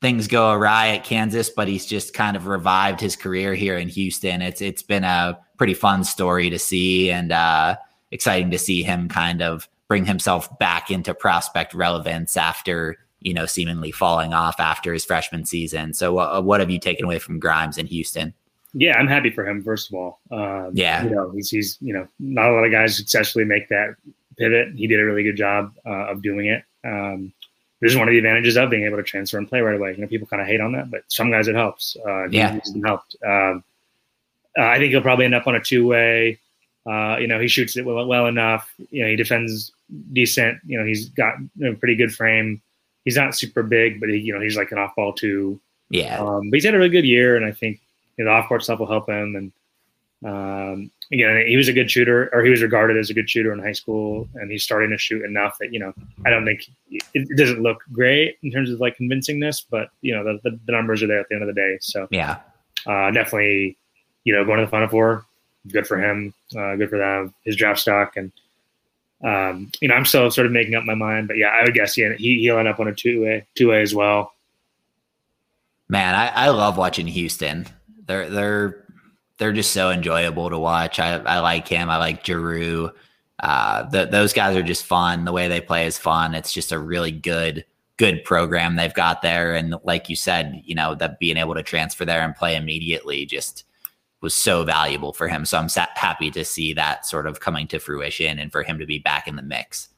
Things 0.00 0.28
go 0.28 0.52
awry 0.52 0.88
at 0.88 1.04
Kansas, 1.04 1.50
but 1.50 1.66
he's 1.66 1.84
just 1.84 2.14
kind 2.14 2.36
of 2.36 2.46
revived 2.46 3.00
his 3.00 3.16
career 3.16 3.54
here 3.54 3.76
in 3.76 3.88
Houston. 3.88 4.42
It's 4.42 4.60
it's 4.60 4.82
been 4.82 5.04
a 5.04 5.38
pretty 5.56 5.74
fun 5.74 6.04
story 6.04 6.50
to 6.50 6.58
see 6.58 7.10
and 7.10 7.32
uh, 7.32 7.76
exciting 8.12 8.50
to 8.52 8.58
see 8.58 8.82
him 8.82 9.08
kind 9.08 9.42
of 9.42 9.68
bring 9.88 10.04
himself 10.04 10.56
back 10.58 10.90
into 10.90 11.14
prospect 11.14 11.74
relevance 11.74 12.36
after 12.36 12.96
you 13.20 13.34
know 13.34 13.46
seemingly 13.46 13.90
falling 13.90 14.32
off 14.32 14.60
after 14.60 14.92
his 14.92 15.04
freshman 15.04 15.44
season. 15.44 15.94
So 15.94 16.18
uh, 16.18 16.40
what 16.40 16.60
have 16.60 16.70
you 16.70 16.78
taken 16.78 17.04
away 17.04 17.18
from 17.18 17.40
Grimes 17.40 17.76
in 17.76 17.86
Houston? 17.86 18.34
yeah, 18.74 18.98
I'm 18.98 19.08
happy 19.08 19.30
for 19.30 19.46
him. 19.46 19.62
First 19.62 19.90
of 19.90 19.94
all, 19.94 20.20
um, 20.30 20.70
yeah, 20.74 21.04
you 21.04 21.10
know, 21.10 21.30
he's, 21.30 21.50
he's 21.50 21.78
you 21.80 21.92
know 21.92 22.06
not 22.18 22.50
a 22.50 22.52
lot 22.52 22.64
of 22.64 22.72
guys 22.72 22.96
successfully 22.96 23.44
make 23.44 23.68
that 23.68 23.96
pivot. 24.38 24.74
He 24.76 24.86
did 24.86 25.00
a 25.00 25.04
really 25.04 25.22
good 25.22 25.36
job 25.36 25.72
uh, 25.86 26.06
of 26.06 26.22
doing 26.22 26.46
it. 26.46 26.64
Um, 26.84 27.32
this 27.80 27.92
is 27.92 27.98
one 27.98 28.08
of 28.08 28.12
the 28.12 28.18
advantages 28.18 28.56
of 28.56 28.70
being 28.70 28.84
able 28.84 28.96
to 28.96 29.02
transfer 29.02 29.38
and 29.38 29.48
play 29.48 29.60
right 29.60 29.76
away. 29.76 29.92
You 29.92 29.98
know, 29.98 30.08
people 30.08 30.26
kind 30.26 30.42
of 30.42 30.48
hate 30.48 30.60
on 30.60 30.72
that, 30.72 30.90
but 30.90 31.04
some 31.08 31.30
guys 31.30 31.48
it 31.48 31.54
helps. 31.54 31.96
Uh, 32.04 32.28
yeah, 32.28 32.56
it 32.56 32.84
helped. 32.84 33.16
Um, 33.24 33.62
uh, 34.58 34.66
I 34.66 34.78
think 34.78 34.90
he'll 34.90 35.02
probably 35.02 35.24
end 35.24 35.34
up 35.34 35.46
on 35.46 35.54
a 35.54 35.60
two 35.60 35.86
way. 35.86 36.40
Uh, 36.86 37.16
you 37.18 37.26
know, 37.26 37.38
he 37.38 37.48
shoots 37.48 37.76
it 37.76 37.84
well, 37.84 38.06
well, 38.06 38.26
enough. 38.26 38.72
You 38.90 39.02
know, 39.02 39.08
he 39.10 39.16
defends 39.16 39.72
decent. 40.12 40.58
You 40.66 40.78
know, 40.78 40.86
he's 40.86 41.08
got 41.10 41.34
a 41.62 41.74
pretty 41.74 41.94
good 41.94 42.14
frame. 42.14 42.60
He's 43.04 43.16
not 43.16 43.34
super 43.34 43.62
big, 43.62 44.00
but 44.00 44.08
he, 44.08 44.16
you 44.18 44.32
know, 44.32 44.40
he's 44.40 44.56
like 44.56 44.72
an 44.72 44.78
off 44.78 44.96
ball 44.96 45.12
two. 45.12 45.60
Yeah. 45.90 46.18
Um, 46.18 46.50
but 46.50 46.56
he's 46.56 46.64
had 46.64 46.74
a 46.74 46.78
really 46.78 46.90
good 46.90 47.04
year, 47.04 47.36
and 47.36 47.44
I 47.44 47.52
think 47.52 47.80
you 48.16 48.24
know, 48.24 48.30
the 48.30 48.36
off 48.36 48.48
court 48.48 48.64
stuff 48.64 48.80
will 48.80 48.86
help 48.86 49.08
him. 49.08 49.36
And 49.36 49.52
um, 50.24 50.90
again, 51.12 51.44
he 51.46 51.56
was 51.56 51.68
a 51.68 51.72
good 51.72 51.90
shooter, 51.90 52.28
or 52.32 52.42
he 52.42 52.50
was 52.50 52.62
regarded 52.62 52.96
as 52.96 53.08
a 53.08 53.14
good 53.14 53.30
shooter 53.30 53.52
in 53.52 53.60
high 53.60 53.72
school, 53.72 54.28
and 54.34 54.50
he's 54.50 54.64
starting 54.64 54.90
to 54.90 54.98
shoot 54.98 55.24
enough 55.24 55.58
that 55.58 55.72
you 55.72 55.78
know 55.78 55.92
I 56.26 56.30
don't 56.30 56.44
think 56.44 56.68
it, 56.90 57.04
it 57.14 57.36
doesn't 57.36 57.62
look 57.62 57.82
great 57.92 58.36
in 58.42 58.50
terms 58.50 58.70
of 58.70 58.80
like 58.80 58.98
convincingness, 58.98 59.64
but 59.70 59.90
you 60.00 60.14
know 60.14 60.24
the, 60.24 60.40
the, 60.42 60.58
the 60.66 60.72
numbers 60.72 61.02
are 61.02 61.06
there 61.06 61.20
at 61.20 61.28
the 61.28 61.36
end 61.36 61.42
of 61.42 61.54
the 61.54 61.60
day. 61.60 61.78
So 61.80 62.08
yeah, 62.10 62.38
uh, 62.86 63.10
definitely, 63.12 63.76
you 64.24 64.34
know, 64.34 64.44
going 64.44 64.58
to 64.58 64.64
the 64.64 64.70
Final 64.70 64.88
Four, 64.88 65.24
good 65.68 65.86
for 65.86 65.98
him, 65.98 66.34
uh, 66.56 66.74
good 66.74 66.90
for 66.90 66.98
them, 66.98 67.32
his 67.44 67.54
draft 67.54 67.78
stock, 67.78 68.16
and 68.16 68.32
um, 69.22 69.70
you 69.80 69.86
know, 69.86 69.94
I'm 69.94 70.04
still 70.04 70.30
sort 70.32 70.46
of 70.46 70.52
making 70.52 70.74
up 70.74 70.84
my 70.84 70.94
mind, 70.94 71.28
but 71.28 71.36
yeah, 71.36 71.48
I 71.48 71.62
would 71.62 71.74
guess 71.74 71.96
yeah, 71.96 72.14
he 72.14 72.40
he'll 72.40 72.58
end 72.58 72.68
up 72.68 72.80
on 72.80 72.88
a 72.88 72.94
two 72.94 73.22
way 73.22 73.46
two 73.54 73.68
way 73.68 73.82
as 73.82 73.94
well. 73.94 74.32
Man, 75.88 76.16
I, 76.16 76.28
I 76.28 76.48
love 76.48 76.76
watching 76.76 77.06
Houston. 77.06 77.66
They're 78.06 78.28
they're 78.28 78.84
they're 79.38 79.52
just 79.52 79.72
so 79.72 79.90
enjoyable 79.90 80.50
to 80.50 80.58
watch. 80.58 80.98
I, 80.98 81.14
I 81.18 81.38
like 81.38 81.66
him. 81.66 81.88
I 81.88 81.96
like 81.96 82.24
Jarreau. 82.24 82.92
Uh, 83.38 83.88
the, 83.88 84.04
those 84.06 84.32
guys 84.32 84.56
are 84.56 84.62
just 84.62 84.84
fun. 84.84 85.24
The 85.24 85.32
way 85.32 85.48
they 85.48 85.60
play 85.60 85.86
is 85.86 85.96
fun. 85.96 86.34
It's 86.34 86.52
just 86.52 86.72
a 86.72 86.78
really 86.78 87.12
good 87.12 87.64
good 87.96 88.22
program 88.22 88.76
they've 88.76 88.94
got 88.94 89.22
there. 89.22 89.56
And 89.56 89.74
like 89.82 90.08
you 90.08 90.14
said, 90.14 90.62
you 90.64 90.74
know 90.74 90.94
that 90.94 91.18
being 91.18 91.36
able 91.36 91.54
to 91.54 91.62
transfer 91.62 92.04
there 92.04 92.22
and 92.22 92.34
play 92.34 92.54
immediately 92.54 93.26
just 93.26 93.64
was 94.20 94.34
so 94.34 94.64
valuable 94.64 95.12
for 95.12 95.28
him. 95.28 95.44
So 95.44 95.58
I'm 95.58 95.68
sa- 95.68 95.86
happy 95.94 96.30
to 96.32 96.44
see 96.44 96.72
that 96.74 97.06
sort 97.06 97.26
of 97.26 97.40
coming 97.40 97.66
to 97.68 97.78
fruition 97.78 98.38
and 98.38 98.50
for 98.50 98.62
him 98.62 98.78
to 98.78 98.86
be 98.86 98.98
back 98.98 99.26
in 99.28 99.36
the 99.36 99.42
mix. 99.42 99.88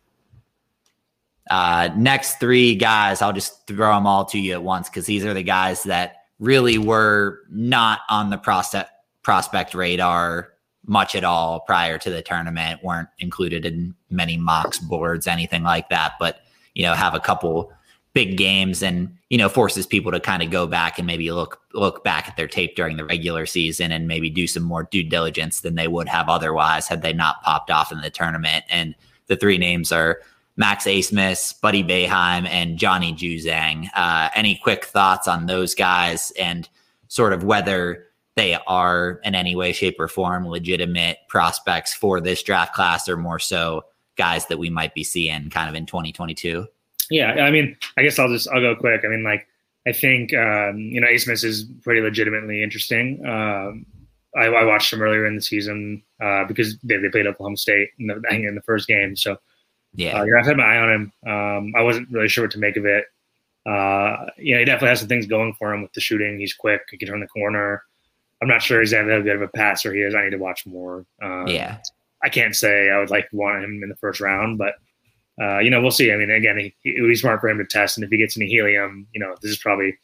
Uh, 1.51 1.91
next 1.97 2.39
three 2.41 2.75
guys, 2.75 3.23
I'll 3.23 3.33
just 3.33 3.67
throw 3.67 3.95
them 3.95 4.07
all 4.07 4.25
to 4.27 4.39
you 4.39 4.53
at 4.53 4.63
once 4.63 4.89
because 4.89 5.07
these 5.07 5.25
are 5.25 5.35
the 5.35 5.43
guys 5.43 5.83
that 5.85 6.17
really 6.39 6.79
were 6.79 7.41
not 7.51 8.01
on 8.09 8.31
the 8.31 8.39
prospect 8.39 8.91
prospect 9.31 9.75
radar 9.75 10.53
much 10.87 11.15
at 11.15 11.23
all 11.23 11.61
prior 11.61 11.99
to 11.99 12.11
the 12.11 12.21
tournament 12.21 12.83
weren't 12.83 13.09
included 13.21 13.65
in 13.65 13.95
many 14.11 14.37
mocks 14.37 14.81
boards 14.81 15.29
anything 15.29 15.63
like 15.63 15.89
that 15.89 16.15
but 16.19 16.41
you 16.75 16.83
know 16.83 16.95
have 16.95 17.15
a 17.15 17.21
couple 17.21 17.73
big 18.13 18.37
games 18.37 18.83
and 18.83 19.17
you 19.29 19.39
know 19.39 19.49
forces 19.49 19.87
people 19.87 20.11
to 20.11 20.19
kind 20.19 20.43
of 20.43 20.51
go 20.51 20.67
back 20.67 20.99
and 20.99 21.07
maybe 21.07 21.31
look 21.31 21.61
look 21.75 22.03
back 22.03 22.29
at 22.29 22.37
their 22.37 22.49
tape 22.49 22.75
during 22.75 22.97
the 22.97 23.05
regular 23.05 23.47
season 23.47 23.93
and 23.93 24.09
maybe 24.09 24.29
do 24.29 24.49
some 24.49 24.65
more 24.65 24.89
due 24.91 25.05
diligence 25.05 25.61
than 25.61 25.77
they 25.77 25.87
would 25.87 26.09
have 26.09 26.29
otherwise 26.29 26.89
had 26.89 27.03
they 27.03 27.13
not 27.13 27.41
popped 27.45 27.71
off 27.71 27.93
in 27.93 28.01
the 28.01 28.11
tournament 28.11 28.65
and 28.69 28.97
the 29.29 29.37
three 29.37 29.59
names 29.59 29.93
are 29.93 30.23
Max 30.57 30.87
Abmas, 30.87 31.59
Buddy 31.61 31.85
Boeheim, 31.85 32.49
and 32.49 32.77
Johnny 32.77 33.15
Juzang. 33.15 33.87
Uh, 33.95 34.29
any 34.35 34.57
quick 34.57 34.87
thoughts 34.87 35.29
on 35.29 35.47
those 35.47 35.77
guys 35.77 36.33
and 36.33 36.69
sort 37.07 37.33
of 37.33 37.45
whether 37.45 38.10
they 38.37 38.55
are 38.67 39.21
in 39.25 39.35
any 39.35 39.57
way, 39.57 39.73
shape, 39.73 39.97
or 39.99 40.09
form 40.09 40.47
legitimate 40.47 41.19
prospects 41.29 41.93
for 41.93 42.21
this 42.21 42.43
draft 42.43 42.75
class 42.75 43.09
or 43.09 43.17
more 43.17 43.39
so 43.39 43.85
guys 44.17 44.47
that 44.47 44.59
we 44.59 44.71
might 44.71 44.95
be 44.95 45.05
seeing 45.05 45.51
kind 45.51 45.69
of 45.69 45.75
in 45.75 45.87
2022? 45.87 46.67
Yeah, 47.11 47.33
I 47.33 47.51
mean, 47.51 47.77
I 47.97 48.03
guess 48.03 48.19
I'll 48.19 48.29
just 48.29 48.49
I'll 48.49 48.61
go 48.61 48.77
quick. 48.77 49.03
I 49.05 49.09
mean, 49.09 49.25
like 49.25 49.47
I 49.87 49.93
think 49.93 50.33
um, 50.35 50.79
you 50.79 51.01
know 51.01 51.09
Abmas 51.09 51.43
is 51.43 51.65
pretty 51.83 52.01
legitimately 52.01 52.63
interesting. 52.63 53.25
Um, 53.27 53.87
I, 54.37 54.45
I, 54.45 54.65
watched 54.65 54.93
him 54.93 55.03
earlier 55.03 55.27
in 55.27 55.35
the 55.35 55.43
season 55.43 56.05
uh, 56.23 56.45
because 56.45 56.79
they, 56.85 56.99
they 56.99 57.09
played 57.09 57.27
Oklahoma 57.27 57.57
State 57.57 57.89
in 57.99 58.07
the, 58.07 58.23
in 58.31 58.55
the 58.55 58.63
first 58.63 58.87
game, 58.87 59.17
so 59.17 59.37
yeah, 59.95 60.21
uh, 60.21 60.25
I've 60.39 60.47
had 60.47 60.57
my 60.57 60.65
eye 60.65 60.79
on 60.79 60.89
him. 60.89 61.13
Um, 61.27 61.73
I 61.77 61.83
wasn't 61.83 62.11
really 62.11 62.29
sure 62.29 62.45
what 62.45 62.53
to 62.53 62.59
make 62.59 62.77
of 62.77 62.85
it. 62.85 63.07
Uh, 63.67 64.27
you 64.39 64.55
know, 64.55 64.61
he 64.61 64.65
definitely 64.65 64.91
has 64.91 65.01
some 65.01 65.09
things 65.09 65.27
going 65.27 65.55
for 65.59 65.75
him 65.75 65.83
with 65.83 65.93
the 65.95 66.01
shooting. 66.01 66.39
He's 66.39 66.55
quick. 66.55 66.83
He 66.91 66.97
can 66.97 67.09
turn 67.09 67.21
the 67.21 67.27
corner. 67.27 67.83
I'm 68.43 68.49
not 68.49 68.63
sure 68.63 68.81
exactly 68.81 69.13
how 69.13 69.21
good 69.21 69.37
of 69.37 69.43
a 69.43 69.49
passer 69.49 69.93
he 69.93 70.01
is. 70.01 70.15
I 70.15 70.25
need 70.25 70.31
to 70.31 70.39
watch 70.39 70.67
more. 70.67 71.05
Um, 71.23 71.47
yeah. 71.47 71.79
I 72.23 72.29
can't 72.29 72.55
say 72.55 72.91
I 72.91 72.99
would 72.99 73.11
like 73.11 73.29
want 73.33 73.65
him 73.65 73.83
in 73.83 73.89
the 73.89 73.97
first 73.97 74.21
round, 74.21 74.59
but 74.59 74.75
uh, 75.41 75.59
you 75.59 75.71
know, 75.71 75.81
we'll 75.81 75.91
see. 75.91 76.13
I 76.13 76.17
mean, 76.17 76.31
again, 76.31 76.59
he, 76.59 76.75
it 76.85 77.01
would 77.01 77.09
be 77.09 77.17
smart 77.17 77.41
for 77.41 77.49
him 77.49 77.59
to 77.59 77.65
test, 77.65 77.97
and 77.97 78.05
if 78.05 78.11
he 78.11 78.19
gets 78.19 78.37
any 78.37 78.47
helium, 78.47 79.07
you 79.15 79.21
know, 79.21 79.35
this 79.41 79.51
is 79.51 79.59
probably, 79.59 79.97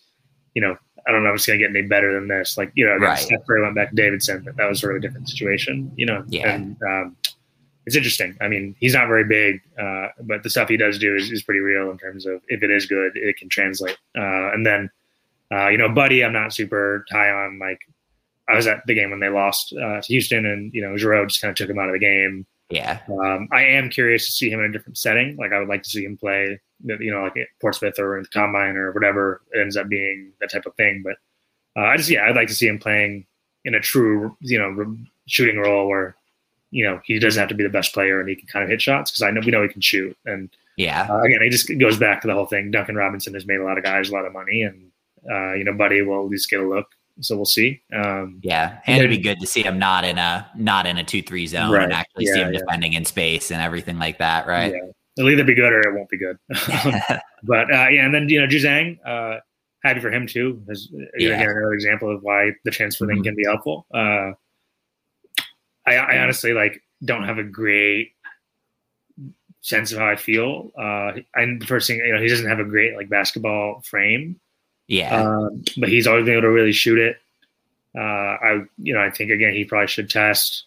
you 0.55 0.63
know, 0.63 0.77
I 1.07 1.13
don't 1.13 1.23
know 1.23 1.31
if 1.31 1.37
it's 1.37 1.47
going 1.47 1.59
to 1.59 1.65
get 1.67 1.77
any 1.77 1.87
better 1.87 2.13
than 2.13 2.27
this. 2.29 2.57
Like, 2.57 2.73
you 2.75 2.87
know, 2.87 2.97
Right. 2.97 3.19
Steph 3.19 3.47
Curry 3.47 3.63
went 3.63 3.75
back 3.75 3.91
to 3.91 3.97
Davidson, 3.97 4.43
but 4.45 4.57
that 4.57 4.69
was 4.69 4.81
sort 4.81 4.97
of 4.97 4.99
a 4.99 5.01
different 5.01 5.29
situation, 5.29 5.93
you 5.97 6.07
know. 6.07 6.25
Yeah. 6.29 6.51
And 6.51 6.77
um, 6.83 7.17
it's 7.85 7.95
interesting. 7.95 8.37
I 8.41 8.49
mean, 8.49 8.75
he's 8.81 8.95
not 8.95 9.07
very 9.07 9.25
big, 9.25 9.61
uh, 9.79 10.09
but 10.23 10.43
the 10.43 10.51
stuff 10.51 10.69
he 10.69 10.77
does 10.77 10.99
do 10.99 11.15
is, 11.15 11.31
is 11.31 11.43
pretty 11.43 11.61
real 11.61 11.91
in 11.91 11.99
terms 11.99 12.27
of 12.27 12.41
if 12.49 12.63
it 12.63 12.71
is 12.71 12.87
good, 12.87 13.13
it 13.15 13.37
can 13.37 13.49
translate. 13.49 13.99
Uh, 14.17 14.53
and 14.53 14.67
then, 14.67 14.91
uh, 15.53 15.69
you 15.69 15.79
know, 15.79 15.89
Buddy, 15.89 16.25
I'm 16.25 16.33
not 16.33 16.53
super 16.53 17.05
high 17.11 17.31
on. 17.31 17.59
Like, 17.61 17.81
I 18.49 18.55
was 18.55 18.67
at 18.67 18.87
the 18.87 18.95
game 18.95 19.11
when 19.11 19.21
they 19.21 19.29
lost 19.29 19.73
uh, 19.73 20.01
to 20.01 20.07
Houston, 20.07 20.47
and 20.47 20.73
you 20.73 20.81
know, 20.83 20.95
Jarreau 20.95 21.27
just 21.29 21.41
kind 21.41 21.51
of 21.51 21.57
took 21.57 21.71
him 21.71 21.79
out 21.79 21.89
of 21.89 21.95
the 21.95 21.99
game. 21.99 22.47
Yeah. 22.71 23.01
Um, 23.09 23.49
I 23.53 23.63
am 23.63 23.91
curious 23.91 24.27
to 24.27 24.33
see 24.33 24.51
him 24.51 24.61
in 24.61 24.67
a 24.67 24.73
different 24.73 24.99
setting. 24.99 25.37
Like 25.37 25.53
I 25.53 25.59
would 25.59 25.69
like 25.69 25.83
to 25.85 25.91
see 25.91 26.05
him 26.05 26.17
play, 26.17 26.59
you 26.85 27.11
know, 27.13 27.23
like 27.23 27.37
at 27.37 27.47
Portsmouth 27.61 27.99
or 27.99 28.17
in 28.17 28.25
the 28.25 28.29
Combine 28.29 28.77
or 28.77 28.91
whatever 28.93 29.43
it 29.53 29.61
ends 29.61 29.77
up 29.77 29.89
being, 29.89 30.33
that 30.41 30.51
type 30.51 30.67
of 30.67 30.75
thing. 30.75 31.05
But 31.05 31.17
uh, 31.81 31.87
I 31.87 31.97
just, 31.97 32.11
yeah, 32.11 32.25
I'd 32.25 32.35
like 32.35 32.49
to 32.49 32.55
see 32.55 32.67
him 32.67 32.79
playing 32.81 33.25
in 33.65 33.75
a 33.77 33.81
true, 33.81 34.37
you 34.41 34.59
know, 34.59 34.97
shooting 35.27 35.59
role 35.59 35.87
where, 35.89 36.17
you 36.73 36.85
know, 36.85 37.01
he 37.05 37.21
doesn't 37.21 37.39
have 37.39 37.49
to 37.51 37.55
be 37.55 37.63
the 37.63 37.69
best 37.71 37.95
player 37.95 38.19
and 38.19 38.29
he 38.29 38.35
can 38.35 38.49
kind 38.49 38.65
of 38.65 38.69
hit 38.69 38.83
shots 38.83 39.13
because 39.13 39.23
I 39.23 39.31
know 39.31 39.43
we 39.45 39.53
know 39.53 39.63
he 39.63 39.69
can 39.69 39.81
shoot. 39.81 40.17
And 40.27 40.51
Yeah. 40.77 41.07
uh, 41.09 41.21
again, 41.21 41.43
it 41.43 41.51
just 41.51 41.71
goes 41.79 41.97
back 41.99 42.21
to 42.23 42.27
the 42.27 42.35
whole 42.35 42.47
thing. 42.47 42.73
Duncan 42.73 42.97
Robinson 42.97 43.35
has 43.35 43.47
made 43.47 43.61
a 43.61 43.65
lot 43.65 43.79
of 43.79 43.85
guys 43.85 44.11
a 44.11 44.13
lot 44.13 44.27
of 44.27 44.33
money, 44.33 44.63
and 44.63 44.91
uh, 45.31 45.53
you 45.55 45.63
know, 45.63 45.73
Buddy 45.73 46.03
will 46.03 46.25
at 46.25 46.31
least 46.31 46.51
get 46.51 46.59
a 46.61 46.69
look. 46.69 46.89
So 47.21 47.35
we'll 47.37 47.45
see. 47.47 47.81
Um, 47.95 48.41
Yeah, 48.43 48.79
and 48.87 48.99
it'd 48.99 49.11
be 49.11 49.19
good 49.19 49.41
to 49.41 49.47
see 49.47 49.63
him 49.63 49.79
not 49.79 50.05
in 50.05 50.19
a 50.19 50.47
not 50.55 50.87
in 50.87 50.99
a 50.99 51.05
two 51.05 51.23
three 51.23 51.47
zone 51.47 51.71
Right. 51.73 51.85
and 51.85 51.93
actually 51.93 52.27
see 52.27 52.39
him 52.41 52.53
yeah. 52.53 52.61
defending 52.61 52.93
in 52.93 53.05
space 53.05 53.51
and 53.51 53.61
everything 53.63 53.99
like 53.99 54.19
that, 54.19 54.47
right? 54.47 54.73
Yeah. 54.73 54.91
It'll 55.19 55.31
either 55.31 55.45
be 55.45 55.55
good 55.55 55.73
or 55.73 55.81
it 55.81 55.95
won't 55.95 56.11
be 56.11 56.19
good. 56.19 56.37
but 57.43 57.73
uh, 57.73 57.89
yeah, 57.89 58.05
and 58.05 58.13
then 58.15 58.29
you 58.29 58.39
know 58.41 58.47
Juzang, 58.47 58.99
uh, 59.07 59.41
happy 59.83 60.01
for 60.01 60.11
him 60.11 60.27
too. 60.27 60.63
Is 60.69 60.91
Yeah. 61.17 61.31
again 61.37 61.49
another 61.49 61.73
example 61.73 62.15
of 62.15 62.23
why 62.23 62.53
the 62.65 62.71
transfer 62.71 63.07
thing 63.07 63.19
Mhm. 63.21 63.25
can 63.25 63.35
be 63.37 63.45
helpful. 63.45 63.87
Uh, 63.95 64.33
I, 65.87 65.97
I 65.97 66.19
honestly 66.19 66.53
like 66.53 66.83
don't 67.05 67.25
have 67.25 67.39
a 67.39 67.45
great 67.45 68.13
sense 69.63 69.91
of 69.93 69.99
how 69.99 70.07
I 70.09 70.17
feel. 70.17 70.71
Uh, 70.79 71.13
and 71.35 71.61
the 71.63 71.67
first 71.67 71.87
thing 71.87 71.99
you 71.99 72.13
know, 72.15 72.21
he 72.21 72.29
doesn't 72.29 72.49
have 72.49 72.59
a 72.61 72.65
great 72.65 72.95
like 72.97 73.09
basketball 73.09 73.81
frame, 73.83 74.39
yeah, 74.89 75.23
um, 75.23 75.65
but 75.77 75.89
he's 75.89 76.07
always 76.07 76.25
been 76.25 76.35
able 76.35 76.43
to 76.43 76.51
really 76.51 76.73
shoot 76.73 76.99
it. 76.99 77.19
Uh, 77.97 78.01
I 78.01 78.63
you 78.79 78.95
know 78.95 79.01
I 79.01 79.11
think 79.11 79.31
again 79.31 79.55
he 79.55 79.65
probably 79.65 79.89
should 79.89 80.11
test. 80.11 80.65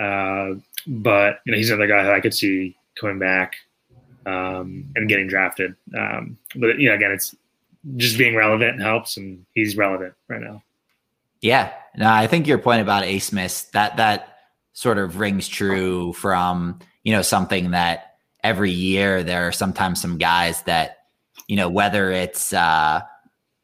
Uh, 0.00 0.54
but 0.86 1.40
you 1.44 1.52
know 1.52 1.58
he's 1.58 1.70
another 1.70 1.88
guy 1.88 2.04
that 2.04 2.14
I 2.14 2.20
could 2.20 2.34
see 2.34 2.76
coming 2.94 3.18
back 3.18 3.56
um, 4.26 4.84
and 4.94 5.08
getting 5.08 5.28
drafted. 5.28 5.74
Um, 5.96 6.38
but 6.54 6.78
you 6.78 6.88
know 6.88 6.94
again 6.94 7.12
it's 7.12 7.34
just 7.96 8.18
being 8.18 8.34
relevant 8.34 8.80
helps, 8.80 9.16
and 9.16 9.44
he's 9.54 9.76
relevant 9.76 10.14
right 10.28 10.40
now. 10.40 10.62
yeah. 11.40 11.72
No, 11.96 12.08
I 12.08 12.26
think 12.28 12.46
your 12.46 12.58
point 12.58 12.80
about 12.80 13.04
Abmas 13.04 13.70
that 13.72 13.96
that 13.96 14.38
sort 14.72 14.98
of 14.98 15.18
rings 15.18 15.48
true 15.48 16.12
from 16.12 16.78
you 17.02 17.12
know 17.12 17.22
something 17.22 17.72
that 17.72 18.14
every 18.44 18.70
year 18.70 19.24
there 19.24 19.48
are 19.48 19.52
sometimes 19.52 20.00
some 20.00 20.18
guys 20.18 20.62
that 20.62 20.98
you 21.48 21.56
know 21.56 21.68
whether 21.68 22.12
it's 22.12 22.52
uh 22.52 23.00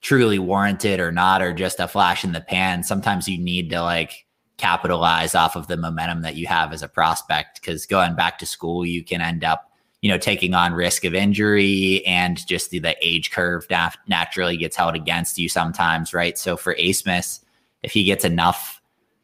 truly 0.04 0.38
warranted 0.38 1.00
or 1.00 1.10
not 1.10 1.40
or 1.40 1.54
just 1.54 1.80
a 1.80 1.88
flash 1.88 2.24
in 2.24 2.32
the 2.32 2.40
pan 2.42 2.84
sometimes 2.84 3.26
you 3.26 3.38
need 3.38 3.70
to 3.70 3.80
like 3.80 4.26
capitalize 4.58 5.34
off 5.34 5.56
of 5.56 5.66
the 5.66 5.78
momentum 5.78 6.20
that 6.20 6.36
you 6.36 6.46
have 6.46 6.74
as 6.74 6.82
a 6.82 6.88
prospect 6.88 7.58
because 7.58 7.86
going 7.86 8.14
back 8.14 8.38
to 8.38 8.44
school 8.44 8.84
you 8.84 9.02
can 9.02 9.22
end 9.22 9.42
up 9.42 9.72
you 10.02 10.10
know 10.10 10.18
taking 10.18 10.52
on 10.52 10.74
risk 10.74 11.06
of 11.06 11.14
injury 11.14 12.04
and 12.04 12.46
just 12.46 12.70
the, 12.70 12.78
the 12.78 12.94
age 13.00 13.30
curve 13.30 13.66
nat- 13.70 13.96
naturally 14.06 14.58
gets 14.58 14.76
held 14.76 14.94
against 14.94 15.38
you 15.38 15.48
sometimes 15.48 16.12
right? 16.12 16.36
So 16.36 16.58
for 16.58 16.74
Abmas 16.74 17.40
if 17.82 17.90
he 17.90 18.04
gets 18.04 18.26
enough 18.26 18.82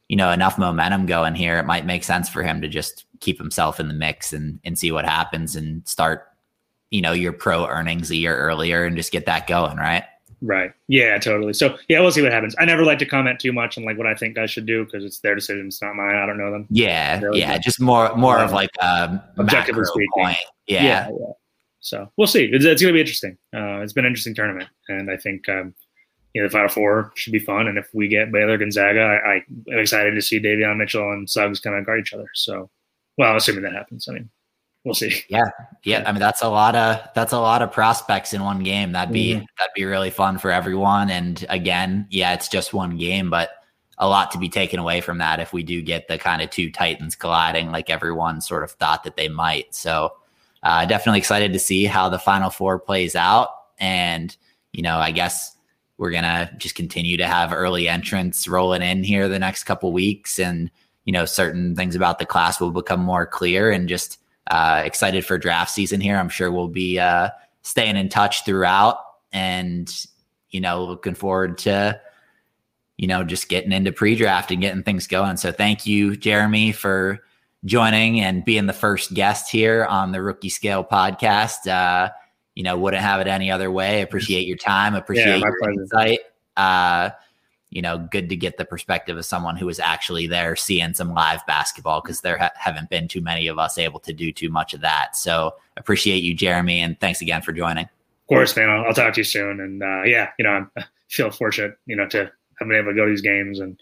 you 0.09 0.17
know 0.17 0.31
enough 0.31 0.57
momentum 0.57 1.05
going 1.05 1.35
here 1.35 1.59
it 1.59 1.67
might 1.67 1.85
make 1.85 2.05
sense 2.05 2.27
for 2.31 2.43
him 2.43 2.63
to 2.63 2.69
just 2.69 3.05
keep 3.21 3.37
himself 3.37 3.81
in 3.81 3.89
the 3.89 3.95
mix 3.95 4.33
and 4.33 4.59
and 4.65 4.79
see 4.79 4.91
what 4.91 5.05
happens 5.05 5.57
and 5.57 5.87
start 5.87 6.29
you 6.89 7.03
know 7.03 7.13
your 7.13 7.35
pro 7.35 7.67
earnings 7.67 8.11
a 8.11 8.17
year 8.17 8.35
earlier 8.35 8.87
and 8.87 8.97
just 8.97 9.13
get 9.13 9.27
that 9.27 9.47
going 9.47 9.77
right 9.77 10.05
Right. 10.43 10.73
Yeah, 10.89 11.19
totally. 11.19 11.53
So 11.53 11.77
yeah, 11.89 12.01
we'll 12.01 12.11
see 12.13 12.23
what 12.23 12.33
happens. 12.33 12.55
I 12.59 12.65
never 12.65 12.85
like 12.85 12.99
to 13.01 13.07
comment 13.07 13.41
too 13.41 13.53
much 13.53 13.77
on 13.77 13.85
like 13.85 13.99
what 13.99 14.07
I 14.07 14.15
think 14.15 14.37
guys 14.37 14.51
should 14.51 14.67
do 14.67 14.85
because 14.85 15.05
it's 15.05 15.21
their 15.21 15.35
decision. 15.35 15.67
It's 15.67 15.83
not 15.83 15.95
mine. 15.95 16.15
I 16.15 16.25
don't 16.27 16.39
know 16.39 16.51
them. 16.51 16.67
yeah 16.71 17.21
Really 17.21 17.41
yeah 17.41 17.55
good. 17.55 17.63
just 17.63 17.81
more 17.81 18.15
more 18.17 18.39
of 18.39 18.49
Um, 18.51 18.55
like 18.55 18.71
a 18.81 19.23
objectively 19.39 19.85
speaking. 19.85 20.09
point 20.15 20.37
yeah 20.67 20.83
yeah. 20.83 21.09
So 21.81 22.11
we'll 22.17 22.27
see. 22.27 22.45
It's, 22.45 22.65
it's 22.65 22.81
going 22.83 22.93
to 22.93 22.97
be 22.97 23.01
interesting. 23.01 23.37
Uh, 23.55 23.81
it's 23.81 23.93
been 23.93 24.05
an 24.05 24.11
interesting 24.11 24.35
tournament, 24.35 24.69
and 24.89 25.11
I 25.11 25.17
think 25.17 25.49
um, 25.49 25.75
you 26.35 26.43
know 26.43 26.49
the 26.49 26.53
Final 26.53 26.69
Four 26.69 27.11
should 27.17 27.33
be 27.33 27.39
fun. 27.39 27.69
And 27.69 27.79
if 27.79 27.89
we 27.95 28.07
get 28.09 28.31
Baylor 28.33 28.59
Gonzaga, 28.59 29.01
I, 29.01 29.29
I 29.29 29.35
am 29.73 29.79
excited 29.79 30.15
to 30.15 30.21
see 30.23 30.39
Davion 30.41 30.77
Mitchell 30.77 31.11
and 31.13 31.29
Suggs 31.29 31.59
kind 31.61 31.77
of 31.77 31.85
guard 31.87 32.01
each 32.01 32.13
other. 32.15 32.29
So, 32.35 32.71
well, 33.17 33.35
assuming 33.37 33.63
that 33.63 33.73
happens, 33.73 34.09
I 34.09 34.13
mean, 34.13 34.29
we'll 34.85 34.95
see. 34.95 35.23
yeah 35.29 35.45
Yeah. 35.85 36.05
i 36.07 36.13
mean 36.13 36.21
that's 36.21 36.43
a 36.43 36.49
lot 36.49 36.75
of 36.75 37.01
that's 37.15 37.33
a 37.33 37.39
lot 37.39 37.63
of 37.63 37.73
prospects 37.73 38.33
in 38.33 38.43
one 38.43 38.63
game 38.63 38.93
that'd 38.93 39.13
be 39.13 39.35
Mhm. 39.35 39.47
that'd 39.59 39.75
be 39.75 39.85
really 39.85 40.11
fun 40.11 40.39
for 40.39 40.51
everyone 40.51 41.11
and 41.11 41.45
again 41.49 42.07
yeah 42.11 42.33
it's 42.35 42.49
just 42.49 42.73
one 42.73 42.97
game 42.97 43.29
but 43.31 43.51
a 43.99 44.09
lot 44.09 44.31
to 44.31 44.39
be 44.39 44.49
taken 44.49 44.79
away 44.79 45.01
from 45.03 45.19
that 45.19 45.41
if 45.41 45.53
we 45.53 45.63
do 45.63 45.83
get 45.83 46.09
the 46.09 46.17
kind 46.17 46.41
of 46.41 46.49
two 46.51 46.71
titans 46.71 47.15
colliding 47.15 47.71
like 47.71 47.91
everyone 47.91 48.41
sort 48.41 48.63
of 48.65 48.71
thought 48.73 49.05
that 49.05 49.17
they 49.17 49.29
might 49.29 49.75
so 49.75 50.13
uh, 50.63 50.85
definitely 50.87 51.19
excited 51.19 51.53
to 51.53 51.59
see 51.59 51.85
how 51.85 52.09
the 52.09 52.19
final 52.19 52.49
four 52.51 52.79
plays 52.79 53.15
out 53.17 53.49
and 53.79 54.37
you 54.73 54.83
know 54.83 54.97
i 54.97 55.11
guess 55.11 55.57
we're 55.99 56.11
gonna 56.11 56.51
just 56.57 56.75
continue 56.75 57.19
to 57.19 57.27
have 57.27 57.53
early 57.53 57.87
entrants 57.89 58.49
rolling 58.49 58.81
in 58.81 59.05
here 59.05 59.29
the 59.29 59.39
next 59.39 59.65
couple 59.65 59.93
weeks 59.93 60.39
and 60.39 60.71
you 61.05 61.13
know 61.13 61.27
certain 61.27 61.77
things 61.77 61.95
about 61.95 62.19
the 62.19 62.25
class 62.27 62.59
will 62.59 62.71
become 62.71 63.01
more 63.01 63.27
clear 63.27 63.71
and 63.71 63.87
just 63.89 64.17
uh, 64.49 64.83
excited 64.85 65.25
for 65.25 65.39
draft 65.39 65.71
season 65.71 66.01
here. 66.01 66.17
I'm 66.17 66.29
sure 66.29 66.51
we'll 66.51 66.69
be 66.69 66.99
uh, 66.99 67.31
staying 67.63 67.97
in 67.97 68.09
touch 68.09 68.45
throughout, 68.45 68.99
and 69.33 69.93
you 70.51 70.61
know, 70.61 70.85
looking 70.85 71.15
forward 71.15 71.59
to 71.59 72.01
you 72.97 73.07
know 73.07 73.25
just 73.25 73.49
getting 73.49 73.73
into 73.73 73.93
pre-draft 73.93 74.51
and 74.51 74.61
getting 74.61 74.83
things 74.83 75.07
going. 75.07 75.37
So 75.37 75.53
thank 75.53 75.87
you, 75.87 76.17
Jeremy, 76.17 76.73
for 76.73 77.21
joining 77.65 78.21
and 78.21 78.45
being 78.45 78.67
the 78.67 78.73
first 78.73 79.15
guest 79.15 79.51
here 79.51 79.85
on 79.85 80.13
the 80.13 80.23
Rookie 80.23 80.49
Scale 80.49 80.85
podcast. 80.85 81.67
Uh, 81.67 82.11
you 82.55 82.65
know, 82.65 82.77
wouldn't 82.77 83.03
have 83.03 83.21
it 83.21 83.27
any 83.27 83.51
other 83.51 83.71
way. 83.71 84.03
Appreciate 84.03 84.47
your 84.47 84.57
time. 84.57 84.95
Appreciate 84.95 85.41
my 85.41 85.47
your 85.47 85.59
pleasure. 85.61 85.81
insight. 85.81 86.21
You 87.71 87.83
know, 87.83 87.99
good 87.99 88.29
to 88.29 88.37
get 88.37 88.57
the 88.57 88.65
perspective 88.65 89.17
of 89.17 89.25
someone 89.25 89.57
who 89.57 89.67
was 89.67 89.79
actually 89.79 90.27
there 90.27 90.57
seeing 90.57 90.95
some 90.95 91.15
live 91.15 91.45
basketball 91.47 92.01
because 92.01 92.21
there 92.21 92.37
ha- 92.37 92.51
haven't 92.57 92.91
been 92.91 93.07
too 93.07 93.21
many 93.21 93.47
of 93.47 93.59
us 93.59 93.79
able 93.79 94.01
to 94.01 94.13
do 94.13 94.33
too 94.33 94.51
much 94.51 94.75
of 94.75 94.81
that. 94.81 95.17
So 95.17 95.55
appreciate 95.77 96.23
you, 96.25 96.35
Jeremy, 96.35 96.81
and 96.81 96.99
thanks 96.99 97.21
again 97.21 97.43
for 97.43 97.53
joining. 97.53 97.85
Of 97.85 98.27
course, 98.29 98.57
man. 98.57 98.69
I'll, 98.69 98.87
I'll 98.87 98.95
talk 98.95 99.15
to 99.15 99.21
you 99.21 99.25
soon. 99.25 99.61
And 99.61 99.83
uh, 99.83 100.03
yeah, 100.03 100.31
you 100.39 100.45
know, 100.45 100.67
I 100.77 100.85
feel 101.09 101.31
fortunate, 101.31 101.79
you 101.87 101.97
know, 101.97 102.09
to 102.09 102.31
have 102.59 102.69
been 102.69 102.77
able 102.77 102.91
to 102.91 102.97
go 102.97 103.05
to 103.05 103.11
these 103.11 103.21
games, 103.21 103.61
and 103.61 103.81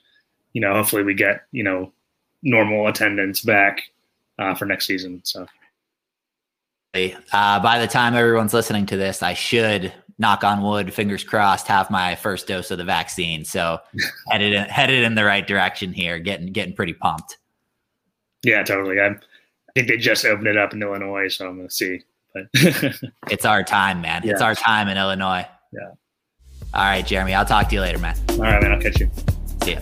you 0.52 0.60
know, 0.60 0.74
hopefully 0.74 1.02
we 1.02 1.14
get 1.14 1.46
you 1.52 1.64
know 1.64 1.92
normal 2.42 2.86
attendance 2.88 3.40
back 3.40 3.80
uh, 4.38 4.54
for 4.54 4.66
next 4.66 4.86
season. 4.86 5.20
So 5.24 5.46
Uh, 6.94 7.60
by 7.60 7.78
the 7.78 7.86
time 7.86 8.14
everyone's 8.14 8.54
listening 8.54 8.86
to 8.86 8.96
this, 8.96 9.22
I 9.22 9.34
should 9.34 9.92
knock 10.18 10.44
on 10.44 10.62
wood, 10.62 10.92
fingers 10.92 11.24
crossed, 11.24 11.66
have 11.68 11.90
my 11.90 12.14
first 12.16 12.46
dose 12.46 12.70
of 12.70 12.78
the 12.78 12.84
vaccine. 12.84 13.44
So 13.44 13.78
headed 14.30 14.52
in, 14.52 14.64
headed 14.64 15.04
in 15.04 15.14
the 15.14 15.24
right 15.24 15.46
direction 15.46 15.92
here. 15.92 16.18
Getting 16.18 16.52
getting 16.52 16.74
pretty 16.74 16.92
pumped. 16.94 17.38
yeah, 18.44 18.62
totally. 18.62 19.00
I'm, 19.00 19.20
I 19.68 19.72
think 19.74 19.88
they 19.88 19.96
just 19.96 20.24
opened 20.24 20.48
it 20.48 20.56
up 20.56 20.72
in 20.72 20.82
Illinois, 20.82 21.28
so 21.28 21.46
I'm 21.48 21.56
going 21.56 21.68
to 21.68 21.74
see. 21.74 22.00
But 22.34 22.46
It's 23.30 23.44
our 23.44 23.62
time, 23.62 24.00
man. 24.00 24.22
It's 24.24 24.40
our 24.42 24.54
time 24.54 24.88
in 24.88 24.96
Illinois. 24.96 25.46
Yeah. 25.72 25.90
All 26.74 26.84
right, 26.84 27.06
Jeremy. 27.06 27.34
I'll 27.34 27.44
talk 27.44 27.68
to 27.68 27.74
you 27.74 27.80
later, 27.80 27.98
man. 27.98 28.16
all 28.30 28.38
right, 28.38 28.62
man. 28.62 28.72
I'll 28.72 28.80
catch 28.80 29.00
you. 29.00 29.10
See 29.62 29.72
ya. 29.72 29.80